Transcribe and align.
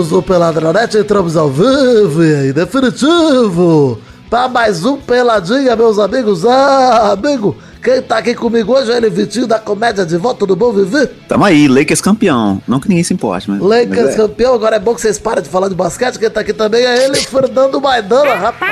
amigos 0.00 0.08
do 0.08 0.22
Peladronete, 0.22 0.96
entramos 0.96 1.36
ao 1.36 1.50
vivo 1.50 2.24
e 2.24 2.52
definitivo, 2.52 3.98
para 4.30 4.48
mais 4.48 4.84
um 4.84 4.96
Peladinha, 4.96 5.76
meus 5.76 5.98
amigos. 5.98 6.46
Ah, 6.46 7.12
amigo, 7.12 7.56
quem 7.82 8.00
tá 8.02 8.18
aqui 8.18 8.34
comigo 8.34 8.72
hoje 8.74 8.92
é 8.92 8.96
ele, 8.98 9.08
Vitinho, 9.10 9.46
da 9.46 9.58
Comédia 9.58 10.04
de 10.04 10.16
Volta 10.18 10.46
do 10.46 10.54
Bom 10.54 10.70
Viver. 10.72 11.10
Tamo 11.26 11.44
aí, 11.44 11.66
Lakers 11.66 12.00
campeão. 12.00 12.60
Não 12.68 12.78
que 12.78 12.88
ninguém 12.88 13.02
se 13.02 13.14
importe, 13.14 13.50
mas... 13.50 13.58
Lakers 13.60 14.04
mas 14.04 14.14
é. 14.14 14.16
campeão, 14.16 14.54
agora 14.54 14.76
é 14.76 14.78
bom 14.78 14.94
que 14.94 15.00
vocês 15.00 15.18
parem 15.18 15.42
de 15.42 15.48
falar 15.48 15.68
de 15.68 15.74
basquete, 15.74 16.18
quem 16.18 16.28
tá 16.30 16.40
aqui 16.40 16.52
também 16.52 16.84
é 16.84 17.04
ele, 17.04 17.16
Fernando 17.16 17.80
Maidana, 17.80 18.34
rapaz. 18.34 18.70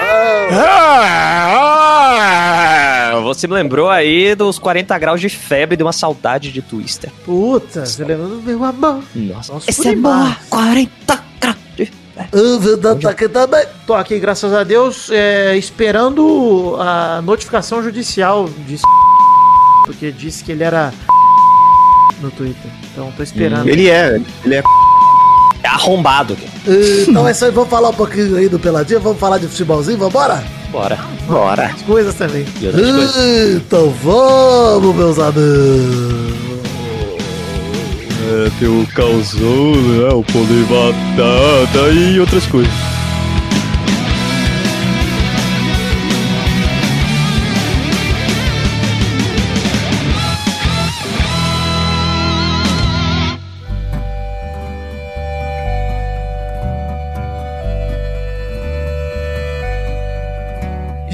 Ah, 3.10 3.21
você 3.23 3.47
me 3.47 3.55
lembrou 3.55 3.88
aí 3.88 4.35
dos 4.35 4.59
40 4.59 4.99
graus 4.99 5.21
de 5.21 5.29
febre 5.30 5.77
de 5.77 5.83
uma 5.83 5.93
saudade 5.93 6.52
de 6.52 6.60
Twister. 6.63 7.10
Puta, 7.24 7.87
você 7.87 8.05
lembra 8.05 8.27
do 8.29 8.43
meu 8.43 8.63
amor? 8.63 9.02
Nossa, 9.15 9.55
Nossa, 9.55 9.71
esse 9.71 9.88
é 9.88 9.97
bom. 9.97 10.30
40 10.51 11.27
tá. 11.38 11.56
Tô 13.87 13.95
aqui, 13.95 14.19
graças 14.19 14.52
a 14.52 14.65
Deus, 14.65 15.09
é, 15.10 15.56
esperando 15.56 16.77
a 16.80 17.23
notificação 17.23 17.83
judicial 17.83 18.48
de 18.66 18.79
porque 19.84 20.12
disse 20.12 20.45
que 20.45 20.52
ele 20.52 20.65
era 20.65 20.93
no 22.20 22.30
Twitter. 22.30 22.70
Então 22.93 23.10
tô 23.16 23.23
esperando. 23.23 23.69
Ele 23.69 23.88
é, 23.88 24.20
ele 24.45 24.56
é... 24.56 24.62
É 25.62 25.69
arrombado. 25.69 26.37
Então 27.09 27.27
é 27.27 27.32
isso 27.32 27.45
aí, 27.45 27.51
vamos 27.51 27.70
falar 27.70 27.88
um 27.88 27.95
pouquinho 27.95 28.37
aí 28.37 28.48
do 28.48 28.59
Peladinha, 28.59 29.01
vamos 29.01 29.18
falar 29.18 29.38
de 29.38 29.48
futebolzinho, 29.48 29.98
vambora? 29.98 30.45
Bora. 30.70 30.98
Bora. 31.26 31.66
As 31.66 31.82
coisas 31.82 32.15
também. 32.15 32.45
E 32.60 32.70
coisas. 32.70 33.16
Então 33.57 33.91
vamos, 33.91 34.95
meus 34.95 35.18
amigos. 35.18 36.48
É, 38.30 38.51
tem 38.59 38.68
o 38.68 38.87
calzone, 38.88 40.01
né? 40.01 40.09
O 40.10 40.23
pão 40.23 40.45
de 40.45 40.62
batata 40.65 41.88
e 41.95 42.21
outras 42.21 42.45
coisas. 42.46 42.88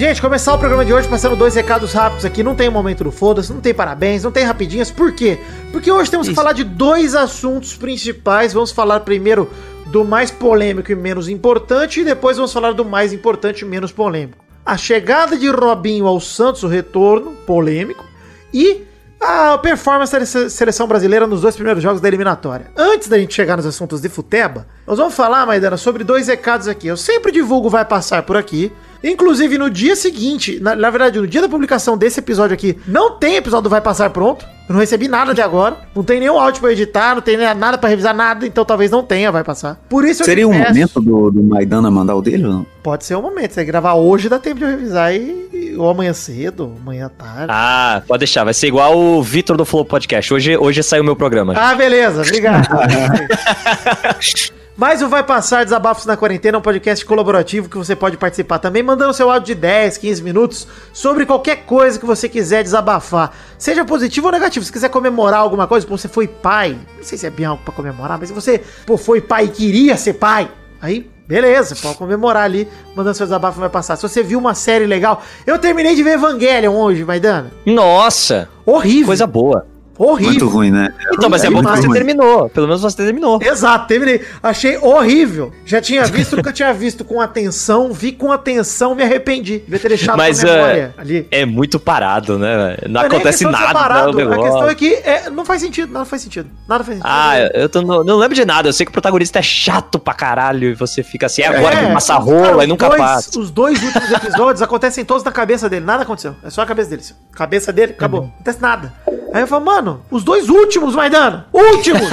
Gente, 0.06 0.20
começar 0.20 0.52
o 0.52 0.58
programa 0.58 0.84
de 0.84 0.92
hoje 0.92 1.08
passando 1.08 1.34
dois 1.34 1.54
recados 1.54 1.94
rápidos 1.94 2.26
aqui. 2.26 2.42
Não 2.42 2.54
tem 2.54 2.68
momento 2.68 3.02
do 3.04 3.10
foda-se, 3.10 3.50
não 3.50 3.62
tem 3.62 3.72
parabéns, 3.72 4.22
não 4.22 4.30
tem 4.30 4.44
rapidinhas. 4.44 4.90
Por 4.90 5.12
quê? 5.12 5.38
Porque 5.72 5.90
hoje 5.90 6.10
temos 6.10 6.28
que 6.28 6.34
falar 6.34 6.52
de 6.52 6.62
dois 6.62 7.14
assuntos 7.14 7.74
principais. 7.74 8.52
Vamos 8.52 8.70
falar 8.70 9.00
primeiro 9.00 9.50
do 9.86 10.04
mais 10.04 10.30
polêmico 10.30 10.92
e 10.92 10.94
menos 10.94 11.26
importante, 11.26 12.00
e 12.00 12.04
depois 12.04 12.36
vamos 12.36 12.52
falar 12.52 12.74
do 12.74 12.84
mais 12.84 13.14
importante 13.14 13.62
e 13.62 13.64
menos 13.64 13.92
polêmico. 13.92 14.44
A 14.66 14.76
chegada 14.76 15.38
de 15.38 15.48
Robinho 15.48 16.06
ao 16.06 16.20
Santos, 16.20 16.62
o 16.64 16.68
retorno, 16.68 17.30
polêmico, 17.46 18.04
e 18.52 18.82
a 19.18 19.56
performance 19.56 20.12
da 20.12 20.26
se- 20.26 20.50
seleção 20.50 20.86
brasileira 20.86 21.26
nos 21.26 21.40
dois 21.40 21.54
primeiros 21.54 21.82
jogos 21.82 22.02
da 22.02 22.08
eliminatória. 22.08 22.66
Antes 22.76 23.08
da 23.08 23.18
gente 23.18 23.32
chegar 23.32 23.56
nos 23.56 23.64
assuntos 23.64 24.02
de 24.02 24.10
futeba, 24.10 24.66
nós 24.86 24.98
vamos 24.98 25.14
falar, 25.14 25.46
Maidana, 25.46 25.78
sobre 25.78 26.04
dois 26.04 26.28
recados 26.28 26.68
aqui. 26.68 26.88
Eu 26.88 26.96
sempre 26.98 27.32
divulgo 27.32 27.70
Vai 27.70 27.86
Passar 27.86 28.22
por 28.24 28.36
aqui. 28.36 28.70
Inclusive, 29.04 29.58
no 29.58 29.68
dia 29.68 29.94
seguinte, 29.94 30.58
na, 30.60 30.74
na 30.74 30.88
verdade, 30.90 31.20
no 31.20 31.26
dia 31.26 31.42
da 31.42 31.48
publicação 31.48 31.96
desse 31.96 32.20
episódio 32.20 32.54
aqui, 32.54 32.76
não 32.88 33.10
tem 33.18 33.36
episódio 33.36 33.64
do 33.64 33.68
Vai 33.70 33.80
Passar 33.82 34.08
pronto. 34.10 34.46
Eu 34.66 34.72
não 34.72 34.80
recebi 34.80 35.08
nada 35.08 35.32
até 35.32 35.42
agora. 35.42 35.76
Não 35.94 36.02
tem 36.02 36.18
nenhum 36.18 36.38
áudio 36.40 36.62
pra 36.62 36.72
editar, 36.72 37.14
não 37.14 37.20
tem 37.20 37.36
nada 37.36 37.76
pra 37.76 37.90
revisar 37.90 38.14
nada, 38.14 38.46
então 38.46 38.64
talvez 38.64 38.90
não 38.90 39.02
tenha 39.02 39.30
Vai 39.30 39.44
Passar. 39.44 39.78
Por 39.90 40.06
isso 40.06 40.22
eu 40.22 40.24
Seria 40.24 40.44
te 40.44 40.48
um 40.48 40.52
peço- 40.52 40.68
momento 40.72 41.00
do, 41.02 41.30
do 41.30 41.42
Maidana 41.42 41.90
mandar 41.90 42.14
o 42.14 42.22
dele 42.22 42.46
ou 42.46 42.50
não? 42.52 42.66
Pode 42.82 43.04
ser 43.04 43.14
um 43.14 43.20
momento. 43.20 43.50
Se 43.50 43.56
você 43.56 43.64
gravar 43.66 43.92
hoje, 43.92 44.30
dá 44.30 44.38
tempo 44.38 44.56
de 44.60 44.64
eu 44.64 44.70
revisar 44.70 45.14
e, 45.14 45.18
e- 45.52 45.76
ou 45.76 45.86
amanhã 45.90 46.14
cedo, 46.14 46.72
amanhã 46.80 47.10
tarde. 47.10 47.48
Ah, 47.50 48.02
pode 48.08 48.20
deixar. 48.20 48.42
Vai 48.44 48.54
ser 48.54 48.68
igual 48.68 48.96
o 48.98 49.22
Vitor 49.22 49.54
do 49.58 49.66
Flow 49.66 49.84
Podcast. 49.84 50.32
Hoje, 50.32 50.56
hoje 50.56 50.82
saiu 50.82 51.02
o 51.02 51.04
meu 51.04 51.14
programa. 51.14 51.52
Ah, 51.54 51.74
beleza, 51.74 52.22
obrigado. 52.22 52.66
Mas 54.76 55.02
o 55.02 55.08
Vai 55.08 55.22
Passar 55.22 55.62
Desabafos 55.64 56.04
na 56.04 56.16
Quarentena 56.16 56.56
é 56.56 56.58
um 56.58 56.62
podcast 56.62 57.04
colaborativo 57.04 57.68
que 57.68 57.78
você 57.78 57.94
pode 57.94 58.16
participar 58.16 58.58
também, 58.58 58.82
mandando 58.82 59.14
seu 59.14 59.30
áudio 59.30 59.54
de 59.54 59.60
10, 59.60 59.98
15 59.98 60.22
minutos 60.22 60.66
sobre 60.92 61.24
qualquer 61.24 61.64
coisa 61.64 61.98
que 61.98 62.04
você 62.04 62.28
quiser 62.28 62.64
desabafar. 62.64 63.32
Seja 63.56 63.84
positivo 63.84 64.26
ou 64.26 64.32
negativo. 64.32 64.64
Se 64.64 64.72
quiser 64.72 64.88
comemorar 64.88 65.40
alguma 65.40 65.68
coisa, 65.68 65.86
pô, 65.86 65.96
você 65.96 66.08
foi 66.08 66.26
pai. 66.26 66.76
Não 66.96 67.04
sei 67.04 67.16
se 67.16 67.24
é 67.24 67.30
bem 67.30 67.46
algo 67.46 67.62
pra 67.64 67.72
comemorar, 67.72 68.18
mas 68.18 68.28
se 68.30 68.34
você 68.34 68.60
pô, 68.84 68.96
foi 68.96 69.20
pai 69.20 69.44
e 69.44 69.48
queria 69.48 69.96
ser 69.96 70.14
pai, 70.14 70.50
aí 70.82 71.08
beleza, 71.26 71.74
pode 71.76 71.96
comemorar 71.96 72.42
ali, 72.42 72.68
mandando 72.96 73.16
seu 73.16 73.26
desabafo 73.26 73.60
vai 73.60 73.70
passar. 73.70 73.94
Se 73.94 74.02
você 74.02 74.24
viu 74.24 74.40
uma 74.40 74.54
série 74.54 74.86
legal, 74.86 75.22
eu 75.46 75.56
terminei 75.56 75.94
de 75.94 76.02
ver 76.02 76.14
Evangelion 76.14 76.74
hoje, 76.74 77.04
Maidana. 77.04 77.52
Nossa, 77.64 78.48
Horrível. 78.66 79.06
coisa 79.06 79.26
boa. 79.26 79.66
Horrível. 79.98 80.30
Muito 80.32 80.48
ruim, 80.48 80.70
né? 80.70 80.92
Então, 81.12 81.28
mas 81.30 81.42
é, 81.44 81.46
É 81.46 81.50
bom 81.50 81.56
que 81.58 81.62
demais. 81.64 81.84
você 81.84 81.92
terminou. 81.92 82.48
Pelo 82.48 82.66
menos 82.66 82.82
você 82.82 82.96
terminou. 82.96 83.38
Exato, 83.42 83.86
terminei. 83.86 84.20
Achei 84.42 84.76
horrível. 84.78 85.52
Já 85.64 85.80
tinha 85.80 86.04
visto, 86.04 86.36
nunca 86.36 86.52
tinha 86.52 86.72
visto 86.72 87.04
com 87.04 87.20
atenção, 87.20 87.92
vi 87.92 88.12
com 88.12 88.32
atenção, 88.32 88.94
me 88.94 89.02
arrependi. 89.02 89.58
Devia 89.60 89.78
ter 89.78 89.88
deixado 89.88 90.16
Mas 90.16 90.42
com 90.42 90.48
a 90.48 90.52
memória 90.52 90.94
é, 90.96 91.00
ali. 91.00 91.28
é 91.30 91.44
muito 91.46 91.78
parado, 91.78 92.38
né? 92.38 92.76
Não 92.88 93.00
é 93.00 93.08
nem 93.08 93.12
acontece 93.18 93.44
nada 93.44 93.72
parado, 93.72 94.18
A 94.20 94.36
questão 94.36 94.68
é 94.68 94.74
que 94.74 94.94
é, 94.94 95.30
não 95.30 95.44
faz 95.44 95.60
sentido, 95.62 95.92
nada 95.92 96.04
faz 96.04 96.22
sentido. 96.22 96.48
Nada 96.68 96.82
faz 96.84 96.98
sentido. 96.98 97.10
Ah, 97.12 97.38
eu 97.54 97.68
tô, 97.68 97.82
não, 97.82 98.02
não 98.04 98.16
lembro 98.16 98.34
de 98.34 98.44
nada. 98.44 98.68
Eu 98.68 98.72
sei 98.72 98.84
que 98.86 98.90
o 98.90 98.92
protagonista 98.92 99.38
é 99.38 99.42
chato 99.42 99.98
pra 99.98 100.14
caralho 100.14 100.68
e 100.70 100.74
você 100.74 101.02
fica 101.02 101.26
assim, 101.26 101.42
é 101.42 101.46
agora 101.46 101.76
que 101.76 101.92
passa 101.92 102.14
cara, 102.14 102.24
rola 102.24 102.64
e 102.64 102.66
nunca 102.66 102.88
dois- 102.88 103.00
passa. 103.00 103.38
Os 103.38 103.50
dois 103.50 103.82
últimos 103.82 104.10
episódios 104.12 104.62
acontecem 104.62 105.04
todos 105.04 105.22
na 105.24 105.32
cabeça 105.32 105.68
dele. 105.68 105.84
Nada 105.84 106.02
aconteceu. 106.02 106.34
É 106.44 106.50
só 106.50 106.62
a 106.62 106.66
cabeça 106.66 106.90
dele. 106.90 107.02
Cabeça 107.32 107.72
dele, 107.72 107.92
acabou. 107.92 108.20
Uhum. 108.20 108.26
Não 108.26 108.34
acontece 108.34 108.60
nada. 108.62 108.92
Aí 109.34 109.40
eu 109.42 109.48
falo, 109.48 109.64
mano, 109.64 110.00
os 110.12 110.22
dois 110.22 110.48
últimos, 110.48 110.94
Maidana! 110.94 111.48
Últimos! 111.52 112.08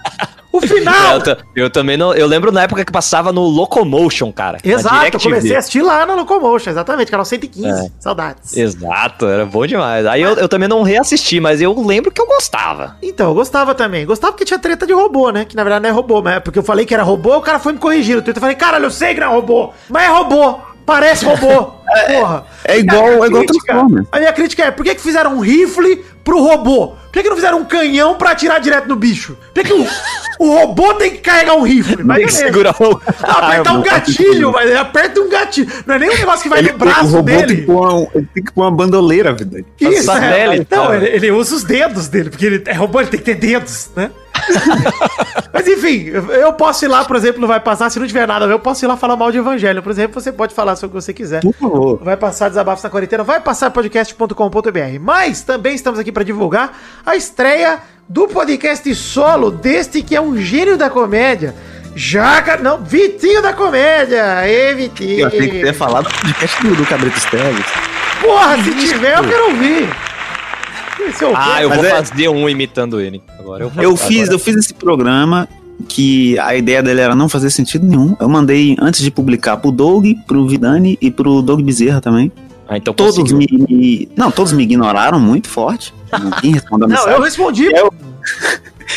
o 0.50 0.58
final! 0.58 1.18
Eu, 1.54 1.64
eu 1.64 1.70
também 1.70 1.98
não. 1.98 2.14
Eu 2.14 2.26
lembro 2.26 2.50
na 2.50 2.62
época 2.62 2.82
que 2.82 2.90
passava 2.90 3.30
no 3.30 3.42
Locomotion, 3.42 4.32
cara. 4.32 4.56
Exato, 4.64 5.18
eu 5.18 5.20
comecei 5.20 5.54
a 5.54 5.58
assistir 5.58 5.82
lá 5.82 6.06
no 6.06 6.16
Locomotion, 6.16 6.70
exatamente, 6.70 7.10
canal 7.10 7.26
115. 7.26 7.68
É. 7.68 7.90
Saudades. 8.00 8.56
Exato, 8.56 9.26
era 9.26 9.44
bom 9.44 9.66
demais. 9.66 10.06
Aí 10.06 10.22
eu, 10.22 10.30
eu 10.30 10.48
também 10.48 10.66
não 10.66 10.82
reassisti, 10.82 11.40
mas 11.40 11.60
eu 11.60 11.78
lembro 11.78 12.10
que 12.10 12.22
eu 12.22 12.26
gostava. 12.26 12.96
Então, 13.02 13.28
eu 13.28 13.34
gostava 13.34 13.74
também. 13.74 14.06
Gostava 14.06 14.32
porque 14.32 14.46
tinha 14.46 14.58
treta 14.58 14.86
de 14.86 14.94
robô, 14.94 15.28
né? 15.28 15.44
Que 15.44 15.54
na 15.54 15.64
verdade 15.64 15.82
não 15.82 15.90
é 15.90 15.92
robô, 15.92 16.22
mas 16.22 16.36
é 16.36 16.40
porque 16.40 16.58
eu 16.58 16.62
falei 16.62 16.86
que 16.86 16.94
era 16.94 17.02
robô, 17.02 17.36
o 17.36 17.42
cara 17.42 17.58
foi 17.58 17.74
me 17.74 17.78
corrigir. 17.78 18.16
Eu 18.26 18.34
falei, 18.40 18.56
caralho, 18.56 18.86
eu 18.86 18.90
sei 18.90 19.12
que 19.12 19.20
não 19.20 19.26
é 19.26 19.34
robô, 19.34 19.74
mas 19.90 20.04
é 20.04 20.06
robô. 20.06 20.58
Parece 20.86 21.26
robô. 21.26 21.74
Porra. 22.06 22.44
É 22.64 22.78
igual, 22.78 23.04
A 23.04 23.10
minha 23.10 23.24
é 23.24 23.26
igual 23.26 23.44
Transformers. 23.46 24.06
A 24.12 24.18
minha 24.18 24.32
crítica 24.32 24.64
é, 24.64 24.70
por 24.70 24.84
que, 24.84 24.94
que 24.94 25.00
fizeram 25.00 25.36
um 25.36 25.40
rifle 25.40 26.04
pro 26.24 26.40
robô? 26.42 26.88
Por 26.88 27.12
que, 27.12 27.22
que 27.24 27.28
não 27.28 27.36
fizeram 27.36 27.58
um 27.58 27.64
canhão 27.64 28.14
pra 28.14 28.30
atirar 28.30 28.60
direto 28.60 28.88
no 28.88 28.96
bicho? 28.96 29.36
Por 29.52 29.62
que, 29.62 29.68
que 29.68 29.72
o, 29.74 29.86
o 30.38 30.58
robô 30.58 30.94
tem 30.94 31.10
que 31.10 31.18
carregar 31.18 31.54
um 31.56 31.62
rifle? 31.62 32.02
Mas 32.02 32.16
Tem 32.18 32.26
que 32.26 32.32
segurar 32.32 32.74
o. 32.80 33.00
Apertar 33.22 33.70
Ah, 33.70 33.72
um 33.74 33.82
gatilho, 33.82 34.50
mas 34.52 34.70
ele 34.70 34.78
aperta 34.78 35.20
um 35.20 35.28
gatilho. 35.28 35.70
Não 35.86 35.94
é 35.94 35.98
nem 35.98 36.10
um 36.10 36.14
negócio 36.16 36.42
que 36.42 36.48
vai 36.48 36.60
Ele- 36.60 36.72
no 36.72 36.78
braço 36.78 37.04
o 37.04 37.08
robô 37.08 37.22
dele. 37.22 37.46
Tem 37.46 37.56
que, 37.56 37.62
pôr 37.62 37.88
uma, 37.92 38.08
ele 38.14 38.28
tem 38.34 38.44
que 38.44 38.52
pôr 38.52 38.62
uma 38.62 38.70
bandoleira, 38.70 39.32
vida. 39.34 39.62
Isso, 39.78 40.10
é. 40.10 40.14
satélite, 40.14 40.62
Então, 40.62 40.86
cara. 40.86 40.96
ele, 40.96 41.16
ele 41.16 41.30
usa 41.32 41.54
os 41.54 41.64
dedos 41.64 42.08
dele, 42.08 42.30
porque 42.30 42.46
ele 42.46 42.62
é 42.66 42.72
robô, 42.72 43.00
ele 43.00 43.10
tem 43.10 43.20
que 43.20 43.26
ter 43.26 43.34
dedos, 43.34 43.90
né? 43.94 44.10
Mas 45.52 45.66
enfim, 45.68 46.06
eu- 46.08 46.52
posso 46.54 46.84
ir 46.84 46.88
lá, 46.88 47.04
por 47.04 47.16
exemplo, 47.16 47.40
não 47.40 47.48
vai 47.48 47.60
passar, 47.60 47.90
se 47.90 47.98
não 47.98 48.06
tiver 48.06 48.26
nada, 48.26 48.46
eu 48.46 48.58
posso 48.58 48.84
ir 48.84 48.88
lá 48.88 48.96
falar 48.96 49.16
mal 49.16 49.30
de 49.30 49.38
evangelho. 49.38 49.82
Por 49.82 49.90
exemplo, 49.90 50.20
você 50.20 50.32
pode 50.32 50.54
falar 50.54 50.76
sobre 50.76 50.96
o 50.96 50.98
que 50.98 51.04
você 51.04 51.12
quiser. 51.12 51.40
Por 51.42 51.52
favor. 51.54 52.00
Vai 52.02 52.16
passar 52.16 52.48
desabafos 52.48 52.82
na 52.84 52.90
quarentena, 52.90 53.22
vai 53.22 53.40
passar 53.40 53.70
podcast.com.br. 53.70 54.98
Mas 55.00 55.42
também 55.42 55.74
estamos 55.74 55.98
aqui 55.98 56.10
para 56.12 56.24
divulgar 56.24 56.78
a 57.04 57.16
estreia 57.16 57.78
do 58.08 58.26
podcast 58.28 58.94
solo 58.94 59.50
deste 59.50 60.02
que 60.02 60.14
é 60.16 60.20
um 60.20 60.36
gênio 60.36 60.76
da 60.76 60.88
comédia. 60.90 61.54
Jaca, 61.94 62.56
não, 62.56 62.78
Vitinho 62.78 63.42
da 63.42 63.52
comédia. 63.52 64.48
Ê, 64.48 64.74
Vitinho. 64.74 65.20
Eu 65.26 65.30
tenho 65.30 65.50
que 65.50 65.60
ter 65.60 65.74
falado 65.74 66.08
do 66.08 66.14
podcast 66.14 66.62
do, 66.62 66.74
do 66.74 66.86
Cabrito 66.86 67.18
Esteves. 67.18 67.66
Porra, 68.20 68.56
se 68.62 68.70
tiver, 68.74 69.18
eu 69.18 69.24
quero 69.28 69.44
ouvir. 69.50 69.88
Ah, 71.34 71.62
eu 71.62 71.68
Mas 71.68 71.78
vou 71.78 71.86
é- 71.86 71.90
fazer 71.90 72.28
um 72.28 72.48
imitando 72.48 73.00
ele. 73.00 73.22
Agora 73.38 73.64
eu. 73.64 73.72
Eu 73.82 73.96
fiz, 73.96 74.28
eu 74.28 74.38
fiz 74.38 74.56
esse 74.56 74.74
programa 74.74 75.48
que 75.88 76.38
a 76.38 76.54
ideia 76.54 76.82
dele 76.82 77.00
era 77.00 77.14
não 77.14 77.28
fazer 77.28 77.50
sentido 77.50 77.86
nenhum. 77.86 78.16
Eu 78.20 78.28
mandei 78.28 78.76
antes 78.80 79.00
de 79.02 79.10
publicar 79.10 79.56
pro 79.56 79.70
Doug, 79.72 80.06
pro 80.26 80.46
Vidani 80.46 80.96
e 81.00 81.10
pro 81.10 81.42
Doug 81.42 81.60
Bezerra 81.62 82.00
também. 82.00 82.30
Ah, 82.68 82.76
então 82.76 82.94
Todos 82.94 83.32
me, 83.32 83.46
me- 83.50 84.08
Não, 84.16 84.30
todos 84.30 84.52
me 84.52 84.62
ignoraram 84.62 85.18
muito 85.18 85.48
forte. 85.48 85.92
Ninguém 86.22 86.52
respondeu 86.54 86.86
a 86.86 86.88
Não, 86.88 86.96
mensagem. 86.96 87.14
eu 87.18 87.22
respondi. 87.22 87.64
Eu- 87.74 87.92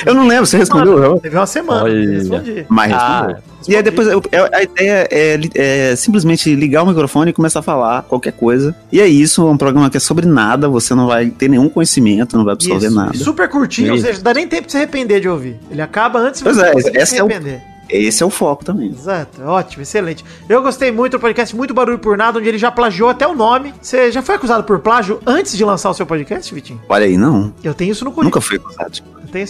Eu 0.05 0.13
não 0.15 0.27
lembro, 0.27 0.45
você 0.45 0.57
respondeu? 0.57 0.97
Eu... 1.03 1.19
Teve 1.19 1.35
uma 1.37 1.45
semana. 1.45 1.83
Olha. 1.83 2.09
respondi. 2.09 2.65
Mas 2.69 2.91
Ah, 2.93 3.17
respondeu. 3.27 3.43
E 3.67 3.75
aí 3.75 3.81
depois 3.83 4.07
eu- 4.07 4.21
a 4.53 4.63
ideia 4.63 5.07
é, 5.11 5.39
é 5.55 5.95
simplesmente 5.95 6.53
ligar 6.55 6.83
o 6.83 6.87
microfone 6.87 7.31
e 7.31 7.33
começar 7.33 7.59
a 7.59 7.63
falar 7.63 8.03
qualquer 8.03 8.33
coisa. 8.33 8.75
E 8.91 9.01
é 9.01 9.07
isso, 9.07 9.41
é 9.41 9.51
um 9.51 9.57
programa 9.57 9.89
que 9.89 9.97
é 9.97 9.99
sobre 9.99 10.25
nada, 10.27 10.67
você 10.69 10.93
não 10.93 11.07
vai 11.07 11.27
ter 11.31 11.49
nenhum 11.49 11.67
conhecimento, 11.69 12.37
não 12.37 12.45
vai 12.45 12.53
absorver 12.53 12.87
Isso, 12.87 12.95
nada. 12.95 13.13
Super 13.17 13.49
curtinho, 13.49 13.91
ou 13.91 13.95
Isso. 13.97 14.05
seja, 14.05 14.21
dá 14.21 14.33
nem 14.33 14.47
tempo 14.47 14.65
de 14.67 14.71
se 14.71 14.77
arrepender 14.77 15.19
de 15.19 15.27
ouvir. 15.29 15.59
Ele 15.71 15.81
acaba 15.81 16.19
antes 16.19 16.41
de 16.41 16.43
Pois 16.43 16.57
você 16.57 16.91
é, 16.95 17.05
se 17.05 17.17
é 17.17 17.23
o- 17.23 17.25
arrepender. 17.25 17.61
Esse 17.87 18.23
é 18.23 18.25
o 18.25 18.31
foco 18.31 18.65
também. 18.65 18.89
Exato, 18.89 19.43
ótimo, 19.43 19.83
excelente. 19.83 20.25
Eu 20.49 20.61
gostei 20.63 20.91
muito 20.91 21.11
do 21.13 21.19
podcast 21.19 21.55
Muito 21.55 21.71
Barulho 21.71 21.99
por 21.99 22.17
Nada, 22.17 22.39
onde 22.39 22.47
ele 22.49 22.57
já 22.57 22.71
plagiou 22.71 23.09
até 23.09 23.27
o 23.27 23.35
nome. 23.35 23.75
Você 23.79 24.11
já 24.11 24.23
foi 24.23 24.35
acusado 24.35 24.63
por 24.63 24.79
plágio 24.79 25.19
antes 25.23 25.55
de 25.55 25.63
lançar 25.63 25.91
o 25.91 25.93
seu 25.93 26.03
podcast, 26.03 26.51
Vitinho? 26.53 26.81
Olha 26.89 27.05
aí, 27.05 27.15
não. 27.15 27.53
Eu 27.63 27.75
tenho 27.75 27.91
isso 27.91 28.03
no 28.03 28.09
currículo. 28.11 28.25
Nunca 28.25 28.41
fui 28.41 28.57
acusado. 28.57 29.01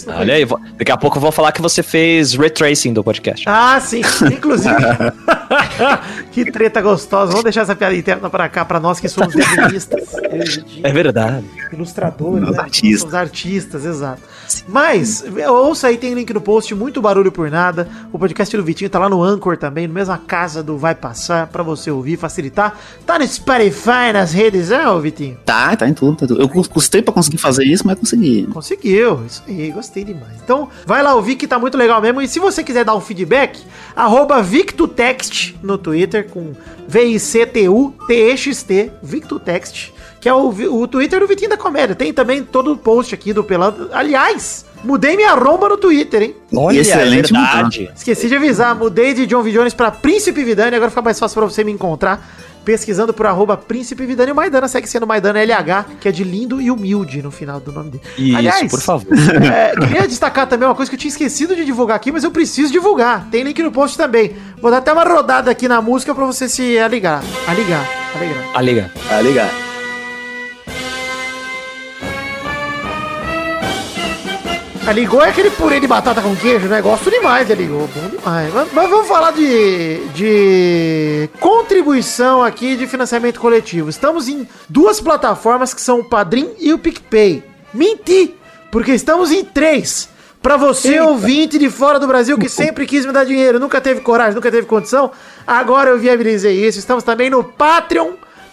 Olha 0.08 0.34
aí, 0.34 0.46
vou- 0.46 0.60
daqui 0.78 0.92
a 0.92 0.98
pouco 0.98 1.18
eu 1.18 1.22
vou 1.22 1.32
falar 1.32 1.52
que 1.52 1.62
você 1.62 1.84
fez 1.84 2.34
retracing 2.34 2.94
do 2.94 3.04
podcast. 3.04 3.44
Ah, 3.48 3.80
sim. 3.80 4.02
Inclusive. 4.32 4.74
que 6.32 6.52
treta 6.52 6.82
gostosa. 6.82 7.28
Vamos 7.32 7.44
deixar 7.44 7.62
essa 7.62 7.76
piada 7.76 7.96
interna 7.96 8.30
pra 8.30 8.50
cá, 8.50 8.66
pra 8.66 8.80
nós 8.80 9.00
que 9.00 9.08
somos 9.08 9.34
desenhistas, 9.36 10.04
É 10.84 10.92
verdade. 10.92 11.46
ilustradores, 11.72 12.50
né? 12.50 12.60
artistas. 12.60 13.00
Somos 13.02 13.14
artistas, 13.16 13.86
exato. 13.86 14.22
Mas, 14.68 15.24
ouça 15.50 15.88
aí, 15.88 15.98
tem 15.98 16.14
link 16.14 16.32
no 16.34 16.40
post, 16.42 16.74
muito 16.76 17.02
barulho 17.02 17.32
por 17.32 17.50
nada. 17.50 17.88
O 18.14 18.20
podcast 18.20 18.56
do 18.56 18.64
Vitinho 18.64 18.90
tá 18.90 19.00
lá 19.00 19.10
no 19.10 19.22
Anchor 19.24 19.58
também, 19.58 19.88
na 19.88 19.94
mesma 19.94 20.18
casa 20.20 20.62
do 20.62 20.78
Vai 20.78 20.94
Passar, 20.94 21.48
pra 21.48 21.64
você 21.64 21.90
ouvir, 21.90 22.16
facilitar. 22.18 22.78
Tá 23.06 23.18
no 23.18 23.28
Spotify, 23.28 24.14
nas 24.14 24.32
redes, 24.34 24.70
é, 24.72 24.88
ô 24.88 25.00
Vitinho? 25.00 25.38
Tá, 25.46 25.76
tá 25.76 25.88
em 25.90 25.94
tudo, 25.94 26.16
tá 26.18 26.26
em 26.26 26.28
tudo. 26.28 26.42
Eu 26.42 26.48
cus- 26.48 26.68
custei 26.68 27.02
pra 27.02 27.14
conseguir 27.14 27.38
fazer 27.38 27.66
isso, 27.66 27.86
mas 27.86 27.98
consegui. 27.98 28.48
Conseguiu, 28.54 29.26
isso 29.26 29.44
aí, 29.48 29.72
gostei 29.76 30.04
demais. 30.04 30.34
Então, 30.44 30.70
vai 30.86 31.04
lá 31.04 31.14
ouvir 31.14 31.36
que 31.36 31.48
tá 31.48 31.60
muito 31.60 31.78
legal 31.78 32.02
mesmo. 32.02 32.22
E 32.22 32.28
se 32.28 32.40
você 32.40 32.64
quiser 32.64 32.84
dar 32.84 32.96
um 32.96 33.02
feedback, 33.02 33.62
arroba 33.96 34.42
VictoText 34.42 35.58
no 35.62 35.78
Twitter, 35.78 36.28
com 36.30 36.54
V-I-C-T-U-T-E-X-T, 36.88 38.92
VictoText, 39.04 39.94
que 40.20 40.30
é 40.30 40.34
o, 40.34 40.50
o 40.50 40.88
Twitter 40.88 41.20
do 41.20 41.28
Vitinho 41.28 41.50
da 41.50 41.58
Comédia. 41.58 41.96
Tem 41.96 42.12
também 42.12 42.44
todo 42.44 42.74
o 42.74 42.78
post 42.78 43.14
aqui 43.14 43.34
do 43.34 43.44
Pelado. 43.44 43.90
Aliás, 43.94 44.66
mudei 44.84 45.16
minha 45.16 45.34
romba 45.34 45.70
no 45.70 45.78
Twitter, 45.78 46.24
hein? 46.24 46.36
Olha, 46.56 46.80
excelente 46.80 47.36
é 47.36 47.40
verdade. 47.40 47.92
Esqueci 47.96 48.28
de 48.28 48.36
avisar, 48.36 48.76
mudei 48.76 49.14
de 49.14 49.28
John 49.28 49.44
V. 49.44 49.52
Jones 49.52 49.74
pra 49.74 49.92
Príncipe 49.92 50.44
Vidani, 50.44 50.76
agora 50.76 50.90
fica 50.90 51.02
mais 51.02 51.20
fácil 51.20 51.36
pra 51.36 51.50
você 51.50 51.64
me 51.64 51.72
encontrar. 51.72 52.28
Pesquisando 52.66 53.14
por 53.14 53.26
arroba 53.28 53.56
Príncipe 53.56 54.06
Vidani. 54.06 54.32
O 54.32 54.36
Maidana 54.36 54.68
segue 54.68 54.88
sendo 54.88 55.06
Maidana 55.06 55.40
LH, 55.40 55.86
que 56.02 56.10
é 56.10 56.12
de 56.12 56.24
lindo 56.24 56.60
e 56.60 56.72
humilde 56.72 57.22
no 57.22 57.30
final 57.32 57.60
do 57.60 57.72
nome 57.72 57.92
dele. 57.92 58.04
Isso, 58.18 58.70
por 58.70 58.82
favor. 58.82 59.08
É, 59.46 59.72
queria 59.76 60.08
destacar 60.08 60.48
também 60.48 60.68
uma 60.68 60.76
coisa 60.76 60.90
que 60.90 60.96
eu 60.96 61.00
tinha 61.00 61.10
esquecido 61.10 61.56
de 61.56 61.64
divulgar 61.64 61.96
aqui, 61.96 62.12
mas 62.12 62.24
eu 62.24 62.32
preciso 62.32 62.72
divulgar. 62.72 63.28
Tem 63.30 63.44
link 63.44 63.62
no 63.62 63.72
post 63.72 63.96
também. 63.96 64.36
Vou 64.60 64.72
dar 64.72 64.78
até 64.78 64.92
uma 64.92 65.04
rodada 65.04 65.52
aqui 65.52 65.68
na 65.68 65.82
música 65.82 66.14
pra 66.16 66.26
você 66.26 66.50
se 66.50 66.78
aligar. 66.80 67.24
Aligar, 67.48 67.88
aligar. 68.16 68.44
Ah, 69.10 69.22
liga. 69.22 69.65
A 74.88 74.92
ligou 74.92 75.20
é 75.24 75.30
aquele 75.30 75.50
purê 75.50 75.80
de 75.80 75.88
batata 75.88 76.22
com 76.22 76.36
queijo, 76.36 76.68
né? 76.68 76.80
Gosto 76.80 77.10
demais 77.10 77.48
de 77.48 77.56
ligou, 77.56 77.88
bom 77.88 78.08
demais. 78.08 78.54
Mas, 78.54 78.72
mas 78.72 78.88
vamos 78.88 79.08
falar 79.08 79.32
de, 79.32 79.98
de 80.14 81.28
contribuição 81.40 82.44
aqui 82.44 82.76
de 82.76 82.86
financiamento 82.86 83.40
coletivo. 83.40 83.90
Estamos 83.90 84.30
em 84.30 84.48
duas 84.70 85.02
plataformas 85.02 85.74
que 85.74 85.82
são 85.82 86.02
o 86.02 86.04
Padrim 86.04 86.52
e 86.60 86.72
o 86.72 86.78
PicPay. 86.78 87.44
Menti, 87.74 88.36
porque 88.72 88.92
estamos 88.92 89.32
em 89.32 89.44
três. 89.44 90.08
Pra 90.40 90.56
você, 90.56 91.00
ouvinte 91.00 91.58
de 91.58 91.68
fora 91.68 92.00
do 92.00 92.06
Brasil, 92.06 92.38
que 92.38 92.48
sempre 92.50 92.86
quis 92.86 93.08
me 93.08 93.12
dar 93.12 93.26
dinheiro, 93.26 93.60
nunca 93.60 93.82
teve 93.82 94.02
coragem, 94.02 94.36
nunca 94.36 94.52
teve 94.52 94.68
condição, 94.68 95.10
agora 95.48 95.90
eu 95.90 95.98
viabilizei 95.98 96.64
isso. 96.64 96.78
Estamos 96.78 97.04
também 97.04 97.32
no 97.32 97.44
Patreon, 97.44 98.12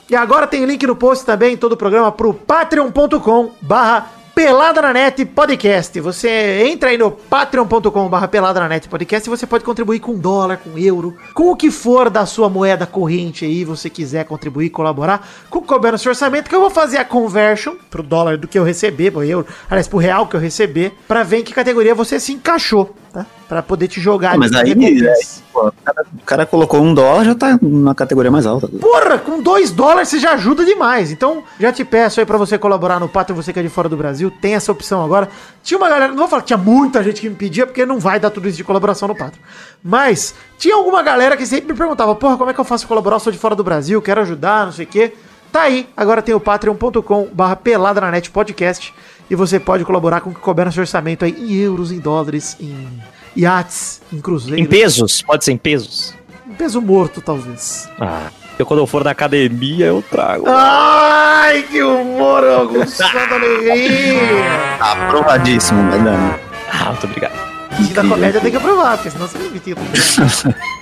e 0.08 0.16
agora 0.16 0.46
tem 0.46 0.64
link 0.64 0.86
no 0.86 0.96
post 0.96 1.26
também, 1.26 1.58
todo 1.58 1.72
o 1.72 1.76
programa, 1.76 2.10
pro 2.10 2.32
patreon.com 2.32 3.50
barra 3.60 4.21
Pelada 4.34 4.80
na 4.80 4.94
Net 4.94 5.24
Podcast. 5.26 6.00
Você 6.00 6.64
entra 6.66 6.88
aí 6.88 6.96
no 6.96 7.10
patreon.com 7.10 8.08
barra 8.08 8.26
Pelada 8.26 8.60
na 8.60 8.68
Net 8.68 8.88
Podcast 8.88 9.28
e 9.28 9.30
você 9.30 9.46
pode 9.46 9.62
contribuir 9.62 10.00
com 10.00 10.18
dólar, 10.18 10.56
com 10.56 10.78
euro, 10.78 11.14
com 11.34 11.50
o 11.50 11.56
que 11.56 11.70
for 11.70 12.08
da 12.08 12.24
sua 12.24 12.48
moeda 12.48 12.86
corrente 12.86 13.44
aí, 13.44 13.62
você 13.62 13.90
quiser 13.90 14.24
contribuir, 14.24 14.70
colaborar, 14.70 15.28
com 15.50 15.58
o 15.58 15.62
couber 15.62 15.92
no 15.92 15.98
seu 15.98 16.10
orçamento, 16.10 16.48
que 16.48 16.54
eu 16.54 16.60
vou 16.60 16.70
fazer 16.70 16.96
a 16.96 17.04
conversion 17.04 17.74
pro 17.90 18.02
dólar 18.02 18.38
do 18.38 18.48
que 18.48 18.58
eu 18.58 18.64
receber, 18.64 19.10
pro 19.10 19.22
euro, 19.22 19.46
aliás, 19.68 19.86
pro 19.86 19.98
real 19.98 20.26
que 20.26 20.34
eu 20.34 20.40
receber, 20.40 20.94
pra 21.06 21.22
ver 21.22 21.38
em 21.38 21.44
que 21.44 21.52
categoria 21.52 21.94
você 21.94 22.18
se 22.18 22.32
encaixou, 22.32 22.94
tá? 23.12 23.26
Pra 23.52 23.62
poder 23.62 23.86
te 23.86 24.00
jogar. 24.00 24.38
Mas 24.38 24.50
aí, 24.54 24.72
aí, 24.72 25.14
pô, 25.52 25.68
o, 25.68 25.72
cara, 25.84 26.06
o 26.14 26.24
cara 26.24 26.46
colocou 26.46 26.80
um 26.80 26.94
dólar, 26.94 27.22
já 27.22 27.34
tá 27.34 27.58
na 27.60 27.94
categoria 27.94 28.30
mais 28.30 28.46
alta. 28.46 28.66
Porra, 28.66 29.18
com 29.18 29.42
2 29.42 29.72
dólares 29.72 30.08
você 30.08 30.18
já 30.18 30.32
ajuda 30.32 30.64
demais. 30.64 31.12
Então, 31.12 31.44
já 31.60 31.70
te 31.70 31.84
peço 31.84 32.18
aí 32.18 32.24
pra 32.24 32.38
você 32.38 32.56
colaborar 32.56 32.98
no 32.98 33.10
Patreon, 33.10 33.36
você 33.36 33.52
que 33.52 33.58
é 33.58 33.62
de 33.62 33.68
fora 33.68 33.90
do 33.90 33.96
Brasil, 33.96 34.30
tem 34.30 34.54
essa 34.54 34.72
opção 34.72 35.04
agora. 35.04 35.28
Tinha 35.62 35.76
uma 35.76 35.86
galera, 35.86 36.08
não 36.08 36.16
vou 36.16 36.28
falar 36.28 36.40
que 36.40 36.46
tinha 36.46 36.56
muita 36.56 37.04
gente 37.04 37.20
que 37.20 37.28
me 37.28 37.34
pedia, 37.34 37.66
porque 37.66 37.84
não 37.84 38.00
vai 38.00 38.18
dar 38.18 38.30
tudo 38.30 38.48
isso 38.48 38.56
de 38.56 38.64
colaboração 38.64 39.06
no 39.06 39.14
Patreon. 39.14 39.42
Mas, 39.84 40.34
tinha 40.56 40.74
alguma 40.74 41.02
galera 41.02 41.36
que 41.36 41.44
sempre 41.44 41.74
me 41.74 41.78
perguntava, 41.78 42.14
porra, 42.14 42.38
como 42.38 42.48
é 42.48 42.54
que 42.54 42.60
eu 42.60 42.64
faço 42.64 42.88
colaborar? 42.88 43.16
Eu 43.16 43.20
sou 43.20 43.30
de 43.30 43.38
fora 43.38 43.54
do 43.54 43.62
Brasil, 43.62 44.00
quero 44.00 44.22
ajudar, 44.22 44.64
não 44.64 44.72
sei 44.72 44.86
o 44.86 44.88
quê. 44.88 45.12
Tá 45.52 45.64
aí, 45.64 45.86
agora 45.94 46.22
tem 46.22 46.34
o 46.34 46.40
patreon.com 46.40 47.28
barra 47.34 47.54
pelada 47.54 48.00
na 48.00 48.10
net 48.10 48.30
podcast 48.30 48.94
e 49.28 49.34
você 49.34 49.60
pode 49.60 49.84
colaborar 49.84 50.22
com 50.22 50.30
o 50.30 50.34
que 50.34 50.40
couber 50.40 50.64
no 50.64 50.72
seu 50.72 50.80
orçamento 50.80 51.26
aí 51.26 51.32
em 51.32 51.52
euros, 51.52 51.92
em 51.92 51.98
dólares, 51.98 52.56
em 52.58 52.88
iates, 53.36 54.00
em 54.12 54.20
cruzeiros. 54.20 54.60
Em 54.60 54.64
pesos? 54.64 55.22
Pode 55.22 55.44
ser 55.44 55.52
em 55.52 55.56
pesos? 55.56 56.14
Em 56.48 56.54
peso 56.54 56.80
morto, 56.80 57.20
talvez. 57.20 57.88
Ah. 58.00 58.28
Eu 58.58 58.66
quando 58.66 58.80
eu 58.80 58.86
for 58.86 59.02
na 59.02 59.10
academia 59.10 59.86
eu 59.86 60.02
trago. 60.02 60.44
Ai, 60.46 61.62
que 61.62 61.82
humor, 61.82 62.44
Augusto 62.44 63.02
Alegria! 63.02 64.52
Tá 64.78 64.92
aprovadíssimo, 64.92 65.90
vai 65.90 66.02
dando. 66.02 66.40
Ah, 66.70 66.84
muito 66.90 67.04
obrigado. 67.06 67.32
E 67.80 67.84
da 67.84 68.02
comédia 68.02 68.40
tem 68.40 68.50
que 68.50 68.56
aprovar, 68.56 68.96
porque 68.96 69.10
senão 69.10 69.26
você 69.26 69.38
não 69.38 69.46
evita. 69.46 69.80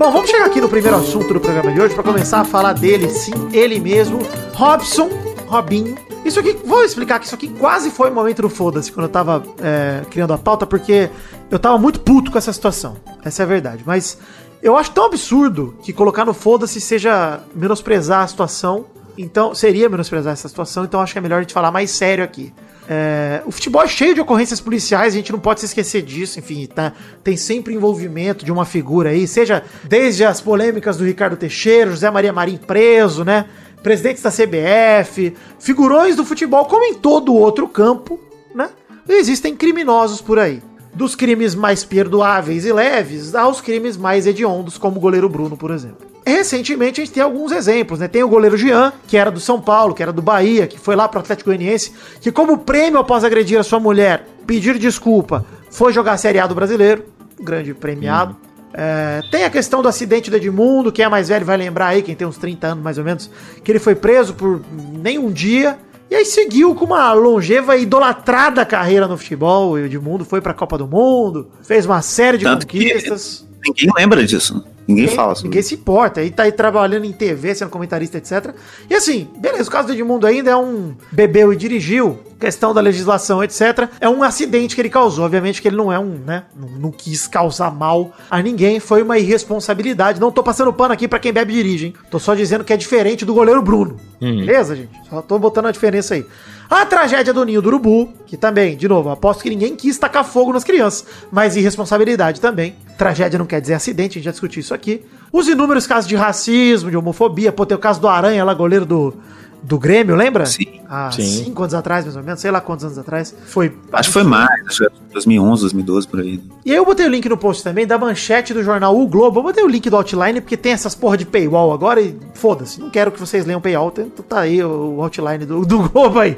Bom, 0.00 0.10
vamos 0.10 0.30
chegar 0.30 0.46
aqui 0.46 0.62
no 0.62 0.68
primeiro 0.70 0.96
assunto 0.96 1.34
do 1.34 1.38
programa 1.38 1.70
de 1.70 1.78
hoje 1.78 1.92
para 1.92 2.02
começar 2.02 2.40
a 2.40 2.44
falar 2.44 2.72
dele, 2.72 3.10
sim, 3.10 3.34
ele 3.52 3.78
mesmo, 3.78 4.18
Robson, 4.54 5.10
Robinho. 5.46 5.94
Isso 6.24 6.40
aqui, 6.40 6.54
vou 6.64 6.82
explicar 6.82 7.18
que 7.20 7.26
isso 7.26 7.34
aqui 7.34 7.48
quase 7.48 7.90
foi 7.90 8.08
o 8.08 8.14
momento 8.14 8.40
do 8.40 8.48
foda-se 8.48 8.90
quando 8.90 9.04
eu 9.04 9.12
tava 9.12 9.44
é, 9.62 10.00
criando 10.08 10.32
a 10.32 10.38
pauta, 10.38 10.66
porque 10.66 11.10
eu 11.50 11.58
tava 11.58 11.76
muito 11.76 12.00
puto 12.00 12.32
com 12.32 12.38
essa 12.38 12.50
situação. 12.50 12.96
Essa 13.22 13.42
é 13.42 13.44
a 13.44 13.46
verdade. 13.46 13.82
Mas 13.84 14.16
eu 14.62 14.74
acho 14.74 14.90
tão 14.90 15.04
absurdo 15.04 15.76
que 15.82 15.92
colocar 15.92 16.24
no 16.24 16.32
foda-se 16.32 16.80
seja 16.80 17.40
menosprezar 17.54 18.22
a 18.22 18.26
situação. 18.26 18.86
Então, 19.16 19.54
seria 19.54 19.88
menosprezar 19.88 20.32
essa 20.32 20.48
situação, 20.48 20.84
então 20.84 21.00
acho 21.00 21.12
que 21.12 21.18
é 21.18 21.22
melhor 21.22 21.38
a 21.38 21.40
gente 21.42 21.54
falar 21.54 21.70
mais 21.70 21.90
sério 21.90 22.24
aqui. 22.24 22.52
É, 22.88 23.40
o 23.46 23.52
futebol 23.52 23.82
é 23.82 23.86
cheio 23.86 24.14
de 24.16 24.20
ocorrências 24.20 24.60
policiais, 24.60 25.14
a 25.14 25.16
gente 25.16 25.30
não 25.30 25.38
pode 25.38 25.60
se 25.60 25.66
esquecer 25.66 26.02
disso, 26.02 26.40
enfim, 26.40 26.66
tá, 26.66 26.92
tem 27.22 27.36
sempre 27.36 27.72
envolvimento 27.72 28.44
de 28.44 28.50
uma 28.50 28.64
figura 28.64 29.10
aí, 29.10 29.28
seja 29.28 29.62
desde 29.84 30.24
as 30.24 30.40
polêmicas 30.40 30.96
do 30.96 31.04
Ricardo 31.04 31.36
Teixeira, 31.36 31.90
José 31.92 32.10
Maria 32.10 32.32
Marim 32.32 32.56
preso, 32.56 33.24
né? 33.24 33.46
Presidentes 33.80 34.22
da 34.22 34.30
CBF, 34.30 35.34
figurões 35.60 36.16
do 36.16 36.24
futebol, 36.24 36.64
como 36.64 36.84
em 36.84 36.94
todo 36.94 37.32
outro 37.32 37.68
campo, 37.68 38.18
né? 38.54 38.68
Existem 39.08 39.54
criminosos 39.54 40.20
por 40.20 40.38
aí. 40.38 40.60
Dos 40.92 41.14
crimes 41.14 41.54
mais 41.54 41.84
perdoáveis 41.84 42.66
e 42.66 42.72
leves 42.72 43.36
aos 43.36 43.60
crimes 43.60 43.96
mais 43.96 44.26
hediondos, 44.26 44.76
como 44.76 44.96
o 44.96 45.00
goleiro 45.00 45.28
Bruno, 45.28 45.56
por 45.56 45.70
exemplo. 45.70 46.09
Recentemente 46.30 47.00
a 47.00 47.04
gente 47.04 47.14
tem 47.14 47.22
alguns 47.22 47.52
exemplos, 47.52 47.98
né? 47.98 48.08
Tem 48.08 48.22
o 48.22 48.28
goleiro 48.28 48.56
Jean, 48.56 48.92
que 49.06 49.16
era 49.16 49.30
do 49.30 49.40
São 49.40 49.60
Paulo, 49.60 49.94
que 49.94 50.02
era 50.02 50.12
do 50.12 50.22
Bahia, 50.22 50.66
que 50.66 50.78
foi 50.78 50.96
lá 50.96 51.08
pro 51.08 51.20
Atlético 51.20 51.50
Goianiense, 51.50 51.92
que 52.20 52.30
como 52.30 52.58
prêmio 52.58 52.98
após 52.98 53.24
agredir 53.24 53.58
a 53.58 53.62
sua 53.62 53.80
mulher, 53.80 54.26
pedir 54.46 54.78
desculpa, 54.78 55.44
foi 55.70 55.92
jogar 55.92 56.12
a 56.12 56.16
Série 56.16 56.38
A 56.38 56.46
do 56.46 56.54
Brasileiro, 56.54 57.04
grande 57.40 57.74
premiado. 57.74 58.36
É, 58.72 59.20
tem 59.30 59.44
a 59.44 59.50
questão 59.50 59.82
do 59.82 59.88
acidente 59.88 60.30
do 60.30 60.36
Edmundo, 60.36 60.92
quem 60.92 61.04
é 61.04 61.08
mais 61.08 61.28
velho 61.28 61.44
vai 61.44 61.56
lembrar 61.56 61.88
aí, 61.88 62.02
quem 62.02 62.14
tem 62.14 62.26
uns 62.26 62.38
30 62.38 62.66
anos 62.68 62.84
mais 62.84 62.98
ou 62.98 63.04
menos, 63.04 63.30
que 63.64 63.72
ele 63.72 63.80
foi 63.80 63.94
preso 63.94 64.34
por 64.34 64.62
nem 64.92 65.18
um 65.18 65.30
dia. 65.30 65.78
E 66.08 66.14
aí 66.14 66.24
seguiu 66.24 66.74
com 66.74 66.86
uma 66.86 67.12
longeva 67.12 67.76
e 67.76 67.82
idolatrada 67.82 68.66
carreira 68.66 69.06
no 69.06 69.16
futebol. 69.16 69.70
O 69.70 69.78
Edmundo 69.78 70.24
foi 70.24 70.40
pra 70.40 70.52
Copa 70.52 70.76
do 70.76 70.86
Mundo, 70.86 71.48
fez 71.62 71.86
uma 71.86 72.02
série 72.02 72.36
de 72.36 72.44
Tanto 72.44 72.66
conquistas. 72.66 73.46
Ninguém 73.64 73.90
lembra 73.96 74.24
disso. 74.26 74.64
Ninguém 74.90 75.08
fala 75.08 75.34
sobre 75.34 75.48
Ninguém 75.48 75.62
se 75.62 75.74
importa. 75.74 76.20
Aí 76.20 76.30
tá 76.30 76.44
aí 76.44 76.52
trabalhando 76.52 77.04
em 77.04 77.12
TV, 77.12 77.54
sendo 77.54 77.70
comentarista, 77.70 78.18
etc. 78.18 78.54
E 78.88 78.94
assim, 78.94 79.28
beleza, 79.38 79.68
o 79.68 79.72
caso 79.72 79.88
do 79.88 79.94
Edmundo 79.94 80.26
ainda 80.26 80.50
é 80.50 80.56
um 80.56 80.94
bebeu 81.10 81.52
e 81.52 81.56
dirigiu, 81.56 82.18
questão 82.38 82.74
da 82.74 82.80
legislação, 82.80 83.42
etc. 83.42 83.88
É 84.00 84.08
um 84.08 84.22
acidente 84.22 84.74
que 84.74 84.80
ele 84.80 84.90
causou. 84.90 85.24
Obviamente 85.24 85.60
que 85.60 85.68
ele 85.68 85.76
não 85.76 85.92
é 85.92 85.98
um, 85.98 86.18
né? 86.24 86.44
Não, 86.56 86.68
não 86.68 86.90
quis 86.90 87.26
causar 87.26 87.70
mal 87.70 88.12
a 88.30 88.42
ninguém. 88.42 88.80
Foi 88.80 89.02
uma 89.02 89.18
irresponsabilidade. 89.18 90.20
Não 90.20 90.32
tô 90.32 90.42
passando 90.42 90.72
pano 90.72 90.92
aqui 90.92 91.06
pra 91.06 91.18
quem 91.18 91.32
bebe 91.32 91.52
e 91.52 91.56
dirige, 91.56 91.86
hein? 91.86 91.94
Tô 92.10 92.18
só 92.18 92.34
dizendo 92.34 92.64
que 92.64 92.72
é 92.72 92.76
diferente 92.76 93.24
do 93.24 93.34
goleiro 93.34 93.62
Bruno. 93.62 93.96
Beleza, 94.20 94.76
gente? 94.76 94.90
Só 95.08 95.22
tô 95.22 95.38
botando 95.38 95.66
a 95.66 95.72
diferença 95.72 96.14
aí. 96.14 96.26
A 96.70 96.86
tragédia 96.86 97.34
do 97.34 97.44
Ninho 97.44 97.60
do 97.60 97.66
Urubu, 97.66 98.12
que 98.24 98.36
também, 98.36 98.76
de 98.76 98.86
novo, 98.86 99.10
aposto 99.10 99.42
que 99.42 99.50
ninguém 99.50 99.74
quis 99.74 99.98
tacar 99.98 100.24
fogo 100.24 100.52
nas 100.52 100.62
crianças, 100.62 101.04
mas 101.28 101.56
irresponsabilidade 101.56 102.40
também. 102.40 102.76
Tragédia 102.96 103.40
não 103.40 103.44
quer 103.44 103.60
dizer 103.60 103.74
acidente, 103.74 104.12
a 104.12 104.14
gente 104.14 104.26
já 104.26 104.30
discutiu 104.30 104.60
isso 104.60 104.72
aqui. 104.72 105.04
Os 105.32 105.48
inúmeros 105.48 105.84
casos 105.84 106.08
de 106.08 106.14
racismo, 106.14 106.88
de 106.88 106.96
homofobia, 106.96 107.50
pô, 107.50 107.66
tem 107.66 107.76
o 107.76 107.80
caso 107.80 108.00
do 108.00 108.06
Aranha 108.06 108.44
lá, 108.44 108.54
goleiro 108.54 108.86
do, 108.86 109.14
do 109.62 109.78
Grêmio, 109.78 110.16
lembra? 110.16 110.46
Sim. 110.46 110.80
Há 110.88 111.10
Sim. 111.12 111.44
cinco 111.44 111.62
anos 111.62 111.74
atrás, 111.74 112.04
mais 112.04 112.16
ou 112.16 112.22
menos, 112.22 112.40
sei 112.40 112.50
lá 112.50 112.60
quantos 112.60 112.84
anos 112.84 112.98
atrás. 112.98 113.34
Foi. 113.46 113.72
Acho 113.92 114.08
que 114.08 114.12
foi 114.12 114.24
mais, 114.24 114.48
acho 114.66 114.84
que 114.84 114.90
foi 114.90 115.12
2011, 115.12 115.62
2012, 115.62 116.08
por 116.08 116.20
aí. 116.20 116.40
E 116.64 116.70
aí 116.70 116.76
eu 116.76 116.84
botei 116.84 117.06
o 117.06 117.08
link 117.08 117.28
no 117.28 117.36
post 117.36 117.62
também 117.62 117.86
da 117.86 117.98
manchete 117.98 118.54
do 118.54 118.62
jornal 118.62 118.98
O 118.98 119.06
Globo. 119.06 119.40
Eu 119.40 119.44
botei 119.44 119.62
o 119.62 119.68
link 119.68 119.88
do 119.88 119.96
Outline, 119.96 120.40
porque 120.40 120.56
tem 120.56 120.72
essas 120.72 120.94
porra 120.94 121.16
de 121.16 121.26
paywall 121.26 121.72
agora 121.72 122.00
e 122.00 122.18
foda-se. 122.34 122.80
Não 122.80 122.90
quero 122.90 123.12
que 123.12 123.20
vocês 123.20 123.44
leiam 123.44 123.60
paywall. 123.60 123.92
Então 123.96 124.24
tá 124.28 124.40
aí 124.40 124.62
o 124.62 125.02
Outline 125.02 125.44
do, 125.44 125.64
do 125.64 125.88
Globo 125.88 126.18
aí. 126.18 126.36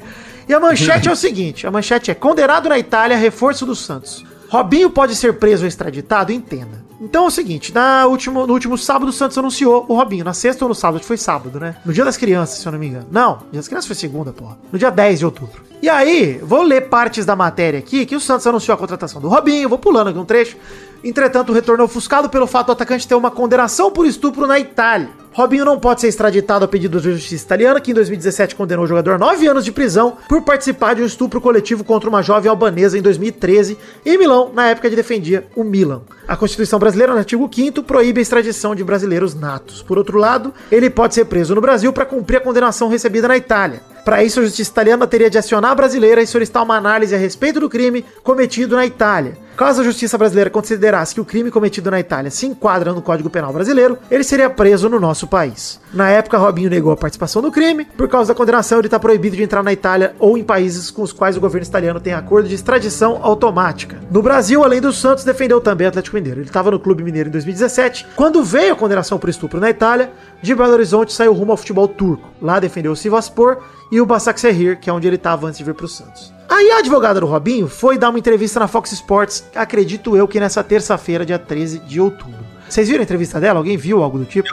E 0.48 0.54
a 0.54 0.60
manchete 0.60 1.08
é 1.08 1.12
o 1.12 1.16
seguinte: 1.16 1.66
a 1.66 1.70
manchete 1.70 2.10
é 2.10 2.14
condenado 2.14 2.68
na 2.68 2.78
Itália, 2.78 3.16
reforço 3.16 3.64
do 3.64 3.74
Santos. 3.74 4.24
Robinho 4.48 4.90
pode 4.90 5.16
ser 5.16 5.38
preso 5.38 5.62
ou 5.62 5.68
extraditado? 5.68 6.30
Entenda. 6.30 6.81
Então 7.02 7.24
é 7.24 7.26
o 7.26 7.30
seguinte, 7.30 7.74
na 7.74 8.06
último, 8.06 8.46
no 8.46 8.52
último 8.52 8.78
sábado 8.78 9.08
o 9.08 9.12
Santos 9.12 9.36
anunciou 9.36 9.84
o 9.88 9.94
Robinho. 9.96 10.24
Na 10.24 10.32
sexta 10.32 10.64
ou 10.64 10.68
no 10.68 10.74
sábado, 10.74 11.02
foi 11.02 11.16
sábado, 11.16 11.58
né? 11.58 11.74
No 11.84 11.92
dia 11.92 12.04
das 12.04 12.16
crianças, 12.16 12.58
se 12.58 12.66
eu 12.66 12.70
não 12.70 12.78
me 12.78 12.86
engano. 12.86 13.08
Não, 13.10 13.38
dia 13.50 13.58
das 13.58 13.66
crianças 13.66 13.88
foi 13.88 13.96
segunda, 13.96 14.32
porra. 14.32 14.56
No 14.70 14.78
dia 14.78 14.88
10 14.88 15.18
de 15.18 15.24
outubro. 15.24 15.62
E 15.82 15.88
aí, 15.88 16.38
vou 16.40 16.62
ler 16.62 16.82
partes 16.82 17.26
da 17.26 17.34
matéria 17.34 17.80
aqui, 17.80 18.06
que 18.06 18.14
o 18.14 18.20
Santos 18.20 18.46
anunciou 18.46 18.76
a 18.76 18.78
contratação 18.78 19.20
do 19.20 19.28
Robinho, 19.28 19.68
vou 19.68 19.78
pulando 19.78 20.10
aqui 20.10 20.18
um 20.18 20.24
trecho. 20.24 20.56
Entretanto, 21.02 21.50
o 21.50 21.52
retorno 21.52 21.82
é 21.82 21.84
ofuscado 21.84 22.30
pelo 22.30 22.46
fato 22.46 22.66
do 22.66 22.72
atacante 22.72 23.08
ter 23.08 23.16
uma 23.16 23.32
condenação 23.32 23.90
por 23.90 24.06
estupro 24.06 24.46
na 24.46 24.60
Itália. 24.60 25.10
Robinho 25.32 25.64
não 25.64 25.78
pode 25.78 26.02
ser 26.02 26.08
extraditado 26.08 26.64
a 26.64 26.68
pedido 26.68 27.00
da 27.00 27.10
justiça 27.10 27.44
italiana, 27.44 27.80
que 27.80 27.90
em 27.90 27.94
2017 27.94 28.54
condenou 28.54 28.84
o 28.84 28.88
jogador 28.88 29.14
a 29.14 29.18
9 29.18 29.46
anos 29.46 29.64
de 29.64 29.72
prisão 29.72 30.18
por 30.28 30.42
participar 30.42 30.94
de 30.94 31.02
um 31.02 31.06
estupro 31.06 31.40
coletivo 31.40 31.82
contra 31.82 32.08
uma 32.08 32.22
jovem 32.22 32.50
albanesa 32.50 32.98
em 32.98 33.02
2013, 33.02 33.78
em 34.04 34.18
Milão, 34.18 34.50
na 34.52 34.68
época 34.68 34.90
de 34.90 34.96
defendia 34.96 35.46
o 35.56 35.64
Milan. 35.64 36.02
A 36.28 36.36
Constituição 36.36 36.78
brasileira, 36.78 37.14
no 37.14 37.18
artigo 37.18 37.48
5 37.50 37.82
proíbe 37.82 38.20
a 38.20 38.22
extradição 38.22 38.74
de 38.74 38.84
brasileiros 38.84 39.34
natos. 39.34 39.82
Por 39.82 39.96
outro 39.96 40.18
lado, 40.18 40.52
ele 40.70 40.90
pode 40.90 41.14
ser 41.14 41.24
preso 41.24 41.54
no 41.54 41.62
Brasil 41.62 41.92
para 41.94 42.04
cumprir 42.04 42.36
a 42.36 42.40
condenação 42.40 42.88
recebida 42.88 43.26
na 43.26 43.36
Itália. 43.36 43.80
Para 44.04 44.22
isso, 44.22 44.40
a 44.40 44.42
justiça 44.42 44.70
italiana 44.70 45.06
teria 45.06 45.30
de 45.30 45.38
acionar 45.38 45.70
a 45.70 45.74
brasileira 45.74 46.20
e 46.20 46.26
solicitar 46.26 46.62
uma 46.62 46.76
análise 46.76 47.14
a 47.14 47.18
respeito 47.18 47.60
do 47.60 47.70
crime 47.70 48.04
cometido 48.22 48.76
na 48.76 48.84
Itália. 48.84 49.38
Caso 49.56 49.82
a 49.82 49.84
justiça 49.84 50.16
brasileira 50.16 50.50
considerasse 50.50 51.14
que 51.14 51.20
o 51.20 51.24
crime 51.24 51.50
cometido 51.50 51.90
na 51.90 52.00
Itália 52.00 52.30
se 52.30 52.46
enquadra 52.46 52.92
no 52.92 53.02
Código 53.02 53.28
Penal 53.28 53.52
brasileiro, 53.52 53.98
ele 54.10 54.24
seria 54.24 54.48
preso 54.48 54.88
no 54.88 54.98
nosso 54.98 55.26
país. 55.26 55.80
Na 55.92 56.08
época, 56.08 56.38
Robinho 56.38 56.70
negou 56.70 56.90
a 56.90 56.96
participação 56.96 57.42
no 57.42 57.52
crime. 57.52 57.84
Por 57.84 58.08
causa 58.08 58.32
da 58.32 58.34
condenação, 58.34 58.78
ele 58.78 58.86
está 58.86 58.98
proibido 58.98 59.36
de 59.36 59.42
entrar 59.42 59.62
na 59.62 59.72
Itália 59.72 60.14
ou 60.18 60.38
em 60.38 60.42
países 60.42 60.90
com 60.90 61.02
os 61.02 61.12
quais 61.12 61.36
o 61.36 61.40
governo 61.40 61.66
italiano 61.66 62.00
tem 62.00 62.14
acordo 62.14 62.48
de 62.48 62.54
extradição 62.54 63.20
automática. 63.22 64.00
No 64.10 64.22
Brasil, 64.22 64.64
além 64.64 64.80
do 64.80 64.92
Santos, 64.92 65.24
defendeu 65.24 65.60
também 65.60 65.86
o 65.86 65.88
Atlético 65.88 66.16
Mineiro. 66.16 66.40
Ele 66.40 66.48
estava 66.48 66.70
no 66.70 66.80
Clube 66.80 67.02
Mineiro 67.02 67.28
em 67.28 67.32
2017. 67.32 68.06
Quando 68.16 68.42
veio 68.42 68.72
a 68.72 68.76
condenação 68.76 69.18
por 69.18 69.28
estupro 69.28 69.60
na 69.60 69.68
Itália, 69.68 70.10
de 70.42 70.54
Belo 70.54 70.72
Horizonte 70.72 71.12
saiu 71.12 71.32
rumo 71.32 71.52
ao 71.52 71.56
futebol 71.56 71.86
turco. 71.86 72.28
Lá 72.42 72.58
defendeu 72.58 72.92
o 72.92 72.96
Sivaspor 72.96 73.58
e 73.90 74.00
o 74.00 74.06
Basaksehir, 74.06 74.80
que 74.80 74.90
é 74.90 74.92
onde 74.92 75.06
ele 75.06 75.16
estava 75.16 75.46
antes 75.46 75.58
de 75.58 75.64
vir 75.64 75.74
para 75.74 75.86
o 75.86 75.88
Santos. 75.88 76.32
Aí 76.48 76.70
a 76.72 76.78
advogada 76.78 77.20
do 77.20 77.26
Robinho 77.26 77.68
foi 77.68 77.96
dar 77.96 78.10
uma 78.10 78.18
entrevista 78.18 78.60
na 78.60 78.68
Fox 78.68 78.92
Sports, 78.92 79.44
acredito 79.54 80.16
eu 80.16 80.28
que 80.28 80.40
nessa 80.40 80.62
terça-feira, 80.62 81.24
dia 81.24 81.38
13 81.38 81.78
de 81.78 82.00
outubro. 82.00 82.40
Vocês 82.68 82.88
viram 82.88 83.00
a 83.00 83.04
entrevista 83.04 83.40
dela? 83.40 83.60
Alguém 83.60 83.76
viu 83.76 84.02
algo 84.02 84.18
do 84.18 84.24
tipo? 84.24 84.48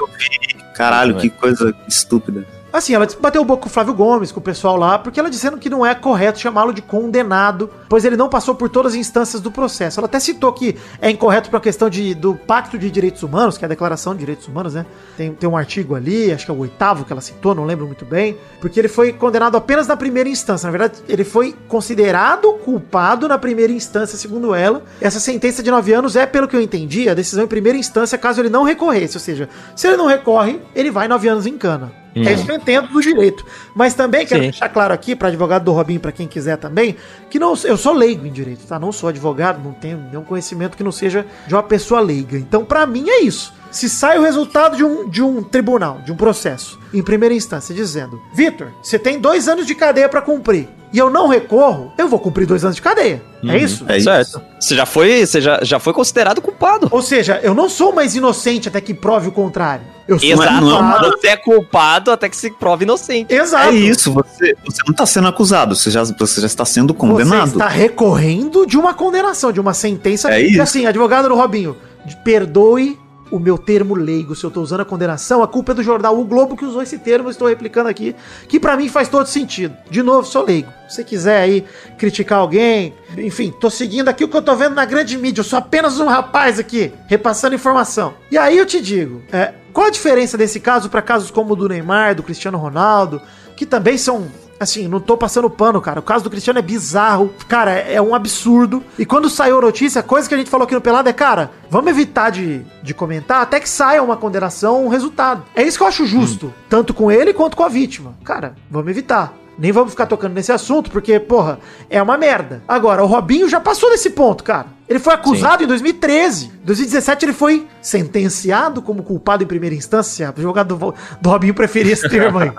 Caralho, 0.75 1.17
que 1.17 1.29
coisa 1.29 1.73
estúpida. 1.87 2.45
Assim, 2.71 2.93
ela 2.93 3.07
bateu 3.19 3.41
o 3.41 3.45
boca 3.45 3.63
com 3.63 3.67
o 3.67 3.71
Flávio 3.71 3.93
Gomes, 3.93 4.31
com 4.31 4.39
o 4.39 4.43
pessoal 4.43 4.77
lá, 4.77 4.99
porque 4.99 5.19
ela 5.19 5.29
dizendo 5.29 5.57
que 5.57 5.69
não 5.69 5.85
é 5.85 5.95
correto 5.95 6.39
chamá-lo 6.39 6.71
de 6.71 6.81
condenado, 6.81 7.69
pois 7.87 8.05
ele 8.05 8.15
não 8.15 8.29
passou 8.29 8.53
por 8.53 8.69
todas 8.69 8.93
as 8.93 8.97
instâncias 8.97 9.41
do 9.41 9.51
processo. 9.51 9.99
Ela 9.99 10.05
até 10.05 10.19
citou 10.19 10.53
que 10.53 10.77
é 11.01 11.09
incorreto 11.09 11.49
por 11.49 11.55
uma 11.55 11.61
questão 11.61 11.89
de, 11.89 12.13
do 12.13 12.35
Pacto 12.35 12.77
de 12.77 12.91
Direitos 12.91 13.23
Humanos, 13.23 13.57
que 13.57 13.65
é 13.65 13.67
a 13.67 13.69
Declaração 13.69 14.13
de 14.13 14.19
Direitos 14.19 14.47
Humanos, 14.47 14.75
né? 14.75 14.85
Tem, 15.17 15.33
tem 15.33 15.49
um 15.49 15.57
artigo 15.57 15.95
ali, 15.95 16.31
acho 16.31 16.45
que 16.45 16.51
é 16.51 16.53
o 16.53 16.59
oitavo 16.59 17.05
que 17.05 17.11
ela 17.11 17.21
citou, 17.21 17.55
não 17.55 17.65
lembro 17.65 17.87
muito 17.87 18.05
bem, 18.05 18.37
porque 18.61 18.79
ele 18.79 18.87
foi 18.87 19.11
condenado 19.13 19.57
apenas 19.57 19.87
na 19.87 19.97
primeira 19.97 20.29
instância. 20.29 20.67
Na 20.67 20.71
verdade, 20.71 21.01
ele 21.07 21.23
foi 21.23 21.55
considerado 21.67 22.53
culpado 22.63 23.27
na 23.27 23.37
primeira 23.37 23.73
instância, 23.73 24.17
segundo 24.17 24.53
ela. 24.53 24.83
Essa 25.01 25.19
sentença 25.19 25.63
de 25.63 25.71
nove 25.71 25.91
anos 25.91 26.15
é, 26.15 26.25
pelo 26.25 26.47
que 26.47 26.55
eu 26.55 26.61
entendi, 26.61 27.09
a 27.09 27.15
decisão 27.15 27.43
em 27.43 27.47
primeira 27.47 27.77
instância, 27.77 28.17
caso 28.17 28.41
ele 28.41 28.49
não 28.49 28.63
recorresse. 28.63 29.17
Ou 29.17 29.21
seja, 29.21 29.49
se 29.75 29.87
ele 29.87 29.97
não 29.97 30.05
recorre, 30.05 30.61
ele 30.75 30.91
vai 30.91 31.07
nove 31.07 31.27
anos 31.27 31.47
em 31.47 31.57
cana. 31.57 31.98
É 32.15 32.33
isso 32.33 32.45
que 32.45 32.51
eu 32.51 32.55
entendo 32.55 32.87
do 32.87 33.01
direito. 33.01 33.45
Mas 33.75 33.93
também 33.93 34.25
quero 34.25 34.41
Sim. 34.41 34.49
deixar 34.49 34.69
claro 34.69 34.93
aqui, 34.93 35.15
para 35.15 35.27
advogado 35.27 35.63
do 35.63 35.71
Robinho, 35.71 35.99
para 35.99 36.11
quem 36.11 36.27
quiser 36.27 36.57
também, 36.57 36.95
que 37.29 37.39
não, 37.39 37.53
eu 37.63 37.77
sou 37.77 37.93
leigo 37.93 38.25
em 38.25 38.31
direito, 38.31 38.65
tá? 38.65 38.79
Não 38.79 38.91
sou 38.91 39.09
advogado, 39.09 39.63
não 39.63 39.73
tenho 39.73 39.97
nenhum 39.97 40.23
conhecimento 40.23 40.75
que 40.75 40.83
não 40.83 40.91
seja 40.91 41.25
de 41.47 41.53
uma 41.53 41.63
pessoa 41.63 41.99
leiga. 41.99 42.37
Então, 42.37 42.65
para 42.65 42.85
mim, 42.85 43.09
é 43.09 43.21
isso. 43.21 43.53
Se 43.71 43.87
sai 43.87 44.17
o 44.17 44.23
resultado 44.23 44.75
de 44.75 44.83
um, 44.83 45.07
de 45.07 45.21
um 45.21 45.43
tribunal, 45.43 45.99
de 46.03 46.11
um 46.11 46.15
processo, 46.15 46.79
em 46.93 47.03
primeira 47.03 47.35
instância, 47.35 47.73
dizendo: 47.73 48.19
Vitor, 48.33 48.69
você 48.81 48.97
tem 48.97 49.19
dois 49.19 49.47
anos 49.47 49.67
de 49.67 49.75
cadeia 49.75 50.09
para 50.09 50.21
cumprir 50.21 50.67
e 50.91 50.97
eu 50.97 51.09
não 51.09 51.27
recorro, 51.27 51.93
eu 51.97 52.07
vou 52.07 52.19
cumprir 52.19 52.45
dois 52.47 52.63
anos 52.63 52.75
de 52.75 52.81
cadeia. 52.81 53.21
É 53.43 53.57
isso? 53.57 53.85
É 53.87 53.97
isso. 53.97 54.05
Certo. 54.05 54.41
Você 54.59 54.75
já 54.75 54.85
foi, 54.85 55.25
você 55.25 55.39
já, 55.39 55.59
já 55.61 55.79
foi 55.79 55.93
considerado 55.93 56.41
culpado. 56.41 56.87
Ou 56.91 57.01
seja, 57.01 57.39
eu 57.43 57.53
não 57.53 57.69
sou 57.69 57.93
mais 57.93 58.15
inocente 58.15 58.67
até 58.67 58.81
que 58.81 58.93
prove 58.93 59.29
o 59.29 59.31
contrário. 59.31 59.85
Eu 60.07 60.17
sou 60.19 60.27
Exato. 60.27 60.61
não 60.65 60.71
é 60.71 60.81
culpado. 60.81 61.11
Você 61.17 61.27
é 61.27 61.37
culpado 61.37 62.11
até 62.11 62.27
que 62.27 62.35
se 62.35 62.49
prove 62.51 62.83
inocente. 62.83 63.33
Exato. 63.33 63.69
É 63.69 63.75
isso, 63.75 64.11
você, 64.11 64.55
você 64.65 64.81
não 64.85 64.91
está 64.91 65.05
sendo 65.05 65.27
acusado, 65.27 65.75
você 65.75 65.91
já, 65.91 66.03
você 66.03 66.41
já 66.41 66.47
está 66.47 66.65
sendo 66.65 66.93
condenado. 66.93 67.49
Você 67.49 67.53
está 67.55 67.67
recorrendo 67.67 68.65
de 68.65 68.77
uma 68.77 68.93
condenação, 68.93 69.51
de 69.51 69.59
uma 69.59 69.73
sentença. 69.73 70.31
É 70.31 70.41
E 70.41 70.53
isso. 70.53 70.61
assim, 70.61 70.85
advogado 70.87 71.29
do 71.29 71.35
Robinho, 71.35 71.77
perdoe 72.23 72.97
o 73.31 73.39
meu 73.39 73.57
termo 73.57 73.95
leigo, 73.95 74.35
se 74.35 74.43
eu 74.43 74.51
tô 74.51 74.61
usando 74.61 74.81
a 74.81 74.85
condenação, 74.85 75.43
a 75.43 75.47
culpa 75.47 75.71
é 75.71 75.75
do 75.75 75.83
jornal 75.83 76.19
O 76.19 76.25
Globo 76.25 76.55
que 76.55 76.65
usou 76.65 76.81
esse 76.81 76.97
termo, 76.97 77.27
eu 77.27 77.31
estou 77.31 77.47
replicando 77.47 77.89
aqui, 77.89 78.15
que 78.47 78.59
pra 78.59 78.75
mim 78.75 78.89
faz 78.89 79.07
todo 79.07 79.27
sentido. 79.27 79.75
De 79.89 80.01
novo, 80.01 80.27
sou 80.27 80.45
leigo. 80.45 80.71
Se 80.87 80.95
você 80.95 81.03
quiser 81.03 81.41
aí 81.41 81.65
criticar 81.97 82.39
alguém, 82.39 82.93
enfim, 83.17 83.53
tô 83.59 83.69
seguindo 83.69 84.09
aqui 84.09 84.23
o 84.23 84.27
que 84.27 84.37
eu 84.37 84.41
tô 84.41 84.55
vendo 84.55 84.75
na 84.75 84.85
grande 84.85 85.17
mídia, 85.17 85.41
eu 85.41 85.45
sou 85.45 85.59
apenas 85.59 85.99
um 85.99 86.07
rapaz 86.07 86.59
aqui, 86.59 86.91
repassando 87.07 87.55
informação. 87.55 88.13
E 88.31 88.37
aí 88.37 88.57
eu 88.57 88.65
te 88.65 88.81
digo, 88.81 89.21
é, 89.31 89.53
qual 89.71 89.87
a 89.87 89.91
diferença 89.91 90.37
desse 90.37 90.59
caso 90.59 90.89
pra 90.89 91.01
casos 91.01 91.29
como 91.29 91.53
o 91.53 91.55
do 91.55 91.69
Neymar, 91.69 92.15
do 92.15 92.23
Cristiano 92.23 92.57
Ronaldo, 92.57 93.21
que 93.55 93.65
também 93.65 93.97
são 93.97 94.27
Assim, 94.59 94.87
não 94.87 94.99
tô 94.99 95.15
passando 95.15 95.49
pano, 95.49 95.79
cara. 95.79 95.99
O 95.99 96.03
caso 96.03 96.23
do 96.23 96.29
Cristiano 96.29 96.59
é 96.59 96.61
bizarro. 96.61 97.33
Cara, 97.47 97.71
é 97.71 97.99
é 97.99 98.01
um 98.01 98.15
absurdo. 98.15 98.83
E 98.97 99.05
quando 99.05 99.29
saiu 99.29 99.57
a 99.59 99.61
notícia, 99.61 99.99
a 99.99 100.03
coisa 100.03 100.27
que 100.27 100.33
a 100.33 100.37
gente 100.37 100.49
falou 100.49 100.65
aqui 100.65 100.73
no 100.73 100.81
Pelado 100.81 101.09
é, 101.09 101.13
cara, 101.13 101.51
vamos 101.69 101.91
evitar 101.91 102.29
de, 102.29 102.65
de 102.81 102.93
comentar 102.93 103.41
até 103.41 103.59
que 103.59 103.69
saia 103.69 104.01
uma 104.01 104.15
condenação, 104.15 104.85
um 104.85 104.89
resultado. 104.89 105.43
É 105.55 105.63
isso 105.63 105.77
que 105.77 105.83
eu 105.83 105.87
acho 105.87 106.05
justo. 106.05 106.53
Tanto 106.69 106.93
com 106.93 107.11
ele 107.11 107.33
quanto 107.33 107.57
com 107.57 107.63
a 107.63 107.69
vítima. 107.69 108.15
Cara, 108.23 108.55
vamos 108.71 108.89
evitar. 108.89 109.33
Nem 109.59 109.73
vamos 109.73 109.91
ficar 109.91 110.05
tocando 110.05 110.33
nesse 110.33 110.53
assunto, 110.53 110.89
porque, 110.89 111.19
porra, 111.19 111.59
é 111.89 112.01
uma 112.01 112.17
merda. 112.17 112.63
Agora, 112.65 113.03
o 113.03 113.07
Robinho 113.07 113.49
já 113.49 113.59
passou 113.59 113.89
desse 113.89 114.11
ponto, 114.11 114.41
cara. 114.41 114.67
Ele 114.87 114.99
foi 114.99 115.13
acusado 115.13 115.61
em 115.61 115.67
2013. 115.67 116.45
Em 116.63 116.65
2017 116.65 117.25
ele 117.25 117.33
foi 117.33 117.67
sentenciado 117.81 118.81
como 118.81 119.03
culpado 119.03 119.43
em 119.43 119.47
primeira 119.47 119.75
instância. 119.75 120.33
O 120.35 120.41
jogador 120.41 120.75
do, 120.77 120.95
do 121.19 121.29
Robinho 121.29 121.53
preferia 121.53 121.91
esse 121.91 122.07
termo 122.07 122.39
aí. 122.39 122.51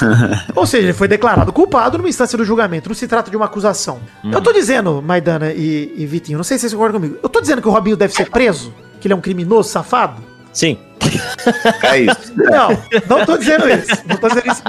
Ou 0.54 0.66
seja, 0.66 0.84
ele 0.84 0.92
foi 0.92 1.08
declarado 1.08 1.52
culpado 1.52 1.96
numa 1.96 2.08
instância 2.08 2.36
do 2.36 2.44
julgamento. 2.44 2.88
Não 2.88 2.94
se 2.94 3.08
trata 3.08 3.30
de 3.30 3.36
uma 3.36 3.46
acusação. 3.46 3.98
Eu 4.22 4.40
tô 4.40 4.52
dizendo, 4.52 5.02
Maidana 5.02 5.52
e, 5.52 5.92
e 5.96 6.06
Vitinho, 6.06 6.36
não 6.36 6.44
sei 6.44 6.58
se 6.58 6.62
vocês 6.62 6.74
concordam 6.74 7.00
comigo. 7.00 7.18
Eu 7.22 7.28
tô 7.28 7.40
dizendo 7.40 7.62
que 7.62 7.68
o 7.68 7.70
Robinho 7.70 7.96
deve 7.96 8.12
ser 8.12 8.30
preso? 8.30 8.72
Que 9.00 9.08
ele 9.08 9.14
é 9.14 9.16
um 9.16 9.20
criminoso 9.20 9.70
safado? 9.70 10.22
Sim. 10.52 10.78
É 11.82 11.98
isso. 11.98 12.32
Não, 12.36 12.70
não 13.08 13.26
tô 13.26 13.36
dizendo 13.36 13.68
isso. 13.68 14.02
Não 14.06 14.16
tô 14.16 14.28
dizendo 14.28 14.52
isso. 14.52 14.62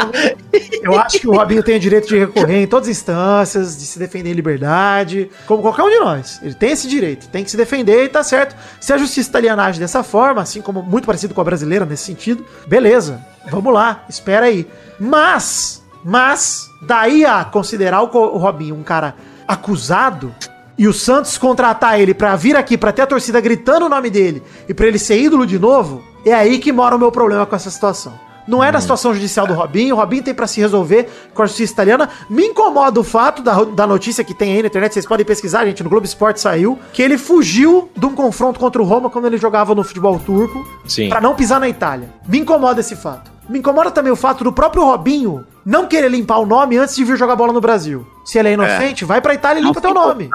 Eu 0.81 0.99
acho 0.99 1.19
que 1.19 1.27
o 1.27 1.31
Robinho 1.31 1.63
tem 1.63 1.77
o 1.77 1.79
direito 1.79 2.07
de 2.07 2.17
recorrer 2.17 2.63
em 2.63 2.67
todas 2.67 2.89
as 2.89 2.97
instâncias, 2.97 3.77
de 3.77 3.85
se 3.85 3.99
defender 3.99 4.31
em 4.31 4.33
liberdade, 4.33 5.29
como 5.45 5.61
qualquer 5.61 5.83
um 5.83 5.89
de 5.89 5.99
nós. 5.99 6.39
Ele 6.41 6.53
tem 6.53 6.71
esse 6.71 6.87
direito, 6.87 7.27
tem 7.29 7.43
que 7.43 7.51
se 7.51 7.57
defender 7.57 8.03
e 8.05 8.09
tá 8.09 8.23
certo. 8.23 8.55
Se 8.79 8.91
a 8.93 8.97
justiça 8.97 9.29
italiana 9.29 9.65
age 9.65 9.79
dessa 9.79 10.03
forma, 10.03 10.41
assim 10.41 10.61
como 10.61 10.81
muito 10.81 11.05
parecido 11.05 11.33
com 11.33 11.41
a 11.41 11.43
brasileira 11.43 11.85
nesse 11.85 12.03
sentido, 12.03 12.45
beleza. 12.67 13.21
Vamos 13.49 13.73
lá, 13.73 14.05
espera 14.09 14.45
aí. 14.45 14.67
Mas, 14.99 15.83
mas, 16.03 16.67
daí 16.81 17.25
a 17.25 17.43
considerar 17.43 18.01
o 18.01 18.37
Robinho 18.37 18.75
um 18.75 18.83
cara 18.83 19.15
acusado 19.47 20.33
e 20.77 20.87
o 20.87 20.93
Santos 20.93 21.37
contratar 21.37 21.99
ele 21.99 22.13
pra 22.13 22.35
vir 22.35 22.55
aqui 22.55 22.77
pra 22.77 22.91
ter 22.91 23.03
a 23.03 23.07
torcida 23.07 23.39
gritando 23.39 23.85
o 23.85 23.89
nome 23.89 24.09
dele 24.09 24.41
e 24.67 24.73
pra 24.73 24.87
ele 24.87 24.97
ser 24.97 25.19
ídolo 25.19 25.45
de 25.45 25.59
novo, 25.59 26.03
é 26.25 26.33
aí 26.33 26.59
que 26.59 26.71
mora 26.71 26.95
o 26.95 26.99
meu 26.99 27.11
problema 27.11 27.45
com 27.45 27.55
essa 27.55 27.69
situação. 27.69 28.13
Não 28.47 28.63
é 28.63 28.71
na 28.71 28.81
situação 28.81 29.13
judicial 29.13 29.47
do 29.47 29.53
Robinho, 29.53 29.95
o 29.95 29.97
Robinho 29.97 30.21
tem 30.23 30.33
pra 30.33 30.47
se 30.47 30.59
resolver 30.59 31.09
com 31.33 31.43
a 31.43 31.45
justiça 31.45 31.71
italiana. 31.71 32.09
Me 32.29 32.45
incomoda 32.47 32.99
o 32.99 33.03
fato 33.03 33.41
da, 33.41 33.63
da 33.63 33.87
notícia 33.87 34.23
que 34.23 34.33
tem 34.33 34.53
aí 34.53 34.61
na 34.61 34.67
internet, 34.67 34.93
vocês 34.93 35.05
podem 35.05 35.25
pesquisar, 35.25 35.65
gente, 35.65 35.81
no 35.81 35.89
Globo 35.89 36.05
Esporte 36.05 36.41
saiu, 36.41 36.77
que 36.91 37.01
ele 37.01 37.17
fugiu 37.17 37.89
de 37.95 38.05
um 38.05 38.13
confronto 38.13 38.59
contra 38.59 38.81
o 38.81 38.85
Roma 38.85 39.09
quando 39.09 39.25
ele 39.25 39.37
jogava 39.37 39.73
no 39.73 39.83
futebol 39.83 40.19
turco, 40.19 40.65
Sim. 40.85 41.07
pra 41.07 41.21
não 41.21 41.35
pisar 41.35 41.59
na 41.59 41.69
Itália. 41.69 42.09
Me 42.27 42.39
incomoda 42.39 42.81
esse 42.81 42.95
fato. 42.95 43.31
Me 43.47 43.59
incomoda 43.59 43.91
também 43.91 44.11
o 44.11 44.15
fato 44.15 44.43
do 44.43 44.51
próprio 44.51 44.83
Robinho 44.83 45.45
não 45.65 45.87
querer 45.87 46.09
limpar 46.09 46.39
o 46.39 46.45
nome 46.45 46.77
antes 46.77 46.95
de 46.95 47.03
vir 47.03 47.17
jogar 47.17 47.35
bola 47.35 47.53
no 47.53 47.61
Brasil. 47.61 48.05
Se 48.25 48.37
ele 48.37 48.49
é 48.49 48.53
inocente, 48.53 49.05
vai 49.05 49.21
pra 49.21 49.33
Itália 49.33 49.61
e 49.61 49.63
limpa 49.63 49.81
teu 49.81 49.93
nome. 49.93 50.29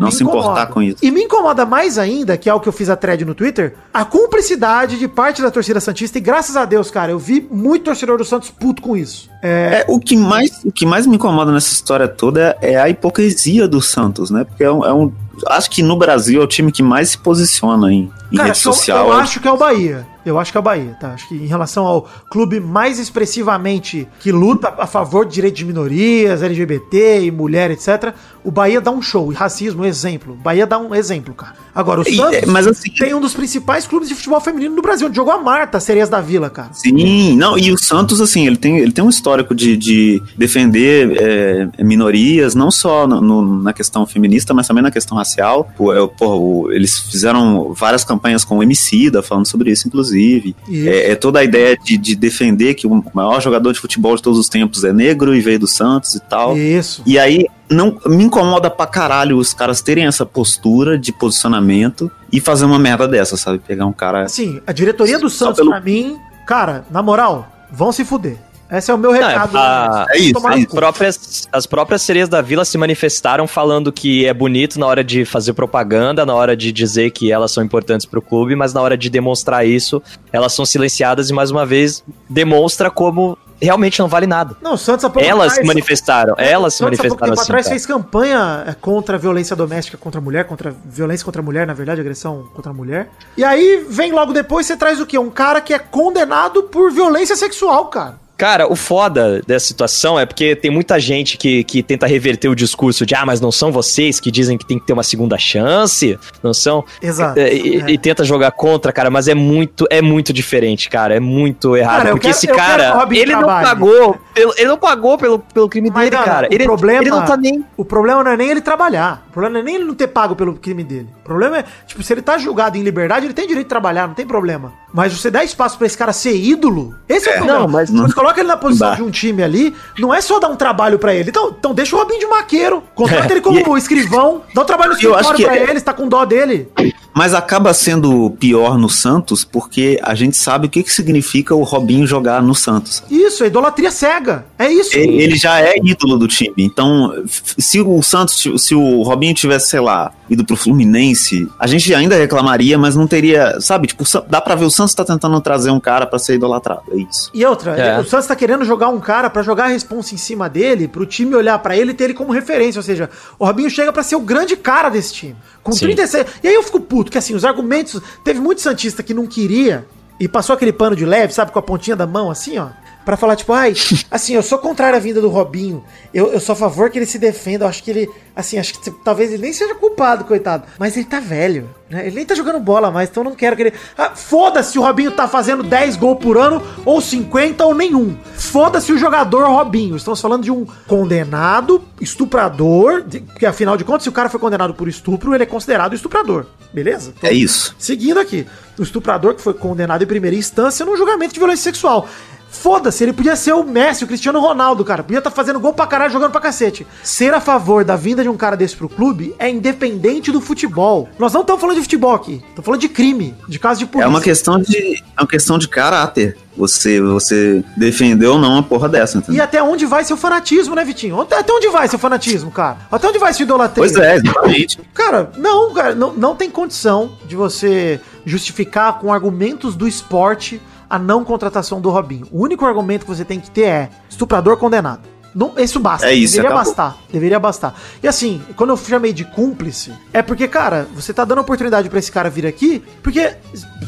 Não 0.00 0.10
se 0.10 0.22
importar 0.24 0.66
com 0.68 0.80
isso. 0.82 0.98
E 1.02 1.10
me 1.10 1.22
incomoda 1.22 1.64
mais 1.66 1.98
ainda, 1.98 2.36
que 2.36 2.48
é 2.48 2.54
o 2.54 2.58
que 2.60 2.68
eu 2.68 2.72
fiz 2.72 2.88
a 2.88 2.96
thread 2.96 3.24
no 3.24 3.34
Twitter, 3.34 3.74
a 3.92 4.04
cumplicidade 4.04 4.98
de 4.98 5.06
parte 5.06 5.42
da 5.42 5.50
torcida 5.50 5.78
Santista. 5.80 6.18
E 6.18 6.20
graças 6.20 6.56
a 6.56 6.64
Deus, 6.64 6.90
cara, 6.90 7.12
eu 7.12 7.18
vi 7.18 7.46
muito 7.50 7.84
torcedor 7.84 8.16
do 8.18 8.24
Santos 8.24 8.50
puto 8.50 8.80
com 8.80 8.96
isso. 8.96 9.28
É, 9.42 9.80
É, 9.80 9.84
o, 9.88 10.00
que 10.00 10.16
mais, 10.16 10.62
o 10.64 10.72
que 10.72 10.86
mais 10.86 11.06
me 11.06 11.16
incomoda 11.16 11.52
nessa 11.52 11.72
história 11.72 12.08
toda 12.08 12.56
é 12.60 12.76
a 12.76 12.88
hipocrisia 12.88 13.68
do 13.68 13.80
Santos, 13.82 14.30
né? 14.30 14.44
Porque 14.44 14.64
é 14.64 14.70
um, 14.72 14.84
é 14.84 14.92
um- 14.92 15.12
Acho 15.46 15.70
que 15.70 15.82
no 15.82 15.96
Brasil 15.96 16.40
é 16.42 16.44
o 16.44 16.46
time 16.46 16.70
que 16.70 16.82
mais 16.82 17.10
se 17.10 17.18
posiciona 17.18 17.90
em, 17.90 18.10
em 18.30 18.36
cara, 18.36 18.48
rede 18.48 18.60
que 18.60 18.68
eu- 18.68 18.72
social. 18.74 19.06
eu 19.08 19.12
acho 19.14 19.40
que 19.40 19.48
é 19.48 19.52
o 19.52 19.56
Bahia. 19.56 20.06
Eu 20.30 20.38
acho 20.38 20.50
que 20.52 20.58
é 20.58 20.60
o 20.60 20.62
Bahia, 20.62 20.96
tá? 21.00 21.12
Acho 21.12 21.28
que 21.28 21.34
em 21.34 21.46
relação 21.46 21.84
ao 21.86 22.08
clube 22.30 22.60
mais 22.60 22.98
expressivamente 22.98 24.06
que 24.20 24.30
luta 24.32 24.74
a 24.78 24.86
favor 24.86 25.24
de 25.26 25.34
direitos 25.34 25.58
de 25.58 25.64
minorias, 25.64 26.42
LGBT 26.42 27.22
e 27.24 27.30
mulher, 27.30 27.70
etc., 27.70 28.12
o 28.42 28.50
Bahia 28.50 28.80
dá 28.80 28.90
um 28.90 29.02
show. 29.02 29.30
E 29.30 29.34
racismo, 29.34 29.84
exemplo. 29.84 30.32
O 30.32 30.36
Bahia 30.36 30.66
dá 30.66 30.78
um 30.78 30.94
exemplo, 30.94 31.34
cara. 31.34 31.54
Agora, 31.74 32.00
o 32.00 32.04
Santos 32.04 32.38
é, 32.38 32.46
mas 32.46 32.66
assim- 32.66 32.90
tem 32.90 33.12
um 33.14 33.20
dos 33.20 33.34
principais 33.34 33.86
clubes 33.86 34.08
de 34.08 34.14
futebol 34.14 34.40
feminino 34.40 34.74
do 34.74 34.82
Brasil, 34.82 35.06
onde 35.06 35.16
jogou 35.16 35.32
a 35.32 35.38
Marta, 35.38 35.78
Sereias 35.78 36.08
da 36.08 36.20
Vila, 36.20 36.48
cara. 36.48 36.70
Sim, 36.72 37.36
não, 37.36 37.58
e 37.58 37.70
o 37.70 37.78
Santos, 37.78 38.20
assim, 38.20 38.46
ele 38.46 38.56
tem, 38.56 38.78
ele 38.78 38.92
tem 38.92 39.04
um 39.04 39.08
histórico 39.10 39.54
de, 39.54 39.76
de 39.76 40.22
defender 40.36 41.16
é, 41.20 41.82
minorias, 41.84 42.54
não 42.54 42.70
só 42.70 43.06
no- 43.06 43.20
no- 43.20 43.62
na 43.62 43.72
questão 43.72 44.06
feminista, 44.06 44.54
mas 44.54 44.66
também 44.66 44.82
na 44.82 44.90
questão 44.90 45.16
racial. 45.18 45.70
Pô, 45.76 45.92
é, 45.92 46.06
pô, 46.06 46.70
eles 46.72 46.98
fizeram 46.98 47.72
várias 47.74 48.04
campanhas 48.04 48.44
com 48.44 48.58
o 48.58 48.62
Emicida, 48.62 49.22
falando 49.22 49.46
sobre 49.46 49.70
isso, 49.70 49.86
inclusive. 49.86 50.19
Isso. 50.20 50.88
É, 50.88 51.10
é 51.10 51.14
toda 51.16 51.38
a 51.40 51.44
ideia 51.44 51.76
de, 51.76 51.96
de 51.96 52.14
defender 52.14 52.74
que 52.74 52.86
o 52.86 53.04
maior 53.14 53.40
jogador 53.40 53.72
de 53.72 53.80
futebol 53.80 54.14
de 54.16 54.22
todos 54.22 54.38
os 54.38 54.48
tempos 54.48 54.84
é 54.84 54.92
negro 54.92 55.34
e 55.34 55.40
veio 55.40 55.58
do 55.58 55.66
Santos 55.66 56.14
e 56.14 56.20
tal. 56.20 56.56
Isso. 56.56 57.02
E 57.06 57.18
aí, 57.18 57.46
não 57.70 57.98
me 58.06 58.24
incomoda 58.24 58.68
pra 58.70 58.86
caralho 58.86 59.36
os 59.36 59.52
caras 59.54 59.80
terem 59.80 60.06
essa 60.06 60.26
postura 60.26 60.98
de 60.98 61.12
posicionamento 61.12 62.10
e 62.32 62.40
fazer 62.40 62.64
uma 62.64 62.78
merda 62.78 63.06
dessa, 63.08 63.36
sabe? 63.36 63.58
Pegar 63.58 63.86
um 63.86 63.92
cara. 63.92 64.22
Assim, 64.24 64.60
a 64.66 64.72
diretoria 64.72 65.18
do 65.18 65.30
Santos, 65.30 65.56
pelo- 65.56 65.70
pra 65.70 65.80
mim, 65.80 66.16
cara, 66.46 66.84
na 66.90 67.02
moral, 67.02 67.48
vão 67.72 67.92
se 67.92 68.04
fuder. 68.04 68.36
Esse 68.70 68.90
é 68.90 68.94
o 68.94 68.98
meu 68.98 69.10
recado. 69.12 69.56
a- 69.56 70.06
É 70.10 70.18
isso, 70.18 70.32
Tomar 70.34 70.58
é 70.58 70.66
próprias, 70.66 71.48
as 71.52 71.66
próprias 71.66 72.02
sereias 72.02 72.28
da 72.28 72.40
vila 72.40 72.64
se 72.64 72.78
manifestaram 72.78 73.46
falando 73.48 73.92
que 73.92 74.26
é 74.26 74.32
bonito 74.32 74.78
na 74.78 74.86
hora 74.86 75.02
de 75.02 75.24
fazer 75.24 75.52
propaganda, 75.52 76.24
na 76.24 76.34
hora 76.34 76.56
de 76.56 76.70
dizer 76.72 77.10
que 77.10 77.32
elas 77.32 77.50
são 77.52 77.62
importantes 77.64 78.06
pro 78.06 78.22
clube, 78.22 78.54
mas 78.54 78.72
na 78.72 78.80
hora 78.80 78.96
de 78.96 79.10
demonstrar 79.10 79.66
isso, 79.66 80.02
elas 80.32 80.52
são 80.52 80.64
silenciadas 80.64 81.30
e 81.30 81.32
mais 81.32 81.50
uma 81.50 81.66
vez 81.66 82.02
demonstra 82.28 82.90
como 82.90 83.36
realmente 83.62 83.98
não 84.00 84.08
vale 84.08 84.26
nada. 84.26 84.56
Não, 84.62 84.72
o 84.72 84.78
Santos 84.78 85.04
há 85.04 85.10
pouco 85.10 85.26
Elas 85.28 85.52
se 85.54 85.62
manifestaram, 85.64 86.34
elas 86.38 86.72
se 86.72 86.78
Santos, 86.78 86.98
há 87.00 87.02
pouco 87.08 87.20
manifestaram 87.20 87.32
tempo 87.34 87.40
assim. 87.42 87.50
atrás 87.52 87.68
fez 87.68 87.84
campanha 87.84 88.64
é, 88.66 88.72
contra 88.72 89.16
a 89.16 89.18
violência 89.18 89.54
doméstica 89.54 89.98
contra 89.98 90.18
a 90.18 90.24
mulher, 90.24 90.44
contra 90.44 90.70
a 90.70 90.72
violência 90.86 91.24
contra 91.26 91.42
a 91.42 91.44
mulher, 91.44 91.66
na 91.66 91.74
verdade, 91.74 92.00
agressão 92.00 92.48
contra 92.54 92.70
a 92.70 92.74
mulher. 92.74 93.10
E 93.36 93.44
aí 93.44 93.84
vem 93.88 94.12
logo 94.12 94.32
depois, 94.32 94.64
você 94.66 94.76
traz 94.76 94.98
o 95.00 95.04
quê? 95.04 95.18
Um 95.18 95.28
cara 95.28 95.60
que 95.60 95.74
é 95.74 95.78
condenado 95.78 96.62
por 96.62 96.90
violência 96.90 97.36
sexual, 97.36 97.86
cara. 97.88 98.18
Cara, 98.40 98.66
o 98.72 98.74
foda 98.74 99.42
dessa 99.46 99.66
situação 99.66 100.18
é 100.18 100.24
porque 100.24 100.56
tem 100.56 100.70
muita 100.70 100.98
gente 100.98 101.36
que, 101.36 101.62
que 101.62 101.82
tenta 101.82 102.06
reverter 102.06 102.48
o 102.48 102.54
discurso 102.56 103.04
de 103.04 103.14
ah, 103.14 103.26
mas 103.26 103.38
não 103.38 103.52
são 103.52 103.70
vocês 103.70 104.18
que 104.18 104.30
dizem 104.30 104.56
que 104.56 104.64
tem 104.64 104.78
que 104.78 104.86
ter 104.86 104.94
uma 104.94 105.02
segunda 105.02 105.36
chance, 105.36 106.18
não 106.42 106.54
são. 106.54 106.82
Exato. 107.02 107.38
É, 107.38 107.52
e, 107.52 107.82
É. 107.82 107.90
e 107.90 107.98
tenta 107.98 108.24
jogar 108.24 108.50
contra, 108.52 108.92
cara, 108.94 109.10
mas 109.10 109.28
é 109.28 109.34
muito, 109.34 109.86
é 109.90 110.00
muito 110.00 110.32
diferente, 110.32 110.88
cara. 110.88 111.14
É 111.14 111.20
muito 111.20 111.76
errado. 111.76 111.98
Cara, 111.98 112.10
porque 112.12 112.28
quero- 112.28 112.36
esse 112.38 112.46
cara, 112.46 113.06
ele 113.10 113.32
não 113.36 113.42
pagou. 113.42 114.16
Pelo, 114.32 114.54
ele 114.56 114.68
não 114.68 114.78
pagou 114.78 115.18
pelo, 115.18 115.38
pelo 115.40 115.68
crime 115.68 115.90
Mas, 115.90 116.04
dele, 116.04 116.10
Dana, 116.16 116.24
cara. 116.24 116.48
o 116.50 116.54
Ele, 116.54 116.64
problema- 116.64 117.02
ele 117.02 117.10
não 117.10 117.24
tá 117.26 117.36
nem. 117.36 117.62
O 117.76 117.84
problema 117.84 118.24
não 118.24 118.30
é 118.30 118.36
nem 118.38 118.48
ele 118.48 118.62
trabalhar. 118.62 119.26
O 119.28 119.32
problema 119.32 119.52
não 119.52 119.60
é 119.60 119.64
nem 119.64 119.74
ele 119.74 119.84
não 119.84 119.94
ter 119.94 120.06
pago 120.06 120.34
pelo 120.34 120.54
crime 120.54 120.82
dele. 120.82 121.08
O 121.20 121.24
problema 121.24 121.58
é, 121.58 121.64
tipo, 121.86 122.02
se 122.02 122.10
ele 122.10 122.22
tá 122.22 122.38
julgado 122.38 122.78
em 122.78 122.82
liberdade, 122.82 123.26
ele 123.26 123.34
tem 123.34 123.46
direito 123.46 123.66
de 123.66 123.68
trabalhar, 123.68 124.06
não 124.08 124.14
tem 124.14 124.26
problema. 124.26 124.72
Mas 124.92 125.12
você 125.12 125.30
dá 125.30 125.44
espaço 125.44 125.78
pra 125.78 125.86
esse 125.86 125.96
cara 125.96 126.12
ser 126.12 126.34
ídolo, 126.36 126.94
esse 127.08 127.28
é, 127.28 127.32
o 127.32 127.36
problema. 127.36 127.60
Não, 127.60 127.68
mas- 127.68 127.90
Quando 127.90 128.08
você 128.08 128.14
coloca 128.14 128.40
ele 128.40 128.48
na 128.48 128.56
posição 128.56 128.94
de 128.96 129.02
um 129.02 129.10
time 129.10 129.42
ali, 129.42 129.74
não 129.98 130.12
é 130.12 130.20
só 130.20 130.38
dar 130.40 130.48
um 130.48 130.56
trabalho 130.56 130.98
pra 130.98 131.14
ele. 131.14 131.30
Então, 131.30 131.54
então 131.58 131.72
deixa 131.74 131.94
o 131.94 131.98
Robinho 131.98 132.20
de 132.20 132.26
maqueiro, 132.26 132.82
contrata 132.94 133.32
ele 133.32 133.40
como 133.40 133.76
escrivão, 133.78 134.42
dá 134.54 134.62
um 134.62 134.64
trabalho 134.64 134.90
no 134.92 134.96
escritório 134.96 135.36
que 135.36 135.44
pra 135.44 135.56
é- 135.56 135.70
ele, 135.70 135.80
tá 135.80 135.92
com 135.92 136.08
dó 136.08 136.24
dele. 136.24 136.68
Mas 137.14 137.34
acaba 137.34 137.74
sendo 137.74 138.30
pior 138.38 138.78
no 138.78 138.88
Santos 138.88 139.44
porque 139.44 139.98
a 140.02 140.14
gente 140.14 140.36
sabe 140.36 140.66
o 140.66 140.70
que, 140.70 140.82
que 140.82 140.92
significa 140.92 141.54
o 141.54 141.62
Robinho 141.64 142.06
jogar 142.06 142.40
no 142.40 142.54
Santos. 142.54 143.02
Isso, 143.10 143.42
é 143.42 143.48
idolatria 143.48 143.90
cega. 143.90 144.46
É 144.58 144.70
isso. 144.72 144.96
Ele 144.96 145.20
ele 145.20 145.36
já 145.36 145.60
é 145.60 145.74
ídolo 145.82 146.16
do 146.16 146.26
time. 146.28 146.54
Então, 146.56 147.12
se 147.28 147.80
o 147.80 148.00
Santos, 148.02 148.42
se 148.58 148.74
o 148.74 149.02
Robinho 149.02 149.34
tivesse, 149.34 149.68
sei 149.68 149.80
lá, 149.80 150.12
ido 150.30 150.44
pro 150.44 150.56
Fluminense, 150.56 151.48
a 151.58 151.66
gente 151.66 151.92
ainda 151.92 152.14
reclamaria, 152.16 152.78
mas 152.78 152.94
não 152.96 153.06
teria, 153.06 153.60
sabe? 153.60 153.88
Tipo, 153.88 154.04
dá 154.28 154.40
pra 154.40 154.54
ver 154.54 154.64
o 154.64 154.70
Santos 154.70 154.79
tá 154.88 155.04
tentando 155.04 155.40
trazer 155.40 155.70
um 155.70 155.80
cara 155.80 156.06
pra 156.06 156.18
ser 156.18 156.34
idolatrado. 156.34 156.82
É 156.92 156.96
isso. 156.96 157.30
E 157.34 157.44
outra, 157.44 157.76
É. 157.76 157.98
o 158.00 158.04
Santos 158.04 158.26
tá 158.26 158.34
querendo 158.36 158.64
jogar 158.64 158.88
um 158.88 159.00
cara 159.00 159.28
pra 159.30 159.42
jogar 159.42 159.64
a 159.64 159.68
responsa 159.68 160.14
em 160.14 160.18
cima 160.18 160.48
dele, 160.48 160.88
pro 160.88 161.04
time 161.06 161.34
olhar 161.34 161.58
pra 161.58 161.76
ele 161.76 161.90
e 161.92 161.94
ter 161.94 162.04
ele 162.04 162.14
como 162.14 162.32
referência. 162.32 162.78
Ou 162.78 162.82
seja, 162.82 163.08
o 163.38 163.44
Robinho 163.44 163.70
chega 163.70 163.92
pra 163.92 164.02
ser 164.02 164.16
o 164.16 164.20
grande 164.20 164.56
cara 164.56 164.88
desse 164.88 165.12
time. 165.12 165.36
Com 165.62 165.72
Sim. 165.72 165.86
36. 165.86 166.26
E 166.42 166.48
aí 166.48 166.54
eu 166.54 166.62
fico 166.62 166.80
puto, 166.80 167.10
que 167.10 167.18
assim, 167.18 167.34
os 167.34 167.44
argumentos. 167.44 168.00
Teve 168.24 168.40
muito 168.40 168.60
Santista 168.60 169.02
que 169.02 169.12
não 169.14 169.26
queria 169.26 169.86
e 170.18 170.26
passou 170.28 170.54
aquele 170.54 170.72
pano 170.72 170.94
de 170.96 171.04
leve, 171.04 171.32
sabe, 171.32 171.50
com 171.52 171.58
a 171.58 171.62
pontinha 171.62 171.96
da 171.96 172.06
mão, 172.06 172.30
assim, 172.30 172.58
ó. 172.58 172.68
Pra 173.10 173.16
falar, 173.16 173.34
tipo, 173.34 173.52
ai, 173.52 173.74
assim, 174.08 174.34
eu 174.34 174.42
sou 174.42 174.56
contrário 174.58 174.96
à 174.96 175.00
vinda 175.00 175.20
do 175.20 175.28
Robinho. 175.28 175.82
Eu, 176.14 176.28
eu 176.32 176.38
sou 176.38 176.52
a 176.52 176.56
favor 176.56 176.88
que 176.90 176.96
ele 176.96 177.06
se 177.06 177.18
defenda. 177.18 177.64
Eu 177.64 177.68
acho 177.68 177.82
que 177.82 177.90
ele, 177.90 178.08
assim, 178.36 178.56
acho 178.56 178.78
que 178.78 178.88
talvez 179.02 179.32
ele 179.32 179.42
nem 179.42 179.52
seja 179.52 179.74
culpado, 179.74 180.24
coitado. 180.24 180.62
Mas 180.78 180.96
ele 180.96 181.06
tá 181.06 181.18
velho, 181.18 181.68
né? 181.90 182.06
Ele 182.06 182.14
nem 182.14 182.24
tá 182.24 182.36
jogando 182.36 182.60
bola 182.60 182.88
mais, 182.88 183.10
então 183.10 183.24
eu 183.24 183.30
não 183.30 183.34
quero 183.36 183.56
que 183.56 183.62
ele. 183.62 183.72
Ah, 183.98 184.10
Foda-se 184.14 184.78
o 184.78 184.82
Robinho 184.82 185.10
tá 185.10 185.26
fazendo 185.26 185.64
10 185.64 185.96
gols 185.96 186.18
por 186.22 186.38
ano, 186.38 186.62
ou 186.84 187.00
50 187.00 187.64
ou 187.66 187.74
nenhum. 187.74 188.16
Foda-se 188.36 188.92
o 188.92 188.96
jogador 188.96 189.42
Robinho. 189.48 189.96
Estamos 189.96 190.20
falando 190.20 190.44
de 190.44 190.52
um 190.52 190.64
condenado, 190.86 191.82
estuprador, 192.00 193.02
de- 193.02 193.18
porque 193.20 193.44
afinal 193.44 193.76
de 193.76 193.82
contas, 193.84 194.04
se 194.04 194.08
o 194.08 194.12
cara 194.12 194.28
foi 194.28 194.38
condenado 194.38 194.72
por 194.72 194.86
estupro, 194.86 195.34
ele 195.34 195.42
é 195.42 195.46
considerado 195.46 195.94
estuprador. 195.96 196.46
Beleza? 196.72 197.12
É 197.24 197.32
isso. 197.32 197.74
Seguindo 197.76 198.20
aqui, 198.20 198.46
o 198.78 198.82
estuprador 198.84 199.34
que 199.34 199.42
foi 199.42 199.52
condenado 199.54 200.04
em 200.04 200.06
primeira 200.06 200.36
instância 200.36 200.86
num 200.86 200.96
julgamento 200.96 201.34
de 201.34 201.40
violência 201.40 201.64
sexual. 201.64 202.08
Foda-se, 202.50 203.04
ele 203.04 203.12
podia 203.12 203.36
ser 203.36 203.52
o 203.52 203.62
Messi, 203.62 204.04
o 204.04 204.06
Cristiano 204.06 204.40
Ronaldo, 204.40 204.84
cara. 204.84 205.02
Podia 205.02 205.18
estar 205.18 205.30
fazendo 205.30 205.60
gol 205.60 205.72
pra 205.72 205.86
caralho, 205.86 206.12
jogando 206.12 206.32
pra 206.32 206.40
cacete. 206.40 206.86
Ser 207.02 207.32
a 207.32 207.40
favor 207.40 207.84
da 207.84 207.96
vinda 207.96 208.22
de 208.22 208.28
um 208.28 208.36
cara 208.36 208.56
desse 208.56 208.76
pro 208.76 208.88
clube 208.88 209.34
é 209.38 209.48
independente 209.48 210.32
do 210.32 210.40
futebol. 210.40 211.08
Nós 211.18 211.32
não 211.32 211.42
estamos 211.42 211.60
falando 211.60 211.76
de 211.76 211.82
futebol 211.82 212.12
aqui. 212.14 212.34
Estamos 212.48 212.64
falando 212.64 212.80
de 212.80 212.88
crime, 212.88 213.34
de 213.48 213.58
caso 213.58 213.78
de 213.80 213.86
polícia. 213.86 214.04
É 214.06 214.08
uma 214.08 214.20
questão 214.20 214.58
de, 214.60 214.96
é 215.16 215.20
uma 215.20 215.28
questão 215.28 215.58
de 215.58 215.68
caráter. 215.68 216.36
Você, 216.56 217.00
você 217.00 217.64
defendeu 217.76 218.32
ou 218.32 218.38
não 218.38 218.54
uma 218.54 218.62
porra 218.62 218.88
dessa, 218.88 219.16
E 219.16 219.20
entendeu? 219.20 219.42
até 219.44 219.62
onde 219.62 219.86
vai 219.86 220.04
seu 220.04 220.16
fanatismo, 220.16 220.74
né, 220.74 220.84
Vitinho? 220.84 221.18
Até 221.20 221.38
até 221.38 221.52
onde 221.52 221.68
vai 221.68 221.88
seu 221.88 221.98
fanatismo, 221.98 222.50
cara? 222.50 222.78
Até 222.90 223.08
onde 223.08 223.18
vai 223.18 223.32
sua 223.32 223.44
idolatria? 223.44 223.76
Pois 223.76 223.96
é, 223.96 224.16
exatamente. 224.16 224.78
Cara, 224.92 225.30
não, 225.38 225.72
cara, 225.72 225.94
não, 225.94 226.12
não 226.12 226.34
tem 226.36 226.50
condição 226.50 227.12
de 227.26 227.36
você 227.36 228.00
justificar 228.26 228.98
com 228.98 229.12
argumentos 229.12 229.74
do 229.74 229.88
esporte 229.88 230.60
a 230.90 230.98
não 230.98 231.24
contratação 231.24 231.80
do 231.80 231.88
Robinho. 231.88 232.26
O 232.32 232.42
único 232.42 232.66
argumento 232.66 233.06
que 233.06 233.14
você 233.14 233.24
tem 233.24 233.38
que 233.38 233.50
ter 233.50 233.62
é 233.62 233.90
estuprador 234.08 234.56
condenado. 234.56 235.19
Não, 235.34 235.54
isso 235.58 235.78
basta. 235.78 236.06
É 236.06 236.14
isso, 236.14 236.34
Deveria 236.34 236.56
acabou. 236.56 236.64
bastar. 236.64 236.98
Deveria 237.12 237.38
bastar. 237.38 237.74
E 238.02 238.08
assim, 238.08 238.42
quando 238.56 238.70
eu 238.70 238.76
chamei 238.76 239.12
de 239.12 239.24
cúmplice, 239.24 239.92
é 240.12 240.22
porque, 240.22 240.48
cara, 240.48 240.86
você 240.94 241.12
tá 241.12 241.24
dando 241.24 241.40
oportunidade 241.40 241.88
pra 241.88 241.98
esse 241.98 242.10
cara 242.10 242.28
vir 242.28 242.46
aqui, 242.46 242.82
porque, 243.02 243.36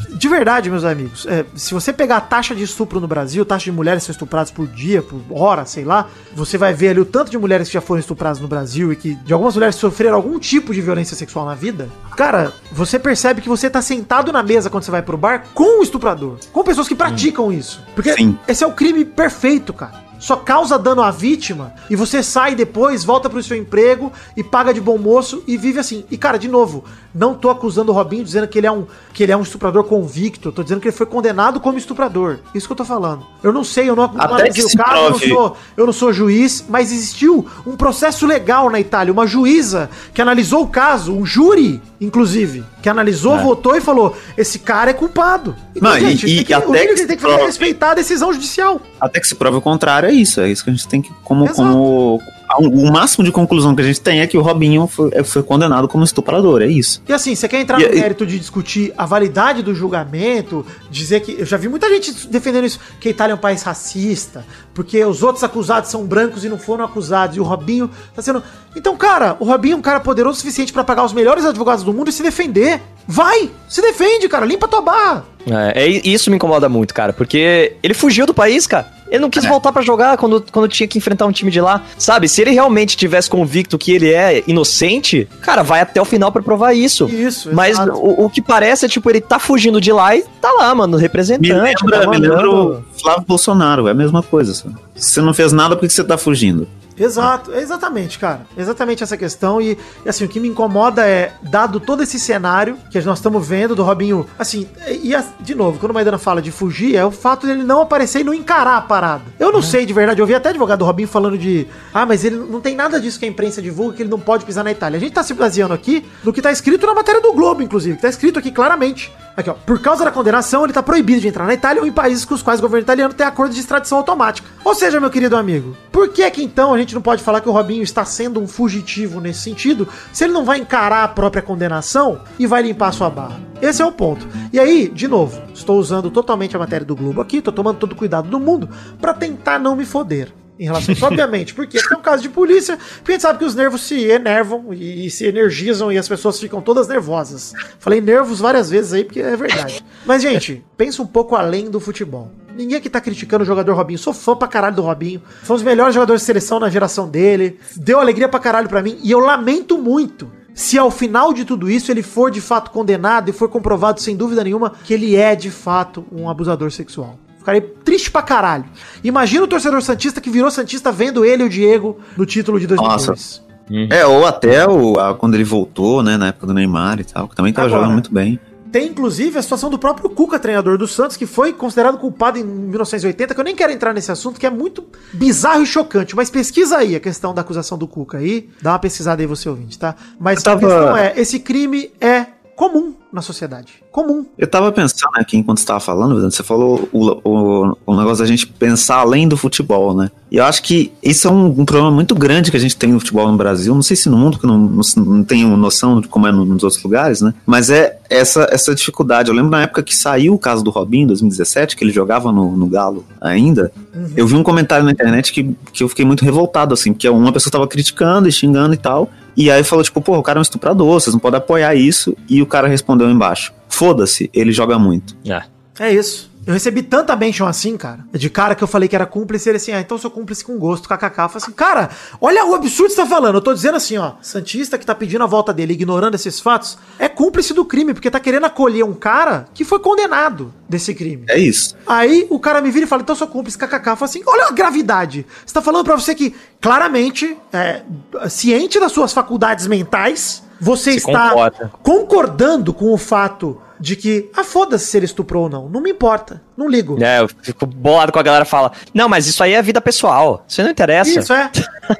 de 0.09 0.29
verdade, 0.29 0.69
meus 0.69 0.83
amigos, 0.83 1.25
é, 1.27 1.45
se 1.55 1.73
você 1.73 1.91
pegar 1.91 2.17
a 2.17 2.21
taxa 2.21 2.55
de 2.55 2.63
estupro 2.63 2.99
no 2.99 3.07
Brasil, 3.07 3.45
taxa 3.45 3.65
de 3.65 3.71
mulheres 3.71 4.03
que 4.03 4.07
são 4.07 4.13
estupradas 4.13 4.51
por 4.51 4.67
dia, 4.67 5.01
por 5.01 5.21
hora, 5.31 5.65
sei 5.65 5.83
lá, 5.83 6.07
você 6.33 6.57
vai 6.57 6.73
ver 6.73 6.89
ali 6.89 6.99
o 6.99 7.05
tanto 7.05 7.29
de 7.29 7.37
mulheres 7.37 7.67
que 7.67 7.73
já 7.73 7.81
foram 7.81 7.99
estupradas 7.99 8.39
no 8.39 8.47
Brasil 8.47 8.91
e 8.93 8.95
que 8.95 9.15
de 9.15 9.33
algumas 9.33 9.55
mulheres 9.55 9.75
sofreram 9.75 10.15
algum 10.15 10.39
tipo 10.39 10.73
de 10.73 10.81
violência 10.81 11.15
sexual 11.15 11.45
na 11.45 11.55
vida. 11.55 11.89
Cara, 12.15 12.53
você 12.71 12.97
percebe 12.97 13.41
que 13.41 13.49
você 13.49 13.69
tá 13.69 13.81
sentado 13.81 14.31
na 14.31 14.43
mesa 14.43 14.69
quando 14.69 14.83
você 14.83 14.91
vai 14.91 15.01
pro 15.01 15.17
bar 15.17 15.45
com 15.53 15.79
o 15.79 15.83
estuprador, 15.83 16.37
com 16.51 16.63
pessoas 16.63 16.87
que 16.87 16.95
praticam 16.95 17.51
isso. 17.51 17.81
Porque 17.95 18.13
Sim. 18.13 18.37
esse 18.47 18.63
é 18.63 18.67
o 18.67 18.71
crime 18.71 19.03
perfeito, 19.03 19.73
cara 19.73 20.03
só 20.23 20.37
causa 20.37 20.79
dano 20.79 21.01
à 21.01 21.11
vítima 21.11 21.73
e 21.89 21.97
você 21.97 22.23
sai 22.23 22.55
depois, 22.55 23.03
volta 23.03 23.29
pro 23.29 23.43
seu 23.43 23.57
emprego 23.57 24.09
e 24.37 24.41
paga 24.41 24.73
de 24.73 24.79
bom 24.79 24.97
moço 24.97 25.43
e 25.45 25.57
vive 25.57 25.79
assim. 25.79 26.05
E 26.09 26.17
cara, 26.17 26.39
de 26.39 26.47
novo, 26.47 26.85
não 27.13 27.35
tô 27.35 27.49
acusando 27.49 27.91
o 27.91 27.95
Robinho 27.95 28.23
dizendo 28.23 28.47
que 28.47 28.57
ele 28.57 28.65
é 28.65 28.71
um 28.71 28.85
que 29.13 29.21
ele 29.21 29.33
é 29.33 29.37
um 29.37 29.41
estuprador 29.41 29.83
convicto, 29.83 30.51
tô 30.51 30.63
dizendo 30.63 30.79
que 30.79 30.87
ele 30.87 30.95
foi 30.95 31.05
condenado 31.05 31.59
como 31.59 31.77
estuprador. 31.77 32.39
Isso 32.55 32.65
que 32.65 32.71
eu 32.71 32.77
tô 32.77 32.85
falando. 32.85 33.23
Eu 33.43 33.51
não 33.51 33.65
sei, 33.65 33.89
eu 33.89 33.95
não, 33.97 34.05
analisei 34.17 34.63
o 34.63 34.77
caso, 34.77 34.97
eu 35.03 35.09
não, 35.11 35.19
sou, 35.19 35.57
eu 35.75 35.85
não 35.85 35.93
sou 35.93 36.13
juiz, 36.13 36.65
mas 36.69 36.91
existiu 36.91 37.45
um 37.67 37.75
processo 37.75 38.25
legal 38.25 38.69
na 38.69 38.79
Itália, 38.79 39.11
uma 39.11 39.27
juíza 39.27 39.89
que 40.13 40.21
analisou 40.21 40.63
o 40.63 40.67
caso, 40.67 41.13
um 41.13 41.25
júri, 41.25 41.81
inclusive, 41.99 42.63
que 42.81 42.89
analisou, 42.89 43.37
votou 43.39 43.75
e 43.75 43.81
falou: 43.81 44.15
esse 44.37 44.59
cara 44.59 44.91
é 44.91 44.93
culpado. 44.93 45.55
Então, 45.75 45.91
Não, 45.91 45.97
e- 45.97 46.17
tem 46.17 46.31
e 46.31 46.43
que, 46.43 46.53
até 46.53 46.87
que 46.87 46.93
que 46.93 46.97
se 46.97 47.07
tem 47.07 47.17
que 47.17 47.21
fazer 47.21 47.41
é 47.41 47.45
respeitar 47.45 47.91
a 47.91 47.95
decisão 47.95 48.31
judicial. 48.33 48.81
Até 48.99 49.19
que 49.19 49.27
se 49.27 49.35
prove 49.35 49.57
o 49.57 49.61
contrário, 49.61 50.09
é 50.09 50.12
isso. 50.13 50.39
É 50.41 50.49
isso 50.51 50.63
que 50.63 50.69
a 50.69 50.73
gente 50.73 50.87
tem 50.87 51.01
que, 51.01 51.11
como, 51.23 51.45
Exato. 51.45 51.57
como 51.57 52.21
o 52.59 52.91
máximo 52.91 53.23
de 53.25 53.31
conclusão 53.31 53.75
que 53.75 53.81
a 53.81 53.85
gente 53.85 53.99
tem 53.99 54.19
é 54.21 54.27
que 54.27 54.37
o 54.37 54.41
Robinho 54.41 54.85
foi, 54.85 55.09
é, 55.13 55.23
foi 55.23 55.41
condenado 55.41 55.87
como 55.87 56.03
estuprador, 56.03 56.61
é 56.61 56.67
isso. 56.67 57.01
E 57.07 57.11
assim, 57.13 57.33
você 57.35 57.47
quer 57.47 57.59
entrar 57.61 57.81
E- 57.81 57.87
no 57.87 57.93
e- 57.95 57.99
mérito 57.99 58.25
de 58.27 58.37
discutir 58.37 58.93
a 58.95 59.05
validade 59.07 59.63
do 59.63 59.73
julgamento, 59.73 60.63
dizer 60.91 61.21
que. 61.21 61.31
Eu 61.39 61.45
já 61.47 61.57
vi 61.57 61.67
muita 61.67 61.89
gente 61.89 62.27
defendendo 62.27 62.65
isso, 62.65 62.79
que 62.99 63.07
a 63.07 63.11
Itália 63.11 63.33
é 63.33 63.35
um 63.35 63.39
país 63.39 63.63
racista, 63.63 64.45
porque 64.73 65.03
os 65.03 65.23
outros 65.23 65.43
acusados 65.43 65.89
são 65.89 66.05
brancos 66.05 66.45
e 66.45 66.49
não 66.49 66.57
foram 66.59 66.85
acusados, 66.85 67.35
e 67.37 67.39
o 67.39 67.43
Robinho 67.43 67.89
tá 68.15 68.21
sendo. 68.21 68.43
Então, 68.75 68.97
cara, 68.97 69.35
o 69.39 69.45
Robinho 69.45 69.73
é 69.73 69.77
um 69.77 69.81
cara 69.81 69.99
poderoso 69.99 70.37
o 70.37 70.39
suficiente 70.39 70.73
pra 70.73 70.83
pagar 70.83 71.03
os 71.03 71.13
melhores 71.13 71.45
advogados 71.45 71.83
do 71.83 71.93
mundo 71.93 72.09
e 72.09 72.13
se 72.13 72.23
defender. 72.23 72.81
Vai! 73.07 73.49
Se 73.67 73.81
defende, 73.81 74.27
cara, 74.29 74.45
limpa 74.45 74.67
tua 74.67 74.81
barra. 74.81 75.25
É, 75.45 75.83
é, 75.83 75.87
isso 75.87 76.29
me 76.29 76.37
incomoda 76.37 76.69
muito, 76.69 76.93
cara, 76.93 77.11
porque 77.11 77.75
ele 77.83 77.93
fugiu 77.93 78.25
do 78.25 78.33
país, 78.33 78.65
cara. 78.65 78.87
Ele 79.13 79.19
não 79.21 79.29
quis 79.29 79.45
voltar 79.45 79.71
pra 79.71 79.83
jogar 79.83 80.17
quando, 80.17 80.43
quando 80.51 80.67
tinha 80.67 80.87
que 80.87 80.97
enfrentar 80.97 81.27
um 81.27 81.31
time 81.31 81.51
de 81.51 81.61
lá. 81.61 81.83
Sabe, 81.99 82.27
se 82.27 82.41
ele 82.41 82.49
realmente 82.49 82.97
tivesse 82.97 83.29
convicto 83.29 83.77
que 83.77 83.91
ele 83.91 84.11
é 84.11 84.43
inocente, 84.47 85.29
cara, 85.39 85.61
vai 85.61 85.81
até 85.81 86.01
o 86.01 86.05
final 86.05 86.31
pra 86.31 86.41
provar 86.41 86.73
isso. 86.73 87.05
Isso, 87.05 87.53
Mas 87.53 87.77
o, 87.77 88.25
o 88.25 88.29
que 88.29 88.41
parece 88.41 88.85
é, 88.85 88.89
tipo, 88.89 89.07
ele 89.11 89.21
tá 89.21 89.37
fugindo 89.37 89.79
de 89.79 89.91
lá 89.91 90.15
e 90.15 90.23
tá 90.41 90.51
lá, 90.51 90.73
mano, 90.73 90.97
representante. 90.97 91.47
Me 91.47 91.53
lembra, 91.53 92.01
tá 92.01 92.09
me 92.09 92.17
lembra 92.17 92.49
o 92.49 92.83
Flávio 92.99 93.23
Bolsonaro, 93.27 93.87
é 93.87 93.91
a 93.91 93.93
mesma 93.93 94.23
coisa. 94.23 94.51
Sabe? 94.51 94.73
Se 94.95 95.11
você 95.11 95.21
não 95.21 95.33
fez 95.33 95.51
nada, 95.51 95.75
por 95.75 95.87
que 95.87 95.93
você 95.93 96.03
tá 96.03 96.17
fugindo? 96.17 96.67
Exato, 96.97 97.53
exatamente, 97.53 98.19
cara. 98.19 98.45
Exatamente 98.57 99.03
essa 99.03 99.17
questão. 99.17 99.61
E, 99.61 99.77
assim, 100.05 100.25
o 100.25 100.27
que 100.27 100.39
me 100.39 100.47
incomoda 100.47 101.07
é, 101.07 101.33
dado 101.41 101.79
todo 101.79 102.03
esse 102.03 102.19
cenário 102.19 102.77
que 102.89 102.99
nós 103.01 103.19
estamos 103.19 103.47
vendo 103.47 103.75
do 103.75 103.83
Robinho, 103.83 104.25
assim, 104.37 104.67
e, 104.87 105.13
de 105.39 105.55
novo, 105.55 105.79
quando 105.79 105.91
o 105.91 105.93
Maidana 105.93 106.17
fala 106.17 106.41
de 106.41 106.51
fugir, 106.51 106.95
é 106.95 107.05
o 107.05 107.11
fato 107.11 107.47
dele 107.47 107.63
não 107.63 107.81
aparecer 107.81 108.21
e 108.21 108.23
não 108.23 108.33
encarar 108.33 108.77
a 108.77 108.81
parada. 108.81 109.23
Eu 109.39 109.51
não 109.51 109.61
sei 109.61 109.85
de 109.85 109.93
verdade, 109.93 110.21
eu 110.21 110.25
vi 110.25 110.35
até 110.35 110.49
advogado 110.49 110.79
do 110.79 110.85
Robinho 110.85 111.07
falando 111.07 111.37
de. 111.37 111.67
Ah, 111.93 112.05
mas 112.05 112.23
ele 112.23 112.35
não 112.35 112.61
tem 112.61 112.75
nada 112.75 112.99
disso 112.99 113.19
que 113.19 113.25
a 113.25 113.27
imprensa 113.27 113.61
divulga, 113.61 113.95
que 113.95 114.03
ele 114.03 114.09
não 114.09 114.19
pode 114.19 114.45
pisar 114.45 114.63
na 114.63 114.71
Itália. 114.71 114.97
A 114.97 114.99
gente 114.99 115.13
tá 115.13 115.23
se 115.23 115.33
baseando 115.33 115.73
aqui 115.73 116.05
no 116.23 116.33
que 116.33 116.41
tá 116.41 116.51
escrito 116.51 116.85
na 116.85 116.93
matéria 116.93 117.21
do 117.21 117.33
Globo, 117.33 117.61
inclusive, 117.61 117.95
que 117.95 118.01
tá 118.01 118.09
escrito 118.09 118.39
aqui 118.39 118.51
claramente. 118.51 119.11
Aqui, 119.35 119.49
ó. 119.49 119.53
Por 119.53 119.79
causa 119.81 120.05
da 120.05 120.11
condenação, 120.11 120.63
ele 120.63 120.73
tá 120.73 120.83
proibido 120.83 121.21
de 121.21 121.27
entrar 121.27 121.45
na 121.45 121.53
Itália 121.53 121.81
ou 121.81 121.87
em 121.87 121.91
países 121.91 122.23
com 122.23 122.35
os 122.35 122.43
quais 122.43 122.59
o 122.59 122.61
governo 122.61 122.83
italiano 122.83 123.13
tem 123.13 123.25
acordo 123.25 123.53
de 123.53 123.59
extradição 123.59 123.97
automática. 123.97 124.47
Ou 124.63 124.75
seja, 124.75 124.99
meu 124.99 125.09
querido 125.09 125.35
amigo, 125.35 125.75
por 125.91 126.09
que 126.09 126.29
que 126.29 126.43
então 126.43 126.73
a 126.73 126.77
gente 126.77 126.93
não 126.93 127.01
pode 127.01 127.23
falar 127.23 127.41
que 127.41 127.49
o 127.49 127.51
Robinho 127.51 127.81
está 127.81 128.05
sendo 128.05 128.39
um 128.39 128.47
fugitivo 128.47 129.19
nesse 129.19 129.41
sentido, 129.41 129.87
se 130.11 130.23
ele 130.23 130.33
não 130.33 130.45
vai 130.45 130.59
encarar 130.59 131.03
a 131.03 131.07
própria 131.07 131.41
condenação 131.41 132.21
e 132.37 132.45
vai 132.45 132.61
limpar 132.61 132.89
a 132.89 132.91
sua 132.91 133.09
barra? 133.09 133.39
Esse 133.61 133.81
é 133.81 133.85
o 133.85 133.91
ponto. 133.91 134.27
E 134.51 134.59
aí, 134.59 134.87
de 134.89 135.07
novo, 135.07 135.41
estou 135.53 135.79
usando 135.79 136.11
totalmente 136.11 136.55
a 136.55 136.59
matéria 136.59 136.85
do 136.85 136.95
Globo 136.95 137.21
aqui, 137.21 137.41
tô 137.41 137.51
tomando 137.51 137.79
todo 137.79 137.93
o 137.93 137.95
cuidado 137.95 138.27
do 138.27 138.39
mundo 138.39 138.69
pra 139.01 139.13
tentar 139.13 139.57
não 139.57 139.75
me 139.75 139.85
foder. 139.85 140.31
Em 140.59 140.65
relação 140.65 140.91
a 140.91 140.93
isso, 140.93 141.05
obviamente, 141.05 141.53
porque 141.53 141.77
é 141.77 141.97
um 141.97 142.01
caso 142.01 142.21
de 142.21 142.29
polícia, 142.29 142.77
porque 142.97 143.11
a 143.11 143.15
gente 143.15 143.21
sabe 143.21 143.39
que 143.39 143.45
os 143.45 143.55
nervos 143.55 143.81
se 143.81 144.03
enervam 144.03 144.73
e, 144.73 145.07
e 145.07 145.09
se 145.09 145.25
energizam 145.25 145.91
e 145.91 145.97
as 145.97 146.07
pessoas 146.07 146.39
ficam 146.39 146.61
todas 146.61 146.87
nervosas. 146.87 147.53
Falei 147.79 147.99
nervos 147.99 148.39
várias 148.39 148.69
vezes 148.69 148.93
aí, 148.93 149.03
porque 149.03 149.19
é 149.19 149.35
verdade. 149.35 149.83
Mas, 150.05 150.21
gente, 150.21 150.63
pensa 150.77 151.01
um 151.01 151.07
pouco 151.07 151.35
além 151.35 151.69
do 151.69 151.79
futebol. 151.79 152.31
Ninguém 152.55 152.77
aqui 152.77 152.89
tá 152.89 153.01
criticando 153.01 153.43
o 153.43 153.47
jogador 153.47 153.73
Robinho. 153.73 153.97
Sou 153.97 154.13
fã 154.13 154.35
pra 154.35 154.47
caralho 154.47 154.75
do 154.75 154.83
Robinho. 154.83 155.21
Foi 155.41 155.55
um 155.55 155.57
dos 155.57 155.65
melhores 155.65 155.95
jogadores 155.95 156.21
de 156.21 156.25
seleção 156.27 156.59
na 156.59 156.69
geração 156.69 157.09
dele. 157.09 157.59
Deu 157.75 157.99
alegria 157.99 158.29
pra 158.29 158.39
caralho 158.39 158.69
pra 158.69 158.83
mim. 158.83 158.99
E 159.03 159.09
eu 159.09 159.19
lamento 159.19 159.77
muito 159.77 160.31
se 160.53 160.77
ao 160.77 160.91
final 160.91 161.33
de 161.33 161.45
tudo 161.45 161.69
isso 161.69 161.91
ele 161.91 162.03
for 162.03 162.29
de 162.29 162.39
fato 162.39 162.69
condenado 162.69 163.29
e 163.29 163.33
for 163.33 163.49
comprovado 163.49 163.99
sem 163.99 164.15
dúvida 164.15 164.43
nenhuma 164.43 164.73
que 164.83 164.93
ele 164.93 165.15
é 165.15 165.35
de 165.35 165.49
fato 165.49 166.05
um 166.11 166.29
abusador 166.29 166.71
sexual. 166.71 167.17
Ficarei 167.43 167.59
triste 167.59 168.09
pra 168.09 168.21
caralho. 168.21 168.63
Imagina 169.03 169.43
o 169.43 169.47
torcedor 169.47 169.81
Santista 169.81 170.21
que 170.21 170.29
virou 170.29 170.49
Santista 170.49 170.93
vendo 170.93 171.25
ele 171.25 171.43
e 171.43 171.45
o 171.45 171.49
Diego 171.49 171.99
no 172.15 172.25
título 172.25 172.57
de 172.57 172.65
2002. 172.67 173.43
É, 173.89 174.05
ou 174.05 174.25
até 174.25 174.65
o, 174.65 174.97
a- 174.97 175.13
quando 175.15 175.35
ele 175.35 175.43
voltou, 175.43 176.01
né, 176.01 176.15
na 176.15 176.27
época 176.27 176.47
do 176.47 176.53
Neymar 176.53 176.99
e 176.99 177.03
tal, 177.03 177.27
que 177.27 177.35
também 177.35 177.51
tava 177.51 177.67
Agora. 177.67 177.81
jogando 177.81 177.93
muito 177.93 178.13
bem. 178.13 178.39
Tem 178.71 178.87
inclusive 178.87 179.37
a 179.37 179.41
situação 179.41 179.69
do 179.69 179.77
próprio 179.77 180.09
Cuca, 180.09 180.39
treinador 180.39 180.77
do 180.77 180.87
Santos, 180.87 181.15
que 181.17 181.25
foi 181.27 181.53
considerado 181.53 181.97
culpado 181.97 182.39
em 182.39 182.43
1980, 182.43 183.33
que 183.35 183.39
eu 183.39 183.43
nem 183.43 183.55
quero 183.55 183.71
entrar 183.71 183.93
nesse 183.93 184.11
assunto, 184.11 184.39
que 184.39 184.45
é 184.47 184.49
muito 184.49 184.83
bizarro 185.13 185.61
e 185.61 185.65
chocante. 185.65 186.15
Mas 186.15 186.29
pesquisa 186.29 186.77
aí 186.77 186.95
a 186.95 186.99
questão 186.99 187.33
da 187.33 187.41
acusação 187.41 187.77
do 187.77 187.87
Cuca 187.87 188.17
aí. 188.17 188.49
Dá 188.61 188.71
uma 188.71 188.79
pesquisada 188.79 189.21
aí, 189.21 189.27
você 189.27 189.47
ouvinte, 189.47 189.77
tá? 189.77 189.95
Mas 190.19 190.41
tava- 190.41 190.57
a 190.57 190.59
questão 190.69 190.97
é: 190.97 191.13
esse 191.17 191.39
crime 191.39 191.91
é 192.01 192.25
comum 192.55 192.93
na 193.11 193.21
sociedade. 193.21 193.73
Comum. 193.91 194.25
Eu 194.37 194.47
tava 194.47 194.71
pensando 194.71 195.11
aqui 195.15 195.37
enquanto 195.37 195.59
você 195.59 195.65
tava 195.65 195.79
falando, 195.79 196.19
você 196.21 196.41
falou 196.41 196.89
o, 196.91 197.09
o, 197.23 197.77
o 197.85 197.95
negócio 197.95 198.19
da 198.19 198.25
gente 198.25 198.47
pensar 198.47 198.97
além 198.97 199.27
do 199.27 199.37
futebol, 199.37 199.95
né? 199.95 200.09
E 200.31 200.37
eu 200.37 200.45
acho 200.45 200.63
que 200.63 200.91
isso 201.01 201.27
é 201.27 201.31
um, 201.31 201.45
um 201.45 201.65
problema 201.65 201.91
muito 201.91 202.15
grande 202.15 202.49
que 202.49 202.57
a 202.57 202.59
gente 202.59 202.75
tem 202.75 202.91
no 202.91 202.99
futebol 202.99 203.31
no 203.31 203.37
Brasil. 203.37 203.73
Não 203.75 203.83
sei 203.83 203.95
se 203.95 204.09
no 204.09 204.17
mundo, 204.17 204.39
que 204.39 204.45
eu 204.45 204.47
não, 204.49 204.57
não, 204.57 204.81
não 205.05 205.23
tenho 205.23 205.55
noção 205.55 206.01
de 206.01 206.07
como 206.07 206.25
é 206.27 206.31
no- 206.31 206.43
nos 206.43 206.63
outros 206.63 206.81
lugares, 206.83 207.21
né? 207.21 207.35
Mas 207.45 207.69
é 207.69 207.99
essa, 208.09 208.47
essa 208.51 208.73
dificuldade. 208.73 209.29
Eu 209.29 209.35
lembro 209.35 209.51
na 209.51 209.61
época 209.61 209.83
que 209.83 209.95
saiu 209.95 210.33
o 210.33 210.39
caso 210.39 210.63
do 210.63 210.71
Robinho, 210.71 211.03
em 211.03 211.07
2017, 211.07 211.77
que 211.77 211.83
ele 211.83 211.91
jogava 211.91 212.31
no, 212.31 212.57
no 212.57 212.65
Galo 212.65 213.05
ainda. 213.21 213.71
Eu 214.15 214.25
vi 214.25 214.35
um 214.35 214.41
comentário 214.43 214.83
na 214.83 214.91
internet 214.91 215.31
que, 215.31 215.55
que 215.71 215.83
eu 215.83 215.89
fiquei 215.89 216.03
muito 216.03 216.25
revoltado, 216.25 216.73
assim, 216.73 216.93
porque 216.93 217.07
uma 217.07 217.31
pessoa 217.31 217.51
tava 217.51 217.67
criticando 217.67 218.27
e 218.27 218.31
xingando 218.31 218.73
e 218.73 218.77
tal. 218.77 219.09
E 219.35 219.49
aí 219.49 219.63
falou, 219.63 219.83
tipo, 219.83 220.01
pô, 220.01 220.17
o 220.17 220.23
cara 220.23 220.39
é 220.39 220.41
um 220.41 220.43
estuprador, 220.43 220.99
vocês 220.99 221.13
não 221.13 221.19
podem 221.19 221.37
apoiar 221.37 221.75
isso. 221.75 222.15
E 222.29 222.41
o 222.41 222.45
cara 222.45 222.67
respondeu 222.67 223.09
embaixo: 223.09 223.53
foda-se, 223.67 224.29
ele 224.33 224.51
joga 224.51 224.77
muito. 224.77 225.15
É. 225.25 225.43
É 225.79 225.91
isso. 225.91 226.31
Eu 226.45 226.53
recebi 226.53 226.83
tanta 226.83 227.15
mention 227.15 227.47
assim, 227.47 227.77
cara, 227.77 228.05
de 228.11 228.29
cara 228.29 228.53
que 228.53 228.63
eu 228.63 228.67
falei 228.67 228.89
que 228.89 228.95
era 228.95 229.05
cúmplice, 229.05 229.49
ele 229.49 229.57
assim, 229.57 229.71
ah, 229.71 229.79
então 229.79 229.97
sou 229.97 230.11
cúmplice 230.11 230.43
com 230.43 230.57
gosto, 230.57 230.89
kkk. 230.89 231.03
Eu 231.03 231.29
falei 231.29 231.37
assim, 231.37 231.51
cara, 231.51 231.89
olha 232.19 232.45
o 232.45 232.53
absurdo 232.53 232.89
que 232.89 232.95
você 232.95 233.01
tá 233.01 233.07
falando. 233.07 233.35
Eu 233.35 233.41
tô 233.41 233.53
dizendo 233.53 233.75
assim, 233.75 233.97
ó, 233.97 234.13
Santista 234.21 234.77
que 234.77 234.85
tá 234.85 234.93
pedindo 234.93 235.23
a 235.23 235.27
volta 235.27 235.53
dele, 235.53 235.73
ignorando 235.73 236.15
esses 236.15 236.39
fatos, 236.39 236.77
é 236.99 237.07
cúmplice 237.07 237.53
do 237.53 237.63
crime, 237.63 237.93
porque 237.93 238.11
tá 238.11 238.19
querendo 238.19 238.45
acolher 238.45 238.83
um 238.83 238.93
cara 238.93 239.45
que 239.53 239.63
foi 239.63 239.79
condenado 239.79 240.53
desse 240.67 240.93
crime. 240.93 241.25
É 241.29 241.37
isso. 241.37 241.75
Aí 241.87 242.27
o 242.29 242.39
cara 242.39 242.61
me 242.61 242.71
vira 242.71 242.85
e 242.85 242.89
fala, 242.89 243.01
então 243.01 243.15
sou 243.15 243.27
cúmplice, 243.27 243.57
kkk. 243.57 243.75
Eu 243.89 243.95
falo 243.95 244.03
assim, 244.03 244.21
olha 244.25 244.47
a 244.47 244.51
gravidade. 244.51 245.25
Você 245.45 245.53
tá 245.53 245.61
falando 245.61 245.85
pra 245.85 245.95
você 245.95 246.13
que, 246.13 246.35
claramente, 246.59 247.37
é, 247.53 247.83
ciente 248.29 248.79
das 248.79 248.91
suas 248.91 249.13
faculdades 249.13 249.65
mentais, 249.67 250.43
você 250.59 250.91
Se 250.91 250.97
está 250.97 251.29
comporta. 251.29 251.71
concordando 251.81 252.73
com 252.73 252.93
o 252.93 252.97
fato 252.97 253.61
de 253.83 253.97
que, 253.97 254.29
ah, 254.33 254.45
foda-se 254.45 254.85
se 254.85 254.95
ele 254.95 255.05
estuprou 255.05 255.43
ou 255.43 255.49
não. 255.49 255.67
Não 255.67 255.81
me 255.81 255.91
importa. 255.91 256.41
Não 256.55 256.69
ligo. 256.69 257.03
É, 257.03 257.19
eu 257.19 257.29
fico 257.41 257.65
bolado 257.65 258.13
com 258.13 258.19
a 258.19 258.23
galera 258.23 258.45
fala, 258.45 258.71
não, 258.93 259.09
mas 259.09 259.27
isso 259.27 259.43
aí 259.43 259.51
é 259.51 259.61
vida 259.61 259.81
pessoal. 259.81 260.45
Isso 260.47 260.61
aí 260.61 260.65
não 260.65 260.71
interessa. 260.71 261.19
Isso 261.19 261.33
é. 261.33 261.51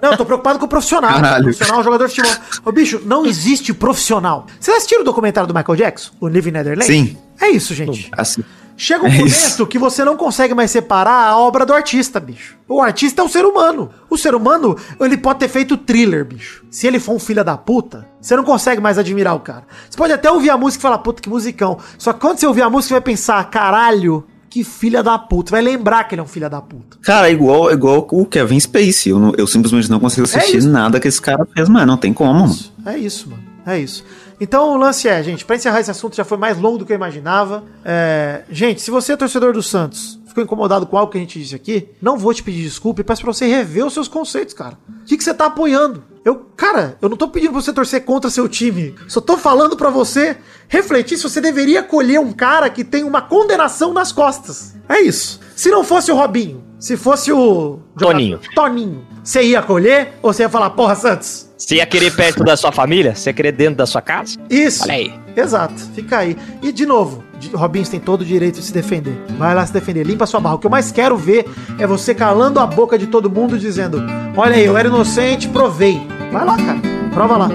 Não, 0.01 0.11
eu 0.11 0.17
tô 0.17 0.23
preocupado 0.23 0.57
com 0.59 0.65
o 0.65 0.69
profissional. 0.69 1.11
Caralho. 1.11 1.43
Profissional, 1.43 1.83
jogador 1.83 2.07
de 2.07 2.15
futebol. 2.15 2.41
Ô, 2.63 2.71
bicho, 2.71 3.01
não 3.03 3.25
existe 3.25 3.73
profissional. 3.73 4.47
Vocês 4.57 4.77
assistiram 4.77 5.01
o 5.01 5.05
documentário 5.05 5.45
do 5.45 5.53
Michael 5.53 5.75
Jackson? 5.75 6.13
O 6.21 6.29
Live 6.29 6.47
in 6.47 6.53
Netherlands? 6.53 6.87
Sim. 6.87 7.17
É 7.41 7.49
isso, 7.49 7.73
gente. 7.73 8.09
Assim, 8.13 8.45
Chega 8.83 9.03
um 9.05 9.07
É 9.07 9.11
momento 9.11 9.27
isso. 9.27 9.65
que 9.65 9.79
você 9.79 10.03
não 10.03 10.17
consegue 10.17 10.53
mais 10.53 10.69
separar 10.69 11.27
a 11.29 11.37
obra 11.37 11.65
do 11.65 11.73
artista, 11.73 12.19
bicho. 12.19 12.57
O 12.67 12.81
artista 12.81 13.21
é 13.21 13.25
o 13.25 13.29
ser 13.29 13.45
humano. 13.45 13.89
O 14.09 14.17
ser 14.17 14.35
humano, 14.35 14.75
ele 14.99 15.15
pode 15.15 15.39
ter 15.39 15.47
feito 15.47 15.77
thriller, 15.77 16.25
bicho. 16.25 16.65
Se 16.69 16.85
ele 16.85 16.99
for 16.99 17.13
um 17.15 17.19
filho 17.19 17.45
da 17.45 17.55
puta, 17.55 18.05
você 18.19 18.35
não 18.35 18.43
consegue 18.43 18.81
mais 18.81 18.97
admirar 18.97 19.35
o 19.35 19.39
cara. 19.39 19.63
Você 19.89 19.95
pode 19.95 20.11
até 20.11 20.29
ouvir 20.29 20.49
a 20.49 20.57
música 20.57 20.81
e 20.81 20.83
falar, 20.83 20.97
puta, 20.97 21.21
que 21.21 21.29
musicão. 21.29 21.77
Só 21.97 22.11
que 22.11 22.19
quando 22.19 22.39
você 22.39 22.45
ouvir 22.45 22.61
a 22.61 22.69
música, 22.69 22.89
você 22.89 22.93
vai 22.95 23.01
pensar, 23.01 23.49
caralho, 23.49 24.25
que 24.49 24.65
filha 24.65 25.01
da 25.01 25.17
puta. 25.17 25.51
Vai 25.51 25.61
lembrar 25.61 26.03
que 26.03 26.15
ele 26.15 26.19
é 26.19 26.23
um 26.23 26.27
filho 26.27 26.49
da 26.49 26.61
puta. 26.61 26.97
Cara, 27.03 27.29
é 27.29 27.31
igual, 27.31 27.69
é 27.69 27.73
igual 27.73 28.05
o 28.11 28.25
Kevin 28.25 28.59
Spacey. 28.59 29.11
Eu, 29.11 29.33
eu 29.37 29.47
simplesmente 29.47 29.89
não 29.89 29.99
consigo 29.99 30.25
assistir 30.25 30.57
É 30.57 30.61
nada 30.61 30.99
que 30.99 31.07
esse 31.07 31.21
cara 31.21 31.47
fez, 31.55 31.69
mas 31.69 31.87
não 31.87 31.95
tem 31.95 32.11
como, 32.13 32.33
mano. 32.33 32.55
É 32.85 32.97
isso, 32.97 33.29
mano. 33.29 33.43
É 33.65 33.79
isso. 33.79 34.03
Então 34.43 34.73
o 34.73 34.77
lance 34.77 35.07
é, 35.07 35.23
gente, 35.23 35.45
pra 35.45 35.55
encerrar 35.55 35.79
esse 35.79 35.89
assunto 35.89 36.17
já 36.17 36.25
foi 36.25 36.37
mais 36.37 36.59
longo 36.59 36.77
do 36.77 36.85
que 36.85 36.91
eu 36.91 36.97
imaginava. 36.97 37.63
É, 37.85 38.41
gente, 38.51 38.81
se 38.81 38.91
você 38.91 39.13
é 39.13 39.15
torcedor 39.15 39.53
do 39.53 39.63
Santos, 39.63 40.19
ficou 40.27 40.43
incomodado 40.43 40.85
com 40.85 40.97
algo 40.97 41.09
que 41.09 41.17
a 41.17 41.21
gente 41.21 41.39
disse 41.39 41.55
aqui, 41.55 41.87
não 42.01 42.17
vou 42.17 42.33
te 42.33 42.43
pedir 42.43 42.61
desculpa 42.61 42.99
e 42.99 43.05
peço 43.05 43.21
pra 43.21 43.31
você 43.31 43.47
rever 43.47 43.85
os 43.85 43.93
seus 43.93 44.09
conceitos, 44.09 44.53
cara. 44.53 44.77
O 45.01 45.05
que, 45.05 45.15
que 45.15 45.23
você 45.23 45.33
tá 45.33 45.45
apoiando? 45.45 46.03
Eu, 46.25 46.35
cara, 46.57 46.97
eu 47.01 47.07
não 47.07 47.15
tô 47.15 47.29
pedindo 47.29 47.53
pra 47.53 47.61
você 47.61 47.71
torcer 47.71 48.03
contra 48.03 48.29
seu 48.29 48.49
time. 48.49 48.93
Só 49.07 49.21
tô 49.21 49.37
falando 49.37 49.77
pra 49.77 49.89
você 49.89 50.35
refletir 50.67 51.15
se 51.15 51.23
você 51.23 51.39
deveria 51.39 51.79
acolher 51.79 52.19
um 52.19 52.33
cara 52.33 52.69
que 52.69 52.83
tem 52.83 53.05
uma 53.05 53.21
condenação 53.21 53.93
nas 53.93 54.11
costas. 54.11 54.75
É 54.89 54.99
isso. 54.99 55.39
Se 55.55 55.69
não 55.69 55.85
fosse 55.85 56.11
o 56.11 56.15
Robinho, 56.15 56.61
se 56.77 56.97
fosse 56.97 57.31
o. 57.31 57.79
Toninho. 57.97 58.41
Toninho. 58.53 59.07
Você 59.23 59.41
ia 59.41 59.59
acolher 59.59 60.13
ou 60.21 60.33
você 60.33 60.43
ia 60.43 60.49
falar, 60.49 60.71
porra, 60.71 60.95
Santos? 60.95 61.47
Você 61.57 61.75
ia 61.75 61.85
querer 61.85 62.13
perto 62.13 62.43
da 62.43 62.57
sua 62.57 62.73
família? 62.73 63.15
Você 63.15 63.29
ia 63.29 63.33
querer 63.33 63.53
dentro 63.53 63.75
da 63.75 63.85
sua 63.85 64.01
casa? 64.01 64.37
Isso. 64.49 64.83
Olha 64.83 64.95
aí. 64.95 65.13
Exato. 65.35 65.73
Fica 65.95 66.17
aí. 66.17 66.37
E 66.61 66.71
de 66.71 66.85
novo, 66.85 67.23
Robinho 67.53 67.87
tem 67.87 67.99
todo 67.99 68.21
o 68.21 68.25
direito 68.25 68.59
de 68.59 68.65
se 68.65 68.73
defender. 68.73 69.15
Vai 69.37 69.55
lá 69.55 69.65
se 69.65 69.71
defender, 69.71 70.03
limpa 70.05 70.25
sua 70.25 70.41
barra. 70.41 70.55
O 70.55 70.59
que 70.59 70.67
eu 70.67 70.71
mais 70.71 70.91
quero 70.91 71.15
ver 71.15 71.45
é 71.79 71.87
você 71.87 72.13
calando 72.13 72.59
a 72.59 72.67
boca 72.67 72.97
de 72.97 73.07
todo 73.07 73.29
mundo 73.29 73.57
dizendo: 73.57 74.03
Olha 74.35 74.55
aí, 74.55 74.65
eu 74.65 74.77
era 74.77 74.89
inocente, 74.89 75.47
provei. 75.47 76.05
Vai 76.31 76.45
lá, 76.45 76.57
cara. 76.57 76.79
Prova 77.13 77.37
lá. 77.37 77.49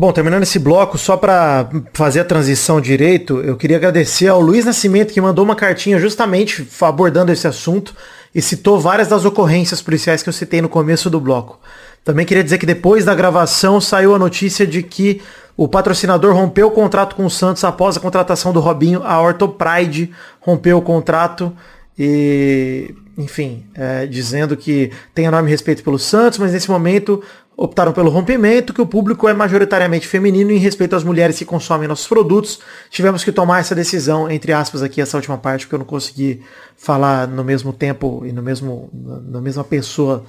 Bom, 0.00 0.12
terminando 0.12 0.44
esse 0.44 0.58
bloco, 0.58 0.96
só 0.96 1.14
para 1.14 1.68
fazer 1.92 2.20
a 2.20 2.24
transição 2.24 2.80
direito, 2.80 3.38
eu 3.40 3.54
queria 3.54 3.76
agradecer 3.76 4.28
ao 4.28 4.40
Luiz 4.40 4.64
Nascimento 4.64 5.12
que 5.12 5.20
mandou 5.20 5.44
uma 5.44 5.54
cartinha 5.54 5.98
justamente 5.98 6.66
abordando 6.80 7.30
esse 7.30 7.46
assunto 7.46 7.94
e 8.34 8.40
citou 8.40 8.80
várias 8.80 9.08
das 9.08 9.26
ocorrências 9.26 9.82
policiais 9.82 10.22
que 10.22 10.30
eu 10.30 10.32
citei 10.32 10.62
no 10.62 10.70
começo 10.70 11.10
do 11.10 11.20
bloco. 11.20 11.60
Também 12.02 12.24
queria 12.24 12.42
dizer 12.42 12.56
que 12.56 12.64
depois 12.64 13.04
da 13.04 13.14
gravação 13.14 13.78
saiu 13.78 14.14
a 14.14 14.18
notícia 14.18 14.66
de 14.66 14.82
que 14.82 15.20
o 15.54 15.68
patrocinador 15.68 16.34
rompeu 16.34 16.68
o 16.68 16.70
contrato 16.70 17.14
com 17.14 17.26
o 17.26 17.30
Santos 17.30 17.62
após 17.62 17.98
a 17.98 18.00
contratação 18.00 18.54
do 18.54 18.60
Robinho. 18.60 19.02
A 19.04 19.20
Orthopride 19.20 20.12
rompeu 20.40 20.78
o 20.78 20.82
contrato 20.82 21.54
e, 21.98 22.94
enfim, 23.18 23.66
é, 23.74 24.06
dizendo 24.06 24.56
que 24.56 24.90
tem 25.14 25.26
enorme 25.26 25.50
respeito 25.50 25.84
pelo 25.84 25.98
Santos, 25.98 26.38
mas 26.38 26.54
nesse 26.54 26.70
momento 26.70 27.22
optaram 27.62 27.92
pelo 27.92 28.08
rompimento, 28.08 28.72
que 28.72 28.80
o 28.80 28.86
público 28.86 29.28
é 29.28 29.34
majoritariamente 29.34 30.08
feminino 30.08 30.50
em 30.50 30.56
respeito 30.56 30.96
às 30.96 31.04
mulheres 31.04 31.36
que 31.36 31.44
consomem 31.44 31.86
nossos 31.86 32.08
produtos. 32.08 32.58
Tivemos 32.88 33.22
que 33.22 33.30
tomar 33.30 33.60
essa 33.60 33.74
decisão, 33.74 34.30
entre 34.30 34.50
aspas, 34.50 34.82
aqui, 34.82 34.98
essa 34.98 35.18
última 35.18 35.36
parte, 35.36 35.66
porque 35.66 35.74
eu 35.74 35.80
não 35.80 35.84
consegui 35.84 36.40
falar 36.74 37.28
no 37.28 37.44
mesmo 37.44 37.70
tempo 37.70 38.22
e 38.24 38.32
no 38.32 38.40
mesmo, 38.40 38.88
na 39.28 39.42
mesma 39.42 39.62
pessoa 39.62 40.24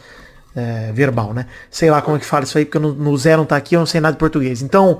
é, 0.53 0.91
verbal, 0.91 1.33
né? 1.33 1.45
Sei 1.69 1.89
lá 1.89 2.01
como 2.01 2.17
é 2.17 2.19
que 2.19 2.25
fala 2.25 2.43
isso 2.43 2.57
aí, 2.57 2.65
porque 2.65 2.79
no, 2.79 2.93
no 2.93 3.17
Zé 3.17 3.37
não 3.37 3.45
tá 3.45 3.55
aqui, 3.55 3.77
eu 3.77 3.79
não 3.79 3.85
sei 3.85 4.01
nada 4.01 4.11
de 4.11 4.19
português. 4.19 4.61
Então, 4.61 4.99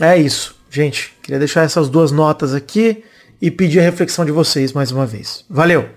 é 0.00 0.16
isso. 0.16 0.56
Gente, 0.68 1.16
queria 1.22 1.38
deixar 1.38 1.62
essas 1.62 1.88
duas 1.88 2.10
notas 2.10 2.54
aqui 2.54 3.04
e 3.40 3.52
pedir 3.52 3.78
a 3.78 3.82
reflexão 3.84 4.24
de 4.24 4.32
vocês 4.32 4.72
mais 4.72 4.90
uma 4.90 5.06
vez. 5.06 5.44
Valeu! 5.48 5.88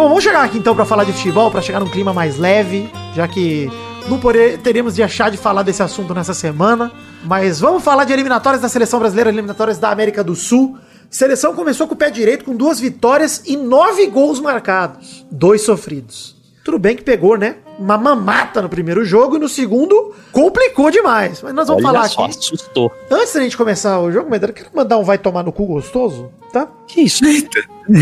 Bom, 0.00 0.08
vamos 0.08 0.24
chegar 0.24 0.42
aqui 0.42 0.56
então 0.56 0.74
para 0.74 0.86
falar 0.86 1.04
de 1.04 1.12
futebol, 1.12 1.50
para 1.50 1.60
chegar 1.60 1.78
num 1.78 1.86
clima 1.86 2.14
mais 2.14 2.38
leve, 2.38 2.90
já 3.14 3.28
que 3.28 3.70
não 4.08 4.18
poder, 4.18 4.56
teremos 4.56 4.94
de 4.94 5.02
achar 5.02 5.30
de 5.30 5.36
falar 5.36 5.62
desse 5.62 5.82
assunto 5.82 6.14
nessa 6.14 6.32
semana. 6.32 6.90
Mas 7.22 7.60
vamos 7.60 7.84
falar 7.84 8.04
de 8.04 8.12
eliminatórias 8.14 8.62
da 8.62 8.68
seleção 8.70 8.98
brasileira, 8.98 9.28
eliminatórias 9.28 9.76
da 9.76 9.90
América 9.90 10.24
do 10.24 10.34
Sul. 10.34 10.78
Seleção 11.10 11.54
começou 11.54 11.86
com 11.86 11.92
o 11.92 11.96
pé 11.98 12.08
direito, 12.08 12.46
com 12.46 12.56
duas 12.56 12.80
vitórias 12.80 13.42
e 13.44 13.58
nove 13.58 14.06
gols 14.06 14.40
marcados. 14.40 15.26
Dois 15.30 15.60
sofridos. 15.60 16.34
Tudo 16.64 16.78
bem 16.78 16.96
que 16.96 17.02
pegou, 17.02 17.36
né? 17.36 17.56
Uma 17.78 17.98
mamata 17.98 18.62
no 18.62 18.70
primeiro 18.70 19.04
jogo 19.04 19.36
e 19.36 19.38
no 19.38 19.50
segundo 19.50 20.14
complicou 20.32 20.90
demais. 20.90 21.42
Mas 21.42 21.52
nós 21.52 21.68
vamos 21.68 21.84
Olha 21.84 21.92
falar 21.92 22.08
só, 22.08 22.24
aqui. 22.24 22.38
assustou. 22.38 22.90
Antes 23.10 23.34
da 23.34 23.40
gente 23.42 23.54
começar 23.54 24.00
o 24.00 24.10
jogo, 24.10 24.34
eu 24.34 24.52
quero 24.54 24.70
mandar 24.74 24.96
um 24.96 25.04
vai 25.04 25.18
tomar 25.18 25.42
no 25.42 25.52
cu 25.52 25.66
gostoso, 25.66 26.30
tá? 26.50 26.66
Que 26.88 27.02
isso? 27.02 27.22
Eita, 27.22 27.60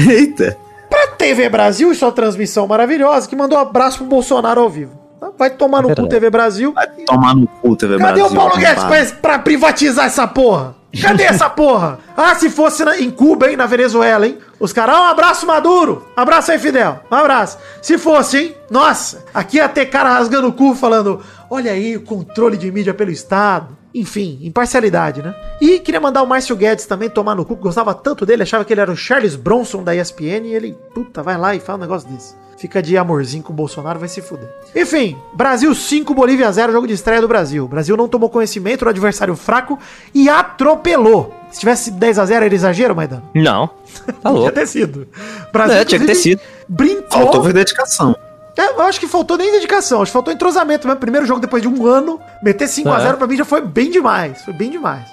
eita. 0.08 0.67
Pra 1.06 1.16
TV 1.16 1.48
Brasil 1.48 1.92
e 1.92 1.94
sua 1.94 2.10
transmissão 2.10 2.66
maravilhosa, 2.66 3.28
que 3.28 3.36
mandou 3.36 3.56
um 3.58 3.60
abraço 3.60 3.98
pro 3.98 4.06
Bolsonaro 4.06 4.60
ao 4.60 4.68
vivo. 4.68 4.98
tá? 5.20 5.30
Vai 5.38 5.50
tomar 5.50 5.78
no 5.82 5.88
cu 5.88 5.94
Verdade. 5.94 6.08
TV 6.10 6.30
Brasil. 6.30 6.72
Vai 6.72 6.86
tomar 7.06 7.34
no 7.36 7.46
cu, 7.46 7.76
TV 7.76 7.98
Cadê 7.98 8.12
Brasil. 8.20 8.26
o 8.26 8.34
Paulo 8.34 8.56
Guedes 8.56 8.84
pra, 8.84 9.04
pra 9.20 9.38
privatizar 9.38 10.06
essa 10.06 10.26
porra? 10.26 10.74
Cadê 11.00 11.22
essa 11.24 11.48
porra? 11.50 11.98
Ah, 12.16 12.34
se 12.34 12.48
fosse 12.50 12.82
na- 12.84 12.98
em 12.98 13.10
Cuba, 13.10 13.48
hein, 13.50 13.56
na 13.56 13.66
Venezuela, 13.66 14.26
hein? 14.26 14.38
Os 14.58 14.72
caras, 14.72 14.96
ah, 14.96 15.00
um 15.02 15.04
abraço 15.04 15.46
Maduro. 15.46 16.08
Abraço 16.16 16.50
aí, 16.50 16.58
Fidel. 16.58 16.98
Um 17.10 17.14
abraço. 17.14 17.58
Se 17.82 17.96
fosse, 17.98 18.38
hein? 18.38 18.54
Nossa, 18.70 19.24
aqui 19.32 19.58
ia 19.58 19.68
ter 19.68 19.86
cara 19.86 20.08
rasgando 20.14 20.48
o 20.48 20.52
cu 20.52 20.74
falando, 20.74 21.20
olha 21.50 21.70
aí, 21.72 21.96
o 21.96 22.00
controle 22.02 22.56
de 22.56 22.72
mídia 22.72 22.92
pelo 22.94 23.10
Estado. 23.10 23.77
Enfim, 23.94 24.38
imparcialidade, 24.42 25.22
né? 25.22 25.34
E 25.60 25.78
queria 25.80 26.00
mandar 26.00 26.22
o 26.22 26.26
Márcio 26.26 26.54
Guedes 26.54 26.86
também 26.86 27.08
tomar 27.08 27.34
no 27.34 27.44
cu, 27.44 27.56
gostava 27.56 27.94
tanto 27.94 28.26
dele, 28.26 28.42
achava 28.42 28.64
que 28.64 28.72
ele 28.72 28.80
era 28.80 28.92
o 28.92 28.96
Charles 28.96 29.34
Bronson 29.34 29.82
da 29.82 29.94
ESPN, 29.96 30.44
e 30.46 30.54
ele, 30.54 30.76
puta, 30.94 31.22
vai 31.22 31.38
lá 31.38 31.54
e 31.54 31.60
fala 31.60 31.78
um 31.78 31.82
negócio 31.82 32.08
desse. 32.08 32.34
Fica 32.58 32.82
de 32.82 32.96
amorzinho 32.98 33.42
com 33.42 33.52
o 33.52 33.56
Bolsonaro, 33.56 34.00
vai 34.00 34.08
se 34.08 34.20
fuder. 34.20 34.48
Enfim, 34.74 35.16
Brasil 35.32 35.72
5, 35.72 36.12
Bolívia 36.12 36.50
0, 36.50 36.72
jogo 36.72 36.88
de 36.88 36.92
estreia 36.92 37.20
do 37.20 37.28
Brasil. 37.28 37.64
O 37.64 37.68
Brasil 37.68 37.96
não 37.96 38.08
tomou 38.08 38.28
conhecimento 38.28 38.84
do 38.84 38.88
adversário 38.90 39.36
fraco 39.36 39.78
e 40.12 40.28
atropelou. 40.28 41.32
Se 41.52 41.60
tivesse 41.60 41.90
10 41.92 42.18
a 42.18 42.26
0 42.26 42.44
era 42.44 42.54
exagero, 42.54 42.94
Maidano? 42.96 43.22
Não. 43.34 43.70
Tá 44.08 44.12
Tinha 44.30 44.32
louco. 44.32 44.52
ter 44.52 44.66
sido. 44.66 45.08
Brasil, 45.52 45.76
É, 45.76 45.84
tinha 45.84 46.00
que 46.00 46.06
ter 46.06 46.14
sido. 46.14 46.40
Brincou. 46.68 47.04
Faltou 47.10 47.52
dedicação. 47.52 48.14
É, 48.58 48.72
eu 48.72 48.82
acho 48.82 48.98
que 48.98 49.06
faltou 49.06 49.36
nem 49.38 49.52
dedicação, 49.52 50.02
acho 50.02 50.10
que 50.10 50.14
faltou 50.14 50.32
entrosamento 50.34 50.86
mesmo. 50.86 50.98
Primeiro 51.00 51.24
jogo 51.24 51.40
depois 51.40 51.62
de 51.62 51.68
um 51.68 51.86
ano, 51.86 52.20
meter 52.42 52.66
5x0 52.66 53.10
É. 53.10 53.12
pra 53.12 53.26
mim 53.26 53.36
já 53.36 53.44
foi 53.44 53.60
bem 53.60 53.88
demais. 53.90 54.42
Foi 54.42 54.52
bem 54.52 54.68
demais. 54.68 55.06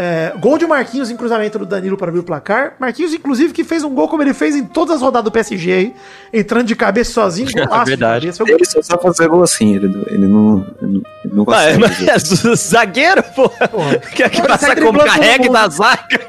É, 0.00 0.32
gol 0.38 0.56
de 0.56 0.64
Marquinhos 0.64 1.10
em 1.10 1.16
cruzamento 1.16 1.58
do 1.58 1.66
Danilo 1.66 1.96
para 1.96 2.06
abrir 2.06 2.20
o 2.20 2.22
placar. 2.22 2.74
Marquinhos, 2.78 3.12
inclusive, 3.12 3.52
que 3.52 3.64
fez 3.64 3.82
um 3.82 3.92
gol 3.92 4.08
como 4.08 4.22
ele 4.22 4.32
fez 4.32 4.54
em 4.54 4.64
todas 4.64 4.94
as 4.96 5.02
rodadas 5.02 5.24
do 5.24 5.32
PSG 5.32 5.72
aí, 5.72 5.94
entrando 6.32 6.66
de 6.66 6.76
cabeça 6.76 7.12
sozinho. 7.12 7.50
Golaço 7.52 7.84
de 7.84 7.90
Verdade. 7.90 8.26
cabeça. 8.32 8.44
Ele 8.46 8.64
só 8.64 8.80
sabe 8.80 9.02
fazer 9.02 9.28
gol 9.28 9.42
assim, 9.42 9.74
ele, 9.74 9.86
ele 10.06 10.28
não, 10.28 10.64
ele 10.80 10.92
não, 10.92 11.02
não 11.32 11.44
Ah, 11.48 11.62
é, 11.64 11.78
consegue. 11.78 12.06
mas 12.06 12.44
é 12.44 12.56
zagueiro, 12.56 13.22
pô. 13.34 13.48
Quer 14.14 14.30
que 14.30 14.58
sai 14.58 14.76
como 14.76 14.98
carregue 15.04 15.48
da 15.48 15.68
zaga? 15.68 16.26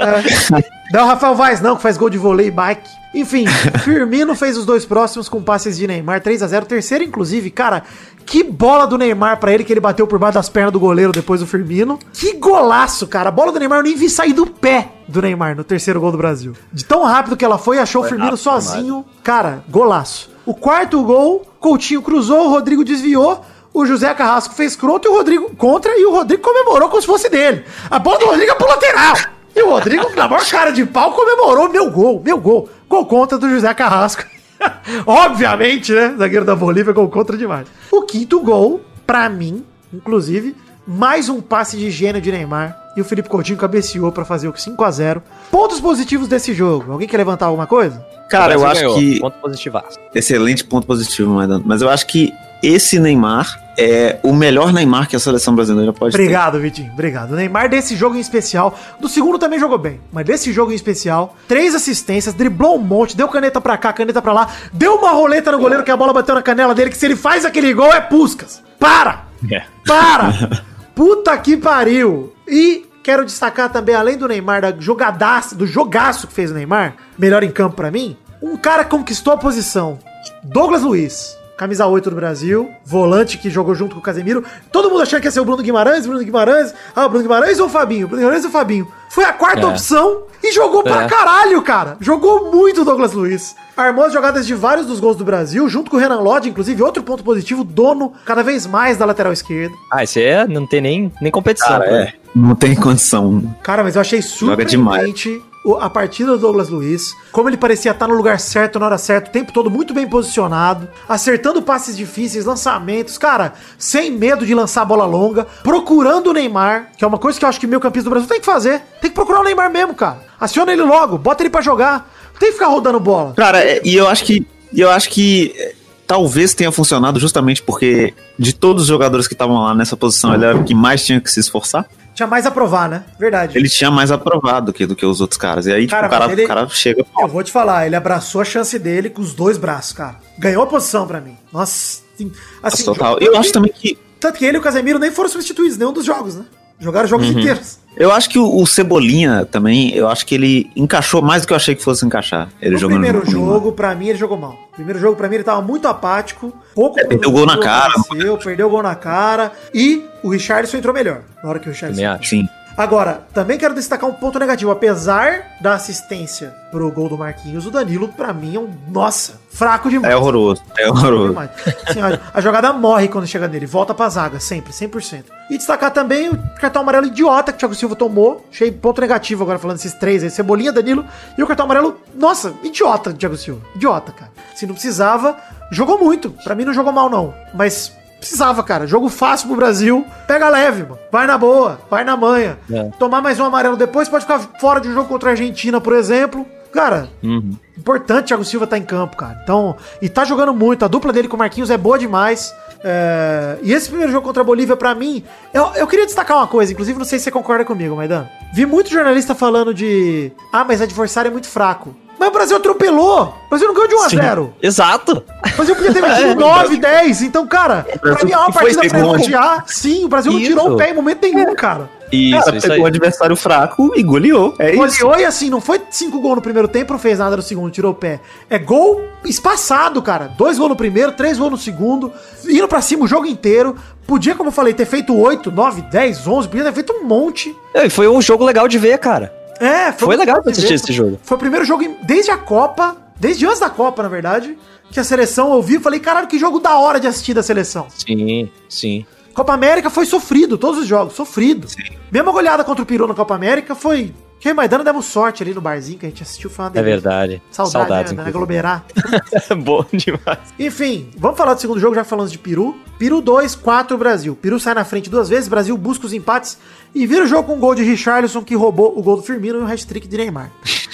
Não, 0.94 1.04
o 1.04 1.08
Rafael 1.08 1.36
Vaz 1.36 1.62
não, 1.62 1.76
que 1.76 1.82
faz 1.82 1.98
gol 1.98 2.10
de 2.10 2.18
vôlei 2.18 2.48
e 2.48 2.52
bike. 2.52 2.90
Enfim, 3.14 3.46
Firmino 3.84 4.36
fez 4.36 4.56
os 4.56 4.66
dois 4.66 4.86
próximos 4.86 5.28
com 5.28 5.42
passes 5.42 5.76
de 5.78 5.88
Neymar, 5.88 6.22
3 6.22 6.44
a 6.44 6.48
0 6.48 6.66
Terceiro, 6.68 7.04
inclusive, 7.04 7.50
cara, 7.50 7.82
que 8.24 8.44
bola 8.44 8.86
do 8.86 9.00
Neymar 9.00 9.40
pra 9.40 9.52
ele, 9.52 9.64
que 9.64 9.74
ele 9.74 9.80
bateu 9.80 10.06
por 10.06 10.20
baixo 10.20 10.36
das 10.36 10.48
pernas 10.48 10.72
do 10.72 10.80
goleiro 10.80 11.12
depois 11.12 11.40
do 11.40 11.48
Firmino. 11.48 11.98
Que 12.14 12.34
golaço, 12.34 13.08
cara. 13.08 13.30
A 13.30 13.32
bola 13.32 13.52
do 13.52 13.58
Neymar 13.58 13.80
eu 13.80 13.84
nem 13.84 13.96
vi 13.96 14.08
sair 14.10 14.34
do 14.34 14.46
pé 14.46 14.90
do 15.08 15.24
Neymar 15.24 15.56
no 15.56 15.64
terceiro 15.64 16.00
gol 16.00 16.12
do 16.12 16.20
Brasil. 16.20 16.54
De 16.72 16.86
tão 16.86 17.04
rápido 17.04 17.36
que 17.36 17.44
ela 17.44 17.58
foi, 17.58 17.80
achou 17.80 18.02
o 18.04 18.06
Firmino 18.06 18.26
rápido 18.26 18.38
sozinho. 18.38 19.04
Cara, 19.24 19.64
golaço. 19.68 20.30
O 20.46 20.54
quarto 20.54 21.02
gol, 21.04 21.42
Coutinho 21.60 22.04
cruzou, 22.04 22.46
o 22.46 22.50
Rodrigo 22.52 22.84
desviou. 22.84 23.44
O 23.80 23.86
José 23.86 24.14
Carrasco 24.14 24.54
fez 24.56 24.76
contra 24.76 25.10
e 25.10 25.14
o 25.14 25.16
Rodrigo 25.16 25.56
contra 25.56 25.98
e 25.98 26.06
o 26.06 26.12
Rodrigo 26.12 26.44
comemorou 26.44 26.90
como 26.90 27.00
se 27.00 27.08
fosse 27.08 27.30
dele. 27.30 27.64
A 27.90 27.98
bola 27.98 28.20
do 28.20 28.26
Rodrigo 28.26 28.52
é 28.52 28.56
pro 28.56 28.68
lateral. 28.68 29.16
E 29.56 29.64
o 29.64 29.70
Rodrigo, 29.70 30.14
na 30.18 30.28
maior 30.28 30.46
cara 30.46 30.72
de 30.72 30.86
pau, 30.86 31.14
comemorou 31.14 31.70
meu 31.70 31.90
gol, 31.90 32.22
meu 32.22 32.38
gol. 32.38 32.68
Gol 32.90 33.06
contra 33.06 33.38
do 33.38 33.50
José 33.50 33.74
Carrasco. 33.74 34.26
Obviamente, 35.08 35.94
né? 35.94 36.14
Zagueiro 36.18 36.44
da 36.44 36.58
Bolívia, 36.58 36.92
gol 36.92 37.08
contra 37.08 37.38
demais. 37.38 37.70
O 37.90 38.02
quinto 38.02 38.42
gol, 38.42 38.82
pra 39.08 39.30
mim, 39.30 39.64
inclusive, 39.94 40.58
mais 40.86 41.30
um 41.30 41.40
passe 41.40 41.78
de 41.78 41.90
gênio 41.90 42.22
de 42.22 42.34
Neymar. 42.34 42.78
E 42.98 43.02
o 43.02 43.06
Felipe 43.06 43.30
Coutinho 43.30 43.58
cabeceou 43.58 44.12
pra 44.12 44.26
fazer 44.26 44.50
o 44.50 44.58
5 44.58 44.84
a 44.84 44.92
0 44.92 45.24
Pontos 45.50 45.80
positivos 45.80 46.28
desse 46.28 46.54
jogo. 46.54 46.92
Alguém 46.92 47.08
quer 47.08 47.16
levantar 47.16 47.46
alguma 47.46 47.66
coisa? 47.66 48.06
Cara, 48.30 48.56
eu 48.56 48.66
acho 48.66 48.82
ganhou. 48.82 48.96
que. 48.96 49.22
Ponto 49.22 49.38
positivaço. 49.38 49.98
Excelente 50.14 50.66
ponto 50.66 50.86
positivo. 50.86 51.38
Mas 51.64 51.82
eu 51.82 51.90
acho 51.90 52.06
que 52.08 52.34
esse 52.62 53.00
Neymar 53.00 53.69
é 53.80 54.20
o 54.24 54.34
melhor 54.34 54.74
Neymar 54.74 55.08
que 55.08 55.16
a 55.16 55.20
seleção 55.20 55.56
brasileira 55.56 55.94
pode 55.94 56.14
Obrigado, 56.16 56.60
Vitinho. 56.60 56.92
Obrigado. 56.92 57.32
O 57.32 57.36
Neymar 57.36 57.70
desse 57.70 57.96
jogo 57.96 58.18
em 58.18 58.20
especial, 58.20 58.78
do 59.00 59.08
segundo 59.08 59.40
também 59.40 59.58
jogou 59.58 59.78
bem, 59.78 60.02
mas 60.12 60.26
desse 60.26 60.52
jogo 60.52 60.72
em 60.72 60.76
especial, 60.76 61.36
três 61.48 61.74
assistências, 61.74 62.34
driblou 62.34 62.76
um 62.76 62.82
monte, 62.82 63.16
deu 63.16 63.30
caneta 63.30 63.62
pra 63.62 63.78
cá, 63.78 63.94
caneta 63.94 64.22
pra 64.22 64.34
lá, 64.34 64.50
deu 64.74 64.96
uma 64.96 65.12
roleta 65.12 65.52
no 65.52 65.60
goleiro 65.60 65.84
que 65.84 65.92
a 65.92 65.98
bola 65.98 66.12
bateu 66.12 66.36
na 66.36 66.42
canela 66.42 66.76
dele, 66.76 66.90
que 66.90 66.98
se 66.98 67.06
ele 67.06 67.16
faz 67.16 67.46
aquele 67.46 67.74
gol 67.74 67.94
é 67.94 68.02
Puscas. 68.02 68.62
Para! 68.78 69.26
É. 69.50 69.64
Para! 69.86 70.64
Puta 70.94 71.38
que 71.38 71.56
pariu! 71.56 72.34
E 72.46 72.86
quero 73.02 73.24
destacar 73.26 73.72
também, 73.72 73.96
além 73.96 74.18
do 74.18 74.28
Neymar, 74.28 74.62
da 74.62 74.74
jogadaça, 74.78 75.56
do 75.56 75.66
jogaço 75.66 76.28
que 76.28 76.34
fez 76.34 76.52
o 76.52 76.54
Neymar, 76.54 76.96
melhor 77.18 77.44
em 77.44 77.52
campo 77.52 77.78
pra 77.78 77.90
mim, 77.90 78.18
um 78.42 78.58
cara 78.58 78.84
conquistou 78.84 79.32
a 79.32 79.38
posição. 79.38 80.00
Douglas 80.44 80.82
Luiz. 80.82 81.39
Camisa 81.60 81.86
8 81.86 82.10
do 82.10 82.16
Brasil, 82.16 82.72
volante 82.86 83.38
que 83.38 83.50
jogou 83.50 83.76
junto 83.76 83.94
com 83.94 84.00
o 84.00 84.02
Casemiro. 84.02 84.46
Todo 84.72 84.90
mundo 84.90 85.02
achando 85.02 85.20
que 85.20 85.28
ia 85.28 85.32
ser 85.32 85.42
o 85.42 85.44
Bruno 85.46 85.62
Guimarães, 85.62 86.06
Bruno 86.08 86.24
Guimarães. 86.24 86.74
Ah, 86.96 87.06
o 87.06 87.10
Bruno 87.10 87.22
Guimarães 87.24 87.60
ou 87.60 87.66
o 87.66 87.70
Fabinho? 87.70 88.08
Bruno 88.08 88.22
Guimarães 88.22 88.46
ou 88.46 88.50
o 88.50 88.54
Fabinho? 88.54 88.88
Foi 89.10 89.26
a 89.26 89.34
quarta 89.34 89.60
É. 89.60 89.66
opção 89.66 90.22
e 90.42 90.54
jogou 90.54 90.84
pra 90.84 91.04
É. 91.04 91.08
caralho, 91.10 91.62
cara. 91.62 91.98
Jogou 92.00 92.50
muito 92.50 92.84
o 92.84 92.86
Douglas 92.86 93.12
Luiz. 93.12 93.58
Armou 93.76 94.06
as 94.06 94.14
jogadas 94.14 94.48
de 94.48 94.56
vários 94.56 94.88
dos 94.88 95.02
gols 95.02 95.18
do 95.18 95.26
Brasil, 95.26 95.68
junto 95.68 95.92
com 95.92 95.98
o 95.98 96.00
Renan 96.00 96.22
Lodge, 96.22 96.48
inclusive 96.50 96.82
outro 96.82 97.04
ponto 97.04 97.26
positivo, 97.26 97.66
dono 97.66 98.14
cada 98.26 98.42
vez 98.42 98.66
mais 98.66 98.96
da 98.96 99.04
lateral 99.04 99.34
esquerda. 99.34 99.76
Ah, 99.92 100.02
isso 100.02 100.18
aí 100.18 100.26
é, 100.26 100.48
não 100.48 100.66
tem 100.66 100.80
nem, 100.80 101.12
nem 101.22 101.30
competição. 101.30 101.68
Cara, 101.68 101.84
pô. 101.90 101.94
é. 101.94 102.14
Não 102.34 102.56
tem 102.56 102.74
condição. 102.74 103.44
Cara, 103.64 103.84
mas 103.84 103.96
eu 103.96 104.02
achei 104.02 104.22
Joga 104.22 104.64
surpreendente 104.66 105.42
a 105.80 105.90
partida 105.90 106.32
do 106.32 106.38
Douglas 106.38 106.70
Luiz, 106.70 107.14
como 107.32 107.50
ele 107.50 107.58
parecia 107.58 107.92
estar 107.92 108.08
no 108.08 108.16
lugar 108.16 108.40
certo, 108.40 108.80
na 108.80 108.86
hora 108.86 108.98
certa, 108.98 109.30
o 109.30 109.34
tempo 109.34 109.52
todo 109.52 109.70
muito 109.70 109.94
bem 109.94 110.08
posicionado, 110.08 110.88
acertando 111.08 111.62
passes 111.62 111.96
difíceis, 111.98 112.46
lançamentos, 112.46 113.18
cara, 113.18 113.54
sem 113.78 114.10
medo 114.12 114.46
de 114.46 114.56
lançar 114.56 114.82
a 114.82 114.86
bola 114.86 115.06
longa, 115.06 115.46
procurando 115.62 116.28
o 116.30 116.34
Neymar, 116.34 116.92
que 116.98 117.04
é 117.04 117.08
uma 117.08 117.18
coisa 117.18 117.38
que 117.38 117.46
eu 117.46 117.50
acho 117.50 117.60
que 117.60 117.68
meio 117.68 117.80
campista 117.82 118.10
do 118.10 118.12
Brasil 118.12 118.30
tem 118.30 118.40
que 118.40 118.46
fazer. 118.46 118.82
Tem 119.02 119.10
que 119.10 119.16
procurar 119.16 119.42
o 119.42 119.44
Neymar 119.44 119.70
mesmo, 119.72 119.94
cara. 119.94 120.20
Aciona 120.40 120.72
ele 120.72 120.82
logo, 120.84 121.18
bota 121.18 121.44
ele 121.44 121.50
pra 121.50 121.62
jogar. 121.62 122.10
Tem 122.40 122.50
que 122.50 122.54
ficar 122.54 122.68
rodando 122.68 123.00
bola. 123.00 123.34
Cara, 123.36 123.60
é- 123.60 123.82
e 123.84 123.96
eu 123.96 124.08
acho 124.08 124.24
que. 124.24 124.48
Eu 124.74 124.90
acho 124.90 125.10
que 125.10 125.54
é, 125.58 125.74
talvez 126.08 126.54
tenha 126.54 126.72
funcionado 126.72 127.20
justamente 127.20 127.62
porque 127.62 128.14
de 128.38 128.54
todos 128.54 128.84
os 128.84 128.88
jogadores 128.88 129.28
que 129.28 129.34
estavam 129.34 129.58
lá 129.62 129.76
nessa 129.76 129.98
posição, 129.98 130.34
ele 130.34 130.46
era 130.46 130.58
o 130.58 130.64
que 130.64 130.74
mais 130.74 131.06
tinha 131.06 131.20
que 131.20 131.30
se 131.30 131.40
esforçar. 131.40 131.86
Tinha 132.20 132.28
mais 132.28 132.46
a 132.46 132.52
provar, 132.52 132.90
né? 132.90 133.06
Verdade. 133.18 133.58
Ele 133.58 133.70
tinha 133.70 133.90
mais 133.90 134.12
aprovado 134.12 134.66
do 134.66 134.74
que, 134.74 134.86
do 134.86 134.94
que 134.94 135.06
os 135.06 135.22
outros 135.22 135.38
caras. 135.38 135.66
E 135.68 135.72
aí, 135.72 135.84
tipo, 135.84 135.92
Cara, 135.92 136.08
o, 136.08 136.10
cara, 136.10 136.32
ele- 136.34 136.44
o 136.44 136.48
cara 136.50 136.68
chega. 136.68 137.06
Eu 137.18 137.28
vou 137.30 137.42
te 137.42 137.50
falar, 137.50 137.86
ele 137.88 137.96
abraçou 137.96 138.42
a 138.42 138.44
chance 138.44 138.78
dele 138.78 139.10
com 139.10 139.22
os 139.22 139.34
dois 139.34 139.58
braços, 139.58 139.94
cara. 139.94 140.18
Ganhou 140.38 140.62
a 140.62 140.68
posição 140.68 141.08
pra 141.08 141.22
mim. 141.22 141.38
Nossa, 141.54 142.02
sim, 142.18 142.30
assim, 142.62 142.84
total. 142.84 143.14
jogo- 143.14 143.24
Eu 143.26 143.38
acho 143.40 143.54
também 143.54 143.72
que. 143.72 143.98
Tanto 144.20 144.38
que 144.38 144.44
ele 144.44 144.58
e 144.58 144.60
o 144.60 144.62
Casemiro 144.62 145.00
nem 145.00 145.12
foram 145.12 145.30
substituídos, 145.30 145.78
nenhum 145.78 145.94
dos 145.94 146.04
jogos, 146.04 146.36
né? 146.36 146.44
Jogaram 146.80 147.08
jogos 147.08 147.28
Uhum. 147.30 147.40
inteiros. 147.40 147.78
Eu 147.98 148.12
acho 148.14 148.30
que 148.30 148.40
o, 148.40 148.56
o 148.62 148.66
Cebolinha 148.66 149.46
também, 149.46 149.94
eu 149.94 150.08
acho 150.08 150.26
que 150.26 150.34
ele 150.34 150.72
encaixou 150.76 151.22
mais 151.22 151.42
do 151.42 151.48
que 151.48 151.52
eu 151.54 151.58
achei 151.58 151.76
que 151.76 151.84
fosse 151.84 152.06
encaixar. 152.06 152.48
Ele 152.62 152.76
No 152.76 152.78
jogando 152.78 153.02
primeiro 153.02 153.30
jogo, 153.30 153.74
pra 153.74 153.94
mim, 153.94 154.08
ele 154.08 154.18
jogou 154.18 154.38
mal. 154.38 154.58
Primeiro 154.74 154.98
jogo, 155.00 155.18
pra 155.18 155.28
mim, 155.28 155.36
ele 155.36 155.44
tava 155.44 155.62
muito 155.62 155.86
apático. 155.88 156.54
Pouco 156.74 156.98
É, 156.98 157.04
perdeu 157.06 157.30
gol 157.32 157.46
na 157.46 157.58
cara. 157.60 157.94
perdeu 158.42 158.68
o 158.68 158.70
gol 158.70 158.82
na 158.84 158.96
cara. 158.96 159.52
E 159.74 160.06
o 160.24 160.30
Richardson 160.30 160.78
entrou 160.78 160.94
melhor. 160.94 161.22
Na 161.44 161.50
hora 161.50 161.60
que 161.60 161.68
o 161.68 161.72
Richardson 161.72 161.96
Também 162.02 162.06
acho. 162.06 162.30
Sim. 162.30 162.48
Agora, 162.80 163.28
também 163.34 163.58
quero 163.58 163.76
destacar 163.76 164.10
um 164.10 164.14
ponto 164.14 164.40
negativo. 164.40 164.72
Apesar 164.72 165.58
da 165.60 165.74
assistência 165.74 166.56
pro 166.72 166.90
gol 166.90 167.10
do 167.10 167.18
Marquinhos, 167.18 167.66
o 167.66 167.72
Danilo, 167.72 168.08
pra 168.08 168.32
mim, 168.32 168.56
é 168.56 168.60
um. 168.60 168.70
Nossa, 168.88 169.34
fraco 169.50 169.90
demais. 169.90 170.14
É 170.14 170.16
horroroso. 170.16 170.64
É 170.78 170.90
horroroso. 170.90 171.28
Demais. 171.28 171.50
Assim, 171.86 172.00
a, 172.00 172.18
a 172.34 172.40
jogada 172.40 172.72
morre 172.72 173.10
quando 173.10 173.28
chega 173.28 173.50
nele. 173.50 173.66
Volta 173.66 173.94
pra 173.94 174.08
zaga, 174.08 174.40
sempre, 174.40 174.72
100%. 174.72 175.26
E 175.50 175.58
destacar 175.58 175.92
também 175.92 176.30
o 176.30 176.38
cartão 176.58 176.82
amarelo 176.82 177.08
idiota 177.08 177.52
que 177.52 177.58
o 177.58 177.60
Thiago 177.60 177.76
Silva 177.76 177.98
tomou. 177.98 178.48
Achei 178.50 178.72
ponto 178.72 179.02
negativo 179.02 179.44
agora 179.44 179.60
falando 179.60 179.76
desses 179.76 179.96
três 179.96 180.24
aí. 180.24 180.30
Cebolinha, 180.30 180.72
Danilo 180.72 181.06
e 181.38 181.44
o 181.44 181.48
cartão 181.48 181.66
amarelo. 181.66 182.00
Nossa, 182.16 182.54
idiota, 182.64 183.12
Thiago 183.12 183.36
Silva. 183.36 183.60
Idiota, 183.76 184.14
cara. 184.14 184.32
Se 184.56 184.66
não 184.66 184.74
precisava, 184.74 185.36
jogou 185.70 186.00
muito. 186.00 186.32
Pra 186.46 186.56
mim 186.56 186.64
não 186.64 186.74
jogou 186.74 186.94
mal, 186.94 187.10
não. 187.10 187.34
Mas 187.54 187.92
precisava, 188.20 188.62
cara. 188.64 188.86
Jogo 188.86 189.10
fácil 189.10 189.48
pro 189.48 189.58
Brasil. 189.58 190.06
Pega 190.28 190.50
leve, 190.50 190.84
mano. 190.84 191.00
Vai 191.12 191.26
na 191.26 191.38
boa, 191.38 191.80
vai 191.90 192.04
na 192.04 192.16
manha. 192.18 192.58
É. 192.72 192.90
Tomar 193.00 193.22
mais 193.22 193.40
um 193.40 193.46
amarelo 193.46 193.76
depois, 193.78 194.08
pode 194.10 194.24
ficar 194.26 194.40
fora 194.60 194.80
de 194.80 194.88
um 194.90 194.94
jogo 194.94 195.08
contra 195.10 195.30
a 195.30 195.32
Argentina, 195.32 195.80
por 195.82 195.94
exemplo. 195.94 196.46
Cara, 196.72 197.10
Uhum. 197.24 197.54
Importante 197.76 198.28
Thiago 198.28 198.46
Silva 198.46 198.68
tá 198.68 198.78
em 198.78 198.84
campo, 198.84 199.18
cara. 199.18 199.40
Então, 199.42 199.76
e 200.02 200.08
tá 200.08 200.24
jogando 200.24 200.54
muito. 200.54 200.86
A 200.86 200.88
dupla 200.88 201.12
dele 201.12 201.28
com 201.28 201.36
o 201.36 201.40
Marquinhos 201.40 201.72
é 201.72 201.78
boa 201.78 201.98
demais. 201.98 202.54
É, 202.84 203.58
E 203.64 203.74
esse 203.74 203.88
primeiro 203.90 204.12
jogo 204.12 204.26
contra 204.28 204.42
a 204.42 204.46
Bolívia, 204.46 204.76
pra 204.76 204.94
mim, 204.94 205.24
eu, 205.54 205.72
eu 205.76 205.88
queria 205.88 206.06
destacar 206.06 206.38
uma 206.38 206.46
coisa, 206.48 206.72
inclusive 206.72 206.98
não 207.00 207.06
sei 207.06 207.18
se 207.18 207.24
você 207.26 207.32
concorda 207.32 207.66
comigo, 207.66 207.96
Maidan. 207.96 208.26
Vi 208.54 208.66
muito 208.66 208.90
jornalista 208.92 209.34
falando 209.34 209.74
de. 209.74 210.32
Ah, 210.54 210.64
mas 210.64 210.82
adversário 210.82 211.30
é 211.30 211.32
muito 211.32 211.48
fraco. 211.48 211.96
Mas 212.20 212.28
o 212.28 212.32
Brasil 212.32 212.58
atropelou! 212.58 213.34
O 213.46 213.50
Brasil 213.50 213.68
não 213.68 213.74
ganhou 213.74 213.88
de 213.88 213.96
1 213.96 214.02
a 214.02 214.08
0 214.10 214.54
Exato. 214.62 215.24
O 215.54 215.56
Brasil 215.56 215.76
podia 215.76 215.94
ter 215.94 216.02
metido 216.02 216.36
9, 216.40 216.78
10. 216.78 217.22
Então, 217.24 217.48
cara, 217.48 217.88
pra 218.02 218.24
mim 218.26 218.32
é 218.32 218.38
uma 218.38 218.52
partida 218.52 218.88
pra 218.88 219.00
elogiar. 219.00 219.64
Sim, 219.68 220.06
o 220.06 220.08
Brasil 220.10 220.32
não 220.34 220.40
Isso. 220.40 220.50
tirou 220.50 220.74
o 220.74 220.78
pé 220.78 220.90
em 220.92 220.94
momento 220.94 221.22
nenhum, 221.22 221.56
cara. 221.56 221.90
Isso, 222.12 222.44
Cara, 222.44 222.58
isso 222.58 222.68
pegou 222.68 222.84
o 222.84 222.86
aí. 222.88 222.90
adversário 222.90 223.36
fraco 223.36 223.92
e 223.96 224.02
goleou. 224.02 224.56
É 224.58 224.74
isso. 224.74 225.04
Goleou 225.04 225.20
e 225.22 225.26
assim, 225.26 225.48
não 225.50 225.62
foi 225.62 225.80
cinco 225.92 226.20
gols 226.20 226.38
no 226.38 226.42
primeiro 226.42 226.68
tempo, 226.68 226.92
não 226.92 227.00
fez 227.00 227.20
nada 227.20 227.36
no 227.38 227.42
segundo, 227.44 227.70
tirou 227.72 227.92
o 227.92 227.96
pé. 227.96 228.20
É 228.50 228.58
gol 228.58 229.04
espaçado, 229.24 230.02
cara. 230.02 230.28
Dois 230.36 230.58
gols 230.58 230.70
no 230.72 230.76
primeiro, 230.76 231.12
três 231.12 231.38
gols 231.38 231.52
no 231.52 231.58
segundo, 231.58 232.12
indo 232.48 232.68
pra 232.68 232.82
cima 232.82 233.04
o 233.06 233.08
jogo 233.08 233.28
inteiro. 233.28 233.76
Podia, 234.08 234.34
como 234.34 234.48
eu 234.50 234.52
falei, 234.54 234.74
ter 234.74 234.86
feito 234.86 235.16
8, 235.16 235.52
9, 235.52 235.84
10, 235.84 236.28
11, 236.28 236.48
podia 236.48 236.64
ter 236.66 236.74
feito 236.74 236.92
um 236.94 237.04
monte. 237.04 237.56
É, 237.76 237.86
e 237.86 237.90
Foi 237.92 238.08
um 238.08 238.20
jogo 238.22 238.44
legal 238.44 238.68
de 238.68 238.80
ver, 238.80 238.98
cara. 238.98 239.32
É, 239.60 239.92
Foi 239.92 240.16
legal 240.16 240.42
pra 240.42 240.52
assistir 240.52 240.74
esse 240.74 240.92
jogo. 240.94 241.20
Foi 241.24 241.36
o 241.36 241.40
primeiro 241.40 241.66
jogo 241.66 241.84
em- 241.84 241.98
desde 242.04 242.32
a 242.32 242.38
Copa, 242.38 242.96
desde 243.20 243.46
antes 243.46 243.60
da 243.60 243.70
Copa, 243.70 244.02
na 244.04 244.10
verdade, 244.10 244.58
que 244.92 245.00
a 245.00 245.04
seleção 245.04 245.54
eu 245.54 245.62
vi 245.62 245.76
e 245.76 245.80
falei, 245.80 246.00
caralho, 246.00 246.28
que 246.28 246.40
jogo 246.40 246.60
da 246.60 246.78
hora 246.78 247.00
de 247.00 247.08
assistir 247.08 247.34
da 247.34 247.44
seleção. 247.44 247.88
Sim, 247.90 248.50
sim. 248.70 249.06
Copa 249.34 249.54
América 249.54 249.90
foi 249.90 250.06
sofrido, 250.06 250.58
todos 250.58 250.80
os 250.82 250.88
jogos, 250.88 251.14
sofrido. 251.14 251.68
Mesmo 252.12 252.30
a 252.30 252.34
goleada 252.34 252.64
contra 252.64 252.84
o 252.84 252.86
Peru 252.86 253.08
na 253.08 253.14
Copa 253.14 253.36
América 253.36 253.76
foi. 253.76 254.14
Quem 254.40 254.54
Maidana 254.54 254.84
demos 254.86 255.06
sorte 255.06 255.44
ali 255.44 255.54
no 255.54 255.60
barzinho 255.60 256.00
que 256.00 256.06
a 256.06 256.10
gente 256.10 256.24
assistiu, 256.24 256.50
foi 256.50 256.66
uma 256.66 256.72
É 256.74 256.82
verdade. 256.82 257.42
Saudade, 257.52 257.72
Saudades, 257.72 258.12
né? 258.14 258.24
Aglomerar. 258.26 258.86
Bom 259.64 259.86
demais. 259.92 260.40
Enfim, 260.58 261.10
vamos 261.18 261.38
falar 261.38 261.54
do 261.56 261.60
segundo 261.62 261.80
jogo, 261.80 261.94
já 261.94 262.06
falamos 262.06 262.32
de 262.32 262.38
Peru. 262.38 262.76
Peru 262.98 263.20
2, 263.22 263.56
4 263.56 263.98
Brasil. 263.98 264.38
Peru 264.42 264.60
sai 264.60 264.74
na 264.74 264.86
frente 264.86 265.10
duas 265.10 265.28
vezes, 265.28 265.50
Brasil 265.50 265.78
busca 265.78 266.06
os 266.06 266.14
empates 266.14 266.58
e 266.96 267.06
vira 267.06 267.26
o 267.26 267.28
jogo 267.28 267.44
com 267.44 267.56
um 267.56 267.60
gol 267.60 267.76
de 267.76 267.84
Richarlison 267.84 268.42
que 268.42 268.56
roubou 268.56 268.98
o 268.98 269.04
gol 269.04 269.18
do 269.18 269.24
Firmino 269.24 269.60
e 269.60 269.62
um 269.62 269.68
hat-trick 269.68 270.08
de 270.08 270.18
Neymar. 270.18 270.50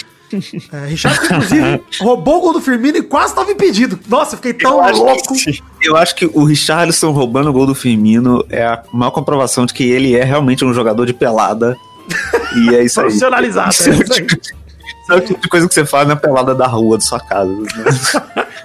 É, 0.73 0.87
Richarlison, 0.87 1.23
inclusive, 1.23 1.83
roubou 2.01 2.39
o 2.39 2.41
gol 2.41 2.53
do 2.53 2.59
Firmino 2.59 2.97
e 2.97 3.03
quase 3.03 3.27
estava 3.27 3.51
impedido. 3.51 3.97
Nossa, 4.09 4.33
eu 4.33 4.37
fiquei 4.37 4.53
tão 4.53 4.73
Eu 4.73 4.81
acho 4.81 4.99
que 4.99 5.05
louco. 5.05 5.35
sim. 5.35 5.59
Eu 5.81 5.95
acho 5.95 6.15
que 6.15 6.25
o 6.25 6.43
Richarlison 6.43 7.11
roubando 7.11 7.51
o 7.51 7.53
gol 7.53 7.67
do 7.67 7.75
Firmino 7.75 8.43
é 8.49 8.65
a 8.65 8.83
maior 8.91 9.11
comprovação 9.11 9.67
de 9.67 9.73
que 9.73 9.83
ele 9.83 10.15
é 10.15 10.23
realmente 10.23 10.65
um 10.65 10.73
jogador 10.73 11.05
de 11.05 11.13
pelada. 11.13 11.77
E 12.55 12.75
é 12.75 12.83
isso 12.83 12.99
aí. 12.99 13.05
Profissionalizado, 13.05 13.69
Isso 13.71 13.89
é, 13.89 13.93
é 13.93 13.95
o 13.97 14.03
isso 14.03 14.13
aí. 14.13 14.25
tipo, 14.25 14.41
isso 14.41 15.11
é 15.11 15.15
o 15.15 15.21
tipo 15.21 15.41
de 15.41 15.49
coisa 15.49 15.67
que 15.67 15.73
você 15.73 15.85
faz 15.85 16.07
na 16.07 16.15
pelada 16.15 16.55
da 16.55 16.65
rua, 16.67 16.97
da 16.97 17.03
sua 17.03 17.19
casa. 17.19 17.51
né? 17.51 17.65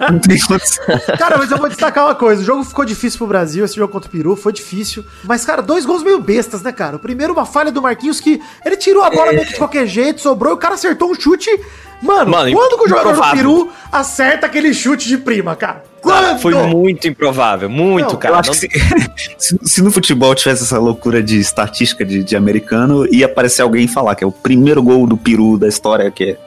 Não 0.09 0.17
tem 0.19 0.39
condição. 0.39 0.83
Cara, 1.17 1.37
mas 1.37 1.51
eu 1.51 1.57
vou 1.57 1.69
destacar 1.69 2.05
uma 2.05 2.15
coisa. 2.15 2.41
O 2.41 2.45
jogo 2.45 2.63
ficou 2.63 2.83
difícil 2.83 3.19
pro 3.19 3.27
Brasil, 3.27 3.63
esse 3.63 3.75
jogo 3.75 3.91
contra 3.93 4.07
o 4.09 4.11
Peru 4.11 4.35
foi 4.35 4.51
difícil. 4.51 5.05
Mas, 5.23 5.45
cara, 5.45 5.61
dois 5.61 5.85
gols 5.85 6.01
meio 6.01 6.19
bestas, 6.19 6.63
né, 6.63 6.71
cara? 6.71 6.95
O 6.95 6.99
primeiro, 6.99 7.33
uma 7.33 7.45
falha 7.45 7.71
do 7.71 7.81
Marquinhos 7.81 8.19
que 8.19 8.41
ele 8.65 8.75
tirou 8.77 9.03
a 9.03 9.11
bola 9.11 9.31
meio 9.31 9.45
que 9.45 9.53
de 9.53 9.57
qualquer 9.59 9.85
jeito, 9.85 10.19
sobrou 10.21 10.53
e 10.53 10.55
o 10.55 10.57
cara 10.57 10.73
acertou 10.73 11.11
um 11.11 11.13
chute. 11.13 11.49
Mano, 12.01 12.31
Mano, 12.31 12.51
quando 12.51 12.77
que 12.79 12.85
o 12.85 12.87
jogador 12.87 13.13
do 13.13 13.31
Peru 13.31 13.69
acerta 13.91 14.47
aquele 14.47 14.73
chute 14.73 15.07
de 15.07 15.19
prima, 15.19 15.55
cara? 15.55 15.83
Quando? 16.01 16.39
Foi 16.39 16.53
muito 16.67 17.07
improvável, 17.07 17.69
muito, 17.69 18.13
Não, 18.13 18.19
cara. 18.19 18.35
Eu 18.35 18.39
acho 18.39 18.51
que 18.59 18.69
se, 19.37 19.57
se, 19.61 19.81
no 19.81 19.91
futebol 19.91 20.33
tivesse 20.33 20.63
essa 20.63 20.79
loucura 20.79 21.21
de 21.21 21.39
estatística 21.39 22.03
de, 22.03 22.23
de 22.23 22.35
americano, 22.35 23.05
ia 23.13 23.27
aparecer 23.27 23.61
alguém 23.61 23.85
e 23.85 23.87
falar 23.87 24.15
que 24.15 24.23
é 24.23 24.27
o 24.27 24.31
primeiro 24.31 24.81
gol 24.81 25.05
do 25.05 25.15
Peru 25.15 25.57
da 25.57 25.67
história, 25.67 26.09
que 26.09 26.23
é 26.23 26.37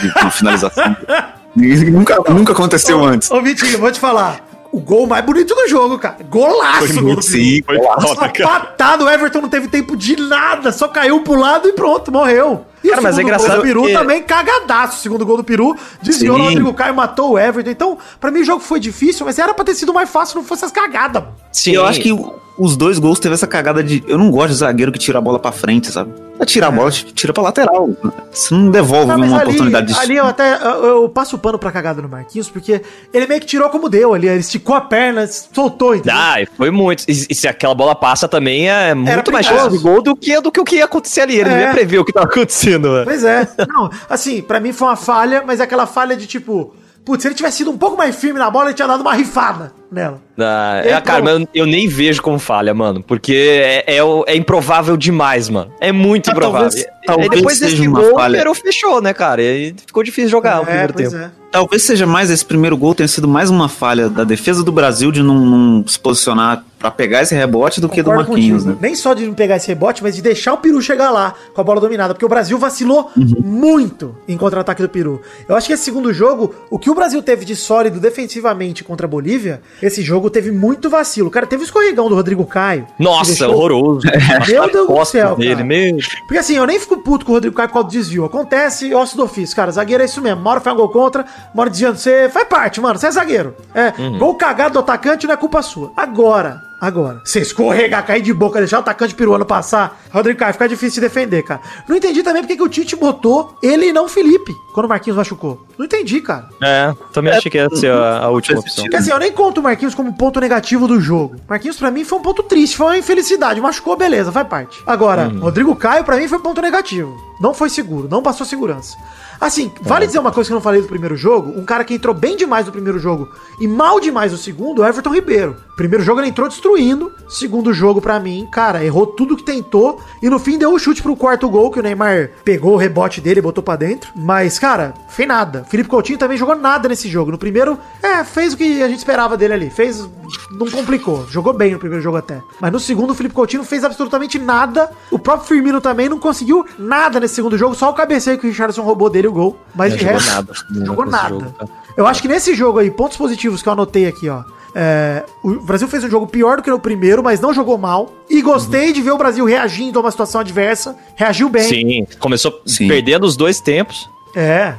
de, 0.00 0.24
de 0.24 0.30
finalização. 0.30 0.96
Nunca, 1.52 2.16
nunca 2.28 2.52
aconteceu 2.52 3.04
antes. 3.04 3.28
Ô, 3.28 3.42
Vitinho, 3.42 3.76
vou 3.80 3.90
te 3.90 3.98
falar. 3.98 4.49
O 4.72 4.78
gol 4.80 5.04
mais 5.06 5.24
bonito 5.24 5.52
do 5.54 5.66
jogo, 5.68 5.98
cara. 5.98 6.18
Golaço 6.30 6.86
Foi 6.92 7.02
muito 7.02 7.22
sim, 7.22 7.60
Foi 7.66 7.76
golaço. 7.76 8.14
Uma 8.14 8.28
patada, 8.28 9.04
o 9.04 9.08
Everton 9.10 9.40
não 9.40 9.48
teve 9.48 9.66
tempo 9.66 9.96
de 9.96 10.14
nada, 10.16 10.70
só 10.70 10.86
caiu 10.86 11.22
pro 11.22 11.34
lado 11.34 11.68
e 11.68 11.72
pronto, 11.72 12.12
morreu. 12.12 12.64
E 12.84 12.88
Cara, 12.88 13.00
o 13.00 13.02
mas 13.02 13.14
é 13.14 13.16
segundo 13.16 13.30
gol 13.32 13.40
engraçado 13.40 13.56
do 13.58 13.62
Peru 13.66 13.80
porque- 13.80 13.94
também 13.94 14.22
cagadaço. 14.22 14.98
O 14.98 15.00
segundo 15.02 15.26
gol 15.26 15.36
do 15.38 15.44
Peru 15.44 15.76
desviou 16.00 16.36
Sim. 16.36 16.42
no 16.42 16.48
Rodrigo 16.48 16.72
Caio, 16.74 16.94
matou 16.94 17.32
o 17.32 17.38
Everton. 17.38 17.70
Então, 17.70 17.98
pra 18.20 18.30
mim 18.30 18.40
o 18.40 18.44
jogo 18.44 18.60
foi 18.60 18.78
difícil, 18.78 19.26
mas 19.26 19.38
era 19.40 19.52
pra 19.52 19.64
ter 19.64 19.74
sido 19.74 19.92
mais 19.92 20.08
fácil 20.08 20.32
se 20.32 20.36
não 20.36 20.44
fosse 20.44 20.64
as 20.64 20.70
cagadas. 20.70 21.24
Sim, 21.50 21.72
Eu 21.72 21.84
acho 21.84 22.00
que 22.00 22.10
os 22.56 22.76
dois 22.76 22.98
gols 22.98 23.18
teve 23.18 23.34
essa 23.34 23.46
cagada 23.48 23.82
de. 23.82 24.04
Eu 24.06 24.16
não 24.16 24.30
gosto 24.30 24.50
de 24.50 24.54
zagueiro 24.58 24.92
que 24.92 24.98
tira 25.00 25.18
a 25.18 25.20
bola 25.20 25.38
pra 25.40 25.50
frente, 25.52 25.90
sabe? 25.90 26.12
Tirar 26.46 26.68
a 26.68 26.70
bola, 26.70 26.90
tira 26.90 27.32
pra 27.32 27.42
lateral. 27.42 27.90
Você 28.32 28.54
não 28.54 28.70
devolve 28.70 29.06
Não, 29.08 29.16
uma 29.16 29.36
ali, 29.40 29.48
oportunidade 29.50 29.92
de. 29.92 29.98
ali 29.98 30.16
eu 30.16 30.24
até 30.24 30.54
eu, 30.56 30.84
eu 31.02 31.08
passo 31.08 31.36
o 31.36 31.38
pano 31.38 31.58
pra 31.58 31.70
cagada 31.70 32.00
no 32.00 32.08
Marquinhos, 32.08 32.48
porque 32.48 32.80
ele 33.12 33.26
meio 33.26 33.40
que 33.40 33.46
tirou 33.46 33.68
como 33.68 33.88
deu 33.88 34.14
ali. 34.14 34.26
Ele 34.28 34.40
esticou 34.40 34.74
a 34.74 34.80
perna, 34.80 35.26
soltou, 35.26 35.94
entendeu? 35.94 36.18
Ah, 36.18 36.40
e 36.40 36.46
foi 36.46 36.70
muito. 36.70 37.04
E, 37.08 37.26
e 37.30 37.34
se 37.34 37.46
aquela 37.46 37.74
bola 37.74 37.94
passa 37.94 38.26
também 38.26 38.68
é 38.70 38.94
muito 38.94 39.30
mais 39.30 39.44
chance 39.46 39.68
de 39.76 39.78
gol 39.82 40.02
do 40.02 40.16
que, 40.16 40.40
do 40.40 40.50
que 40.50 40.60
o 40.60 40.64
que 40.64 40.76
ia 40.76 40.84
acontecer 40.86 41.20
ali. 41.22 41.36
Ele 41.38 41.50
não 41.50 41.56
É. 41.56 41.62
ia 41.64 41.70
prever 41.72 41.98
o 41.98 42.04
que 42.04 42.12
tava 42.12 42.26
acontecendo, 42.26 42.88
mano. 42.88 43.04
Pois 43.04 43.22
é. 43.24 43.46
Não, 43.68 43.90
assim, 44.08 44.40
pra 44.42 44.58
mim 44.60 44.72
foi 44.72 44.88
uma 44.88 44.96
falha, 44.96 45.42
mas 45.46 45.60
é 45.60 45.64
aquela 45.64 45.86
falha 45.86 46.16
de 46.16 46.26
tipo, 46.26 46.74
putz, 47.04 47.22
se 47.22 47.28
ele 47.28 47.34
tivesse 47.34 47.58
sido 47.58 47.70
um 47.70 47.78
pouco 47.78 47.96
mais 47.98 48.16
firme 48.16 48.38
na 48.38 48.50
bola, 48.50 48.66
ele 48.66 48.74
tinha 48.74 48.88
dado 48.88 49.00
uma 49.02 49.14
rifada 49.14 49.72
nela. 49.90 50.20
Ah, 50.38 50.80
aí, 50.82 50.88
é, 50.90 51.00
cara, 51.00 51.22
mas 51.22 51.40
eu, 51.40 51.48
eu 51.54 51.66
nem 51.66 51.86
vejo 51.86 52.22
como 52.22 52.38
falha, 52.38 52.72
mano. 52.72 53.02
Porque 53.02 53.34
é, 53.34 53.96
é, 53.96 54.00
é 54.26 54.36
improvável 54.36 54.96
demais, 54.96 55.48
mano. 55.48 55.70
É 55.80 55.92
muito 55.92 56.30
Ah, 56.30 56.32
improvável. 56.32 56.68
talvez- 56.70 56.86
E- 56.86 57.06
talvez 57.06 57.26
e 57.26 57.30
depois 57.36 57.58
desse 57.58 57.76
seja 57.76 57.88
uma 57.90 58.00
gol, 58.00 58.14
falha. 58.14 58.34
o 58.34 58.38
Peru 58.38 58.54
fechou, 58.54 59.02
né, 59.02 59.12
cara? 59.12 59.42
E 59.42 59.48
aí 59.48 59.74
ficou 59.86 60.02
difícil 60.02 60.30
jogar 60.30 60.60
o 60.62 60.64
primeiro 60.64 60.92
tempo. 60.94 61.16
é. 61.16 61.30
Talvez 61.50 61.82
seja 61.82 62.06
mais 62.06 62.30
esse 62.30 62.44
primeiro 62.44 62.76
gol 62.76 62.94
tenha 62.94 63.08
sido 63.08 63.26
mais 63.26 63.50
uma 63.50 63.68
falha 63.68 64.08
da 64.08 64.22
defesa 64.22 64.62
do 64.62 64.70
Brasil 64.70 65.10
de 65.10 65.20
não, 65.20 65.34
não 65.34 65.86
se 65.86 65.98
posicionar 65.98 66.64
pra 66.78 66.92
pegar 66.92 67.22
esse 67.22 67.34
rebote 67.34 67.80
do 67.80 67.88
que 67.88 68.00
do 68.02 68.10
Concordo 68.10 68.30
Marquinhos, 68.30 68.64
né? 68.64 68.76
Nem 68.80 68.94
só 68.94 69.12
de 69.14 69.26
não 69.26 69.34
pegar 69.34 69.56
esse 69.56 69.66
rebote, 69.66 70.00
mas 70.00 70.14
de 70.14 70.22
deixar 70.22 70.52
o 70.54 70.58
Peru 70.58 70.80
chegar 70.80 71.10
lá 71.10 71.34
com 71.52 71.60
a 71.60 71.64
bola 71.64 71.80
dominada, 71.80 72.14
porque 72.14 72.24
o 72.24 72.28
Brasil 72.28 72.56
vacilou 72.56 73.10
muito 73.44 74.14
em 74.28 74.36
contra-ataque 74.36 74.80
do 74.80 74.88
Peru. 74.88 75.20
Eu 75.48 75.56
acho 75.56 75.66
que 75.66 75.72
esse 75.72 75.82
segundo 75.84 76.12
jogo, 76.12 76.54
o 76.70 76.78
que 76.78 76.88
o 76.88 76.94
Brasil 76.94 77.20
teve 77.22 77.44
de 77.44 77.56
sólido 77.56 77.98
defensivamente 77.98 78.84
contra 78.84 79.06
a 79.06 79.10
Bolívia, 79.10 79.60
esse 79.82 80.02
jogo 80.02 80.28
teve 80.30 80.50
muito 80.50 80.88
vacilo. 80.90 81.30
Cara, 81.30 81.46
teve 81.46 81.62
o 81.62 81.64
escorregão 81.64 82.08
do 82.08 82.14
Rodrigo 82.14 82.44
Caio. 82.44 82.86
Nossa, 82.98 83.30
deixou- 83.30 83.50
horroroso. 83.54 84.06
Meu 84.48 84.70
Deus 84.70 84.88
do 84.88 85.04
céu, 85.04 85.36
dele, 85.36 85.62
meu. 85.64 85.96
Porque 86.26 86.38
assim, 86.38 86.56
eu 86.56 86.66
nem 86.66 86.78
fico 86.78 86.98
puto 86.98 87.24
com 87.24 87.32
o 87.32 87.34
Rodrigo 87.34 87.56
Caio 87.56 87.68
por 87.68 87.74
causa 87.74 87.88
do 87.88 87.92
desvio. 87.92 88.24
Acontece, 88.24 88.94
osso 88.94 89.16
do 89.16 89.24
ofício. 89.24 89.54
Cara, 89.56 89.70
zagueiro 89.70 90.02
é 90.02 90.06
isso 90.06 90.20
mesmo. 90.20 90.40
Uma 90.40 90.50
hora 90.52 90.60
faz 90.60 90.74
um 90.74 90.78
gol 90.78 90.88
contra, 90.90 91.24
uma 91.54 91.62
hora 91.62 91.70
desviando. 91.70 91.96
Você 91.98 92.28
faz 92.28 92.46
parte, 92.48 92.80
mano. 92.80 92.98
Você 92.98 93.06
é 93.06 93.10
zagueiro. 93.10 93.54
É, 93.74 93.92
Uhum. 93.98 94.18
gol 94.18 94.34
cagado 94.34 94.74
do 94.74 94.78
atacante 94.80 95.26
não 95.26 95.34
é 95.34 95.36
culpa 95.36 95.62
sua. 95.62 95.92
Agora, 95.96 96.60
Agora, 96.80 97.20
você 97.24 97.40
escorregar, 97.40 98.06
cair 98.06 98.22
de 98.22 98.32
boca, 98.32 98.58
deixar 98.58 98.78
o 98.78 98.80
atacante 98.80 99.14
peruano 99.14 99.44
passar, 99.44 100.00
Rodrigo 100.10 100.38
Caio, 100.38 100.52
fica 100.54 100.68
difícil 100.68 101.02
de 101.02 101.08
defender, 101.08 101.42
cara. 101.42 101.60
Não 101.86 101.94
entendi 101.94 102.22
também 102.22 102.42
porque 102.42 102.56
que 102.56 102.62
o 102.62 102.68
Tite 102.68 102.96
botou 102.96 103.58
ele 103.62 103.88
e 103.88 103.92
não 103.92 104.06
o 104.06 104.08
Felipe, 104.08 104.52
quando 104.72 104.86
o 104.86 104.88
Marquinhos 104.88 105.16
machucou. 105.16 105.66
Não 105.76 105.84
entendi, 105.84 106.20
cara. 106.20 106.48
É, 106.62 106.94
também 107.12 107.32
achei 107.32 107.50
que 107.50 107.58
ia 107.58 107.68
ser 107.70 107.90
a, 107.90 108.20
a 108.20 108.28
última 108.30 108.60
opção. 108.60 108.86
Quer 108.88 108.98
dizer, 108.98 109.12
eu 109.12 109.18
nem 109.18 109.32
conto 109.32 109.58
o 109.58 109.62
Marquinhos 109.62 109.94
como 109.94 110.16
ponto 110.16 110.40
negativo 110.40 110.88
do 110.88 111.00
jogo. 111.00 111.36
Marquinhos, 111.48 111.76
pra 111.76 111.90
mim, 111.90 112.04
foi 112.04 112.18
um 112.18 112.22
ponto 112.22 112.42
triste, 112.42 112.76
foi 112.76 112.86
uma 112.86 112.98
infelicidade. 112.98 113.60
Machucou, 113.60 113.96
beleza, 113.96 114.32
faz 114.32 114.48
parte. 114.48 114.82
Agora, 114.86 115.24
Rodrigo 115.28 115.76
Caio, 115.76 116.04
pra 116.04 116.16
mim, 116.16 116.28
foi 116.28 116.38
ponto 116.38 116.62
negativo. 116.62 117.29
Não 117.40 117.54
foi 117.54 117.70
seguro, 117.70 118.08
não 118.08 118.22
passou 118.22 118.46
segurança. 118.46 118.96
Assim, 119.40 119.72
vale 119.80 120.06
dizer 120.06 120.18
uma 120.18 120.30
coisa 120.30 120.48
que 120.48 120.52
eu 120.52 120.56
não 120.56 120.62
falei 120.62 120.82
do 120.82 120.86
primeiro 120.86 121.16
jogo. 121.16 121.58
Um 121.58 121.64
cara 121.64 121.82
que 121.82 121.94
entrou 121.94 122.14
bem 122.14 122.36
demais 122.36 122.66
no 122.66 122.72
primeiro 122.72 122.98
jogo 122.98 123.30
e 123.58 123.66
mal 123.66 123.98
demais 123.98 124.32
no 124.32 124.38
segundo, 124.38 124.82
é 124.82 124.86
o 124.86 124.88
Everton 124.88 125.14
Ribeiro. 125.14 125.56
Primeiro 125.74 126.04
jogo 126.04 126.20
ele 126.20 126.28
entrou 126.28 126.46
destruindo. 126.46 127.10
Segundo 127.26 127.72
jogo, 127.72 128.02
pra 128.02 128.20
mim, 128.20 128.46
cara, 128.52 128.84
errou 128.84 129.06
tudo 129.06 129.34
que 129.34 129.42
tentou. 129.42 129.98
E 130.20 130.28
no 130.28 130.38
fim 130.38 130.58
deu 130.58 130.74
o 130.74 130.78
chute 130.78 131.02
pro 131.02 131.16
quarto 131.16 131.48
gol, 131.48 131.70
que 131.70 131.78
o 131.78 131.82
Neymar 131.82 132.32
pegou 132.44 132.74
o 132.74 132.76
rebote 132.76 133.18
dele 133.18 133.40
e 133.40 133.42
botou 133.42 133.64
pra 133.64 133.76
dentro. 133.76 134.12
Mas, 134.14 134.58
cara, 134.58 134.92
fez 135.08 135.26
nada. 135.26 135.64
Felipe 135.64 135.88
Coutinho 135.88 136.18
também 136.18 136.36
jogou 136.36 136.54
nada 136.54 136.86
nesse 136.86 137.08
jogo. 137.08 137.30
No 137.30 137.38
primeiro, 137.38 137.78
é, 138.02 138.22
fez 138.24 138.52
o 138.52 138.58
que 138.58 138.82
a 138.82 138.88
gente 138.88 138.98
esperava 138.98 139.38
dele 139.38 139.54
ali. 139.54 139.70
Fez. 139.70 140.06
Não 140.50 140.70
complicou. 140.70 141.26
Jogou 141.30 141.54
bem 141.54 141.72
no 141.72 141.78
primeiro 141.78 142.02
jogo 142.02 142.18
até. 142.18 142.42
Mas 142.60 142.70
no 142.70 142.78
segundo, 142.78 143.12
o 143.12 143.14
Felipe 143.14 143.34
Coutinho 143.34 143.62
não 143.62 143.68
fez 143.68 143.82
absolutamente 143.82 144.38
nada. 144.38 144.90
O 145.10 145.18
próprio 145.18 145.48
Firmino 145.48 145.80
também 145.80 146.10
não 146.10 146.18
conseguiu 146.18 146.66
nada 146.78 147.18
nesse 147.18 147.29
segundo 147.34 147.56
jogo. 147.58 147.74
Só 147.74 147.90
o 147.90 147.94
cabeceio 147.94 148.38
que 148.38 148.46
o 148.46 148.50
Richardson 148.50 148.82
roubou 148.82 149.08
dele 149.10 149.28
o 149.28 149.32
gol. 149.32 149.56
Mas 149.74 149.90
Não 149.92 149.98
de 149.98 150.04
jogou 150.04 150.18
resto. 150.18 150.34
nada. 150.34 150.52
Não 150.70 150.86
Jogou 150.86 151.04
nesse 151.06 151.16
nada. 151.16 151.28
jogo, 151.30 151.50
tá? 151.58 151.66
Eu 151.96 152.06
acho 152.06 152.22
que 152.22 152.28
nesse 152.28 152.54
jogo 152.54 152.78
aí, 152.78 152.90
pontos 152.90 153.16
positivos 153.16 153.62
que 153.62 153.68
eu 153.68 153.72
anotei 153.72 154.06
aqui, 154.06 154.28
ó. 154.28 154.42
é, 154.74 155.24
o 155.42 155.54
Brasil 155.60 155.88
fez 155.88 156.04
um 156.04 156.08
jogo 156.10 156.26
pior 156.26 156.56
do 156.58 156.62
que 156.62 156.70
no 156.70 156.78
primeiro, 156.78 157.22
mas 157.22 157.40
não 157.40 157.52
jogou 157.52 157.76
mal. 157.76 158.10
E 158.28 158.40
gostei 158.40 158.92
de 158.92 159.02
ver 159.02 159.10
o 159.10 159.18
Brasil 159.18 159.44
reagindo 159.44 159.98
a 159.98 160.02
uma 160.02 160.10
situação 160.10 160.40
adversa. 160.40 160.96
Reagiu 161.16 161.48
bem. 161.48 161.64
Sim, 161.64 162.06
começou 162.20 162.60
Sim. 162.64 162.86
perdendo 162.88 163.24
os 163.26 163.36
dois 163.36 163.60
tempos. 163.60 164.08
É. 164.34 164.74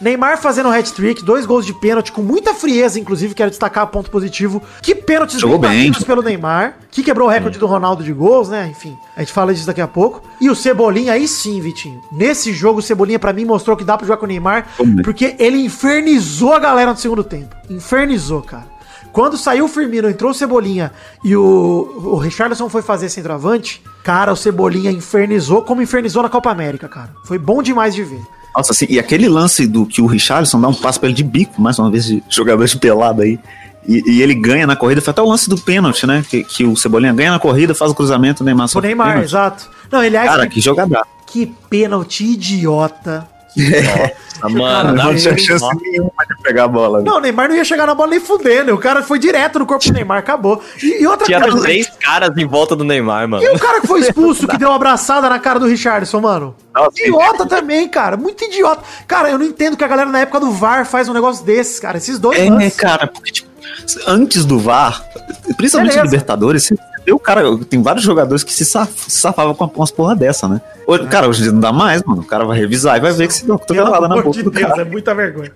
Neymar 0.00 0.38
fazendo 0.40 0.68
um 0.68 0.72
hat-trick, 0.72 1.24
dois 1.24 1.46
gols 1.46 1.64
de 1.64 1.72
pênalti, 1.74 2.12
com 2.12 2.22
muita 2.22 2.52
frieza, 2.54 2.98
inclusive, 3.00 3.34
quero 3.34 3.50
destacar 3.50 3.86
ponto 3.86 4.10
positivo. 4.10 4.62
Que 4.82 4.94
pênaltis 4.94 5.40
Jogou 5.40 5.58
bem. 5.58 5.70
batidos 5.70 6.04
pelo 6.04 6.22
Neymar, 6.22 6.76
que 6.90 7.02
quebrou 7.02 7.28
o 7.28 7.30
recorde 7.30 7.58
do 7.58 7.66
Ronaldo 7.66 8.04
de 8.04 8.12
gols, 8.12 8.48
né? 8.48 8.68
Enfim, 8.70 8.96
a 9.16 9.20
gente 9.20 9.32
fala 9.32 9.52
disso 9.54 9.66
daqui 9.66 9.80
a 9.80 9.88
pouco. 9.88 10.22
E 10.40 10.50
o 10.50 10.54
Cebolinha, 10.54 11.12
aí 11.12 11.26
sim, 11.26 11.60
Vitinho. 11.60 12.00
Nesse 12.12 12.52
jogo, 12.52 12.80
o 12.80 12.82
Cebolinha, 12.82 13.18
pra 13.18 13.32
mim, 13.32 13.44
mostrou 13.44 13.76
que 13.76 13.84
dá 13.84 13.96
pra 13.96 14.06
jogar 14.06 14.18
com 14.18 14.24
o 14.26 14.28
Neymar, 14.28 14.66
Como? 14.76 15.02
porque 15.02 15.34
ele 15.38 15.58
infernizou 15.64 16.52
a 16.52 16.58
galera 16.58 16.90
no 16.92 16.98
segundo 16.98 17.24
tempo. 17.24 17.54
Infernizou, 17.70 18.42
cara. 18.42 18.75
Quando 19.16 19.38
saiu 19.38 19.64
o 19.64 19.68
Firmino, 19.68 20.10
entrou 20.10 20.30
o 20.30 20.34
Cebolinha 20.34 20.92
e 21.24 21.34
o, 21.34 22.02
o 22.04 22.16
Richarlison 22.18 22.68
foi 22.68 22.82
fazer 22.82 23.08
centroavante, 23.08 23.82
cara, 24.04 24.30
o 24.30 24.36
Cebolinha 24.36 24.90
infernizou 24.90 25.62
como 25.62 25.80
infernizou 25.80 26.22
na 26.22 26.28
Copa 26.28 26.50
América, 26.50 26.86
cara. 26.86 27.14
Foi 27.24 27.38
bom 27.38 27.62
demais 27.62 27.94
de 27.94 28.04
ver. 28.04 28.20
Nossa, 28.54 28.72
assim, 28.72 28.84
e 28.90 28.98
aquele 28.98 29.26
lance 29.26 29.66
do 29.66 29.86
que 29.86 30.02
o 30.02 30.06
Richarlison 30.06 30.60
dá 30.60 30.68
um 30.68 30.74
passo 30.74 31.00
pra 31.00 31.08
ele 31.08 31.16
de 31.16 31.24
bico, 31.24 31.62
mais 31.62 31.78
uma 31.78 31.90
vez, 31.90 32.04
de 32.04 32.22
jogador 32.28 32.66
de 32.66 32.76
pelada 32.76 33.22
aí. 33.22 33.38
E, 33.88 34.02
e 34.06 34.20
ele 34.22 34.34
ganha 34.34 34.66
na 34.66 34.76
corrida, 34.76 35.00
foi 35.00 35.12
até 35.12 35.22
o 35.22 35.26
lance 35.30 35.48
do 35.48 35.56
pênalti, 35.56 36.06
né? 36.06 36.22
Que, 36.28 36.44
que 36.44 36.66
o 36.66 36.76
Cebolinha 36.76 37.14
ganha 37.14 37.30
na 37.30 37.38
corrida, 37.38 37.74
faz 37.74 37.90
o 37.92 37.94
cruzamento, 37.94 38.42
o 38.42 38.44
Neymar 38.44 38.68
O 38.74 38.80
Neymar, 38.82 39.06
pênalti. 39.12 39.24
exato. 39.24 39.70
Não, 39.90 40.00
aliás, 40.00 40.28
Cara, 40.28 40.46
que, 40.46 40.56
que 40.56 40.60
jogada. 40.60 41.02
que 41.26 41.46
pênalti 41.70 42.22
idiota. 42.34 43.26
Ah, 44.42 44.50
mano, 44.50 44.64
Cara, 44.66 44.92
Não 44.92 45.14
tinha 45.16 45.36
chance 45.38 45.64
nenhuma 45.80 46.10
de 46.28 46.42
pegar 46.42 46.64
a 46.64 46.68
bola. 46.68 46.98
né? 46.98 47.04
Não, 47.06 47.16
o 47.16 47.20
Neymar 47.20 47.48
não 47.48 47.56
ia 47.56 47.64
chegar 47.64 47.86
na 47.86 47.94
bola 47.94 48.10
nem 48.10 48.20
fudendo. 48.20 48.74
O 48.74 48.78
cara 48.78 49.02
foi 49.02 49.18
direto 49.18 49.58
no 49.58 49.64
corpo 49.64 49.84
do 49.86 49.92
Neymar, 49.94 50.18
acabou. 50.18 50.62
E, 50.82 51.02
e 51.02 51.06
outra 51.06 51.24
tinha 51.24 51.40
coisa. 51.40 51.60
três 51.62 51.88
caras 51.98 52.36
em 52.36 52.46
volta 52.46 52.76
do 52.76 52.84
Neymar, 52.84 53.26
mano. 53.26 53.42
E 53.42 53.48
o 53.48 53.58
cara 53.58 53.80
que 53.80 53.86
foi 53.86 54.00
expulso, 54.00 54.46
que 54.48 54.58
deu 54.58 54.68
uma 54.68 54.76
abraçada 54.76 55.26
na 55.30 55.38
cara 55.38 55.58
do 55.58 55.66
Richardson, 55.66 56.20
mano? 56.20 56.54
Nossa, 56.74 57.00
Idiota 57.00 57.46
também, 57.46 57.88
cara. 57.88 58.18
Muito 58.18 58.44
idiota. 58.44 58.82
Cara, 59.08 59.30
eu 59.30 59.38
não 59.38 59.46
entendo 59.46 59.74
que 59.76 59.84
a 59.84 59.88
galera 59.88 60.10
na 60.10 60.20
época 60.20 60.40
do 60.40 60.50
VAR 60.52 60.84
faz 60.84 61.08
um 61.08 61.14
negócio 61.14 61.42
desses, 61.44 61.80
cara. 61.80 61.96
Esses 61.96 62.18
dois 62.18 62.38
É, 62.38 62.50
lances. 62.50 62.76
cara, 62.76 63.06
porque, 63.06 63.32
tipo, 63.32 63.48
antes 64.06 64.44
do 64.44 64.58
VAR, 64.58 65.02
principalmente 65.56 65.94
Beleza. 65.94 66.02
Libertadores, 66.04 66.64
você 66.64 66.74
o 67.12 67.18
cara, 67.18 67.42
tem 67.68 67.80
vários 67.82 68.04
jogadores 68.04 68.42
que 68.42 68.52
se, 68.52 68.64
saf, 68.64 68.90
safavam 69.10 69.54
com 69.54 69.64
umas 69.76 69.90
porra 69.90 70.14
dessa, 70.16 70.48
né? 70.48 70.60
Hoje, 70.86 71.06
Cara, 71.08 71.28
hoje 71.28 71.50
não 71.50 71.60
dá 71.60 71.72
mais, 71.72 72.02
mano. 72.02 72.22
O 72.22 72.24
cara 72.24 72.44
vai 72.44 72.58
revisar 72.58 72.96
e 72.96 73.00
vai 73.00 73.12
ver 73.12 73.26
que 73.26 73.34
se 73.34 73.44
deu 73.44 73.58
cotovelada 73.58 74.08
na 74.08 74.16
boca 74.16 74.30
de 74.30 74.42
do 74.42 74.50
Deus, 74.50 74.68
cara. 74.70 74.82
é 74.82 74.84
muita 74.84 75.14
vergonha. 75.14 75.50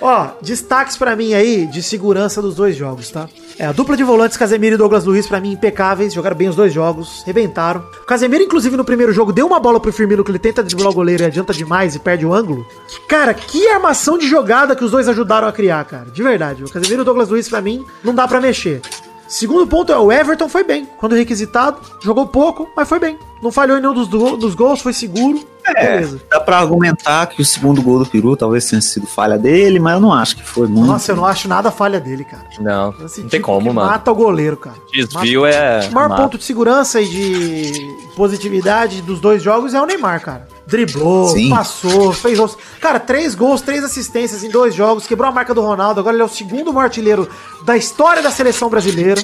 Ó, 0.00 0.28
destaques 0.42 0.96
pra 0.96 1.16
mim 1.16 1.32
aí 1.32 1.66
de 1.66 1.82
segurança 1.82 2.42
dos 2.42 2.54
dois 2.54 2.76
jogos, 2.76 3.10
tá? 3.10 3.26
É, 3.58 3.64
a 3.64 3.72
dupla 3.72 3.96
de 3.96 4.04
volantes 4.04 4.36
Casemiro 4.36 4.74
e 4.74 4.78
Douglas 4.78 5.04
Luiz 5.06 5.26
pra 5.26 5.40
mim 5.40 5.52
impecáveis, 5.52 6.12
jogaram 6.12 6.36
bem 6.36 6.48
os 6.48 6.56
dois 6.56 6.72
jogos, 6.72 7.22
rebentaram. 7.24 7.82
O 8.02 8.06
Casemiro 8.06 8.42
inclusive 8.42 8.76
no 8.76 8.84
primeiro 8.84 9.14
jogo 9.14 9.32
deu 9.32 9.46
uma 9.46 9.58
bola 9.58 9.80
pro 9.80 9.90
Firmino 9.92 10.22
que 10.22 10.30
ele 10.30 10.38
tenta 10.38 10.62
driblar 10.62 10.90
o 10.90 10.94
goleiro 10.94 11.22
e 11.22 11.26
adianta 11.26 11.54
demais 11.54 11.94
e 11.94 11.98
perde 11.98 12.26
o 12.26 12.34
ângulo. 12.34 12.66
Cara, 13.08 13.32
que 13.32 13.66
armação 13.68 14.18
de 14.18 14.28
jogada 14.28 14.76
que 14.76 14.84
os 14.84 14.90
dois 14.90 15.08
ajudaram 15.08 15.48
a 15.48 15.52
criar, 15.52 15.82
cara. 15.86 16.04
De 16.12 16.22
verdade. 16.22 16.62
O 16.64 16.70
Casemiro 16.70 17.00
e 17.00 17.02
o 17.02 17.04
Douglas 17.04 17.30
Luiz 17.30 17.48
pra 17.48 17.62
mim 17.62 17.82
não 18.04 18.14
dá 18.14 18.28
pra 18.28 18.40
mexer. 18.42 18.82
Segundo 19.28 19.66
ponto 19.66 19.92
é 19.92 19.98
o 19.98 20.10
Everton 20.12 20.48
foi 20.48 20.62
bem. 20.64 20.86
Quando 20.98 21.14
requisitado, 21.14 21.78
jogou 22.02 22.26
pouco, 22.26 22.68
mas 22.76 22.88
foi 22.88 22.98
bem. 22.98 23.18
Não 23.42 23.50
falhou 23.52 23.76
em 23.76 23.80
nenhum 23.80 23.92
dos, 23.94 24.08
do- 24.08 24.36
dos 24.36 24.54
gols, 24.54 24.80
foi 24.80 24.92
seguro. 24.92 25.44
Beleza. 25.74 26.20
Dá 26.30 26.38
pra 26.40 26.58
argumentar 26.58 27.26
que 27.26 27.42
o 27.42 27.44
segundo 27.44 27.82
gol 27.82 27.98
do 27.98 28.06
Peru 28.06 28.36
talvez 28.36 28.64
tenha 28.66 28.80
sido 28.80 29.04
falha 29.06 29.36
dele, 29.36 29.80
mas 29.80 29.94
eu 29.94 30.00
não 30.00 30.12
acho 30.12 30.36
que 30.36 30.42
foi 30.46 30.68
muito. 30.68 30.86
Nossa, 30.86 31.10
eu 31.12 31.16
não 31.16 31.26
acho 31.26 31.48
nada 31.48 31.70
falha 31.72 31.98
dele, 32.00 32.24
cara. 32.24 32.44
Não, 32.60 32.90
Esse 33.04 33.20
não 33.20 33.28
tem 33.28 33.40
tipo 33.40 33.46
como, 33.52 33.68
que 33.70 33.74
mano. 33.74 33.90
Mata 33.90 34.12
o 34.12 34.14
goleiro, 34.14 34.56
cara. 34.56 34.76
Desvio 34.92 35.44
é. 35.44 35.86
O 35.90 35.92
maior 35.92 36.08
mata. 36.08 36.22
ponto 36.22 36.38
de 36.38 36.44
segurança 36.44 37.00
e 37.00 37.08
de 37.08 37.96
positividade 38.14 39.02
dos 39.02 39.20
dois 39.20 39.42
jogos 39.42 39.74
é 39.74 39.80
o 39.82 39.86
Neymar, 39.86 40.20
cara. 40.22 40.46
Driblou, 40.66 41.28
Sim. 41.28 41.50
passou, 41.50 42.12
fez 42.12 42.38
gols. 42.38 42.56
Cara, 42.80 42.98
três 42.98 43.34
gols, 43.34 43.60
três 43.60 43.84
assistências 43.84 44.42
em 44.42 44.50
dois 44.50 44.74
jogos, 44.74 45.06
quebrou 45.06 45.28
a 45.28 45.32
marca 45.32 45.54
do 45.54 45.60
Ronaldo. 45.62 46.00
Agora 46.00 46.14
ele 46.16 46.22
é 46.22 46.26
o 46.26 46.28
segundo 46.28 46.72
maior 46.72 46.84
artilheiro 46.86 47.28
da 47.64 47.76
história 47.76 48.20
da 48.22 48.30
seleção 48.30 48.68
brasileira. 48.68 49.22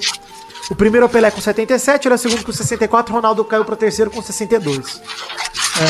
O 0.70 0.74
primeiro 0.76 1.04
é 1.04 1.08
o 1.08 1.10
Pelé 1.10 1.30
com 1.30 1.40
77, 1.40 2.06
ele 2.06 2.12
é 2.12 2.16
o 2.16 2.18
segundo 2.18 2.44
com 2.44 2.52
64, 2.52 3.12
o 3.12 3.16
Ronaldo 3.16 3.44
caiu 3.44 3.64
para 3.64 3.74
terceiro 3.74 4.10
com 4.10 4.22
62. 4.22 5.02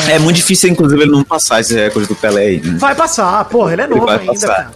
É 0.09 0.17
muito 0.17 0.37
difícil, 0.37 0.69
inclusive, 0.69 1.03
ele 1.03 1.11
não 1.11 1.23
passar 1.23 1.61
esse 1.61 1.75
recorde 1.75 2.07
do 2.07 2.15
Pelé 2.15 2.41
aí, 2.41 2.59
né? 2.59 2.77
Vai 2.79 2.95
passar, 2.95 3.45
porra, 3.45 3.73
ele 3.73 3.81
é 3.83 3.85
Ele 3.85 3.93
novo 3.93 4.07
vai 4.07 4.17
ainda, 4.19 4.31
passar. 4.33 4.47
cara. 4.47 4.73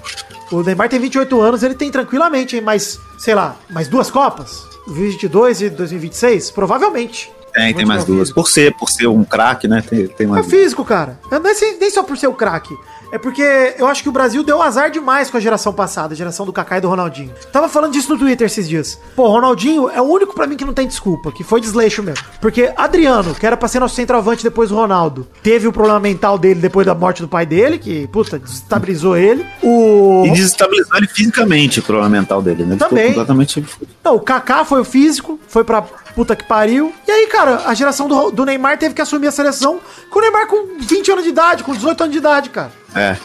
O 0.52 0.62
Neymar 0.62 0.88
tem 0.88 1.00
28 1.00 1.42
anos, 1.42 1.64
ele 1.64 1.74
tem 1.74 1.90
tranquilamente 1.92 2.56
hein, 2.56 2.62
mais, 2.62 3.00
sei 3.18 3.34
lá, 3.34 3.56
mais 3.70 3.88
duas 3.88 4.12
Copas? 4.12 4.64
2022 4.86 5.62
e 5.64 5.70
2026? 5.72 6.52
Provavelmente. 6.52 7.32
Tem, 7.58 7.74
tem 7.74 7.86
mais 7.86 8.06
duas. 8.06 8.20
físico. 8.30 8.36
Por 8.42 8.48
ser, 8.50 8.74
por 8.78 8.90
ser 8.90 9.08
um 9.08 9.24
craque, 9.24 9.68
né? 9.68 9.82
Tem, 9.88 10.08
tem 10.08 10.26
É 10.26 10.30
mais 10.30 10.46
duas. 10.48 10.62
físico, 10.62 10.86
cara. 10.86 11.20
Não 11.32 11.38
é 11.38 11.40
nem 11.42 11.78
nem 11.80 11.90
só 11.90 12.04
por 12.04 12.18
ser 12.18 12.28
o 12.28 12.34
craque. 12.34 12.74
É 13.12 13.18
porque 13.18 13.76
eu 13.78 13.88
acho 13.88 14.04
que 14.04 14.10
o 14.10 14.12
Brasil 14.12 14.44
deu 14.44 14.62
azar 14.62 14.92
demais 14.92 15.30
com 15.30 15.38
a 15.38 15.40
geração 15.40 15.74
passada, 15.74 16.14
a 16.14 16.18
geração 16.18 16.46
do 16.46 16.54
Kaká 16.54 16.78
e 16.78 16.82
do 16.82 16.90
Ronaldinho. 16.90 17.34
Tava 17.52 17.70
falando 17.70 17.94
disso 17.94 18.12
no 18.12 18.20
Twitter 18.20 18.46
esses 18.46 18.68
dias. 18.68 19.00
Pô, 19.16 19.28
Ronaldinho 19.28 19.90
é 19.90 20.02
o 20.02 20.06
único 20.06 20.34
pra 20.34 20.46
mim 20.48 20.58
que 20.58 20.66
não 20.66 20.74
tem 20.74 20.88
desculpa, 20.88 21.32
que 21.32 21.44
foi 21.44 21.62
desleixo 21.62 22.04
mesmo. 22.04 22.26
Porque 22.42 22.72
Adriano, 22.76 23.34
que 23.34 23.46
era 23.46 23.56
pra 23.56 23.68
ser 23.68 23.80
nosso 23.80 23.96
centroavante 23.96 24.44
depois 24.44 24.70
do 24.70 24.76
Ronaldo, 24.76 25.28
teve 25.42 25.68
o 25.68 25.74
problema 25.74 26.00
mental 26.00 26.38
dele 26.38 26.60
depois 26.60 26.86
da 26.86 26.94
morte 26.94 27.22
do 27.22 27.28
pai 27.28 27.46
dele, 27.46 27.78
que, 27.78 28.08
puta, 28.08 28.38
desestabilizou 28.40 29.16
ele. 29.18 29.46
O. 29.64 30.24
E 30.26 30.32
desestabilizou 30.32 30.98
ele 30.98 31.08
fisicamente, 31.08 31.80
o 31.80 31.84
problema 31.84 32.10
mental 32.10 32.42
dele, 32.42 32.66
né? 32.66 32.76
Também. 32.76 33.08
completamente. 33.08 33.66
Não, 34.04 34.16
o 34.16 34.20
Kaká 34.20 34.66
foi 34.66 34.82
o 34.82 34.86
físico, 34.86 35.40
foi 35.48 35.64
pra 35.64 35.82
puta 35.82 36.36
que 36.36 36.44
pariu. 36.44 36.92
E 37.08 37.12
aí, 37.12 37.28
cara, 37.28 37.64
a 37.66 37.74
geração 37.74 38.08
do, 38.08 38.32
do 38.32 38.46
Neymar 38.46 38.78
teve 38.78 38.96
que 38.96 39.02
assumir 39.02 39.28
a 39.28 39.32
seleção 39.32 39.80
com 40.10 40.20
o 40.20 40.22
Neymar 40.22 40.48
com 40.48 40.80
20 40.80 41.12
anos 41.12 41.24
de 41.24 41.30
idade, 41.30 41.64
com 41.64 41.74
18 41.74 42.02
anos 42.02 42.12
de 42.12 42.18
idade, 42.18 42.50
cara. 42.50 42.72
É. 42.98 43.18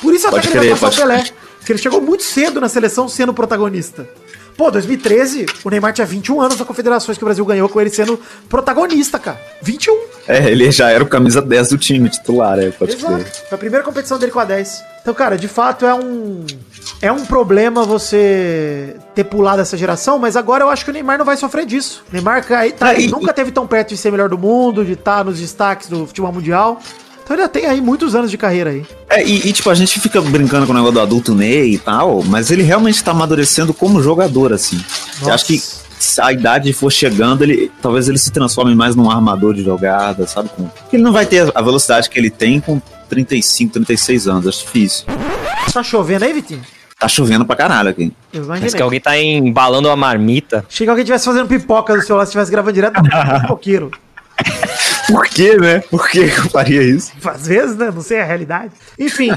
Por 0.00 0.14
isso 0.14 0.26
até 0.26 0.36
Pode 0.36 0.48
que 0.48 0.56
ele 0.56 0.70
vai 0.70 0.78
passar 0.78 1.02
o 1.04 1.06
Pelé. 1.08 1.24
Porque 1.58 1.72
ele 1.72 1.78
chegou 1.78 2.00
muito 2.00 2.22
cedo 2.22 2.60
na 2.60 2.68
seleção 2.68 3.08
sendo 3.08 3.34
protagonista. 3.34 4.08
Pô, 4.56 4.72
2013, 4.72 5.46
o 5.62 5.70
Neymar 5.70 5.92
tinha 5.92 6.04
21 6.06 6.40
anos 6.40 6.58
na 6.58 6.64
confederações 6.64 7.16
que 7.16 7.22
o 7.22 7.26
Brasil 7.26 7.44
ganhou 7.44 7.68
com 7.68 7.80
ele 7.80 7.90
sendo 7.90 8.18
protagonista, 8.48 9.16
cara. 9.16 9.40
21. 9.62 9.96
É, 10.26 10.50
ele 10.50 10.68
já 10.72 10.90
era 10.90 11.02
o 11.04 11.06
camisa 11.06 11.40
10 11.40 11.68
do 11.68 11.78
time 11.78 12.08
titular, 12.08 12.58
é, 12.58 12.70
pode 12.70 12.96
Exato. 12.96 13.14
crer. 13.14 13.26
Foi 13.48 13.54
a 13.54 13.58
primeira 13.58 13.84
competição 13.84 14.18
dele 14.18 14.32
com 14.32 14.40
a 14.40 14.44
10. 14.44 14.82
Então, 15.00 15.14
cara, 15.14 15.38
de 15.38 15.46
fato 15.46 15.86
é 15.86 15.94
um. 15.94 16.44
É 17.00 17.12
um 17.12 17.24
problema 17.24 17.84
você 17.84 18.96
ter 19.14 19.22
pulado 19.24 19.62
essa 19.62 19.76
geração, 19.76 20.18
mas 20.18 20.36
agora 20.36 20.64
eu 20.64 20.70
acho 20.70 20.84
que 20.84 20.90
o 20.90 20.94
Neymar 20.94 21.18
não 21.18 21.24
vai 21.24 21.36
sofrer 21.36 21.64
disso. 21.64 22.02
O 22.10 22.12
Neymar 22.12 22.44
tá- 22.44 22.58
Ah, 22.80 22.94
e- 22.94 23.06
nunca 23.06 23.32
teve 23.32 23.52
tão 23.52 23.64
perto 23.66 23.90
de 23.90 23.96
ser 23.96 24.10
melhor 24.10 24.28
do 24.28 24.36
mundo, 24.38 24.84
de 24.84 24.92
estar 24.94 25.24
nos 25.24 25.38
destaques 25.38 25.88
do 25.88 26.04
futebol 26.06 26.32
mundial. 26.32 26.80
Então 27.28 27.36
ainda 27.36 27.48
tem 27.48 27.66
aí 27.66 27.78
muitos 27.78 28.14
anos 28.14 28.30
de 28.30 28.38
carreira 28.38 28.70
aí. 28.70 28.86
É, 29.10 29.22
e, 29.22 29.48
e, 29.48 29.52
tipo, 29.52 29.68
a 29.68 29.74
gente 29.74 30.00
fica 30.00 30.18
brincando 30.22 30.64
com 30.66 30.72
o 30.72 30.74
negócio 30.74 30.94
do 30.94 31.00
adulto 31.00 31.34
Ney 31.34 31.74
e 31.74 31.78
tal, 31.78 32.22
mas 32.24 32.50
ele 32.50 32.62
realmente 32.62 33.04
tá 33.04 33.10
amadurecendo 33.10 33.74
como 33.74 34.02
jogador, 34.02 34.50
assim. 34.52 34.82
Eu 35.20 35.30
acho 35.34 35.44
que 35.44 35.58
se 35.58 36.20
a 36.22 36.32
idade 36.32 36.72
for 36.72 36.90
chegando, 36.90 37.42
ele 37.42 37.70
talvez 37.82 38.08
ele 38.08 38.16
se 38.16 38.30
transforme 38.30 38.74
mais 38.74 38.96
num 38.96 39.10
armador 39.10 39.52
de 39.52 39.62
jogada, 39.62 40.26
sabe? 40.26 40.48
Com- 40.56 40.70
Ele 40.90 41.02
não 41.02 41.12
vai 41.12 41.26
ter 41.26 41.52
a 41.54 41.60
velocidade 41.60 42.08
que 42.08 42.18
ele 42.18 42.30
tem 42.30 42.60
com 42.60 42.80
35, 43.10 43.74
36 43.74 44.26
anos, 44.26 44.46
acho 44.46 44.60
difícil. 44.64 45.04
Tá 45.70 45.82
chovendo 45.82 46.24
aí, 46.24 46.32
Vitinho? 46.32 46.62
Tá 46.98 47.08
chovendo 47.08 47.44
pra 47.44 47.54
caralho 47.56 47.90
aqui. 47.90 48.10
Parece 48.46 48.74
que 48.74 48.82
alguém 48.82 49.00
tá 49.00 49.18
embalando 49.18 49.88
uma 49.88 49.96
marmita. 49.96 50.64
Chega 50.68 50.86
que 50.86 50.90
alguém 50.90 51.02
estivesse 51.02 51.26
fazendo 51.26 51.46
pipoca 51.46 51.94
do 51.94 52.02
seu 52.02 52.16
lado, 52.16 52.24
estivesse 52.26 52.50
gravando 52.50 52.72
direto 52.72 53.02
do 53.02 53.08
pipoqueiro. 53.42 53.90
Por 55.08 55.26
quê, 55.26 55.56
né? 55.56 55.80
Por 55.90 56.08
que 56.08 56.18
eu 56.20 56.50
faria 56.50 56.82
isso? 56.82 57.12
Às 57.24 57.46
vezes, 57.46 57.76
né? 57.76 57.90
Não 57.92 58.02
sei 58.02 58.20
a 58.20 58.24
realidade. 58.24 58.72
Enfim, 58.98 59.30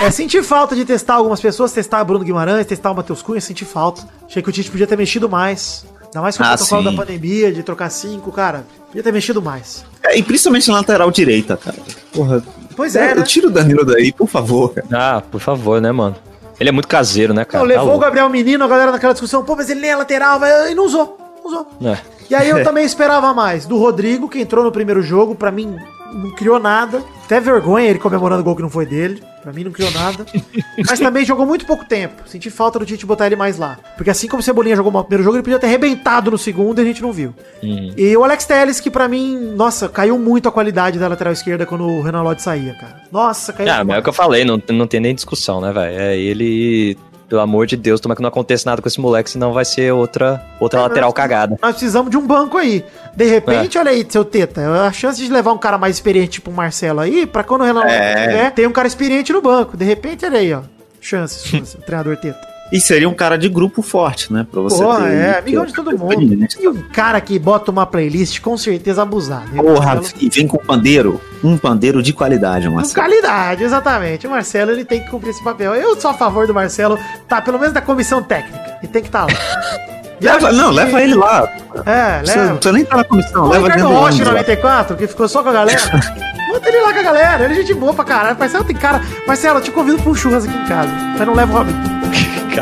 é 0.00 0.10
sentir 0.10 0.42
falta 0.44 0.74
de 0.76 0.84
testar 0.84 1.14
algumas 1.14 1.40
pessoas, 1.40 1.72
testar 1.72 2.04
Bruno 2.04 2.24
Guimarães, 2.24 2.64
testar 2.66 2.90
o 2.92 2.94
Matheus 2.94 3.20
Cunha, 3.20 3.40
sentir 3.40 3.64
falta. 3.64 4.02
Achei 4.26 4.42
que 4.42 4.48
o 4.48 4.52
Tite 4.52 4.70
podia 4.70 4.86
ter 4.86 4.96
mexido 4.96 5.28
mais. 5.28 5.84
Ainda 6.06 6.22
mais 6.22 6.36
com 6.38 6.42
o 6.42 6.46
Ah, 6.46 6.50
protocolo 6.56 6.82
sim. 6.82 6.90
da 6.96 6.96
pandemia, 7.04 7.52
de 7.52 7.62
trocar 7.62 7.90
cinco, 7.90 8.32
cara. 8.32 8.64
Podia 8.86 9.02
ter 9.02 9.12
mexido 9.12 9.42
mais. 9.42 9.84
É, 10.02 10.16
e 10.16 10.22
principalmente 10.22 10.68
na 10.68 10.74
lateral 10.74 11.10
direita, 11.10 11.56
cara. 11.56 11.76
Porra. 12.12 12.42
Pois 12.76 12.94
é, 12.96 13.14
né? 13.14 13.20
Eu 13.20 13.24
tiro 13.24 13.48
o 13.48 13.50
Danilo 13.50 13.84
daí, 13.84 14.12
por 14.12 14.28
favor, 14.28 14.72
cara. 14.72 14.86
Ah, 14.92 15.20
por 15.20 15.40
favor, 15.40 15.80
né, 15.80 15.90
mano? 15.92 16.16
Ele 16.60 16.70
é 16.70 16.72
muito 16.72 16.88
caseiro, 16.88 17.34
né, 17.34 17.44
cara? 17.44 17.62
Não, 17.62 17.68
Tá 17.68 17.74
levou 17.74 17.86
o 17.88 17.90
louco. 17.90 18.04
Gabriel 18.04 18.28
Menino, 18.30 18.64
a 18.64 18.68
galera 18.68 18.90
naquela 18.92 19.12
discussão, 19.12 19.44
pô, 19.44 19.54
mas 19.54 19.68
ele 19.68 19.80
nem 19.80 19.90
é 19.90 19.96
lateral, 19.96 20.38
vai- 20.40 20.72
e 20.72 20.74
não 20.74 20.86
usou. 20.86 21.18
Usou. 21.48 21.66
É. 21.82 21.98
E 22.30 22.34
aí 22.34 22.48
eu 22.48 22.62
também 22.64 22.84
esperava 22.84 23.32
mais 23.32 23.66
do 23.66 23.78
Rodrigo, 23.78 24.28
que 24.28 24.40
entrou 24.40 24.64
no 24.64 24.70
primeiro 24.70 25.02
jogo, 25.02 25.34
pra 25.34 25.50
mim 25.50 25.76
não 26.12 26.30
criou 26.30 26.58
nada. 26.58 27.02
Até 27.24 27.40
vergonha 27.40 27.88
ele 27.88 27.98
comemorando 27.98 28.40
o 28.40 28.44
gol 28.44 28.56
que 28.56 28.62
não 28.62 28.70
foi 28.70 28.86
dele. 28.86 29.22
Pra 29.42 29.52
mim 29.52 29.64
não 29.64 29.70
criou 29.70 29.90
nada. 29.90 30.26
Mas 30.86 30.98
também 30.98 31.24
jogou 31.24 31.46
muito 31.46 31.64
pouco 31.64 31.84
tempo. 31.84 32.22
Senti 32.26 32.50
falta 32.50 32.78
do 32.78 32.84
Tite 32.86 33.06
botar 33.06 33.26
ele 33.26 33.36
mais 33.36 33.58
lá. 33.58 33.78
Porque 33.96 34.10
assim 34.10 34.26
como 34.28 34.40
o 34.40 34.42
Cebolinha 34.42 34.76
jogou 34.76 34.90
mal 34.90 35.02
no 35.02 35.06
primeiro 35.06 35.24
jogo, 35.24 35.36
ele 35.36 35.42
podia 35.42 35.58
ter 35.58 35.66
arrebentado 35.66 36.30
no 36.30 36.38
segundo 36.38 36.78
e 36.78 36.82
a 36.82 36.84
gente 36.84 37.02
não 37.02 37.12
viu. 37.12 37.34
Uhum. 37.62 37.92
E 37.96 38.16
o 38.16 38.24
Alex 38.24 38.44
Telles, 38.46 38.80
que 38.80 38.90
pra 38.90 39.08
mim, 39.08 39.52
nossa, 39.54 39.88
caiu 39.88 40.18
muito 40.18 40.48
a 40.48 40.52
qualidade 40.52 40.98
da 40.98 41.08
lateral 41.08 41.32
esquerda 41.32 41.64
quando 41.66 41.84
o 41.84 42.02
Renan 42.02 42.22
Lodge 42.22 42.42
saía, 42.42 42.74
cara. 42.74 43.02
Nossa, 43.12 43.52
caiu 43.52 43.72
Ah, 43.72 43.84
mas 43.84 43.96
é 43.96 44.00
o 44.00 44.02
que 44.02 44.08
eu 44.08 44.14
falei, 44.14 44.44
não, 44.44 44.60
não 44.70 44.86
tem 44.86 45.00
nem 45.00 45.14
discussão, 45.14 45.60
né, 45.60 45.72
velho? 45.72 45.98
É 45.98 46.16
ele, 46.16 46.98
pelo 47.28 47.40
amor 47.40 47.66
de 47.66 47.76
Deus, 47.76 48.00
toma 48.00 48.16
que 48.16 48.22
não 48.22 48.28
aconteça 48.28 48.68
nada 48.70 48.80
com 48.80 48.88
esse 48.88 49.00
moleque, 49.00 49.30
senão 49.30 49.52
vai 49.52 49.64
ser 49.64 49.92
outra, 49.92 50.42
outra 50.58 50.80
É, 50.80 50.82
lateral 50.82 51.08
nós- 51.10 51.14
cagada. 51.16 51.56
Nós 51.60 51.72
precisamos 51.72 52.10
de 52.10 52.16
um 52.16 52.26
banco 52.26 52.56
aí. 52.56 52.84
De 53.14 53.24
repente, 53.26 53.76
olha 53.78 53.90
aí, 53.90 54.06
seu 54.08 54.24
Teta, 54.24 54.62
a 54.86 54.92
chance 54.92 55.22
de 55.22 55.30
levar 55.30 55.52
um 55.52 55.58
cara 55.58 55.76
mais 55.76 55.96
experiente, 55.96 56.30
tipo 56.32 56.50
o 56.50 56.54
Marcelo 56.54 57.00
aí, 57.00 57.26
pra 57.26 57.44
quando 57.44 57.62
o 57.62 57.64
Renan 57.64 57.84
É. 57.84 58.26
tiver, 58.26 58.50
tem 58.52 58.66
um 58.66 58.72
cara 58.72 58.88
experiente 58.88 59.32
no 59.32 59.42
banco. 59.42 59.76
De 59.76 59.84
repente, 59.84 60.24
olha 60.24 60.38
aí, 60.38 60.52
ó. 60.54 60.60
Chances, 61.00 61.74
o 61.74 61.78
treinador 61.82 62.16
Teta. 62.16 62.38
E 62.70 62.78
seria 62.80 63.08
um 63.08 63.14
cara 63.14 63.38
de 63.38 63.48
grupo 63.48 63.80
forte, 63.80 64.30
né? 64.32 64.46
Pra 64.50 64.60
você 64.60 64.82
Porra, 64.82 65.06
ter- 65.06 65.12
é, 65.14 65.38
amigão 65.38 65.64
de 65.64 65.72
todo 65.72 65.96
mundo. 65.98 66.36
Né? 66.36 66.46
E 66.60 66.68
um 66.68 66.82
cara 66.92 67.18
que 67.20 67.38
bota 67.38 67.70
uma 67.70 67.86
playlist, 67.86 68.40
com 68.40 68.58
certeza 68.58 69.02
abusar. 69.02 69.46
né? 69.50 69.62
Porra, 69.62 70.00
e 70.20 70.28
vem 70.28 70.46
com 70.46 70.58
pandeiro. 70.58 71.18
Um 71.42 71.56
pandeiro 71.56 72.02
de 72.02 72.12
qualidade, 72.12 72.68
Com 72.68 72.74
Marcelo. 72.74 72.94
qualidade, 73.06 73.64
exatamente. 73.64 74.26
O 74.26 74.30
Marcelo, 74.30 74.70
ele 74.72 74.84
tem 74.84 75.02
que 75.02 75.08
cumprir 75.10 75.30
esse 75.30 75.42
papel. 75.42 75.74
Eu 75.74 75.98
sou 75.98 76.10
a 76.10 76.14
favor 76.14 76.46
do 76.46 76.52
Marcelo, 76.52 76.98
tá, 77.26 77.40
pelo 77.40 77.58
menos 77.58 77.72
da 77.72 77.80
comissão 77.80 78.22
técnica. 78.22 78.78
E 78.82 78.86
tem 78.86 79.00
que 79.02 79.08
estar 79.08 79.22
lá. 79.24 79.28
Leva, 80.20 80.50
não, 80.50 80.72
leva 80.72 81.00
ele 81.00 81.14
lá. 81.14 81.48
É, 81.86 82.20
Você, 82.24 82.36
leva. 82.40 82.58
você 82.60 82.72
nem 82.72 82.84
tá 82.84 82.96
na 82.96 83.04
comissão, 83.04 83.44
O 83.44 83.48
leva 83.50 83.68
Ricardo 83.68 83.82
dentro 83.82 83.94
do 83.96 84.02
ônibus 84.04 84.26
lá. 84.26 84.32
94, 84.32 84.96
que 84.96 85.06
ficou 85.06 85.28
só 85.28 85.44
com 85.44 85.48
a 85.50 85.52
galera. 85.52 85.80
Bota 86.50 86.68
ele 86.68 86.80
lá 86.80 86.92
com 86.92 86.98
a 86.98 87.02
galera, 87.04 87.44
ele 87.44 87.52
é 87.54 87.56
gente 87.58 87.72
boa 87.74 87.94
pra 87.94 88.04
caralho. 88.04 88.36
Marcelo 88.36 88.64
tem 88.64 88.74
cara. 88.74 89.00
Marcelo, 89.28 89.58
eu 89.58 89.62
te 89.62 89.70
convido 89.70 89.96
pra 90.02 90.10
um 90.10 90.14
churras 90.16 90.44
aqui 90.44 90.56
em 90.58 90.64
casa. 90.66 90.90
Mas 91.16 91.24
não 91.24 91.34
leva 91.34 91.52
o 91.52 91.56
Robin. 91.58 91.72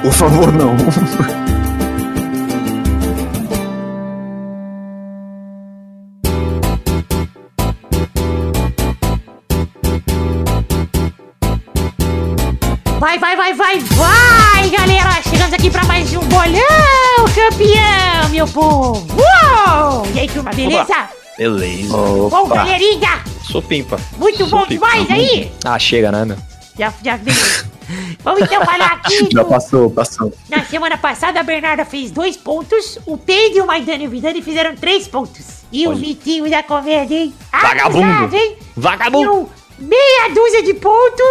Por 0.03 0.13
favor, 0.13 0.53
não. 0.53 0.77
Vai, 12.99 13.19
vai, 13.19 13.37
vai, 13.37 13.55
vai, 13.55 13.79
vai, 13.81 14.71
galera! 14.71 15.23
Chegamos 15.23 15.53
aqui 15.53 15.71
pra 15.71 15.85
mais 15.85 16.13
um 16.15 16.21
bolão 16.21 17.25
campeão, 17.35 18.29
meu 18.31 18.47
povo! 18.49 19.07
Uou! 19.17 20.07
E 20.15 20.21
aí, 20.21 20.29
turma, 20.29 20.51
beleza? 20.53 21.09
Beleza. 21.39 21.97
Bom, 21.97 22.49
galerinha! 22.49 23.23
Sou 23.43 23.63
pimpa. 23.63 23.99
Muito 24.19 24.47
bom 24.47 24.67
demais 24.67 25.11
aí! 25.11 25.53
Ah, 25.65 25.79
chega, 25.79 26.11
né, 26.11 26.25
meu? 26.25 26.37
Já, 26.79 26.93
já 27.03 27.17
beleza. 27.17 27.71
Vamos 28.23 28.43
então 28.43 28.65
falar 28.65 28.93
aqui 28.93 29.29
Já 29.33 29.43
do... 29.43 29.49
passou, 29.49 29.91
passou. 29.91 30.33
Na 30.49 30.65
semana 30.65 30.97
passada, 30.97 31.41
a 31.41 31.43
Bernarda 31.43 31.85
fez 31.85 32.11
dois 32.11 32.37
pontos, 32.37 32.99
o 33.07 33.17
Pedro, 33.17 33.65
o 33.65 33.67
Maidana 33.67 34.03
e 34.03 34.07
o 34.07 34.11
Vidani 34.11 34.43
fizeram 34.43 34.75
três 34.75 35.07
pontos. 35.09 35.65
E 35.73 35.87
o 35.87 35.95
Vitinho 35.95 36.49
da 36.49 36.63
comédia, 36.63 37.17
hein? 37.17 37.35
Vagabundo. 37.53 38.07
Abusado, 38.07 38.37
hein? 38.37 38.57
Vagabundo. 38.77 39.31
Deu 39.31 39.51
meia 39.79 40.35
dúzia 40.35 40.63
de 40.63 40.75
ponto 40.75 41.23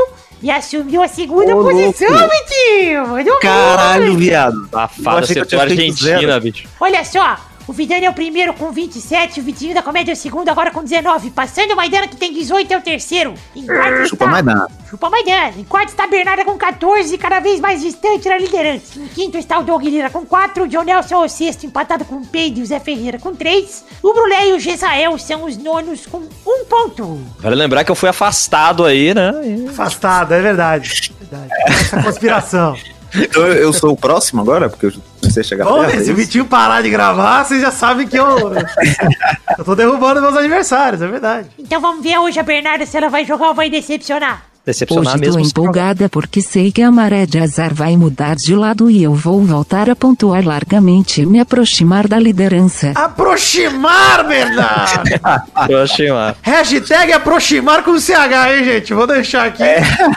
e 0.41 0.51
assumiu 0.51 1.01
a 1.01 1.07
segunda 1.07 1.55
Ô, 1.55 1.63
posição, 1.63 2.09
louco. 2.09 2.29
Vitinho! 2.29 3.39
Caralho, 3.41 4.17
viado. 4.17 4.69
Eu 4.71 5.11
acertou 5.11 5.59
a 5.59 5.63
Argentina, 5.63 6.39
bicho. 6.39 6.67
Olha 6.79 7.03
só, 7.03 7.37
o 7.67 7.73
Vidani 7.73 8.05
é 8.05 8.09
o 8.09 8.13
primeiro 8.13 8.53
com 8.53 8.71
27, 8.71 9.39
o 9.39 9.43
Vitinho 9.43 9.73
da 9.73 9.81
Comédia 9.81 10.11
é 10.11 10.13
o 10.13 10.17
segundo 10.17 10.49
agora 10.49 10.69
com 10.69 10.83
19. 10.83 11.31
Passando 11.31 11.71
o 11.71 11.75
Maidana 11.75 12.07
que 12.07 12.15
tem 12.15 12.31
18 12.31 12.71
é 12.71 12.77
o 12.77 12.81
terceiro. 12.81 13.33
Em 13.55 13.65
quarto 13.65 14.07
Chupa 14.07 14.25
está... 14.25 14.27
mais 14.27 14.45
nada. 14.45 14.71
Chupa 14.87 15.09
Maidana. 15.09 15.53
Em 15.57 15.63
quarto 15.63 15.89
está 15.89 16.03
a 16.03 16.07
Bernarda 16.07 16.45
com 16.45 16.55
14, 16.57 17.17
cada 17.17 17.39
vez 17.39 17.59
mais 17.59 17.81
distante 17.81 18.29
da 18.29 18.37
liderança. 18.37 18.99
Em 18.99 19.07
quinto 19.07 19.37
está 19.37 19.57
o 19.57 19.63
Doug 19.63 19.83
Lira 19.83 20.11
com 20.11 20.25
4, 20.25 20.63
o 20.63 20.67
John 20.67 20.83
Nelson 20.83 21.15
é 21.15 21.25
o 21.25 21.29
sexto, 21.29 21.65
empatado 21.65 22.05
com 22.05 22.17
o 22.17 22.25
Pedro 22.25 22.59
e 22.59 22.63
o 22.63 22.65
Zé 22.65 22.79
Ferreira 22.79 23.17
com 23.17 23.33
3. 23.33 23.83
O 24.03 24.13
Brulé 24.13 24.49
e 24.49 24.53
o 24.53 24.59
Gesael 24.59 25.17
são 25.17 25.45
os 25.45 25.57
nonos 25.57 26.05
com 26.05 26.19
1 26.19 26.65
ponto. 26.69 27.19
Vale 27.39 27.55
lembrar 27.55 27.83
que 27.83 27.91
eu 27.91 27.95
fui 27.95 28.09
afastado 28.09 28.85
aí, 28.85 29.13
né? 29.13 29.31
Afastado, 29.69 30.33
é 30.33 30.41
verdade. 30.41 31.11
verdade. 31.19 31.49
Essa 31.67 32.03
conspiração. 32.03 32.77
Então 33.15 33.41
eu, 33.47 33.53
eu 33.53 33.73
sou 33.73 33.91
o 33.91 33.97
próximo 33.97 34.41
agora, 34.41 34.69
porque 34.69 34.85
eu 34.85 34.93
a 35.27 35.43
chegar 35.43 35.65
Bom, 35.65 35.85
perto. 35.85 36.03
se 36.03 36.11
o? 36.11 36.15
Vitinho 36.15 36.45
parar 36.45 36.81
de 36.81 36.89
gravar, 36.89 37.43
vocês 37.43 37.61
já 37.61 37.71
sabem 37.71 38.07
que 38.07 38.17
eu. 38.17 38.25
eu 39.57 39.63
tô 39.63 39.75
derrubando 39.75 40.21
meus 40.21 40.35
adversários, 40.35 41.01
é 41.01 41.07
verdade. 41.07 41.49
Então 41.57 41.81
vamos 41.81 42.03
ver 42.03 42.17
hoje 42.17 42.39
a 42.39 42.43
Bernarda 42.43 42.85
se 42.85 42.95
ela 42.97 43.09
vai 43.09 43.25
jogar 43.25 43.49
ou 43.49 43.53
vai 43.53 43.69
decepcionar. 43.69 44.54
Decepcionar 44.65 45.13
Hoje 45.13 45.21
mesmo. 45.21 45.43
se 45.45 45.51
empolgada 45.51 46.09
porque 46.09 46.41
sei 46.41 46.71
que 46.71 46.81
a 46.81 46.91
maré 46.91 47.25
de 47.25 47.37
azar 47.37 47.73
vai 47.73 47.95
mudar 47.95 48.35
de 48.35 48.55
lado 48.55 48.89
e 48.89 49.03
eu 49.03 49.13
vou 49.13 49.41
voltar 49.43 49.89
a 49.89 49.95
pontuar 49.95 50.43
largamente 50.43 51.21
e 51.21 51.25
me 51.25 51.39
aproximar 51.39 52.07
da 52.07 52.17
liderança. 52.17 52.91
Aproximar, 52.95 54.27
Bernardo! 54.27 55.09
uma... 56.11 56.35
Hashtag 56.41 57.13
aproximar 57.13 57.83
com 57.83 57.99
CH, 57.99 58.11
hein, 58.57 58.63
gente? 58.63 58.93
Vou 58.93 59.05
deixar 59.05 59.45
aqui. 59.45 59.63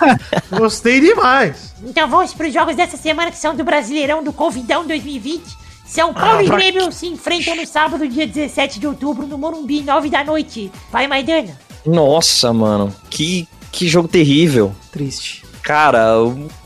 Gostei 0.57 1.01
demais. 1.01 1.74
Então 1.84 2.09
vamos 2.09 2.32
para 2.32 2.46
os 2.46 2.55
jogos 2.55 2.74
dessa 2.74 2.96
semana 2.96 3.30
que 3.30 3.38
são 3.38 3.55
do 3.55 3.64
Brasileirão 3.64 4.24
do 4.24 4.32
Convidão 4.32 4.86
2020. 4.86 5.42
São 5.86 6.12
Paulo 6.12 6.38
Ah, 6.38 6.42
e 6.42 6.46
pra 6.46 6.57
Grêmio 6.57 6.92
se 6.92 7.07
enfrentam 7.07 7.57
no 7.57 7.66
sábado, 7.66 8.07
dia 8.09 8.26
17 8.26 8.78
de 8.78 8.86
outubro, 8.86 9.26
no 9.26 9.38
Morumbi, 9.38 9.82
9 9.82 10.11
da 10.11 10.22
noite. 10.22 10.70
Vai, 10.92 11.07
Maidana. 11.07 11.59
Nossa, 11.86 12.53
mano. 12.53 12.94
Que, 13.09 13.49
que 13.71 13.89
jogo 13.89 14.09
terrível. 14.09 14.73
Triste. 14.93 15.45
Cara, 15.62 16.14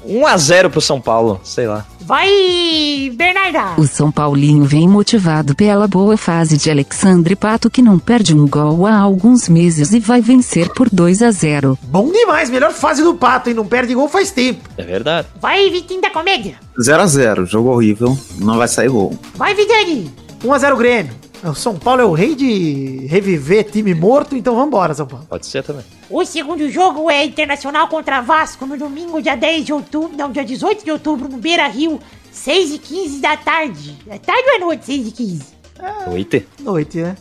1x0 0.07 0.71
pro 0.71 0.81
São 0.81 1.01
Paulo. 1.01 1.41
Sei 1.43 1.67
lá. 1.67 1.85
Vai, 2.01 3.13
Bernarda. 3.15 3.75
O 3.77 3.87
São 3.87 4.13
Paulinho 4.13 4.65
vem 4.65 4.89
motivado 4.89 5.55
pela 5.57 5.89
boa 5.89 6.17
fase 6.17 6.57
de 6.57 6.71
Alexandre 6.71 7.35
Pato 7.35 7.69
que 7.71 7.83
não 7.83 7.99
perde 7.99 8.35
um 8.35 8.47
gol 8.47 8.87
há 8.87 8.97
alguns 8.97 9.49
meses 9.49 9.93
e 9.93 9.99
vai 9.99 10.21
vencer 10.21 10.69
por 10.73 10.89
2 10.89 11.23
a 11.23 11.31
0. 11.31 11.79
Bom 11.83 12.13
demais, 12.13 12.49
melhor 12.51 12.73
fase 12.73 13.03
do 13.03 13.15
Pato, 13.15 13.49
hein? 13.49 13.57
Não 13.57 13.67
perde 13.67 13.95
gol 13.95 14.09
faz 14.09 14.31
tempo. 14.31 14.69
É 14.77 14.85
verdade. 14.85 15.29
Vai, 15.41 15.69
Vitinho 15.71 16.01
da 16.01 16.11
Comédia. 16.11 16.57
0x0, 16.79 17.47
jogo 17.47 17.71
horrível, 17.71 18.17
não 18.39 18.57
vai 18.57 18.69
sair 18.69 18.89
gol. 18.89 19.19
Vai, 19.35 19.55
Vidani. 19.55 20.13
1x0 20.45 20.77
Grêmio. 20.77 21.22
O 21.45 21.55
São 21.55 21.77
Paulo 21.77 22.01
é 22.01 22.05
o 22.05 22.13
rei 22.13 22.37
de 22.37 23.07
reviver 23.09 23.65
time 23.65 23.93
morto, 23.95 24.37
então 24.37 24.55
vambora, 24.55 24.95
São 24.95 25.07
Paulo. 25.07 25.27
Pode 25.29 25.45
ser 25.45 25.65
também. 25.65 25.85
O 26.09 26.25
segundo 26.25 26.71
jogo 26.71 27.11
é 27.11 27.25
Internacional 27.25 27.89
contra 27.89 28.21
Vasco 28.21 28.65
no 28.65 28.77
domingo, 28.77 29.21
dia 29.21 29.35
10 29.35 29.67
de 29.67 29.73
outubro. 29.73 30.17
Não, 30.17 30.31
dia 30.31 30.45
18 30.45 30.85
de 30.85 30.91
outubro, 30.93 31.29
no 31.29 31.39
Beira 31.39 31.67
Rio, 31.67 32.01
6 32.31 32.75
e 32.75 32.79
15 32.79 33.21
da 33.21 33.37
tarde. 33.37 33.97
É 34.07 34.19
tarde 34.19 34.49
ou 34.51 34.55
é 34.55 34.59
noite, 34.59 34.87
6 34.87 35.09
e 35.09 35.11
15? 35.11 35.45
Oite. 36.13 36.47
Noite, 36.61 36.99
né? 36.99 37.17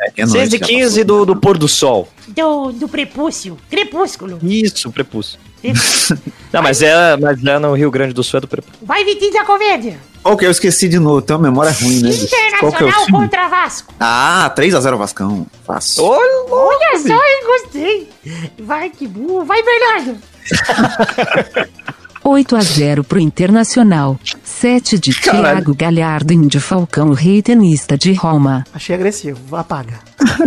É 0.00 0.10
que 0.12 0.22
é 0.22 0.26
6 0.26 0.32
noite, 0.32 0.54
e 0.54 0.58
já 0.58 0.66
15 0.66 1.04
do, 1.04 1.26
do 1.26 1.36
pôr 1.36 1.58
do 1.58 1.66
sol. 1.66 2.08
Do, 2.28 2.70
do 2.70 2.88
prepúcio. 2.88 3.58
Crepúsculo. 3.68 4.38
Isso, 4.44 4.92
prepúcio. 4.92 5.40
Crepúsculo. 5.60 6.20
Não, 6.52 6.62
mas 6.62 6.82
é, 6.82 7.16
mas 7.16 7.44
é 7.44 7.58
no 7.58 7.74
Rio 7.74 7.90
Grande 7.90 8.14
do 8.14 8.22
Sul 8.22 8.38
é 8.38 8.40
do 8.42 8.48
prepúcio. 8.48 8.78
Vai, 8.80 9.04
Vitinho 9.04 9.32
da 9.32 9.44
Comédia. 9.44 9.98
Que 10.38 10.46
eu 10.46 10.50
esqueci 10.50 10.88
de 10.88 10.98
novo? 10.98 11.20
Tem 11.20 11.36
uma 11.36 11.42
memória 11.42 11.72
ruim, 11.72 12.00
né? 12.02 12.10
é 12.10 12.56
Internacional 12.56 13.06
contra 13.10 13.48
Vasco. 13.48 13.92
Ah, 13.98 14.52
3x0 14.56 14.96
Vascão. 14.96 15.46
Fácil. 15.66 16.04
Olha, 16.04 16.46
Olha 16.50 16.98
só, 16.98 17.14
hein? 17.14 17.40
Gostei. 17.46 18.10
Vai, 18.58 18.90
que 18.90 19.06
burro. 19.06 19.44
Vai, 19.44 19.62
Bernardo. 19.62 20.16
8 22.22 22.56
a 22.56 22.60
0 22.60 23.04
pro 23.04 23.18
Internacional. 23.18 24.18
7 24.42 24.98
de 24.98 25.14
Caralho. 25.14 25.42
Thiago 25.42 25.74
Galhardo 25.74 26.32
Índio 26.32 26.60
Falcão, 26.60 27.12
rei 27.12 27.42
tenista 27.42 27.96
de 27.96 28.12
Roma. 28.12 28.64
Achei 28.72 28.94
agressivo. 28.94 29.56
Apaga. 29.56 29.98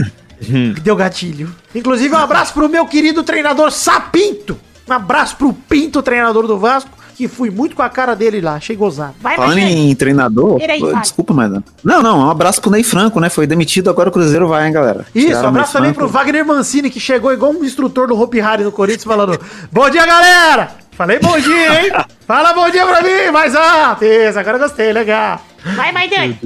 Deu 0.82 0.96
gatilho. 0.96 1.54
Inclusive, 1.74 2.14
um 2.14 2.18
abraço 2.18 2.54
pro 2.54 2.70
meu 2.70 2.86
querido 2.86 3.24
treinador 3.24 3.72
Sapinto. 3.72 4.58
Um 4.88 4.94
abraço 4.94 5.36
pro 5.38 5.54
Pinto, 5.54 6.02
treinador 6.04 6.46
do 6.48 6.58
Vasco. 6.58 7.03
Que 7.14 7.28
fui 7.28 7.50
muito 7.50 7.76
com 7.76 7.82
a 7.82 7.90
cara 7.90 8.16
dele 8.16 8.42
lá, 8.42 8.56
achei 8.56 8.76
gozado. 8.76 9.16
Vai, 9.22 9.36
Falando 9.36 9.56
Maidana. 9.56 9.80
em 9.80 9.96
treinador, 9.96 10.60
pô, 10.80 10.92
vai. 10.92 11.02
desculpa, 11.02 11.34
mas. 11.34 11.52
Não, 11.84 12.02
não, 12.02 12.20
um 12.20 12.30
abraço 12.30 12.62
pro 12.62 12.72
Ney 12.72 12.84
Franco, 12.84 13.20
né? 13.20 13.30
Foi 13.30 13.48
demitido, 13.48 13.90
agora 13.90 14.10
o 14.10 14.12
Cruzeiro 14.12 14.48
vai, 14.48 14.68
hein, 14.68 14.74
galera. 14.74 15.06
Isso, 15.14 15.28
Tiraram 15.28 15.46
um 15.46 15.50
abraço 15.50 15.74
também 15.74 15.94
pro. 15.94 16.08
Wagner 16.08 16.46
Mancini, 16.46 16.90
que 16.90 17.00
chegou 17.00 17.32
igual 17.34 17.52
um 17.52 17.64
instrutor 17.64 18.08
do 18.08 18.20
Hopi 18.20 18.42
Hari 18.42 18.64
no 18.64 18.72
Corinthians, 18.72 19.04
falando: 19.04 19.40
Bom 19.72 19.90
dia, 19.90 20.06
galera! 20.06 20.72
Falei 20.92 21.20
bom 21.20 21.40
dia, 21.40 21.84
hein? 21.86 21.92
Fala 22.28 22.54
bom 22.54 22.70
dia 22.70 22.86
pra 22.86 23.02
mim, 23.02 23.32
mais 23.32 23.56
alto! 23.56 24.06
Isso, 24.06 24.38
agora 24.38 24.58
eu 24.58 24.62
gostei, 24.62 24.94
legal. 24.94 25.42
Vai, 25.76 25.92
Maidana. 25.92 26.38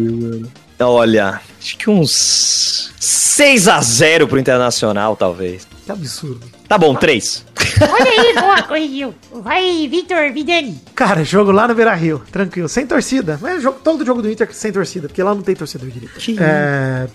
Olha, 0.80 1.42
acho 1.60 1.78
que 1.78 1.90
uns 1.90 2.94
6 3.00 3.68
a 3.68 3.82
0 3.82 4.28
pro 4.28 4.40
Internacional, 4.40 5.16
talvez. 5.16 5.68
Que 5.88 5.92
absurdo. 5.94 6.46
Tá 6.68 6.78
bom, 6.78 6.94
3. 6.94 7.46
Olha 7.90 8.22
aí, 8.22 8.34
boa, 8.34 8.62
corrigiu. 8.64 9.16
Vai, 9.36 9.88
Vitor 9.88 10.34
Vidani. 10.34 10.78
Cara, 10.94 11.24
jogo 11.24 11.50
lá 11.50 11.66
no 11.66 11.74
Beira 11.74 11.94
Rio, 11.96 12.22
tranquilo, 12.30 12.68
sem 12.68 12.86
torcida. 12.86 13.40
Mas 13.42 13.64
jogo, 13.64 13.80
todo 13.82 14.06
jogo 14.06 14.22
do 14.22 14.30
Inter 14.30 14.54
sem 14.54 14.70
torcida, 14.70 15.08
porque 15.08 15.24
lá 15.24 15.34
não 15.34 15.42
tem 15.42 15.56
torcedor 15.56 15.90
direito. 15.90 16.20
É, 16.42 17.08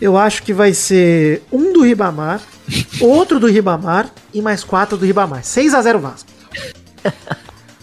eu 0.00 0.16
acho 0.16 0.42
que 0.42 0.54
vai 0.54 0.72
ser 0.72 1.42
um 1.52 1.74
do 1.74 1.82
Ribamar, 1.82 2.40
outro 2.98 3.38
do 3.38 3.46
Ribamar 3.46 4.10
e 4.32 4.40
mais 4.40 4.64
quatro 4.64 4.96
do 4.96 5.04
Ribamar. 5.04 5.42
6x0 5.42 5.98
Vasco. 5.98 6.30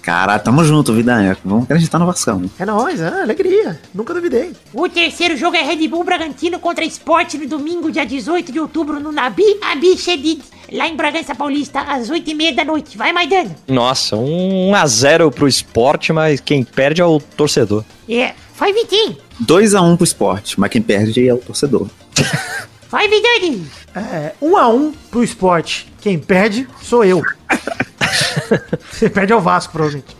Caralho, 0.09 0.41
tamo 0.41 0.63
junto, 0.63 0.91
vida. 0.91 1.37
Vamos 1.45 1.65
acreditar 1.65 1.99
no 1.99 2.07
Vascão. 2.07 2.49
É 2.57 2.65
nóis, 2.65 2.99
é, 2.99 3.21
alegria. 3.21 3.79
Nunca 3.93 4.11
duvidei. 4.11 4.53
O 4.73 4.89
terceiro 4.89 5.37
jogo 5.37 5.55
é 5.55 5.61
Red 5.61 5.87
Bull 5.87 6.03
Bragantino 6.03 6.57
contra 6.57 6.83
Sport 6.83 7.35
no 7.35 7.47
domingo, 7.47 7.91
dia 7.91 8.07
18 8.07 8.51
de 8.51 8.59
outubro, 8.59 8.99
no 8.99 9.11
Nabi 9.11 9.43
Abi 9.61 9.95
Shedid, 9.95 10.41
lá 10.73 10.87
em 10.87 10.95
Bragança 10.95 11.35
Paulista, 11.35 11.81
às 11.81 12.09
8h30 12.09 12.55
da 12.55 12.65
noite. 12.65 12.97
Vai, 12.97 13.13
Maidana. 13.13 13.55
Nossa, 13.67 14.15
1 14.15 14.73
a 14.73 14.87
0 14.87 15.29
pro 15.29 15.47
esporte, 15.47 16.11
mas 16.11 16.39
quem 16.39 16.63
perde 16.63 17.01
é 17.01 17.05
o 17.05 17.19
torcedor. 17.19 17.83
É. 18.09 18.33
Vai, 18.57 18.73
Vitinho. 18.73 19.15
2x1 19.45 19.95
pro 19.95 20.03
esporte, 20.03 20.59
mas 20.59 20.71
quem 20.71 20.81
perde 20.81 21.29
é 21.29 21.33
o 21.35 21.37
torcedor. 21.37 21.87
Vai, 22.89 23.07
Vidani. 23.07 23.63
É, 23.95 24.33
um 24.41 24.57
a 24.57 24.67
um 24.69 24.91
pro 25.11 25.23
esporte. 25.23 25.87
Quem 26.01 26.17
perde 26.17 26.67
sou 26.81 27.05
eu. 27.05 27.21
Você 28.91 29.09
perde 29.09 29.33
ao 29.33 29.41
Vasco, 29.41 29.73
provavelmente. 29.73 30.15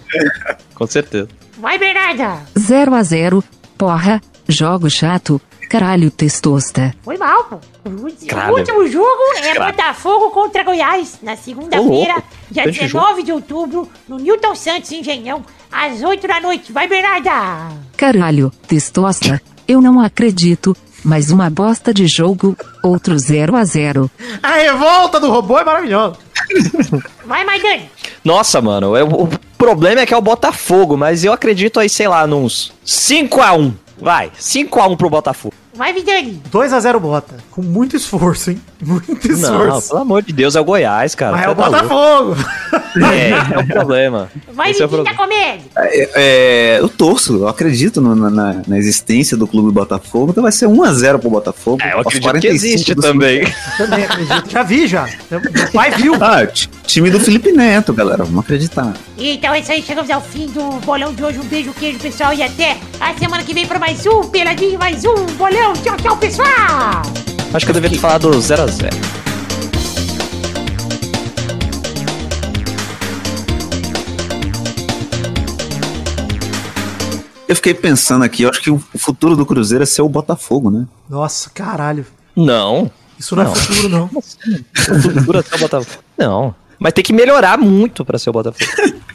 Com 0.75 0.87
certeza. 0.87 1.27
Vai, 1.57 1.77
Bernarda. 1.77 2.39
0 2.57 2.95
a 2.95 3.03
0 3.03 3.43
porra, 3.77 4.21
jogo 4.47 4.89
chato, 4.89 5.41
caralho 5.69 6.09
testosta. 6.11 6.93
Foi 7.03 7.17
mal, 7.17 7.43
pô. 7.45 7.55
O 7.85 8.27
Caralho. 8.27 8.57
último 8.57 8.87
jogo 8.87 9.07
é 9.37 9.53
Caralho. 9.53 9.71
Botafogo 9.75 10.29
contra 10.31 10.63
Goiás, 10.63 11.17
na 11.23 11.35
segunda-feira, 11.35 12.21
dia 12.51 12.63
Grande 12.63 12.79
19 12.79 13.23
de 13.23 13.31
outubro, 13.31 13.89
no 14.07 14.17
Newton 14.17 14.53
Santos 14.55 14.91
Engenhão, 14.91 15.43
às 15.71 16.01
8 16.01 16.27
da 16.27 16.39
noite. 16.41 16.71
Vai, 16.71 16.87
Bernarda. 16.87 17.69
Caralho, 17.97 18.51
testosta, 18.67 19.41
eu 19.67 19.81
não 19.81 19.99
acredito, 19.99 20.75
mas 21.03 21.31
uma 21.31 21.49
bosta 21.49 21.93
de 21.93 22.05
jogo, 22.07 22.55
outro 22.83 23.17
0 23.17 23.55
a 23.55 23.63
0 23.63 24.11
A 24.43 24.53
revolta 24.55 25.19
do 25.19 25.29
robô 25.29 25.57
é 25.57 25.63
maravilhosa. 25.63 26.17
Vai, 27.25 27.43
Maidani. 27.45 27.89
Nossa, 28.23 28.61
mano, 28.61 28.95
é- 28.95 29.03
o 29.03 29.29
problema 29.57 30.01
é 30.01 30.05
que 30.05 30.13
é 30.13 30.17
o 30.17 30.21
Botafogo, 30.21 30.97
mas 30.97 31.23
eu 31.23 31.31
acredito 31.33 31.79
aí, 31.79 31.89
sei 31.89 32.07
lá, 32.07 32.25
nos 32.27 32.71
5 32.85 33.41
a 33.41 33.53
1 33.53 33.73
Vai, 34.01 34.31
5 34.39 34.79
a 34.79 34.87
1 34.87 34.95
pro 34.95 35.09
Botafogo. 35.09 35.53
Vai, 35.79 35.93
Vidani. 35.93 36.41
2x0 36.51 36.99
bota. 36.99 37.35
Com 37.51 37.61
muito 37.61 37.95
esforço, 37.95 38.51
hein? 38.51 38.61
Muito 38.85 39.27
Não, 39.29 39.35
esforço. 39.37 39.87
pelo 39.87 40.01
amor 40.01 40.21
de 40.21 40.33
Deus, 40.33 40.53
é 40.57 40.59
o 40.59 40.63
Goiás, 40.65 41.15
cara. 41.15 41.31
Mas 41.37 41.41
é 41.41 41.45
Você 41.45 41.51
o 41.51 41.55
tá. 41.55 41.63
Botafogo. 41.69 42.35
É, 43.13 43.29
é 43.29 43.59
o 43.59 43.65
problema. 43.71 44.29
Vai, 44.53 44.71
Esse 44.71 44.81
é 44.83 44.85
o. 44.85 44.89
Comédia. 44.89 45.61
É, 45.77 46.09
é, 46.75 46.79
eu 46.81 46.89
torço, 46.89 47.37
eu 47.37 47.47
acredito 47.47 48.01
no- 48.01 48.13
na, 48.13 48.61
na- 48.67 48.77
existência 48.77 49.37
do 49.37 49.47
Clube 49.47 49.71
Botafogo, 49.71 50.31
então 50.31 50.43
vai 50.43 50.51
ser 50.51 50.67
1x0 50.67 51.17
pro 51.19 51.29
Botafogo. 51.29 51.77
É, 51.81 51.93
eu 51.93 51.99
acredito 52.01 52.23
que 52.23 52.29
45 52.29 52.53
existe 52.55 52.95
também. 52.95 53.43
Também 53.77 54.03
acredito. 54.03 54.49
Já 54.51 54.63
vi, 54.63 54.85
já. 54.85 55.07
Meu 55.31 55.71
pai 55.71 55.91
viu. 55.91 56.13
Ah, 56.19 56.45
time 56.89 57.11
do 57.11 57.19
Felipe 57.19 57.51
Neto, 57.51 57.93
galera, 57.93 58.23
vamos 58.23 58.43
acreditar. 58.43 58.95
Então 59.15 59.53
é 59.53 59.59
isso 59.59 59.71
aí, 59.71 59.81
chegamos 59.83 60.09
ao 60.09 60.21
fim 60.21 60.47
do 60.47 60.79
bolão 60.83 61.13
de 61.13 61.23
hoje. 61.23 61.37
Um 61.37 61.43
beijo, 61.45 61.71
queijo, 61.73 61.99
pessoal, 61.99 62.33
e 62.33 62.41
até 62.41 62.77
a 62.99 63.15
semana 63.15 63.43
que 63.43 63.53
vem 63.53 63.67
para 63.67 63.77
mais 63.77 64.03
um 64.07 64.23
Peladinho, 64.23 64.79
mais 64.79 65.05
um 65.05 65.25
bolão. 65.37 65.73
Tchau, 65.83 65.95
tchau, 65.97 66.17
pessoal! 66.17 67.03
Acho 67.53 67.63
que 67.65 67.69
eu 67.71 67.73
devia 67.75 67.91
ter 67.91 67.99
falado 67.99 68.41
0 68.41 68.63
a 68.63 68.65
0 68.65 68.89
Eu 77.47 77.55
fiquei 77.55 77.73
pensando 77.73 78.23
aqui, 78.23 78.43
eu 78.43 78.49
acho 78.49 78.61
que 78.61 78.69
o 78.71 78.81
o 78.93 78.97
futuro 78.97 79.35
do 79.35 79.45
Cruzeiro 79.45 79.83
é 79.83 79.85
ser 79.85 80.01
o 80.01 80.09
Botafogo, 80.09 80.69
né? 80.69 80.87
Nossa, 81.09 81.49
caralho. 81.49 82.05
Não. 82.35 82.91
Isso 83.17 83.35
não, 83.35 83.43
Não. 83.43 83.51
é 83.51 83.55
futuro, 83.55 83.89
não. 83.89 84.05
O 84.05 84.21
futuro 85.01 85.39
é 85.39 85.41
ser 85.43 85.55
o 85.55 85.59
Botafogo. 85.59 86.03
Não. 86.17 86.55
Mas 86.79 86.93
tem 86.93 87.03
que 87.03 87.13
melhorar 87.13 87.57
muito 87.57 88.05
pra 88.05 88.17
ser 88.17 88.29
o 88.29 88.33
Botafogo. 88.33 88.65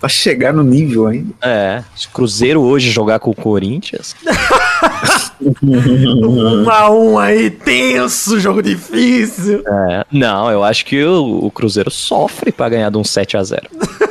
Pra 0.00 0.08
chegar 0.08 0.52
no 0.52 0.62
nível 0.62 1.08
ainda. 1.08 1.34
É. 1.42 1.82
Se 1.94 2.06
o 2.06 2.10
Cruzeiro 2.10 2.62
hoje 2.62 2.90
jogar 2.90 3.18
com 3.18 3.30
o 3.30 3.34
Corinthians. 3.34 4.14
Um 5.40 6.68
a 6.68 6.90
um 6.90 7.16
aí, 7.16 7.48
tenso, 7.48 8.40
jogo 8.40 8.60
difícil. 8.60 9.62
É. 9.66 10.04
Não, 10.10 10.50
eu 10.50 10.64
acho 10.64 10.84
que 10.84 11.02
o, 11.04 11.44
o 11.44 11.50
Cruzeiro 11.50 11.90
sofre 11.92 12.50
pra 12.50 12.68
ganhar 12.68 12.90
de 12.90 12.98
um 12.98 13.04
7 13.04 13.36
a 13.36 13.44
0 13.44 13.62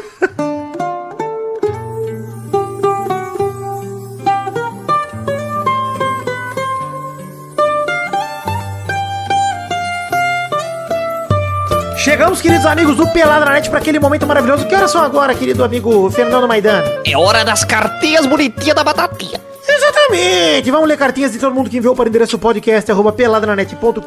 Chegamos, 12.08 12.42
queridos 12.42 12.66
amigos 12.66 12.96
do 12.96 13.06
Net, 13.06 13.70
para 13.70 13.80
aquele 13.80 14.00
momento 14.00 14.26
maravilhoso. 14.26 14.66
Que 14.66 14.74
horas 14.74 14.90
são 14.90 15.04
agora, 15.04 15.36
querido 15.36 15.62
amigo 15.62 16.10
Fernando 16.10 16.48
Maidana? 16.48 16.82
É 17.06 17.18
hora 17.18 17.44
das 17.44 17.66
cartinhas 17.66 18.26
bonitinhas 18.26 18.74
da 18.74 18.82
batatinha. 18.82 19.42
Exatamente! 19.78 20.72
Vamos 20.72 20.90
ler 20.90 20.98
cartinhas 20.98 21.32
de 21.32 21.38
todo 21.38 21.54
mundo 21.54 21.70
que 21.70 21.78
enviou 21.78 21.96
para 21.96 22.06
o 22.06 22.08
endereço 22.08 22.40
podcast 22.40 22.92
arroba 22.92 23.12
peladranet.com.br. 23.12 24.02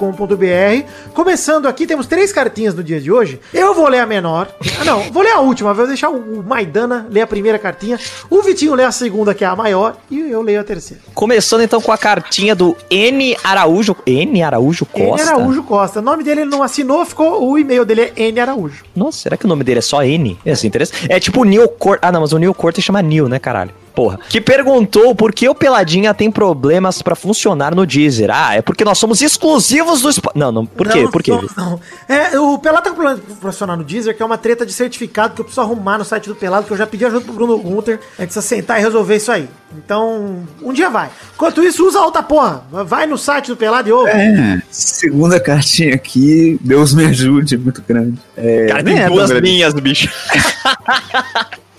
Começando 1.14 1.68
aqui, 1.68 1.86
temos 1.86 2.08
três 2.08 2.32
cartinhas 2.32 2.74
no 2.74 2.82
dia 2.82 3.00
de 3.00 3.12
hoje. 3.12 3.38
Eu 3.54 3.72
vou 3.72 3.86
ler 3.86 4.00
a 4.00 4.06
menor. 4.06 4.48
Ah, 4.80 4.84
não, 4.84 5.00
vou 5.12 5.22
ler 5.22 5.30
a 5.30 5.38
última. 5.38 5.72
Vou 5.72 5.86
deixar 5.86 6.10
o 6.10 6.42
Maidana 6.42 7.06
ler 7.08 7.20
a 7.20 7.26
primeira 7.26 7.56
cartinha. 7.56 8.00
O 8.28 8.42
Vitinho 8.42 8.74
lê 8.74 8.82
a 8.82 8.90
segunda, 8.90 9.32
que 9.32 9.44
é 9.44 9.46
a 9.46 9.54
maior. 9.54 9.96
E 10.10 10.18
eu 10.18 10.42
leio 10.42 10.60
a 10.60 10.64
terceira. 10.64 11.00
Começando 11.14 11.60
então 11.60 11.80
com 11.80 11.92
a 11.92 11.98
cartinha 11.98 12.56
do 12.56 12.76
N 12.90 13.36
Araújo. 13.44 13.96
N 14.04 14.42
Araújo 14.42 14.84
Costa? 14.86 15.22
N 15.22 15.30
Araújo 15.30 15.62
Costa. 15.62 16.00
O 16.00 16.02
nome 16.02 16.24
dele 16.24 16.40
ele 16.40 16.50
não 16.50 16.64
assinou, 16.64 17.04
ficou. 17.04 17.48
O 17.48 17.56
e-mail 17.56 17.84
dele 17.84 18.12
é 18.16 18.28
N 18.28 18.40
Araújo. 18.40 18.84
Nossa, 18.96 19.18
será 19.18 19.36
que 19.36 19.44
o 19.44 19.48
nome 19.48 19.62
dele 19.62 19.78
é 19.78 19.82
só 19.82 20.02
N? 20.02 20.36
É 20.44 20.50
assim, 20.50 20.66
interessante. 20.66 21.06
É 21.08 21.20
tipo 21.20 21.42
o 21.42 21.44
Neil 21.44 21.68
Corte. 21.68 22.00
Ah, 22.02 22.10
não, 22.10 22.22
mas 22.22 22.32
o 22.32 22.38
Neil 22.38 22.54
Corte 22.54 22.82
chama 22.82 23.00
Neil, 23.00 23.28
né, 23.28 23.38
caralho? 23.38 23.70
Porra. 23.94 24.18
Que 24.28 24.40
perguntou 24.40 25.14
por 25.14 25.32
que 25.32 25.48
o 25.48 25.54
Peladinha 25.54 26.14
tem 26.14 26.30
problemas 26.30 27.02
pra 27.02 27.14
funcionar 27.14 27.74
no 27.74 27.84
Deezer. 27.84 28.30
Ah, 28.32 28.54
é 28.54 28.62
porque 28.62 28.84
nós 28.84 28.98
somos 28.98 29.20
exclusivos 29.20 30.00
do 30.02 30.12
Spotify. 30.12 30.38
Não, 30.38 30.52
não, 30.52 30.66
por 30.66 30.88
quê? 30.88 31.02
Não, 31.02 31.10
Por 31.10 31.22
quê? 31.22 31.30
Não, 31.30 31.42
não. 31.56 31.80
É, 32.08 32.38
o 32.38 32.58
Pelado 32.58 32.84
tá 32.84 32.90
com 32.90 32.96
problema 32.96 33.20
de 33.20 33.34
funcionar 33.34 33.76
no 33.76 33.84
Deezer, 33.84 34.16
que 34.16 34.22
é 34.22 34.26
uma 34.26 34.38
treta 34.38 34.64
de 34.64 34.72
certificado 34.72 35.34
que 35.34 35.40
eu 35.40 35.44
preciso 35.44 35.60
arrumar 35.60 35.98
no 35.98 36.04
site 36.04 36.28
do 36.28 36.34
Pelado, 36.34 36.66
que 36.66 36.72
eu 36.72 36.76
já 36.76 36.86
pedi 36.86 37.04
ajuda 37.04 37.24
pro 37.24 37.34
Bruno 37.34 37.58
Gunter. 37.58 37.98
Gente 37.98 38.16
precisa 38.16 38.42
sentar 38.42 38.78
e 38.78 38.82
resolver 38.82 39.16
isso 39.16 39.32
aí. 39.32 39.48
Então, 39.76 40.44
um 40.62 40.72
dia 40.72 40.88
vai. 40.88 41.10
Enquanto 41.34 41.62
isso, 41.62 41.86
usa 41.86 42.00
a 42.00 42.04
outra 42.04 42.22
porra. 42.22 42.64
Vai 42.70 43.06
no 43.06 43.16
site 43.18 43.48
do 43.48 43.56
Pelado 43.56 43.88
e 43.88 43.92
ouve. 43.92 44.10
É, 44.10 44.60
segunda 44.70 45.38
cartinha 45.40 45.94
aqui, 45.94 46.58
Deus 46.60 46.94
me 46.94 47.06
ajude, 47.06 47.54
é 47.54 47.58
muito 47.58 47.82
grande. 47.86 48.18
É, 48.36 48.66
Cara, 48.66 48.82
tem 48.82 48.98
é 48.98 49.08
duas 49.08 49.30
linhas, 49.30 49.74
bicho. 49.74 50.08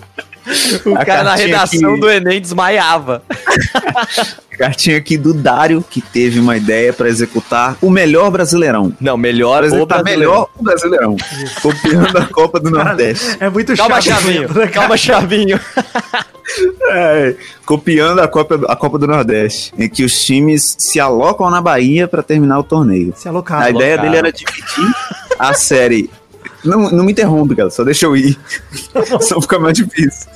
o 0.86 0.96
A 0.96 1.04
cara 1.04 1.22
na 1.24 1.34
redação 1.34 1.90
aqui- 1.92 2.00
do 2.00 2.10
Enem 2.10 2.40
desmaiava. 2.40 3.22
Cartinha 4.58 4.98
aqui 4.98 5.16
do 5.16 5.32
Dário, 5.32 5.82
que 5.88 6.00
teve 6.00 6.38
uma 6.38 6.56
ideia 6.56 6.92
pra 6.92 7.08
executar 7.08 7.76
o 7.80 7.90
melhor 7.90 8.30
Brasileirão. 8.30 8.92
Não, 9.00 9.16
melhor 9.16 9.62
o 9.62 9.66
executar 9.66 10.02
brasileiro. 10.02 10.30
melhor 10.32 10.48
o 10.58 10.62
Brasileirão. 10.62 11.16
Copiando 11.62 12.18
a 12.18 12.26
Copa 12.26 12.60
do 12.60 12.70
Nordeste. 12.70 13.36
É 13.40 13.48
muito 13.48 13.74
Calma, 13.76 14.00
chato. 14.00 14.20
Chavinho. 14.22 14.42
né, 14.42 14.48
cara? 14.54 14.68
Calma, 14.68 14.96
Chavinho. 14.96 15.60
É, 16.90 17.34
copiando 17.64 18.18
a 18.20 18.28
Copa, 18.28 18.60
a 18.68 18.76
Copa 18.76 18.98
do 18.98 19.06
Nordeste, 19.06 19.72
em 19.78 19.88
que 19.88 20.04
os 20.04 20.22
times 20.24 20.74
se 20.78 20.98
alocam 21.00 21.48
na 21.48 21.62
Bahia 21.62 22.06
pra 22.06 22.22
terminar 22.22 22.58
o 22.58 22.62
torneio. 22.64 23.14
Se 23.16 23.26
alocar. 23.28 23.62
A 23.62 23.70
ideia 23.70 23.92
Alocado. 23.94 24.02
dele 24.10 24.16
era 24.18 24.32
dividir 24.32 24.94
a 25.38 25.54
série. 25.54 26.10
Não, 26.64 26.90
não 26.90 27.04
me 27.04 27.12
interrompe, 27.12 27.54
cara, 27.56 27.70
só 27.70 27.82
deixa 27.84 28.06
eu 28.06 28.16
ir. 28.16 28.38
só 29.20 29.40
fica 29.40 29.58
mais 29.58 29.76
difícil. 29.76 30.28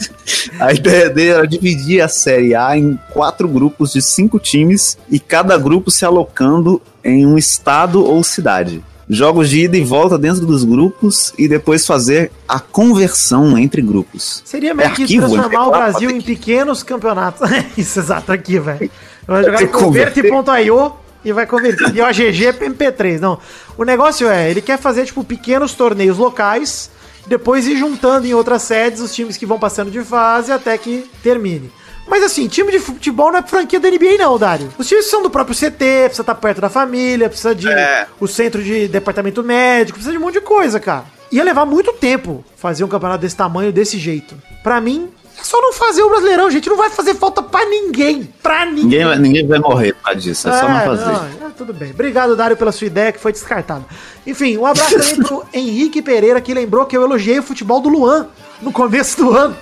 A 0.59 0.73
ideia 0.73 1.09
dele 1.11 1.31
era 1.31 1.47
dividir 1.47 2.01
a 2.01 2.09
série 2.09 2.55
A 2.55 2.77
em 2.77 2.99
quatro 3.13 3.47
grupos 3.49 3.93
de 3.93 4.03
cinco 4.03 4.39
times 4.39 4.99
e 5.11 5.19
cada 5.21 5.57
grupo 5.57 5.91
se 5.91 6.05
alocando 6.05 6.81
em 7.05 7.25
um 7.27 7.39
estado 7.39 8.05
ou 8.05 8.23
cidade. 8.25 8.83
jogos 9.09 9.49
de 9.51 9.61
ida 9.61 9.77
e 9.77 9.85
volta 9.85 10.19
dentro 10.19 10.45
dos 10.45 10.65
grupos 10.65 11.33
e 11.39 11.47
depois 11.47 11.87
fazer 11.87 12.33
a 12.49 12.59
conversão 12.59 13.57
entre 13.57 13.81
grupos. 13.81 14.43
Seria 14.45 14.75
meio 14.75 14.89
É 14.89 14.93
que 14.93 15.03
arquivo, 15.03 15.29
transformar 15.29 15.55
ele 15.61 15.69
o 15.69 15.71
Brasil 15.71 16.11
em 16.11 16.19
que- 16.21 16.27
pequenos 16.35 16.83
campeonatos. 16.83 17.49
Isso, 17.79 18.01
exato, 18.01 18.33
aqui, 18.33 18.59
velho. 18.59 18.91
Vai 19.27 19.45
jogar 19.45 19.63
em 19.63 19.67
converte.io 19.69 20.93
e 21.27 21.33
vai 21.33 21.45
converter 21.45 21.91
de 21.91 22.01
OGG 22.01 22.53
para 22.53 22.69
MP3. 22.69 23.19
Não. 23.19 23.39
O 23.77 23.83
negócio 23.85 24.29
é, 24.29 24.49
ele 24.49 24.63
quer 24.63 24.79
fazer, 24.79 25.05
tipo, 25.05 25.25
pequenos 25.25 25.75
torneios 25.75 26.17
locais, 26.17 26.89
depois 27.27 27.67
ir 27.67 27.77
juntando 27.77 28.27
em 28.29 28.33
outras 28.33 28.63
sedes 28.63 29.01
os 29.01 29.13
times 29.13 29.37
que 29.37 29.45
vão 29.45 29.59
passando 29.59 29.91
de 29.91 30.01
fase 30.05 30.53
até 30.53 30.79
que 30.79 31.11
termine. 31.25 31.73
Mas 32.07 32.23
assim, 32.23 32.47
time 32.47 32.71
de 32.71 32.79
futebol 32.79 33.33
não 33.33 33.41
é 33.41 33.43
franquia 33.43 33.81
da 33.81 33.91
NBA 33.91 34.17
não, 34.17 34.39
Dário. 34.39 34.73
Os 34.79 34.87
times 34.87 35.07
são 35.07 35.21
do 35.21 35.29
próprio 35.29 35.57
CT, 35.57 35.75
precisa 36.05 36.23
estar 36.23 36.37
perto 36.37 36.61
da 36.61 36.69
família, 36.69 37.29
precisa 37.29 37.53
de 37.53 37.69
É. 37.69 38.07
o 38.21 38.29
centro 38.29 38.63
de 38.63 38.87
departamento 38.87 39.43
médico, 39.43 39.99
precisa 39.99 40.13
de 40.13 40.19
um 40.19 40.21
monte 40.25 40.35
de 40.35 40.41
coisa, 40.43 40.79
cara. 40.79 41.05
Ia 41.33 41.43
levar 41.43 41.67
muito 41.67 41.93
tempo 41.95 42.45
fazer 42.57 42.85
um 42.85 42.89
campeonato 42.89 43.23
desse 43.23 43.35
tamanho, 43.35 43.73
desse 43.73 43.99
jeito. 43.99 44.37
Pra 44.63 44.81
mim, 44.81 45.09
é 45.39 45.43
só 45.45 45.61
não 45.61 45.73
fazer 45.73 46.03
o 46.03 46.09
Brasileirão, 46.09 46.51
gente. 46.51 46.69
Não 46.69 46.77
vai 46.77 46.91
fazer 46.91 47.15
falta 47.15 47.43
pra 47.43 47.65
ninguém. 47.67 48.25
Pra 48.43 48.65
ninguém. 48.67 48.85
Ninguém, 48.85 49.05
vai- 49.05 49.19
ninguém 49.19 49.47
vai 49.47 49.59
morrer 49.59 49.93
por 49.95 50.03
causa 50.05 50.21
disso, 50.21 50.49
é 50.49 50.53
só 50.59 50.69
não 50.69 50.81
fazer. 50.81 51.05
não, 51.05 51.47
é, 51.47 51.51
tudo 51.57 51.73
bem. 51.73 51.91
Obrigado, 51.91 52.35
Dário, 52.37 52.57
pela 52.57 52.73
sua 52.73 52.87
ideia 52.87 53.13
que 53.13 53.19
foi 53.21 53.33
descartada. 53.33 53.85
Enfim, 54.27 54.57
um 54.57 54.67
abraço 54.67 54.99
também 54.99 55.17
pro 55.17 55.45
Henrique 55.53 56.01
Pereira, 56.03 56.41
que 56.41 56.53
lembrou 56.55 56.87
que 56.87 56.97
eu 56.97 57.03
elogiei 57.03 57.39
o 57.39 57.43
futebol 57.43 57.81
do 57.81 57.89
Luan 57.89 58.29
no 58.63 58.73
começo 58.73 59.17
do 59.19 59.31
ano. 59.37 59.57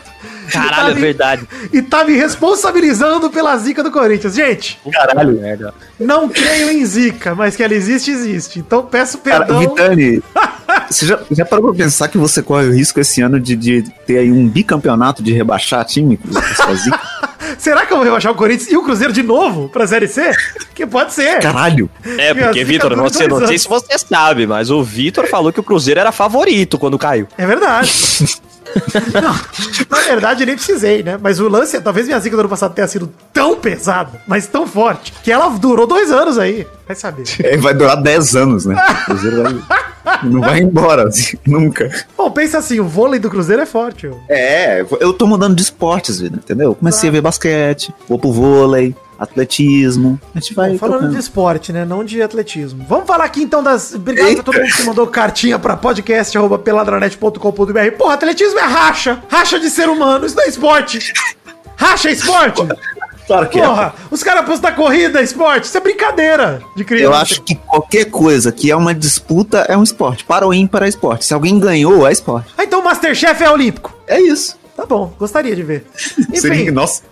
Caralho, 0.50 0.74
tá 0.86 0.90
é 0.90 0.94
me- 0.94 1.00
verdade. 1.00 1.48
E 1.72 1.82
tá 1.82 2.04
me 2.04 2.14
responsabilizando 2.14 3.30
pela 3.30 3.56
zica 3.56 3.82
do 3.82 3.90
Corinthians. 3.90 4.34
Gente, 4.34 4.78
Caralho. 4.92 5.40
não 5.98 6.28
creio 6.28 6.70
em 6.70 6.84
zica, 6.84 7.34
mas 7.34 7.56
que 7.56 7.62
ela 7.62 7.74
existe, 7.74 8.10
existe. 8.10 8.58
Então 8.58 8.84
peço 8.84 9.18
Cara, 9.18 9.44
perdão. 9.46 9.60
Vitani, 9.60 10.22
você 10.90 11.06
já, 11.06 11.18
já 11.30 11.44
parou 11.44 11.72
pra 11.72 11.84
pensar 11.84 12.08
que 12.08 12.18
você 12.18 12.42
corre 12.42 12.66
o 12.68 12.72
risco 12.72 13.00
esse 13.00 13.20
ano 13.22 13.40
de, 13.40 13.56
de 13.56 13.82
ter 14.06 14.18
aí 14.18 14.30
um 14.30 14.46
bicampeonato 14.48 15.22
de 15.22 15.32
rebaixar 15.32 15.84
time 15.84 16.16
com 16.16 16.74
zica? 16.74 17.00
Será 17.58 17.86
que 17.86 17.92
eu 17.92 17.98
vou 17.98 18.04
rebaixar 18.04 18.32
o 18.32 18.34
Corinthians 18.34 18.70
e 18.70 18.76
o 18.76 18.82
Cruzeiro 18.82 19.12
de 19.12 19.22
novo 19.22 19.68
pra 19.68 19.86
Série 19.86 20.08
C? 20.08 20.32
Que 20.74 20.86
pode 20.86 21.12
ser. 21.12 21.38
Caralho! 21.40 21.88
É, 22.18 22.34
porque, 22.34 22.64
Vitor, 22.64 22.94
você, 22.96 23.28
não 23.28 23.46
sei 23.46 23.58
se 23.58 23.68
você 23.68 23.96
sabe, 23.98 24.46
mas 24.46 24.70
o 24.70 24.82
Vitor 24.82 25.26
falou 25.28 25.52
que 25.52 25.60
o 25.60 25.62
Cruzeiro 25.62 26.00
era 26.00 26.10
favorito 26.10 26.78
quando 26.78 26.98
caiu. 26.98 27.28
É 27.38 27.46
verdade. 27.46 27.90
Não, 29.22 29.34
na 29.90 30.02
verdade, 30.04 30.44
nem 30.46 30.54
precisei, 30.56 31.02
né? 31.02 31.18
Mas 31.20 31.38
o 31.40 31.48
lance, 31.48 31.76
é, 31.76 31.80
talvez 31.80 32.06
minha 32.06 32.18
zica 32.20 32.36
do 32.36 32.40
ano 32.40 32.48
passado 32.48 32.74
tenha 32.74 32.88
sido 32.88 33.10
tão 33.32 33.56
pesada, 33.56 34.20
mas 34.26 34.46
tão 34.46 34.66
forte, 34.66 35.12
que 35.22 35.30
ela 35.30 35.48
durou 35.50 35.86
dois 35.86 36.10
anos 36.10 36.38
aí. 36.38 36.66
Vai 36.86 36.96
saber. 36.96 37.24
É, 37.42 37.56
vai 37.56 37.72
durar 37.74 37.96
10 38.02 38.36
anos, 38.36 38.66
né? 38.66 38.74
O 39.02 39.04
Cruzeiro 39.06 39.42
vai- 39.42 39.84
não 40.22 40.40
vai 40.40 40.58
embora, 40.60 41.08
assim, 41.08 41.36
nunca. 41.46 41.90
Bom, 42.16 42.30
pensa 42.30 42.58
assim, 42.58 42.78
o 42.78 42.84
vôlei 42.86 43.18
do 43.18 43.30
Cruzeiro 43.30 43.62
é 43.62 43.66
forte. 43.66 44.06
ó. 44.06 44.12
É, 44.28 44.84
eu 45.00 45.12
tô 45.14 45.26
mudando 45.26 45.54
de 45.56 45.62
esportes, 45.62 46.20
vida, 46.20 46.36
entendeu? 46.36 46.70
Eu 46.70 46.74
comecei 46.74 47.08
a 47.08 47.12
ver 47.12 47.20
basquete, 47.22 47.92
vou 48.08 48.18
pro 48.18 48.30
vôlei, 48.32 48.94
atletismo. 49.24 50.20
A 50.34 50.40
gente 50.40 50.54
vai. 50.54 50.72
Bom, 50.72 50.78
falando 50.78 51.00
tocando. 51.00 51.14
de 51.14 51.20
esporte, 51.20 51.72
né? 51.72 51.84
Não 51.84 52.04
de 52.04 52.22
atletismo. 52.22 52.84
Vamos 52.88 53.06
falar 53.06 53.24
aqui 53.24 53.42
então 53.42 53.62
das. 53.62 53.94
Obrigado 53.94 54.34
pra 54.34 54.42
todo 54.42 54.60
mundo 54.60 54.76
que 54.76 54.82
mandou 54.84 55.06
cartinha 55.06 55.58
pra 55.58 55.76
podcast.peladranet.com.br. 55.76 57.96
Porra, 57.98 58.14
atletismo 58.14 58.58
é 58.58 58.64
racha. 58.64 59.22
Racha 59.28 59.58
de 59.58 59.70
ser 59.70 59.88
humano. 59.88 60.26
Isso 60.26 60.36
não 60.36 60.44
é 60.44 60.48
esporte. 60.48 61.12
Racha 61.76 62.08
é 62.08 62.12
esporte. 62.12 62.62
Claro 63.26 63.48
que 63.48 63.58
é. 63.58 63.66
Porra, 63.66 63.94
os 64.10 64.22
caras 64.22 64.44
postam 64.44 64.72
corrida, 64.74 65.22
esporte. 65.22 65.64
Isso 65.64 65.76
é 65.76 65.80
brincadeira 65.80 66.62
de 66.76 66.84
criança. 66.84 67.04
Eu 67.04 67.14
acho 67.14 67.42
que 67.42 67.54
qualquer 67.54 68.06
coisa 68.06 68.52
que 68.52 68.70
é 68.70 68.76
uma 68.76 68.94
disputa 68.94 69.64
é 69.68 69.76
um 69.76 69.82
esporte. 69.82 70.24
Para 70.24 70.46
o 70.46 70.52
ímpar 70.52 70.82
é 70.82 70.88
esporte. 70.88 71.24
Se 71.24 71.32
alguém 71.32 71.58
ganhou, 71.58 72.06
é 72.06 72.12
esporte. 72.12 72.48
Ah, 72.56 72.64
então 72.64 72.80
o 72.80 72.84
Masterchef 72.84 73.42
é 73.42 73.50
olímpico. 73.50 73.96
É 74.06 74.20
isso. 74.20 74.58
Tá 74.76 74.84
bom, 74.84 75.12
gostaria 75.18 75.54
de 75.54 75.62
ver. 75.62 75.86
Seria, 76.34 76.62
Enfim, 76.62 76.70
nossa, 76.70 77.02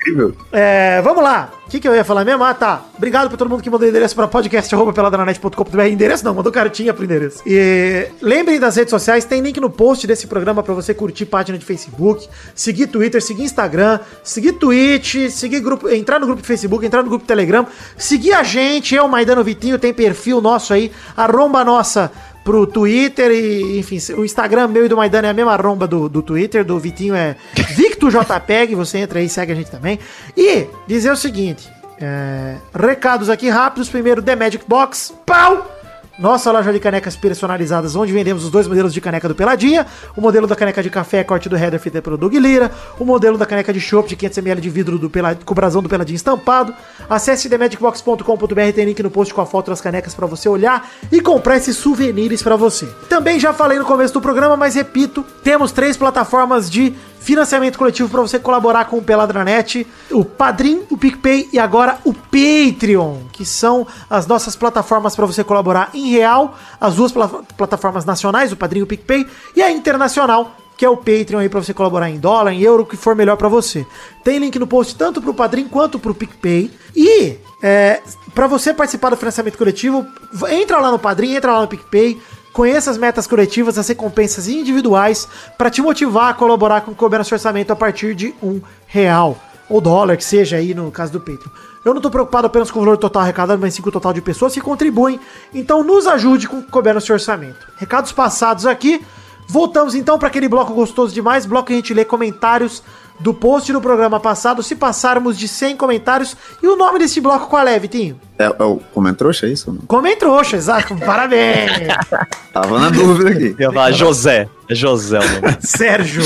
incrível. 0.00 0.34
é, 0.52 1.00
vamos 1.02 1.22
lá. 1.22 1.50
O 1.68 1.70
que, 1.70 1.80
que 1.80 1.86
eu 1.86 1.94
ia 1.94 2.02
falar 2.02 2.24
mesmo? 2.24 2.42
Ah, 2.42 2.54
tá. 2.54 2.80
Obrigado 2.96 3.28
pra 3.28 3.36
todo 3.36 3.50
mundo 3.50 3.62
que 3.62 3.68
mandou 3.68 3.86
endereço 3.86 4.14
pra 4.14 4.26
podcast.peladranet.com.br. 4.26 5.82
Endereço 5.82 6.24
não, 6.24 6.32
mandou 6.32 6.50
cartinha 6.50 6.94
pro 6.94 7.04
endereço. 7.04 7.42
E 7.44 8.08
lembrem 8.22 8.58
das 8.58 8.76
redes 8.76 8.90
sociais, 8.90 9.26
tem 9.26 9.42
link 9.42 9.60
no 9.60 9.68
post 9.68 10.06
desse 10.06 10.26
programa 10.26 10.62
pra 10.62 10.72
você 10.72 10.94
curtir 10.94 11.26
página 11.26 11.58
de 11.58 11.66
Facebook, 11.66 12.26
seguir 12.54 12.86
Twitter, 12.86 13.22
seguir 13.22 13.42
Instagram, 13.42 14.00
seguir 14.24 14.52
Twitch, 14.52 15.28
seguir 15.28 15.60
grupo, 15.60 15.90
entrar 15.90 16.18
no 16.18 16.24
grupo 16.24 16.40
de 16.40 16.48
Facebook, 16.48 16.86
entrar 16.86 17.02
no 17.02 17.10
grupo 17.10 17.24
de 17.24 17.28
Telegram, 17.28 17.66
seguir 17.98 18.32
a 18.32 18.42
gente, 18.42 18.94
eu, 18.94 19.06
Maidano 19.06 19.44
Vitinho, 19.44 19.78
tem 19.78 19.92
perfil 19.92 20.40
nosso 20.40 20.72
aí, 20.72 20.90
arromba 21.14 21.62
nossa 21.66 22.10
pro 22.48 22.66
Twitter 22.66 23.30
e, 23.30 23.78
enfim, 23.78 23.98
o 24.14 24.24
Instagram 24.24 24.68
meu 24.68 24.86
e 24.86 24.88
do 24.88 24.96
Maidana 24.96 25.28
é 25.28 25.30
a 25.30 25.34
mesma 25.34 25.52
arromba 25.52 25.86
do, 25.86 26.08
do 26.08 26.22
Twitter, 26.22 26.64
do 26.64 26.78
Vitinho 26.78 27.14
é 27.14 27.36
VictoJPEG, 27.76 28.74
você 28.74 28.96
entra 28.96 29.18
aí 29.18 29.26
e 29.26 29.28
segue 29.28 29.52
a 29.52 29.54
gente 29.54 29.70
também. 29.70 29.98
E 30.34 30.66
dizer 30.86 31.12
o 31.12 31.16
seguinte, 31.16 31.70
é, 32.00 32.56
recados 32.74 33.28
aqui 33.28 33.50
rápidos, 33.50 33.90
primeiro 33.90 34.22
The 34.22 34.34
Magic 34.34 34.64
Box, 34.66 35.12
pau! 35.26 35.77
Nossa 36.18 36.50
loja 36.50 36.72
de 36.72 36.80
canecas 36.80 37.14
personalizadas, 37.14 37.94
onde 37.94 38.12
vendemos 38.12 38.44
os 38.44 38.50
dois 38.50 38.66
modelos 38.66 38.92
de 38.92 39.00
caneca 39.00 39.28
do 39.28 39.36
Peladinha. 39.36 39.86
O 40.16 40.20
modelo 40.20 40.48
da 40.48 40.56
caneca 40.56 40.82
de 40.82 40.90
café, 40.90 41.22
corte 41.22 41.48
do 41.48 41.56
header, 41.56 41.78
feita 41.78 42.02
pelo 42.02 42.16
Doug 42.16 42.34
Lira. 42.34 42.72
O 42.98 43.04
modelo 43.04 43.38
da 43.38 43.46
caneca 43.46 43.72
de 43.72 43.80
chopp 43.80 44.08
de 44.08 44.16
500ml 44.16 44.58
de 44.58 44.68
vidro 44.68 44.98
do 44.98 45.08
Pela, 45.08 45.36
com 45.36 45.52
o 45.52 45.54
brasão 45.54 45.80
do 45.80 45.88
Peladinho 45.88 46.16
estampado. 46.16 46.74
Acesse 47.08 47.48
themagicbox.com.br, 47.48 48.72
tem 48.74 48.84
link 48.84 49.00
no 49.00 49.12
post 49.12 49.32
com 49.32 49.40
a 49.40 49.46
foto 49.46 49.70
das 49.70 49.80
canecas 49.80 50.12
para 50.12 50.26
você 50.26 50.48
olhar 50.48 50.90
e 51.12 51.20
comprar 51.20 51.56
esses 51.56 51.76
souvenirs 51.76 52.42
para 52.42 52.56
você. 52.56 52.86
Também 53.08 53.38
já 53.38 53.52
falei 53.52 53.78
no 53.78 53.84
começo 53.84 54.12
do 54.12 54.20
programa, 54.20 54.56
mas 54.56 54.74
repito, 54.74 55.24
temos 55.44 55.70
três 55.70 55.96
plataformas 55.96 56.68
de 56.68 56.96
financiamento 57.20 57.78
coletivo 57.78 58.08
para 58.08 58.20
você 58.20 58.38
colaborar 58.38 58.86
com 58.86 58.98
o 58.98 59.02
Peladranet, 59.02 59.86
o 60.10 60.24
Padrim, 60.24 60.82
o 60.90 60.96
PicPay 60.96 61.48
e 61.52 61.58
agora 61.58 61.98
o 62.04 62.14
Patreon, 62.14 63.18
que 63.32 63.44
são 63.44 63.86
as 64.08 64.26
nossas 64.26 64.56
plataformas 64.56 65.14
para 65.14 65.26
você 65.26 65.44
colaborar 65.44 65.90
em 65.94 66.10
real, 66.10 66.56
as 66.80 66.94
duas 66.94 67.12
pla- 67.12 67.42
plataformas 67.56 68.04
nacionais, 68.04 68.52
o 68.52 68.56
Padrim 68.56 68.80
e 68.80 68.82
o 68.82 68.86
PicPay, 68.86 69.26
e 69.54 69.62
a 69.62 69.70
internacional, 69.70 70.56
que 70.76 70.84
é 70.84 70.88
o 70.88 70.96
Patreon 70.96 71.40
aí 71.40 71.48
para 71.48 71.60
você 71.60 71.74
colaborar 71.74 72.08
em 72.08 72.18
dólar, 72.18 72.52
em 72.52 72.62
euro, 72.62 72.84
o 72.84 72.86
que 72.86 72.96
for 72.96 73.16
melhor 73.16 73.36
para 73.36 73.48
você. 73.48 73.84
Tem 74.22 74.38
link 74.38 74.56
no 74.58 74.66
post 74.66 74.94
tanto 74.94 75.20
pro 75.20 75.34
Padrim 75.34 75.66
quanto 75.66 75.98
pro 75.98 76.14
PicPay. 76.14 76.70
E 76.94 77.36
é, 77.60 78.00
para 78.32 78.46
você 78.46 78.72
participar 78.72 79.10
do 79.10 79.16
financiamento 79.16 79.58
coletivo, 79.58 80.06
entra 80.50 80.78
lá 80.78 80.92
no 80.92 80.98
Padrim, 80.98 81.34
entra 81.34 81.52
lá 81.52 81.62
no 81.62 81.68
PicPay, 81.68 82.20
Conheça 82.58 82.90
as 82.90 82.98
metas 82.98 83.24
coletivas, 83.24 83.78
as 83.78 83.86
recompensas 83.86 84.48
individuais 84.48 85.28
para 85.56 85.70
te 85.70 85.80
motivar 85.80 86.30
a 86.30 86.34
colaborar 86.34 86.80
com 86.80 86.90
o 86.90 87.08
Nosso 87.08 87.32
Orçamento 87.32 87.72
a 87.72 87.76
partir 87.76 88.16
de 88.16 88.34
um 88.42 88.60
real 88.84 89.38
ou 89.70 89.80
dólar, 89.80 90.16
que 90.16 90.24
seja 90.24 90.56
aí 90.56 90.74
no 90.74 90.90
caso 90.90 91.12
do 91.12 91.20
Patreon. 91.20 91.52
Eu 91.84 91.92
não 91.92 91.98
estou 91.98 92.10
preocupado 92.10 92.48
apenas 92.48 92.68
com 92.68 92.80
o 92.80 92.82
valor 92.82 92.96
total 92.96 93.22
arrecadado, 93.22 93.60
mas 93.60 93.74
sim 93.74 93.80
com 93.80 93.90
o 93.90 93.92
total 93.92 94.12
de 94.12 94.20
pessoas 94.20 94.54
que 94.54 94.60
contribuem. 94.60 95.20
Então 95.54 95.84
nos 95.84 96.08
ajude 96.08 96.48
com 96.48 96.58
o 96.58 96.62
Couber 96.64 96.94
Nosso 96.94 97.12
Orçamento. 97.12 97.64
Recados 97.76 98.10
passados 98.10 98.66
aqui. 98.66 99.06
Voltamos 99.46 99.94
então 99.94 100.18
para 100.18 100.26
aquele 100.26 100.48
bloco 100.48 100.74
gostoso 100.74 101.14
demais, 101.14 101.46
bloco 101.46 101.68
que 101.68 101.74
a 101.74 101.76
gente 101.76 101.94
lê 101.94 102.04
comentários 102.04 102.82
do 103.20 103.34
post 103.34 103.72
do 103.72 103.80
programa 103.80 104.20
passado, 104.20 104.62
se 104.62 104.76
passarmos 104.76 105.36
de 105.38 105.48
100 105.48 105.76
comentários. 105.76 106.36
E 106.62 106.66
o 106.68 106.76
nome 106.76 106.98
desse 106.98 107.20
bloco 107.20 107.48
qual 107.48 107.66
é, 107.66 107.78
Vitinho? 107.78 108.20
É, 108.38 108.44
é 108.44 108.62
o 108.64 108.76
Comentrouxa, 108.94 109.46
é 109.46 109.50
isso? 109.50 109.76
Comentrouxa, 109.86 110.56
exato. 110.56 110.96
Parabéns. 111.04 111.70
Tava 112.52 112.78
na 112.78 112.90
dúvida 112.90 113.30
aqui. 113.30 113.56
Eu 113.58 113.72
falar 113.72 113.90
José. 113.92 114.48
É 114.68 114.74
José 114.74 115.18
o 115.18 115.22
nome. 115.42 115.56
Sérgio 115.60 116.22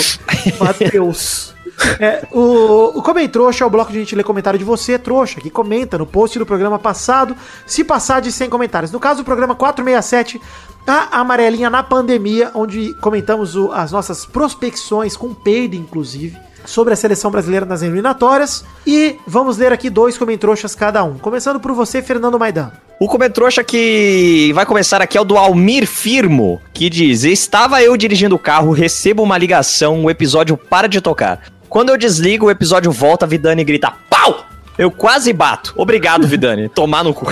Matheus. 0.61 1.53
É, 1.99 2.27
o, 2.31 2.99
o 2.99 3.03
Comem 3.03 3.29
Trouxa 3.29 3.65
é 3.65 3.67
o 3.67 3.71
bloco 3.71 3.91
de 3.91 3.97
a 3.99 4.01
gente 4.01 4.15
ler 4.15 4.23
comentário 4.23 4.59
de 4.59 4.65
você, 4.65 4.99
trouxa, 4.99 5.41
que 5.41 5.51
comenta 5.51 5.97
no 5.99 6.07
post 6.07 6.39
do 6.39 6.45
programa 6.47 6.79
passado, 6.79 7.35
se 7.67 7.83
passar 7.83 8.21
de 8.21 8.31
100 8.31 8.51
comentários. 8.51 8.93
No 8.93 9.01
caso, 9.01 9.23
o 9.23 9.25
programa 9.25 9.55
467, 9.55 10.41
a 10.87 11.21
amarelinha 11.21 11.71
na 11.71 11.83
pandemia, 11.83 12.51
onde 12.55 12.93
comentamos 13.01 13.57
o- 13.57 13.73
as 13.73 13.91
nossas 13.91 14.27
prospecções, 14.27 15.17
com 15.17 15.33
peido, 15.35 15.75
inclusive, 15.75 16.37
sobre 16.65 16.93
a 16.93 16.97
seleção 16.97 17.31
brasileira 17.31 17.67
nas 17.67 17.83
eliminatórias. 17.83 18.65
E 18.87 19.17
vamos 19.27 19.59
ler 19.59 19.73
aqui 19.73 19.91
dois 19.91 20.17
Comentroxas 20.17 20.75
cada 20.75 21.03
um. 21.05 21.19
Começando 21.19 21.61
por 21.61 21.73
você, 21.73 22.03
Fernando 22.03 22.39
Maidan. 22.39 22.71
O 23.01 23.09
comentrouxa 23.09 23.65
que 23.65 24.53
vai 24.55 24.65
começar 24.65 25.03
aqui 25.03 25.19
é 25.19 25.21
o 25.21 25.25
do 25.25 25.37
Almir 25.37 25.87
Firmo, 25.87 26.61
que 26.73 26.89
diz: 26.89 27.25
Estava 27.25 27.83
eu 27.83 27.97
dirigindo 27.97 28.37
o 28.37 28.39
carro, 28.39 28.71
recebo 28.73 29.23
uma 29.23 29.37
ligação, 29.37 30.05
o 30.05 30.11
episódio 30.11 30.57
para 30.57 30.89
de 30.89 31.01
tocar. 31.01 31.41
Quando 31.69 31.89
eu 31.89 31.99
desligo, 31.99 32.47
o 32.47 32.51
episódio 32.51 32.93
volta, 32.93 33.27
Vidani 33.27 33.65
grita: 33.65 33.93
Pau! 34.09 34.47
Eu 34.79 34.91
quase 34.91 35.33
bato. 35.33 35.75
Obrigado, 35.77 36.27
Vidani. 36.27 36.69
Tomar 36.75 37.05
no 37.05 37.13
cu. 37.13 37.27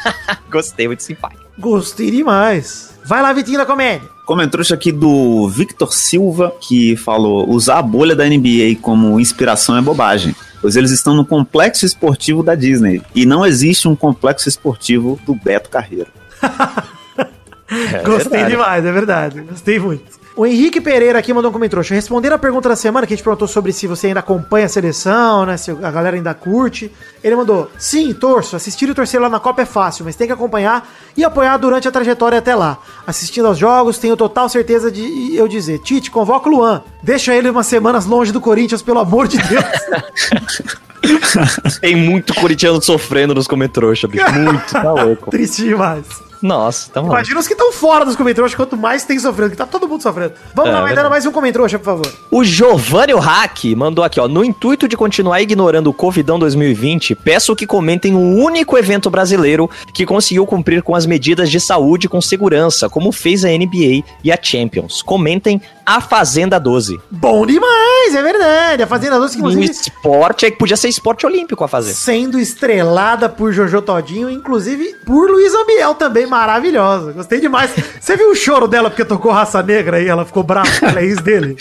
Gostei, 0.50 0.86
muito 0.86 1.02
simpático. 1.02 1.42
Gostei 1.58 2.10
demais. 2.10 2.94
Vai 3.04 3.22
lá, 3.22 3.32
Vitinho 3.32 3.58
da 3.58 3.66
Comédia. 3.66 4.15
Comentrouxa 4.26 4.74
aqui 4.74 4.90
do 4.90 5.48
Victor 5.48 5.94
Silva, 5.94 6.52
que 6.60 6.96
falou: 6.96 7.48
usar 7.48 7.78
a 7.78 7.82
bolha 7.82 8.16
da 8.16 8.24
NBA 8.28 8.76
como 8.82 9.20
inspiração 9.20 9.76
é 9.76 9.80
bobagem. 9.80 10.34
Pois 10.60 10.74
eles 10.74 10.90
estão 10.90 11.14
no 11.14 11.24
complexo 11.24 11.86
esportivo 11.86 12.42
da 12.42 12.56
Disney. 12.56 13.00
E 13.14 13.24
não 13.24 13.46
existe 13.46 13.86
um 13.86 13.94
complexo 13.94 14.48
esportivo 14.48 15.18
do 15.24 15.32
Beto 15.32 15.70
Carreiro. 15.70 16.08
Gostei 18.04 18.40
verdade. 18.40 18.50
demais, 18.50 18.84
é 18.84 18.92
verdade. 18.92 19.40
Gostei 19.42 19.78
muito. 19.78 20.15
O 20.36 20.44
Henrique 20.44 20.82
Pereira 20.82 21.18
aqui 21.18 21.32
mandou 21.32 21.50
um 21.50 21.52
comentário. 21.52 21.82
Respondendo 21.88 22.34
a 22.34 22.38
pergunta 22.38 22.68
da 22.68 22.76
semana, 22.76 23.06
que 23.06 23.14
a 23.14 23.16
gente 23.16 23.24
perguntou 23.24 23.48
sobre 23.48 23.72
se 23.72 23.86
você 23.86 24.08
ainda 24.08 24.20
acompanha 24.20 24.66
a 24.66 24.68
seleção, 24.68 25.46
né? 25.46 25.56
Se 25.56 25.70
a 25.70 25.90
galera 25.90 26.14
ainda 26.14 26.34
curte. 26.34 26.92
Ele 27.24 27.34
mandou: 27.34 27.70
Sim, 27.78 28.12
torço. 28.12 28.54
Assistir 28.54 28.86
e 28.86 28.94
torcer 28.94 29.18
lá 29.18 29.30
na 29.30 29.40
Copa 29.40 29.62
é 29.62 29.64
fácil, 29.64 30.04
mas 30.04 30.14
tem 30.14 30.26
que 30.26 30.34
acompanhar 30.34 30.86
e 31.16 31.24
apoiar 31.24 31.56
durante 31.56 31.88
a 31.88 31.90
trajetória 31.90 32.38
até 32.38 32.54
lá. 32.54 32.76
Assistindo 33.06 33.46
aos 33.46 33.56
jogos, 33.56 33.98
tenho 33.98 34.14
total 34.14 34.46
certeza 34.50 34.92
de 34.92 35.34
eu 35.34 35.48
dizer: 35.48 35.78
Tite, 35.78 36.10
convoca 36.10 36.50
o 36.50 36.52
Luan. 36.52 36.82
Deixa 37.02 37.34
ele 37.34 37.48
umas 37.48 37.66
semanas 37.66 38.04
longe 38.04 38.30
do 38.30 38.40
Corinthians, 38.40 38.82
pelo 38.82 38.98
amor 38.98 39.28
de 39.28 39.38
Deus. 39.38 39.64
Tem 41.80 41.96
muito 41.96 42.34
corintiano 42.34 42.82
sofrendo 42.82 43.34
nos 43.34 43.46
comentrouxa, 43.46 44.06
bicho. 44.06 44.30
Muito, 44.32 44.70
tá 44.70 44.92
louco. 44.92 45.28
Triste 45.30 45.64
demais. 45.64 46.25
Nossa, 46.46 46.90
tá 46.92 47.00
maluco. 47.00 47.16
Imagina 47.16 47.40
os 47.40 47.46
que 47.46 47.54
estão 47.54 47.72
fora 47.72 48.04
dos 48.04 48.14
comentários, 48.14 48.54
quanto 48.54 48.76
mais 48.76 49.04
tem 49.04 49.18
sofrendo, 49.18 49.50
que 49.50 49.56
tá 49.56 49.66
todo 49.66 49.88
mundo 49.88 50.02
sofrendo. 50.02 50.34
Vamos 50.54 50.70
É, 50.70 50.72
lá, 50.74 50.78
vai 50.80 50.88
verdade. 50.88 51.04
dando 51.04 51.10
mais 51.10 51.26
um 51.26 51.32
comentário, 51.32 51.66
por 51.78 51.84
favor. 51.84 52.12
O 52.30 52.44
Giovanni 52.44 53.12
Hack 53.14 53.64
mandou 53.76 54.04
aqui, 54.04 54.20
ó. 54.20 54.28
No 54.28 54.44
intuito 54.44 54.86
de 54.86 54.96
continuar 54.96 55.40
ignorando 55.42 55.88
o 55.88 55.92
Covidão 55.92 56.38
2020, 56.38 57.14
peço 57.16 57.56
que 57.56 57.66
comentem 57.66 58.14
o 58.14 58.18
único 58.36 58.78
evento 58.78 59.10
brasileiro 59.10 59.68
que 59.92 60.06
conseguiu 60.06 60.46
cumprir 60.46 60.82
com 60.82 60.94
as 60.94 61.04
medidas 61.06 61.50
de 61.50 61.58
saúde 61.58 62.08
com 62.08 62.20
segurança, 62.20 62.88
como 62.88 63.10
fez 63.10 63.44
a 63.44 63.48
NBA 63.48 64.04
e 64.22 64.30
a 64.30 64.38
Champions. 64.40 65.02
Comentem 65.02 65.60
a 65.84 66.00
Fazenda 66.00 66.58
12. 66.60 67.00
Bom 67.10 67.46
demais, 67.46 68.14
é 68.14 68.22
verdade. 68.22 68.82
A 68.82 68.86
Fazenda 68.86 69.18
Doce, 69.18 69.36
que 69.36 69.42
Um 69.42 69.48
inclusive, 69.50 69.72
esporte, 69.72 70.46
é 70.46 70.50
que 70.50 70.58
podia 70.58 70.76
ser 70.76 70.88
esporte 70.88 71.24
olímpico 71.26 71.62
a 71.64 71.68
fazer. 71.68 71.92
sendo 71.94 72.38
estrelada 72.38 73.28
por 73.28 73.52
Jojo 73.52 73.80
Todinho, 73.82 74.28
inclusive 74.30 74.94
por 75.06 75.30
Luiz 75.30 75.54
Ambiel 75.54 75.94
também, 75.94 76.26
maravilhosa. 76.36 77.12
Gostei 77.12 77.40
demais. 77.40 77.70
Você 78.00 78.16
viu 78.16 78.30
o 78.30 78.34
choro 78.34 78.68
dela 78.68 78.90
porque 78.90 79.04
tocou 79.04 79.32
raça 79.32 79.62
negra 79.62 80.00
e 80.00 80.08
ela 80.08 80.24
ficou 80.24 80.42
brava, 80.42 80.68
ela 80.82 81.00
é 81.00 81.04
ex 81.04 81.20
dele? 81.20 81.56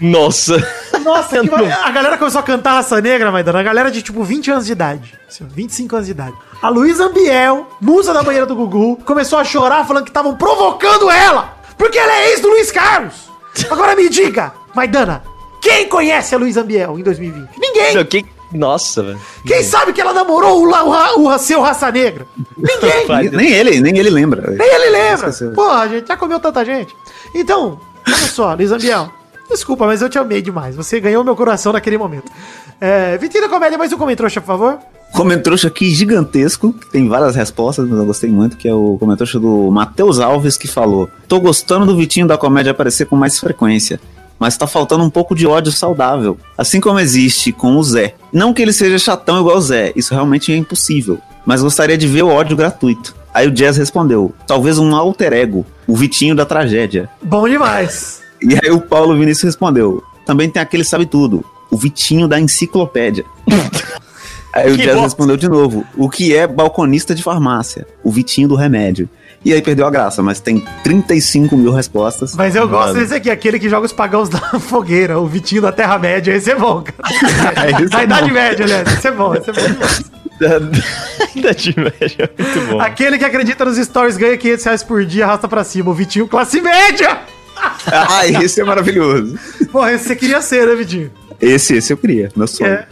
Nossa. 0.00 0.56
Nossa, 1.02 1.40
que 1.40 1.54
a 1.54 1.90
galera 1.90 2.16
começou 2.16 2.40
a 2.40 2.44
cantar 2.44 2.74
raça 2.74 3.00
negra, 3.00 3.32
Maidana. 3.32 3.58
A 3.58 3.62
galera 3.62 3.90
de 3.90 4.02
tipo 4.02 4.22
20 4.22 4.50
anos 4.50 4.66
de 4.66 4.72
idade. 4.72 5.18
Assim, 5.28 5.44
ó, 5.44 5.46
25 5.52 5.96
anos 5.96 6.06
de 6.06 6.12
idade. 6.12 6.34
A 6.62 6.68
Luísa 6.68 7.06
Ambiel, 7.06 7.66
musa 7.80 8.12
da 8.12 8.22
banheira 8.22 8.46
do 8.46 8.54
Gugu, 8.54 8.96
começou 9.04 9.38
a 9.38 9.44
chorar 9.44 9.84
falando 9.86 10.04
que 10.04 10.10
estavam 10.10 10.36
provocando 10.36 11.10
ela. 11.10 11.56
Porque 11.76 11.98
ela 11.98 12.12
é 12.12 12.30
ex 12.30 12.40
do 12.40 12.48
Luiz 12.48 12.70
Carlos. 12.70 13.28
Agora 13.70 13.96
me 13.96 14.08
diga, 14.08 14.52
Maidana, 14.74 15.22
quem 15.60 15.88
conhece 15.88 16.34
a 16.34 16.38
Luísa 16.38 16.60
Ambiel 16.60 16.98
em 16.98 17.02
2020? 17.02 17.50
Ninguém. 17.58 17.94
Meu, 17.94 18.04
que... 18.04 18.24
Nossa, 18.52 19.02
velho. 19.02 19.20
Quem 19.46 19.62
sabe 19.62 19.92
que 19.92 20.00
ela 20.00 20.12
namorou 20.12 20.62
o, 20.62 20.68
o, 20.68 20.90
ra- 20.90 21.14
o, 21.16 21.38
seu 21.38 21.60
raça 21.60 21.90
negra? 21.90 22.26
Ninguém. 22.56 23.06
Nem, 23.08 23.30
nem 23.30 23.52
ele, 23.52 23.80
nem 23.80 23.98
ele 23.98 24.10
lembra. 24.10 24.50
Nem 24.50 24.66
ele 24.74 24.90
lembra. 24.90 25.30
Porra, 25.54 25.80
a 25.82 25.88
gente 25.88 26.08
já 26.08 26.16
comeu 26.16 26.40
tanta 26.40 26.64
gente. 26.64 26.94
Então, 27.34 27.78
olha 28.06 28.16
só, 28.16 28.54
Luiz 28.54 28.72
Ambiel. 28.72 29.10
Desculpa, 29.50 29.86
mas 29.86 30.02
eu 30.02 30.08
te 30.10 30.18
amei 30.18 30.42
demais. 30.42 30.76
Você 30.76 31.00
ganhou 31.00 31.24
meu 31.24 31.34
coração 31.34 31.72
naquele 31.72 31.96
momento. 31.96 32.30
É, 32.80 33.16
Vitinho 33.18 33.42
da 33.44 33.48
Comédia, 33.48 33.78
mais 33.78 33.92
um 33.92 33.96
comentário, 33.98 34.30
por 34.40 34.46
favor. 34.46 34.78
Comentrouxa 35.14 35.68
aqui 35.68 35.88
gigantesco, 35.90 36.70
que 36.74 36.90
tem 36.90 37.08
várias 37.08 37.34
respostas, 37.34 37.88
mas 37.88 37.98
eu 37.98 38.04
gostei 38.04 38.28
muito, 38.30 38.58
que 38.58 38.68
é 38.68 38.74
o 38.74 38.98
comentrouxa 39.00 39.40
do 39.40 39.70
Matheus 39.70 40.20
Alves, 40.20 40.58
que 40.58 40.68
falou: 40.68 41.08
Tô 41.26 41.40
gostando 41.40 41.86
do 41.86 41.96
Vitinho 41.96 42.26
da 42.26 42.36
comédia 42.36 42.72
aparecer 42.72 43.06
com 43.06 43.16
mais 43.16 43.38
frequência, 43.38 43.98
mas 44.38 44.56
tá 44.56 44.66
faltando 44.66 45.04
um 45.04 45.10
pouco 45.10 45.34
de 45.34 45.46
ódio 45.46 45.72
saudável. 45.72 46.38
Assim 46.56 46.80
como 46.80 47.00
existe 47.00 47.52
com 47.52 47.76
o 47.76 47.82
Zé. 47.82 48.14
Não 48.32 48.54
que 48.54 48.62
ele 48.62 48.72
seja 48.72 48.98
chatão 48.98 49.40
igual 49.40 49.56
o 49.56 49.60
Zé, 49.60 49.92
isso 49.96 50.14
realmente 50.14 50.52
é 50.52 50.56
impossível. 50.56 51.18
Mas 51.44 51.62
gostaria 51.62 51.96
de 51.96 52.06
ver 52.06 52.22
o 52.22 52.28
ódio 52.28 52.56
gratuito. 52.56 53.16
Aí 53.32 53.46
o 53.46 53.50
Jazz 53.50 53.76
respondeu: 53.76 54.34
talvez 54.46 54.78
um 54.78 54.94
alter 54.94 55.32
ego, 55.32 55.64
o 55.86 55.96
Vitinho 55.96 56.34
da 56.34 56.44
tragédia. 56.44 57.08
Bom 57.22 57.48
demais. 57.48 58.20
E 58.42 58.54
aí 58.54 58.70
o 58.70 58.80
Paulo 58.80 59.16
Vinícius 59.16 59.44
respondeu: 59.44 60.02
também 60.26 60.50
tem 60.50 60.60
aquele 60.60 60.84
sabe 60.84 61.06
tudo, 61.06 61.44
o 61.70 61.76
Vitinho 61.76 62.28
da 62.28 62.40
enciclopédia. 62.40 63.24
aí 64.52 64.72
o 64.72 64.76
Que 64.76 64.82
Jazz 64.82 64.94
bosta. 64.94 65.02
respondeu 65.02 65.36
de 65.36 65.48
novo: 65.48 65.84
o 65.96 66.08
que 66.08 66.34
é 66.34 66.46
balconista 66.46 67.14
de 67.14 67.22
farmácia? 67.22 67.86
O 68.02 68.10
Vitinho 68.10 68.48
do 68.48 68.54
remédio. 68.54 69.08
E 69.44 69.52
aí 69.52 69.62
perdeu 69.62 69.86
a 69.86 69.90
graça, 69.90 70.22
mas 70.22 70.40
tem 70.40 70.64
35 70.82 71.56
mil 71.56 71.72
respostas. 71.72 72.34
Mas 72.34 72.56
eu 72.56 72.68
gosto 72.68 72.94
desse 72.94 73.14
aqui, 73.14 73.30
aquele 73.30 73.58
que 73.58 73.68
joga 73.68 73.86
os 73.86 73.92
pagãos 73.92 74.28
da 74.30 74.40
fogueira, 74.58 75.18
o 75.18 75.26
Vitinho 75.26 75.62
da 75.62 75.72
Terra-média. 75.72 76.32
Esse 76.32 76.50
é 76.50 76.56
bom, 76.56 76.82
cara. 76.82 77.70
esse 77.80 77.88
da 77.88 78.00
é 78.00 78.04
Idade 78.04 78.28
bom. 78.28 78.34
Média, 78.34 78.64
aliás. 78.64 78.92
Esse 78.92 79.08
é 79.08 79.10
bom, 79.10 79.34
esse 79.34 79.50
é 79.50 79.52
bom 79.52 79.66
demais. 79.66 80.18
Idade 81.34 81.74
média, 81.76 82.30
muito 82.38 82.66
bom. 82.68 82.80
Aquele 82.80 83.18
que 83.18 83.24
acredita 83.24 83.64
nos 83.64 83.76
stories 83.76 84.16
ganha 84.16 84.36
500 84.36 84.64
reais 84.64 84.82
por 84.82 85.04
dia, 85.04 85.24
arrasta 85.24 85.48
pra 85.48 85.64
cima. 85.64 85.90
O 85.90 85.94
Vitinho, 85.94 86.28
classe 86.28 86.60
média! 86.60 87.20
ah, 87.90 88.26
esse 88.26 88.60
é 88.60 88.64
maravilhoso. 88.64 89.38
Porra, 89.72 89.92
esse 89.92 90.04
você 90.04 90.16
queria 90.16 90.40
ser, 90.40 90.66
né, 90.66 90.74
Vitinho? 90.74 91.10
Esse, 91.40 91.76
esse 91.76 91.92
eu 91.92 91.96
queria, 91.96 92.30
meu 92.36 92.46
sonho. 92.46 92.70
É. 92.70 92.86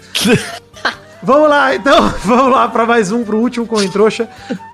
Vamos 1.22 1.48
lá, 1.48 1.74
então, 1.74 2.08
vamos 2.24 2.52
lá 2.52 2.68
para 2.68 2.86
mais 2.86 3.10
um, 3.10 3.24
pro 3.24 3.38
último 3.38 3.66
com 3.66 3.76
trouxa. 3.88 4.28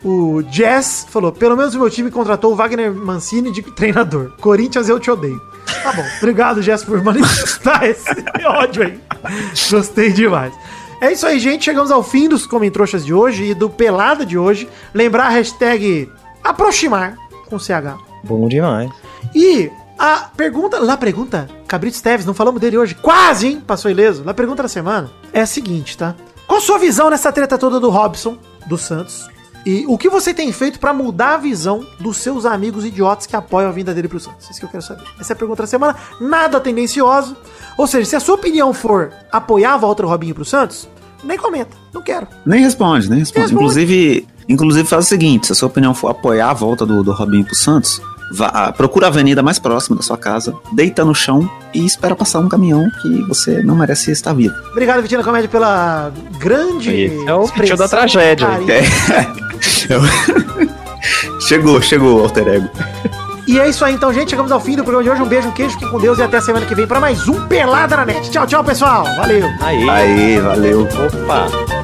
O 0.04 0.42
Jazz 0.42 1.06
falou: 1.08 1.32
pelo 1.32 1.56
menos 1.56 1.74
o 1.74 1.78
meu 1.78 1.90
time 1.90 2.10
contratou 2.10 2.52
o 2.52 2.56
Wagner 2.56 2.92
Mancini 2.92 3.52
de 3.52 3.62
treinador. 3.62 4.32
Corinthians, 4.40 4.88
eu 4.88 4.98
te 4.98 5.10
odeio. 5.10 5.40
Tá 5.82 5.92
bom, 5.92 6.04
obrigado, 6.18 6.62
Jazz, 6.62 6.84
por 6.84 7.02
manifestar 7.02 7.84
esse 7.88 8.10
ódio 8.44 8.84
aí. 8.84 9.00
Gostei 9.70 10.12
demais. 10.12 10.52
É 11.00 11.12
isso 11.12 11.26
aí, 11.26 11.38
gente. 11.38 11.64
Chegamos 11.64 11.90
ao 11.90 12.02
fim 12.02 12.28
dos 12.28 12.46
Comentroxas 12.46 13.04
de 13.04 13.12
hoje 13.12 13.50
e 13.50 13.54
do 13.54 13.68
Pelada 13.68 14.24
de 14.24 14.38
hoje. 14.38 14.68
Lembrar 14.94 15.26
a 15.26 15.30
hashtag 15.30 16.08
aproximar 16.44 17.16
com 17.48 17.58
CH. 17.58 17.98
Bom 18.22 18.48
demais. 18.48 18.90
E 19.34 19.70
a 19.98 20.28
pergunta, 20.36 20.78
lá 20.78 20.96
pergunta, 20.96 21.48
Cabrito 21.66 22.00
Teves, 22.02 22.26
não 22.26 22.34
falamos 22.34 22.60
dele 22.60 22.78
hoje, 22.78 22.94
quase, 22.94 23.48
hein? 23.48 23.62
Passou 23.66 23.90
ileso. 23.90 24.22
Lá 24.24 24.32
pergunta 24.34 24.62
da 24.62 24.68
semana 24.68 25.10
é 25.32 25.40
a 25.40 25.46
seguinte, 25.46 25.96
tá? 25.96 26.14
Qual 26.52 26.58
a 26.58 26.62
sua 26.62 26.76
visão 26.76 27.08
nessa 27.08 27.32
treta 27.32 27.56
toda 27.56 27.80
do 27.80 27.88
Robson, 27.88 28.36
do 28.66 28.76
Santos? 28.76 29.26
E 29.64 29.86
o 29.88 29.96
que 29.96 30.10
você 30.10 30.34
tem 30.34 30.52
feito 30.52 30.78
pra 30.78 30.92
mudar 30.92 31.32
a 31.32 31.36
visão 31.38 31.82
dos 31.98 32.18
seus 32.18 32.44
amigos 32.44 32.84
idiotas 32.84 33.24
que 33.24 33.34
apoiam 33.34 33.70
a 33.70 33.72
vinda 33.72 33.94
dele 33.94 34.06
pro 34.06 34.20
Santos? 34.20 34.50
Isso 34.50 34.60
que 34.60 34.66
eu 34.66 34.68
quero 34.68 34.82
saber. 34.82 35.02
Essa 35.18 35.32
é 35.32 35.34
a 35.34 35.36
pergunta 35.36 35.62
da 35.62 35.66
semana. 35.66 35.96
Nada 36.20 36.60
tendencioso. 36.60 37.34
Ou 37.78 37.86
seja, 37.86 38.04
se 38.04 38.16
a 38.16 38.20
sua 38.20 38.34
opinião 38.34 38.74
for 38.74 39.14
apoiar 39.32 39.72
a 39.72 39.76
volta 39.78 40.02
do 40.02 40.10
Robinho 40.10 40.34
pro 40.34 40.44
Santos, 40.44 40.86
nem 41.24 41.38
comenta. 41.38 41.74
Não 41.90 42.02
quero. 42.02 42.28
Nem 42.44 42.60
responde, 42.60 43.08
nem 43.08 43.20
responde. 43.20 43.46
Responde. 43.46 43.64
Inclusive, 43.64 44.28
inclusive 44.46 44.86
faz 44.86 45.06
o 45.06 45.08
seguinte: 45.08 45.46
se 45.46 45.52
a 45.52 45.54
sua 45.54 45.68
opinião 45.68 45.94
for 45.94 46.08
apoiar 46.10 46.50
a 46.50 46.52
volta 46.52 46.84
do, 46.84 47.02
do 47.02 47.12
Robinho 47.12 47.46
pro 47.46 47.54
Santos, 47.54 47.98
vá, 48.32 48.46
ah, 48.48 48.72
procura 48.72 49.06
a 49.06 49.08
avenida 49.08 49.42
mais 49.42 49.58
próxima 49.58 49.96
da 49.96 50.02
sua 50.02 50.16
casa, 50.16 50.54
deita 50.72 51.04
no 51.04 51.14
chão 51.14 51.48
e 51.74 51.84
espera 51.84 52.16
passar 52.16 52.40
um 52.40 52.48
caminhão 52.48 52.90
que 53.00 53.22
você 53.22 53.62
não 53.62 53.76
merece 53.76 54.10
estar 54.10 54.32
vivo. 54.32 54.54
Obrigado, 54.70 55.02
Vitina 55.02 55.22
Comédia, 55.22 55.48
pela 55.48 56.10
grande. 56.38 57.12
É 57.26 57.34
o 57.34 57.46
Vitinho 57.46 57.76
da 57.76 57.88
tragédia. 57.88 58.46
carinho. 58.46 58.68
chegou, 61.46 61.82
chegou 61.82 62.20
o 62.20 62.22
alter 62.22 62.48
ego. 62.48 62.68
E 63.46 63.58
é 63.58 63.68
isso 63.68 63.84
aí, 63.84 63.94
então, 63.94 64.12
gente. 64.12 64.30
Chegamos 64.30 64.52
ao 64.52 64.60
fim 64.60 64.76
do 64.76 64.84
programa 64.84 65.02
de 65.02 65.10
hoje. 65.10 65.22
Um 65.22 65.28
beijo, 65.28 65.48
um 65.48 65.52
queijo, 65.52 65.72
fiquem 65.72 65.88
com 65.88 65.98
Deus 65.98 66.18
e 66.18 66.22
até 66.22 66.36
a 66.36 66.40
semana 66.40 66.64
que 66.64 66.74
vem 66.74 66.86
para 66.86 67.00
mais 67.00 67.28
um 67.28 67.46
Pelada 67.48 67.96
na 67.96 68.04
Net. 68.04 68.30
Tchau, 68.30 68.46
tchau, 68.46 68.64
pessoal. 68.64 69.04
Valeu. 69.16 69.48
Aí. 69.60 69.90
Aí, 69.90 70.40
valeu. 70.40 70.82
Opa. 70.82 71.81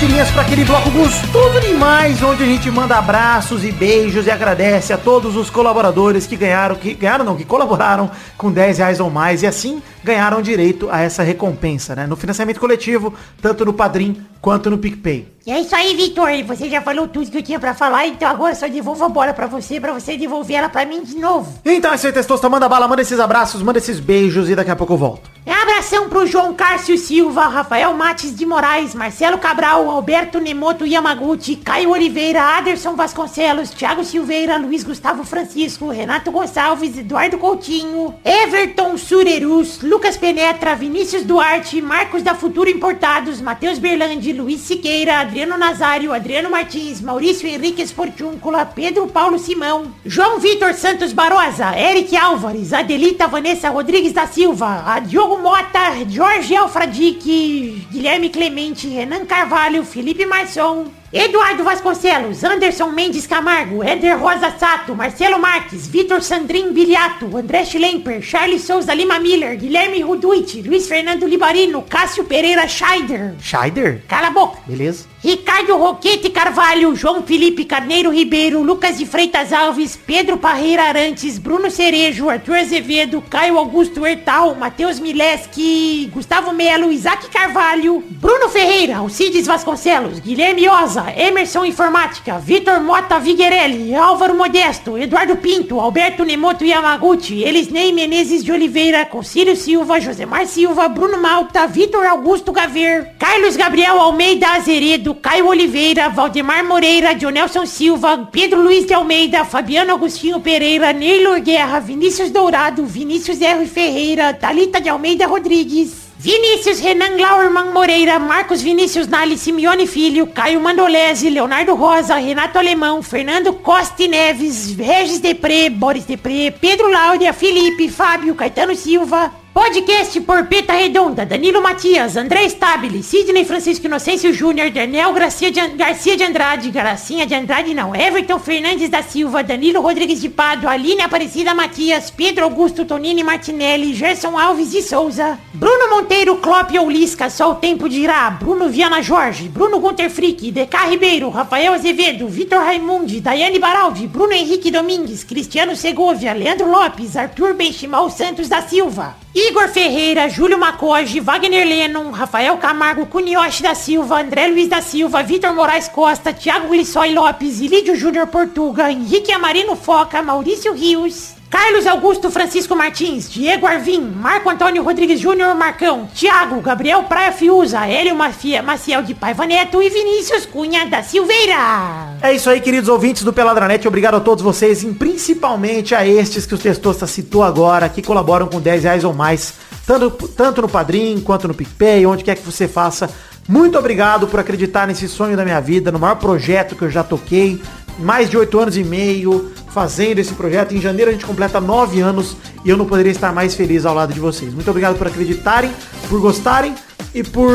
Testosterinhas, 0.00 0.30
para 0.30 0.42
aquele 0.42 0.64
bloco 0.64 0.90
gostoso 0.90 1.60
demais, 1.60 2.22
onde 2.22 2.42
a 2.42 2.46
gente 2.46 2.70
manda 2.70 2.96
abraços 2.96 3.64
e 3.64 3.70
beijos 3.70 4.26
e 4.26 4.30
agradece 4.30 4.92
a 4.92 4.98
todos 4.98 5.36
os 5.36 5.50
colaboradores 5.50 6.26
que 6.26 6.36
ganharam, 6.36 6.74
que 6.74 6.94
ganharam 6.94 7.24
não, 7.24 7.36
que 7.36 7.44
colaboraram 7.44 8.10
com 8.36 8.50
10 8.50 8.78
reais 8.78 9.00
ou 9.00 9.10
mais 9.10 9.42
e 9.42 9.46
assim 9.46 9.82
ganharam 10.02 10.40
direito 10.40 10.88
a 10.90 11.00
essa 11.00 11.22
recompensa, 11.22 11.94
né? 11.94 12.06
No 12.06 12.16
financiamento 12.16 12.58
coletivo, 12.58 13.12
tanto 13.42 13.64
no 13.64 13.74
Padrim 13.74 14.24
quanto 14.40 14.70
no 14.70 14.78
PicPay. 14.78 15.28
E 15.46 15.50
é 15.50 15.60
isso 15.60 15.74
aí, 15.74 15.96
Vitor. 15.96 16.28
Você 16.46 16.68
já 16.68 16.82
falou 16.82 17.08
tudo 17.08 17.30
que 17.30 17.38
eu 17.38 17.42
tinha 17.42 17.58
pra 17.58 17.74
falar, 17.74 18.06
então 18.06 18.28
agora 18.28 18.54
só 18.54 18.68
devolvo 18.68 19.04
a 19.04 19.08
bola 19.08 19.32
pra 19.32 19.46
você, 19.46 19.80
pra 19.80 19.92
você 19.92 20.16
devolver 20.16 20.56
ela 20.56 20.68
pra 20.68 20.84
mim 20.84 21.02
de 21.02 21.16
novo. 21.16 21.58
Então 21.64 21.92
é 21.92 21.94
isso 21.94 22.06
aí, 22.06 22.12
Testosta, 22.12 22.48
manda 22.48 22.68
bala, 22.68 22.86
manda 22.86 23.02
esses 23.02 23.18
abraços, 23.18 23.62
manda 23.62 23.78
esses 23.78 23.98
beijos 23.98 24.50
e 24.50 24.54
daqui 24.54 24.70
a 24.70 24.76
pouco 24.76 24.92
eu 24.92 24.98
volto. 24.98 25.30
É 25.46 25.52
abração 25.52 26.10
pro 26.10 26.26
João 26.26 26.52
Cárcio 26.52 26.98
Silva, 26.98 27.46
Rafael 27.46 27.94
Mates 27.94 28.36
de 28.36 28.44
Moraes, 28.44 28.94
Marcelo 28.94 29.38
Cabral, 29.38 29.88
Alberto 29.88 30.38
Nemoto 30.38 30.86
Yamaguchi, 30.86 31.56
Caio 31.56 31.90
Oliveira, 31.90 32.42
Aderson 32.58 32.94
Vasconcelos, 32.94 33.70
Thiago 33.70 34.04
Silveira, 34.04 34.58
Luiz 34.58 34.84
Gustavo 34.84 35.24
Francisco, 35.24 35.88
Renato 35.88 36.30
Gonçalves, 36.30 36.98
Eduardo 36.98 37.38
Coutinho, 37.38 38.14
Everton 38.22 38.98
Surerus, 38.98 39.80
Lucas 39.82 40.18
Penetra, 40.18 40.76
Vinícius 40.76 41.24
Duarte, 41.24 41.80
Marcos 41.80 42.22
da 42.22 42.34
Futuro 42.34 42.68
Importados, 42.68 43.40
Matheus 43.40 43.78
Berlandi, 43.78 44.34
Luiz 44.34 44.60
Siqueira, 44.60 45.24
Adriano 45.30 45.56
Nazário, 45.56 46.12
Adriano 46.12 46.50
Martins, 46.50 47.00
Maurício 47.00 47.48
Henrique 47.48 47.80
Esportúncula, 47.80 48.66
Pedro 48.66 49.06
Paulo 49.06 49.38
Simão, 49.38 49.94
João 50.04 50.40
Vitor 50.40 50.74
Santos 50.74 51.12
Barosa, 51.12 51.72
Eric 51.78 52.16
Álvares, 52.16 52.72
Adelita 52.72 53.28
Vanessa 53.28 53.70
Rodrigues 53.70 54.12
da 54.12 54.26
Silva, 54.26 54.98
Diogo 55.06 55.38
Mota, 55.38 56.04
Jorge 56.08 56.56
Alfradique, 56.56 57.86
Guilherme 57.92 58.28
Clemente, 58.28 58.88
Renan 58.88 59.24
Carvalho, 59.24 59.84
Felipe 59.84 60.26
Marçom, 60.26 60.86
Eduardo 61.12 61.64
Vasconcelos, 61.64 62.44
Anderson 62.44 62.92
Mendes 62.92 63.26
Camargo, 63.26 63.82
Éder 63.82 64.16
Rosa 64.16 64.56
Sato, 64.56 64.94
Marcelo 64.94 65.40
Marques, 65.40 65.88
Vitor 65.88 66.22
Sandrin 66.22 66.72
Biliato, 66.72 67.36
André 67.36 67.64
Schlemper, 67.64 68.22
Charles 68.22 68.62
Souza 68.62 68.94
Lima 68.94 69.18
Miller, 69.18 69.56
Guilherme 69.56 70.04
Ruduit, 70.04 70.62
Luiz 70.62 70.86
Fernando 70.86 71.26
Libarino, 71.26 71.82
Cássio 71.82 72.22
Pereira 72.22 72.68
Scheider. 72.68 73.34
Scheider? 73.40 74.04
Cala 74.06 74.28
a 74.28 74.30
boca. 74.30 74.60
Beleza. 74.64 75.08
Ricardo 75.22 75.76
Roquete 75.76 76.30
Carvalho, 76.30 76.94
João 76.94 77.22
Felipe 77.24 77.64
Carneiro 77.64 78.10
Ribeiro, 78.10 78.62
Lucas 78.62 78.96
de 78.96 79.04
Freitas 79.04 79.52
Alves, 79.52 79.94
Pedro 79.96 80.38
Parreira 80.38 80.84
Arantes, 80.84 81.38
Bruno 81.38 81.70
Cerejo, 81.70 82.30
Arthur 82.30 82.56
Azevedo, 82.56 83.20
Caio 83.28 83.58
Augusto 83.58 84.06
Hertal, 84.06 84.54
Matheus 84.54 84.98
Mileski, 84.98 86.08
Gustavo 86.14 86.52
Melo, 86.54 86.90
Isaac 86.90 87.28
Carvalho, 87.30 88.02
Bruno 88.08 88.48
Ferreira, 88.48 88.98
Alcides 88.98 89.46
Vasconcelos, 89.46 90.20
Guilherme 90.20 90.68
Oza, 91.00 91.12
Emerson 91.16 91.66
Informática, 91.66 92.38
Vitor 92.38 92.80
Mota 92.80 93.18
Viguerelli, 93.18 93.94
Álvaro 93.94 94.34
Modesto, 94.34 94.98
Eduardo 94.98 95.36
Pinto, 95.36 95.80
Alberto 95.80 96.24
Nemoto 96.24 96.64
Yamaguchi, 96.64 97.42
Elisnei 97.42 97.92
Menezes 97.92 98.44
de 98.44 98.52
Oliveira, 98.52 99.06
Concílio 99.06 99.56
Silva, 99.56 100.00
Josemar 100.00 100.46
Silva, 100.46 100.88
Bruno 100.88 101.18
Malta, 101.18 101.66
Vitor 101.66 102.04
Augusto 102.06 102.52
Gaver, 102.52 103.14
Carlos 103.18 103.56
Gabriel 103.56 103.98
Almeida 103.98 104.54
Azeredo, 104.54 105.14
Caio 105.14 105.48
Oliveira, 105.48 106.08
Valdemar 106.08 106.64
Moreira, 106.64 107.14
Dionelson 107.14 107.66
Silva, 107.66 108.28
Pedro 108.30 108.60
Luiz 108.62 108.86
de 108.86 108.94
Almeida, 108.94 109.44
Fabiano 109.44 109.94
Agostinho 109.94 110.40
Pereira, 110.40 110.92
Neylor 110.92 111.40
Guerra, 111.40 111.80
Vinícius 111.80 112.30
Dourado, 112.30 112.84
Vinícius 112.84 113.40
R. 113.40 113.66
Ferreira, 113.66 114.34
Talita 114.34 114.80
de 114.80 114.88
Almeida 114.88 115.26
Rodrigues, 115.26 115.99
Vinícius 116.22 116.80
Renan 116.80 117.16
Lauerman 117.16 117.72
Moreira, 117.72 118.18
Marcos 118.18 118.60
Vinícius 118.60 119.08
Nali, 119.08 119.38
Simeone 119.38 119.86
Filho, 119.86 120.26
Caio 120.26 120.60
Mandolese, 120.60 121.30
Leonardo 121.30 121.74
Rosa, 121.74 122.14
Renato 122.16 122.58
Alemão, 122.58 123.02
Fernando 123.02 123.54
Costa 123.54 124.06
Neves, 124.06 124.76
Regis 124.76 125.18
Depré, 125.18 125.70
Boris 125.70 126.04
Depré, 126.04 126.50
Pedro 126.50 126.90
Láudia, 126.90 127.32
Felipe, 127.32 127.88
Fábio, 127.88 128.34
Caetano 128.34 128.76
Silva, 128.76 129.32
Podcast 129.52 130.20
Porpeta 130.20 130.74
Redonda, 130.74 131.26
Danilo 131.26 131.60
Matias, 131.60 132.16
André 132.16 132.48
Stabile, 132.48 133.02
Sidney 133.02 133.44
Francisco 133.44 133.86
Inocêncio 133.86 134.32
Júnior, 134.32 134.70
Daniel 134.70 135.12
Garcia 135.12 135.50
de, 135.50 135.60
Garcia 135.70 136.16
de 136.16 136.22
Andrade, 136.22 136.70
Gracinha 136.70 137.26
de 137.26 137.34
Andrade 137.34 137.74
não, 137.74 137.92
Everton 137.92 138.38
Fernandes 138.38 138.88
da 138.88 139.02
Silva, 139.02 139.42
Danilo 139.42 139.80
Rodrigues 139.80 140.20
de 140.20 140.28
Pado, 140.28 140.68
Aline 140.68 141.02
Aparecida 141.02 141.52
Matias, 141.52 142.12
Pedro 142.12 142.44
Augusto 142.44 142.84
Tonini 142.84 143.24
Martinelli, 143.24 143.92
Gerson 143.92 144.38
Alves 144.38 144.70
de 144.70 144.82
Souza, 144.82 145.36
Bruno 145.52 145.96
Monteiro, 145.96 146.36
Klopp 146.36 146.70
ou 146.78 146.88
Lisca, 146.88 147.28
só 147.28 147.50
o 147.50 147.56
tempo 147.56 147.88
dirá, 147.88 148.30
Bruno 148.30 148.68
Viana 148.68 149.02
Jorge, 149.02 149.48
Bruno 149.48 149.80
Gunter 149.80 150.10
Frick, 150.10 150.52
DK 150.52 150.90
Ribeiro, 150.90 151.28
Rafael 151.28 151.72
Azevedo, 151.72 152.28
Vitor 152.28 152.60
Raimundi, 152.60 153.20
Daiane 153.20 153.58
Baraldi, 153.58 154.06
Bruno 154.06 154.32
Henrique 154.32 154.70
Domingues, 154.70 155.24
Cristiano 155.24 155.74
Segovia, 155.74 156.32
Leandro 156.32 156.70
Lopes, 156.70 157.16
Arthur 157.16 157.54
Benchimal 157.54 158.08
Santos 158.10 158.48
da 158.48 158.62
Silva, 158.62 159.16
Igor 159.32 159.68
Ferreira, 159.68 160.28
Júlio 160.28 160.58
Macoge, 160.58 161.20
Wagner 161.20 161.64
Lennon, 161.64 162.10
Rafael 162.10 162.56
Camargo, 162.56 163.06
Cunioche 163.06 163.62
da 163.62 163.76
Silva, 163.76 164.18
André 164.18 164.48
Luiz 164.48 164.68
da 164.68 164.80
Silva, 164.80 165.22
Vitor 165.22 165.54
Moraes 165.54 165.86
Costa, 165.86 166.32
Thiago 166.32 166.66
Glissói 166.66 167.14
Lopes, 167.14 167.60
Ilídio 167.60 167.94
Júnior 167.94 168.26
Portuga, 168.26 168.90
Henrique 168.90 169.32
Amarino 169.32 169.76
Foca, 169.76 170.20
Maurício 170.20 170.72
Rios, 170.72 171.36
Carlos 171.50 171.84
Augusto 171.84 172.30
Francisco 172.30 172.76
Martins, 172.76 173.28
Diego 173.28 173.66
Arvim, 173.66 174.00
Marco 174.00 174.48
Antônio 174.48 174.84
Rodrigues 174.84 175.18
Júnior 175.18 175.52
Marcão, 175.56 176.08
Thiago, 176.14 176.60
Gabriel 176.60 177.02
Praia 177.02 177.32
Fiuza, 177.32 177.88
Hélio 177.88 178.14
Mafia, 178.14 178.62
Maciel 178.62 179.02
de 179.02 179.14
Paiva 179.14 179.44
Neto 179.44 179.82
e 179.82 179.90
Vinícius 179.90 180.46
Cunha 180.46 180.86
da 180.86 181.02
Silveira. 181.02 182.16
É 182.22 182.32
isso 182.32 182.48
aí, 182.48 182.60
queridos 182.60 182.88
ouvintes 182.88 183.24
do 183.24 183.32
Peladranet. 183.32 183.86
Obrigado 183.88 184.14
a 184.14 184.20
todos 184.20 184.44
vocês, 184.44 184.84
e 184.84 184.92
principalmente 184.92 185.92
a 185.92 186.06
estes 186.06 186.46
que 186.46 186.54
o 186.54 186.58
Testosta 186.58 187.08
citou 187.08 187.42
agora, 187.42 187.88
que 187.88 188.00
colaboram 188.00 188.46
com 188.46 188.60
10 188.60 188.84
reais 188.84 189.02
ou 189.02 189.12
mais, 189.12 189.54
tanto, 189.84 190.28
tanto 190.28 190.62
no 190.62 190.68
Padrim 190.68 191.20
quanto 191.20 191.48
no 191.48 191.54
PicPay, 191.54 192.06
onde 192.06 192.22
quer 192.22 192.36
que 192.36 192.46
você 192.46 192.68
faça. 192.68 193.10
Muito 193.48 193.76
obrigado 193.76 194.28
por 194.28 194.38
acreditar 194.38 194.86
nesse 194.86 195.08
sonho 195.08 195.36
da 195.36 195.44
minha 195.44 195.60
vida, 195.60 195.90
no 195.90 195.98
maior 195.98 196.14
projeto 196.14 196.76
que 196.76 196.82
eu 196.82 196.90
já 196.90 197.02
toquei. 197.02 197.60
Mais 198.00 198.28
de 198.28 198.36
oito 198.36 198.58
anos 198.58 198.76
e 198.76 198.84
meio 198.84 199.52
fazendo 199.68 200.18
esse 200.18 200.34
projeto. 200.34 200.74
Em 200.74 200.80
janeiro 200.80 201.10
a 201.10 201.12
gente 201.12 201.24
completa 201.24 201.60
nove 201.60 202.00
anos 202.00 202.36
e 202.64 202.70
eu 202.70 202.76
não 202.76 202.86
poderia 202.86 203.12
estar 203.12 203.32
mais 203.32 203.54
feliz 203.54 203.86
ao 203.86 203.94
lado 203.94 204.12
de 204.12 204.20
vocês. 204.20 204.52
Muito 204.52 204.68
obrigado 204.68 204.96
por 204.96 205.06
acreditarem, 205.06 205.70
por 206.08 206.20
gostarem 206.20 206.74
e 207.14 207.22
por 207.22 207.52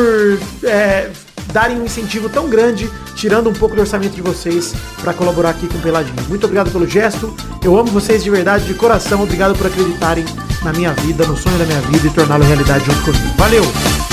é, 0.64 1.10
darem 1.52 1.80
um 1.80 1.84
incentivo 1.84 2.28
tão 2.28 2.48
grande, 2.48 2.90
tirando 3.14 3.48
um 3.48 3.52
pouco 3.52 3.74
do 3.74 3.80
orçamento 3.80 4.14
de 4.14 4.22
vocês 4.22 4.74
para 5.00 5.12
colaborar 5.12 5.50
aqui 5.50 5.66
com 5.66 5.78
o 5.78 5.80
Peladinho. 5.80 6.16
Muito 6.28 6.44
obrigado 6.44 6.70
pelo 6.70 6.86
gesto. 6.86 7.34
Eu 7.62 7.78
amo 7.78 7.90
vocês 7.90 8.22
de 8.22 8.30
verdade, 8.30 8.64
de 8.64 8.74
coração. 8.74 9.22
Obrigado 9.22 9.56
por 9.56 9.66
acreditarem 9.66 10.24
na 10.62 10.72
minha 10.72 10.92
vida, 10.92 11.26
no 11.26 11.36
sonho 11.36 11.58
da 11.58 11.64
minha 11.64 11.80
vida 11.80 12.06
e 12.06 12.10
torná-lo 12.10 12.44
realidade 12.44 12.84
junto 12.84 13.02
comigo. 13.02 13.34
Valeu! 13.36 14.05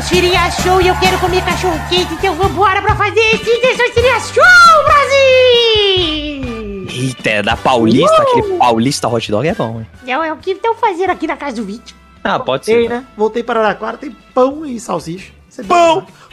Testosterinha 0.00 0.50
Show. 0.50 0.80
E 0.80 0.88
eu 0.88 0.96
quero 0.98 1.18
comer 1.18 1.44
cachorro 1.44 1.78
quente, 1.90 2.14
então 2.14 2.34
vambora 2.34 2.80
pra 2.80 2.96
fazer 2.96 3.20
esse 3.20 3.60
Testosterinha 3.60 4.18
Show, 4.20 4.84
Brasil! 4.84 6.86
Eita, 6.90 7.30
é 7.30 7.42
da 7.42 7.54
Paulista, 7.56 8.22
aquele 8.22 8.56
Paulista 8.56 9.08
hot 9.08 9.30
dog 9.30 9.46
é 9.46 9.54
bom, 9.54 9.80
hein? 9.80 9.86
Não, 10.06 10.24
é 10.24 10.32
o 10.32 10.38
que 10.38 10.52
estão 10.52 10.74
fazendo 10.74 11.10
aqui 11.10 11.26
na 11.26 11.36
casa 11.36 11.56
do 11.56 11.64
vídeo. 11.64 11.94
Ah, 12.24 12.38
pode 12.38 12.64
Voltei, 12.66 12.88
ser. 12.88 12.94
né? 12.94 13.04
Voltei 13.16 13.42
para 13.42 13.60
Araraquara, 13.60 13.98
tem 13.98 14.10
pão 14.34 14.64
e 14.64 14.80
salsicha. 14.80 15.32
Isso 15.50 15.60
é 15.60 15.64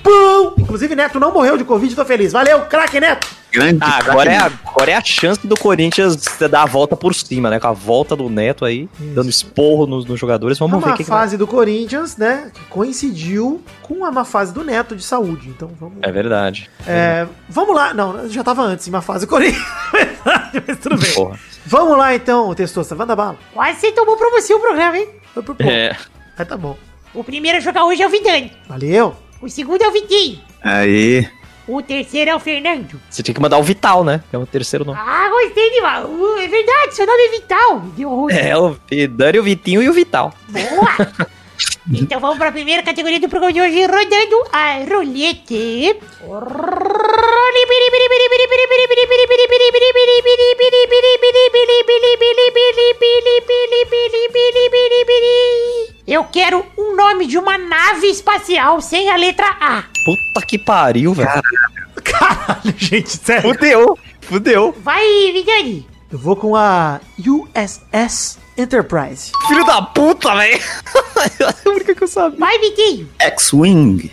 Pão! 0.03 0.53
Inclusive, 0.57 0.95
Neto 0.95 1.19
não 1.19 1.33
morreu 1.33 1.57
de 1.57 1.63
Covid, 1.63 1.95
tô 1.95 2.05
feliz. 2.05 2.31
Valeu, 2.31 2.61
craque, 2.61 2.99
Neto! 2.99 3.27
Grande. 3.51 3.79
Ah, 3.81 3.99
agora 3.99 4.31
é, 4.31 4.37
a, 4.37 4.45
agora 4.45 4.91
é 4.91 4.95
a 4.95 5.03
chance 5.03 5.47
do 5.47 5.57
Corinthians 5.57 6.17
dar 6.49 6.63
a 6.63 6.65
volta 6.65 6.95
por 6.95 7.15
cima, 7.15 7.49
né? 7.49 7.59
Com 7.59 7.67
a 7.67 7.71
volta 7.71 8.15
do 8.15 8.29
Neto 8.29 8.65
aí, 8.65 8.89
dando 8.99 9.29
esporro 9.29 9.87
nos, 9.87 10.05
nos 10.05 10.19
jogadores. 10.19 10.57
É 10.57 10.59
Vamos 10.59 10.79
ver 10.79 10.85
uma 10.85 10.93
o 10.93 10.97
que, 10.97 11.03
que 11.03 11.09
vai... 11.09 11.21
fase 11.21 11.37
do 11.37 11.47
Corinthians, 11.47 12.17
né? 12.17 12.51
Que 12.53 12.63
coincidiu 12.65 13.63
com 13.81 14.03
a 14.03 14.11
má 14.11 14.25
fase 14.25 14.53
do 14.53 14.63
Neto 14.63 14.95
de 14.95 15.03
saúde. 15.03 15.49
Então 15.49 15.71
vamos. 15.79 15.97
É 16.01 16.11
verdade. 16.11 16.69
É, 16.85 17.25
vamos 17.49 17.75
lá. 17.75 17.93
Não, 17.93 18.29
já 18.29 18.43
tava 18.43 18.63
antes, 18.63 18.85
uma 18.87 19.01
fase 19.01 19.25
do 19.25 19.29
Corinthians. 19.29 19.65
Verdade, 19.91 20.63
Mas 20.67 20.77
tudo 20.79 20.97
bem. 20.97 21.13
Porra. 21.13 21.39
Vamos 21.65 21.97
lá 21.97 22.13
então, 22.13 22.53
Testosta. 22.53 22.95
Manda 22.95 23.15
bala. 23.15 23.37
Quase 23.53 23.79
você 23.79 23.91
tomou 23.91 24.17
pra 24.17 24.29
você 24.29 24.53
o 24.53 24.59
programa, 24.59 24.97
hein? 24.97 25.07
Foi 25.33 25.41
por 25.41 25.55
pouco. 25.55 25.71
É. 25.71 25.95
Mas 26.37 26.47
tá 26.47 26.57
bom. 26.57 26.77
O 27.13 27.23
primeiro 27.23 27.57
a 27.57 27.61
jogar 27.61 27.85
hoje 27.85 28.03
é 28.03 28.07
o 28.07 28.09
Vidani. 28.09 28.51
Valeu. 28.67 29.15
O 29.41 29.49
segundo 29.49 29.81
é 29.81 29.87
o 29.87 29.91
Vitinho. 29.91 30.39
Aí. 30.63 31.27
O 31.67 31.81
terceiro 31.81 32.31
é 32.31 32.35
o 32.35 32.39
Fernando. 32.39 32.99
Você 33.09 33.21
tinha 33.21 33.35
que 33.35 33.41
mandar 33.41 33.57
o 33.57 33.63
Vital, 33.63 34.03
né? 34.03 34.23
Que 34.29 34.35
é 34.35 34.39
o 34.39 34.45
terceiro 34.45 34.85
nome. 34.85 34.97
Ah, 35.01 35.29
gostei 35.29 35.69
demais. 35.71 36.05
Uh, 36.05 36.37
É 36.39 36.47
verdade, 36.47 36.95
seu 36.95 37.05
nome 37.05 37.21
é 37.23 37.29
Vital. 37.31 37.79
Deu. 37.97 38.29
É, 38.29 38.57
o 38.57 38.77
Dani, 39.09 39.39
o 39.39 39.43
Vitinho 39.43 39.83
e 39.83 39.89
o 39.89 39.93
Vital. 39.93 40.33
Boa. 40.47 41.37
Então 41.91 42.19
vamos 42.19 42.37
pra 42.37 42.51
primeira 42.51 42.83
categoria 42.83 43.19
do 43.19 43.27
programa 43.27 43.51
de 43.51 43.59
hoje, 43.61 43.81
rodando 43.85 44.43
a 44.51 44.77
roleta. 44.89 45.55
Espacial 58.37 58.79
sem 58.81 59.09
a 59.09 59.15
letra 59.15 59.47
A. 59.59 59.83
Puta 60.05 60.45
que 60.47 60.57
pariu, 60.57 61.13
velho. 61.13 61.41
Caralho, 62.03 62.73
gente, 62.77 63.09
sério. 63.09 63.53
Fudeu, 63.53 63.99
fudeu. 64.21 64.75
Vai, 64.83 65.03
Vidani. 65.33 65.85
Eu 66.11 66.19
vou 66.19 66.35
com 66.35 66.55
a 66.55 67.01
USS 67.19 68.37
Enterprise. 68.57 69.31
Filho 69.47 69.65
da 69.65 69.81
puta, 69.81 70.35
velho. 70.35 70.61
É 71.39 71.43
a 71.43 71.69
única 71.71 71.95
que 71.95 72.03
eu 72.03 72.07
sabia. 72.07 72.37
Vai, 72.37 72.59
Vitinho. 72.59 73.09
X-Wing. 73.19 74.11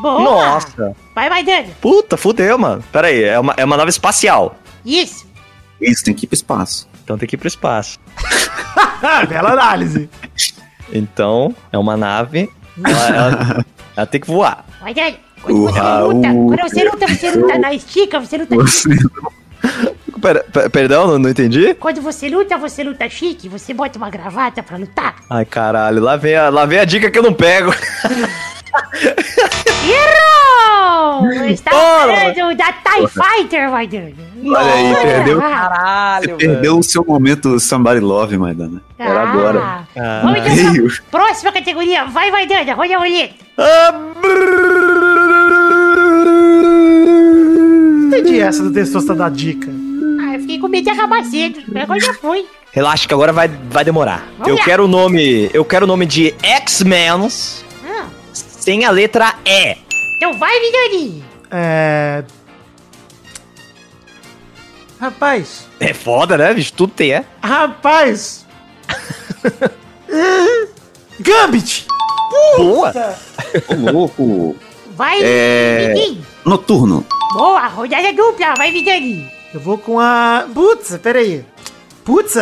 Boa. 0.00 0.22
Nossa. 0.22 0.96
Vai, 1.14 1.28
vai, 1.28 1.44
Dani. 1.44 1.74
Puta, 1.82 2.16
fudeu, 2.16 2.56
mano. 2.56 2.82
Pera 2.90 3.08
aí, 3.08 3.22
é 3.22 3.38
uma, 3.38 3.54
é 3.58 3.64
uma 3.64 3.76
nave 3.76 3.90
espacial. 3.90 4.56
Isso. 4.82 5.26
Isso, 5.78 6.02
tem 6.02 6.14
que 6.14 6.24
ir 6.24 6.28
pro 6.28 6.34
espaço. 6.34 6.88
Então 7.04 7.18
tem 7.18 7.28
que 7.28 7.36
ir 7.36 7.38
pro 7.38 7.46
espaço. 7.46 7.98
Bela 9.28 9.50
análise. 9.50 10.08
Então, 10.90 11.54
é 11.70 11.76
uma 11.76 11.94
nave. 11.96 12.50
Ela, 12.84 13.08
ela- 13.08 13.64
ela 13.96 14.06
tem 14.06 14.20
que 14.20 14.26
voar. 14.26 14.64
Dani. 14.94 15.18
Quando 15.42 15.62
você 15.62 15.80
luta, 16.00 16.28
quando 16.28 16.60
você 16.70 16.84
luta, 16.84 17.06
você 17.08 17.30
luta 17.30 17.58
na 17.58 17.72
estica, 17.72 18.20
você 18.20 18.36
luta 18.38 18.54
Você... 18.56 18.88
Pera- 20.20 20.44
per- 20.52 20.70
perdão, 20.70 21.06
não, 21.06 21.18
não 21.18 21.30
entendi? 21.30 21.74
Quando 21.74 22.00
você 22.00 22.28
luta, 22.28 22.56
você 22.56 22.82
luta 22.82 23.08
chique, 23.08 23.48
você 23.48 23.72
bota 23.74 23.98
uma 23.98 24.08
gravata 24.10 24.62
pra 24.62 24.76
lutar. 24.76 25.16
Ai, 25.30 25.44
caralho, 25.44 26.00
lá 26.02 26.16
vem 26.16 26.34
a, 26.34 26.48
lá 26.48 26.64
vem 26.64 26.78
a 26.78 26.84
dica 26.84 27.10
que 27.10 27.18
eu 27.18 27.22
não 27.22 27.34
pego. 27.34 27.72
Errou! 29.86 31.46
Está 31.46 31.70
falando 31.70 32.56
da 32.56 32.72
TIE 32.72 33.08
Fighter, 33.08 33.70
Maidana. 33.70 34.12
Olha 34.44 34.72
aí, 34.72 34.94
perdeu. 34.94 35.40
Caralho, 35.40 36.36
Perdeu 36.36 36.78
o 36.78 36.82
seu 36.82 37.04
momento 37.04 37.58
Somebody 37.58 38.00
Love, 38.00 38.36
Maidana. 38.38 38.82
Era 38.98 39.22
agora. 39.22 39.86
Ah. 39.96 40.20
Vamos 40.22 40.38
então 40.38 40.88
próxima 41.10 41.52
categoria. 41.52 42.04
Vai, 42.06 42.30
Maidana, 42.30 42.74
roda 42.74 42.94
a 42.94 42.98
roleta. 42.98 43.34
Entendi 48.06 48.40
essa 48.40 48.62
do 48.62 48.72
Testosta 48.72 49.14
da 49.14 49.28
dica. 49.28 49.68
Ah, 50.20 50.34
eu 50.34 50.40
fiquei 50.40 50.58
com 50.58 50.68
medo 50.68 50.84
de 50.84 50.90
acabar 50.90 51.24
cedo. 51.24 51.60
Agora 51.74 52.00
já 52.00 52.14
foi. 52.14 52.46
Relaxa 52.72 53.08
que 53.08 53.14
agora 53.14 53.32
vai, 53.32 53.48
vai 53.70 53.84
demorar. 53.84 54.26
Vamos 54.38 54.48
eu 54.48 54.56
lá. 54.56 54.64
quero 54.64 54.84
o 54.84 54.88
nome. 54.88 55.50
Eu 55.54 55.64
quero 55.64 55.84
o 55.84 55.88
nome 55.88 56.04
de 56.04 56.34
X-Men 56.42 57.28
Sem 58.66 58.84
a 58.84 58.90
letra 58.90 59.32
E. 59.44 59.76
então 60.16 60.36
vai, 60.40 60.58
Vidani. 60.58 61.24
É. 61.52 62.24
Rapaz. 65.00 65.68
É 65.78 65.94
foda, 65.94 66.36
né, 66.36 66.52
bicho? 66.52 66.72
Tudo 66.72 66.92
tem, 66.92 67.12
é? 67.12 67.24
Rapaz. 67.40 68.44
Gambit. 71.20 71.86
Boa! 72.56 72.92
Ô, 73.68 73.74
louco. 73.92 74.56
Vai, 74.96 75.20
É. 75.22 75.94
Noturno. 76.44 77.06
Boa, 77.34 77.68
rodada 77.68 78.12
dupla. 78.12 78.54
Vai, 78.56 78.72
Vidani. 78.72 79.30
Eu 79.54 79.60
vou 79.60 79.78
com 79.78 80.00
a. 80.00 80.44
Putz, 80.52 80.98
peraí. 81.00 81.46
Putz. 82.04 82.34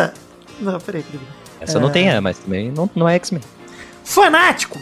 Não, 0.59 0.81
peraí, 0.81 1.03
peraí. 1.03 1.27
Essa 1.61 1.79
não 1.79 1.91
tem 1.91 2.09
E, 2.09 2.19
mas 2.23 2.39
também 2.39 2.71
não, 2.71 2.89
não 2.97 3.07
é 3.07 3.17
X-Men. 3.17 3.43
Fanático. 4.03 4.81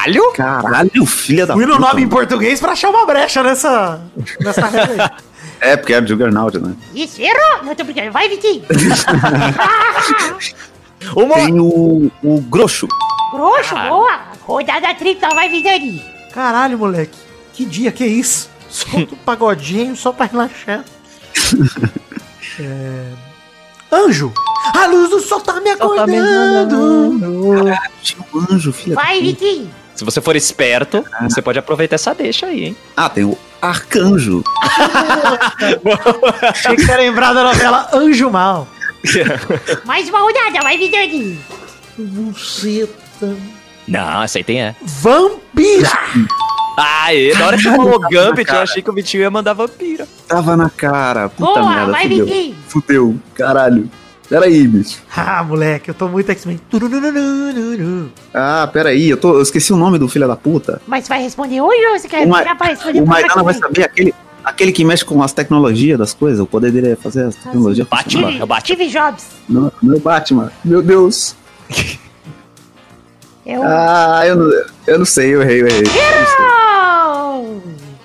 Caralho! 0.00 0.32
Caralho, 0.32 1.06
filha 1.06 1.46
da 1.46 1.54
Fui 1.54 1.66
no 1.66 1.76
puta. 1.76 1.88
nome 1.88 2.02
em 2.02 2.08
português 2.08 2.58
pra 2.58 2.72
achar 2.72 2.88
uma 2.88 3.04
brecha 3.04 3.42
nessa. 3.42 4.00
nessa 4.40 4.66
regra 4.66 5.04
aí. 5.04 5.10
É, 5.62 5.76
porque 5.76 5.92
é 5.92 6.06
Juggernaut, 6.06 6.58
né? 6.58 6.74
Isso, 6.94 7.20
errou. 7.20 7.64
Não 7.64 7.74
tô 7.74 7.84
brincando. 7.84 8.10
Vai, 8.10 8.30
Vitinho. 8.30 8.64
Uma... 11.14 11.34
Tem 11.34 11.60
o, 11.60 12.10
o 12.22 12.40
Grosso. 12.48 12.88
Grosso, 13.30 13.74
boa. 13.74 14.20
Rodada 14.40 14.94
tripla. 14.94 15.28
Vai, 15.34 15.50
Vidani. 15.50 16.02
Caralho, 16.32 16.78
moleque. 16.78 17.18
Que 17.52 17.66
dia 17.66 17.92
que 17.92 18.02
é 18.02 18.06
isso? 18.06 18.48
Solta 18.70 19.12
um 19.14 19.18
pagodinho 19.18 19.94
só 19.94 20.12
pra 20.12 20.24
relaxar. 20.24 20.82
É... 22.58 23.04
Anjo! 23.92 24.32
A 24.74 24.86
luz 24.86 25.10
do 25.10 25.20
sol 25.20 25.40
tá 25.40 25.60
me 25.60 25.70
acordando! 25.70 27.66
Tinha 28.02 28.24
um 28.32 28.38
anjo, 28.50 28.72
filha 28.72 28.96
da 28.96 29.02
Vai. 29.02 29.20
Vitinho. 29.20 29.70
Se 30.00 30.04
você 30.06 30.18
for 30.22 30.34
esperto, 30.34 31.04
você 31.20 31.42
pode 31.42 31.58
aproveitar 31.58 31.96
essa 31.96 32.14
deixa 32.14 32.46
aí, 32.46 32.64
hein? 32.64 32.76
Ah, 32.96 33.10
tem 33.10 33.22
o 33.22 33.36
Arcanjo. 33.60 34.42
Achei 36.48 36.74
que 36.74 36.86
ia 36.86 36.96
lembrar 36.96 37.34
da 37.34 37.44
novela 37.44 37.86
Anjo 37.92 38.30
Mal. 38.30 38.66
Mais 39.84 40.08
uma 40.08 40.20
rodada. 40.20 40.60
Vai, 40.62 40.78
Vidani. 40.78 41.38
Buceta. 41.98 43.36
Não, 43.86 44.22
essa 44.22 44.38
aí 44.38 44.44
tem 44.44 44.62
E. 44.62 44.74
Vampira! 44.80 45.90
Aê, 46.78 47.34
na 47.34 47.48
hora 47.48 47.58
que 47.58 47.64
falou 47.64 48.00
Gambit, 48.08 48.50
eu 48.50 48.60
achei 48.60 48.80
que 48.80 48.88
o 48.88 48.94
Vitinho 48.94 49.20
ia 49.20 49.30
mandar 49.30 49.52
vampira. 49.52 50.08
Tava 50.26 50.56
na 50.56 50.70
cara. 50.70 51.28
Puta 51.28 51.60
Boa, 51.60 51.74
merda, 51.74 51.92
vai, 51.92 52.08
fudeu. 52.08 52.24
Vitinho. 52.24 52.56
Fudeu, 52.68 53.20
caralho. 53.34 53.90
Peraí, 54.30 54.64
bicho. 54.68 55.02
Ah, 55.16 55.42
moleque, 55.42 55.90
eu 55.90 55.94
tô 55.94 56.06
muito 56.06 56.30
X-Men. 56.30 56.60
Ah, 58.32 58.70
peraí, 58.72 59.10
eu, 59.10 59.16
tô, 59.16 59.34
eu 59.34 59.42
esqueci 59.42 59.72
o 59.72 59.76
nome 59.76 59.98
do 59.98 60.08
filho 60.08 60.28
da 60.28 60.36
puta. 60.36 60.80
Mas 60.86 61.08
vai 61.08 61.20
responder 61.20 61.60
hoje 61.60 61.84
ou 61.86 61.98
você 61.98 62.06
quer 62.08 62.24
O 62.24 62.28
Ma- 62.30 62.38
responder 62.62 63.00
O 63.02 63.06
Maidana 63.06 63.42
vai 63.42 63.54
saber 63.54 63.82
aquele, 63.82 64.14
aquele 64.44 64.70
que 64.70 64.84
mexe 64.84 65.04
com 65.04 65.20
as 65.20 65.32
tecnologias 65.32 65.98
das 65.98 66.14
coisas. 66.14 66.38
O 66.38 66.46
poder 66.46 66.70
dele 66.70 66.92
é 66.92 66.96
fazer 66.96 67.24
as 67.24 67.34
tecnologias. 67.34 67.88
Batman. 67.88 68.22
Steve, 68.28 68.40
é 68.40 68.44
o 68.44 68.46
Batman. 68.46 68.76
Steve 68.76 68.88
Jobs. 68.88 69.26
Não, 69.48 69.72
não 69.82 69.94
é 69.94 69.96
o 69.96 70.00
Batman. 70.00 70.52
Meu 70.64 70.80
Deus. 70.80 71.34
O... 73.44 73.62
Ah, 73.64 74.22
eu 74.24 74.36
não, 74.36 74.50
eu 74.86 74.98
não 75.00 75.04
sei, 75.06 75.34
eu 75.34 75.42
errei, 75.42 75.62
eu 75.62 75.66
errei. 75.66 75.82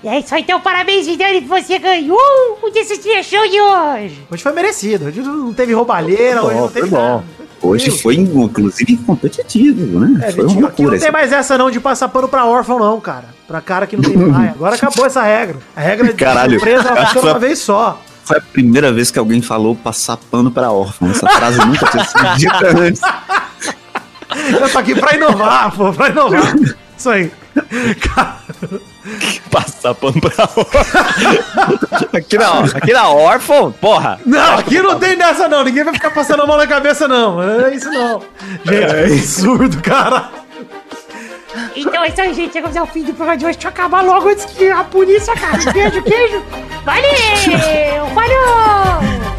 E 0.06 0.08
é 0.08 0.20
isso 0.20 0.36
aí, 0.36 0.44
então 0.44 0.62
parabéns, 0.62 1.08
Vidani, 1.08 1.42
que 1.42 1.48
você 1.48 1.80
ganhou 1.80 2.20
o 2.62 2.70
Desistir 2.70 3.24
Show 3.24 3.42
de 3.50 3.60
hoje. 3.60 4.24
Hoje 4.32 4.44
foi 4.44 4.52
merecido. 4.52 5.06
Hoje 5.08 5.20
não 5.22 5.52
teve 5.52 5.74
roubalheira, 5.74 6.42
Foi 6.42 6.52
hoje 6.52 6.60
não 6.62 6.68
teve 6.68 6.90
foi 6.90 6.90
bom. 7.00 7.08
nada. 7.16 7.24
Hoje 7.60 7.90
foi, 7.90 8.16
inclusive, 8.16 8.98
competitivo, 8.98 10.00
né? 10.00 10.28
É, 10.28 10.32
foi 10.32 10.44
uma 10.44 10.52
aqui 10.52 10.62
não 10.62 10.68
loucura. 10.68 11.00
tem 11.00 11.12
mais 11.12 11.32
essa 11.32 11.58
não 11.58 11.72
de 11.72 11.80
passar 11.80 12.08
pano 12.10 12.28
pra 12.28 12.46
órfão, 12.46 12.78
não, 12.78 13.02
cara. 13.02 13.26
Pra 13.48 13.60
cara 13.62 13.88
que 13.88 13.96
não 13.98 14.04
tem 14.04 14.32
pai. 14.32 14.50
Agora 14.50 14.76
acabou 14.76 15.08
essa 15.08 15.24
regra. 15.24 15.58
A 15.76 15.82
regra 15.82 16.08
de 16.10 16.14
Caralho. 16.14 16.60
surpresa 16.60 16.88
ela 16.90 17.06
funciona 17.08 17.32
uma 17.32 17.40
vez 17.40 17.58
só. 17.58 18.00
Foi 18.24 18.38
a 18.38 18.42
primeira 18.42 18.94
vez 18.94 19.10
que 19.10 19.18
alguém 19.18 19.42
falou 19.42 19.76
passar 19.76 20.18
pano 20.18 20.52
pra 20.52 20.72
órfão. 20.72 21.10
Essa 21.10 21.28
frase 21.28 21.58
nunca 21.66 21.88
tinha 21.88 22.06
sido 22.06 22.38
dita 22.38 22.80
antes. 22.80 23.02
Eu 24.62 24.70
tô 24.70 24.78
aqui 24.78 24.94
pra 24.94 25.16
inovar, 25.16 25.76
pô, 25.76 25.92
pra 25.92 26.10
inovar. 26.10 26.54
Isso 26.96 27.10
aí. 27.10 27.32
Cara, 28.14 28.38
Passar 29.52 29.94
pano 29.94 30.20
pra 30.20 30.44
órfão. 30.44 30.66
aqui 32.14 32.38
na, 32.38 32.60
aqui 32.60 32.94
na 32.94 33.10
órfão, 33.10 33.72
porra. 33.72 34.20
Não, 34.26 34.58
aqui 34.58 34.80
não 34.82 35.00
tem 35.00 35.18
dessa 35.18 35.48
não. 35.48 35.64
Ninguém 35.64 35.84
vai 35.84 35.94
ficar 35.94 36.12
passando 36.12 36.44
a 36.44 36.46
mão 36.46 36.58
na 36.58 36.68
cabeça, 36.68 37.08
não. 37.08 37.42
É 37.42 37.74
isso 37.74 37.90
não. 37.90 38.22
Gente, 38.66 38.84
é 38.84 39.06
absurdo, 39.06 39.82
cara. 39.82 40.30
Então 41.76 42.04
é 42.04 42.10
isso 42.10 42.22
aí, 42.22 42.34
gente. 42.34 42.54
Chegamos 42.54 42.76
ao 42.76 42.88
fim 42.88 43.04
do 43.04 43.14
programa 43.14 43.38
de 43.38 43.46
hoje. 43.46 43.58
Deixa 43.58 43.68
eu 43.68 43.72
acabar 43.72 44.02
logo 44.02 44.28
antes 44.28 44.46
que 44.46 44.70
a 44.70 44.84
polícia 44.84 45.34
acabe. 45.34 45.72
Beijo, 45.72 46.02
queijo. 46.04 46.44
Valeu! 46.84 48.10
Falou! 48.14 49.35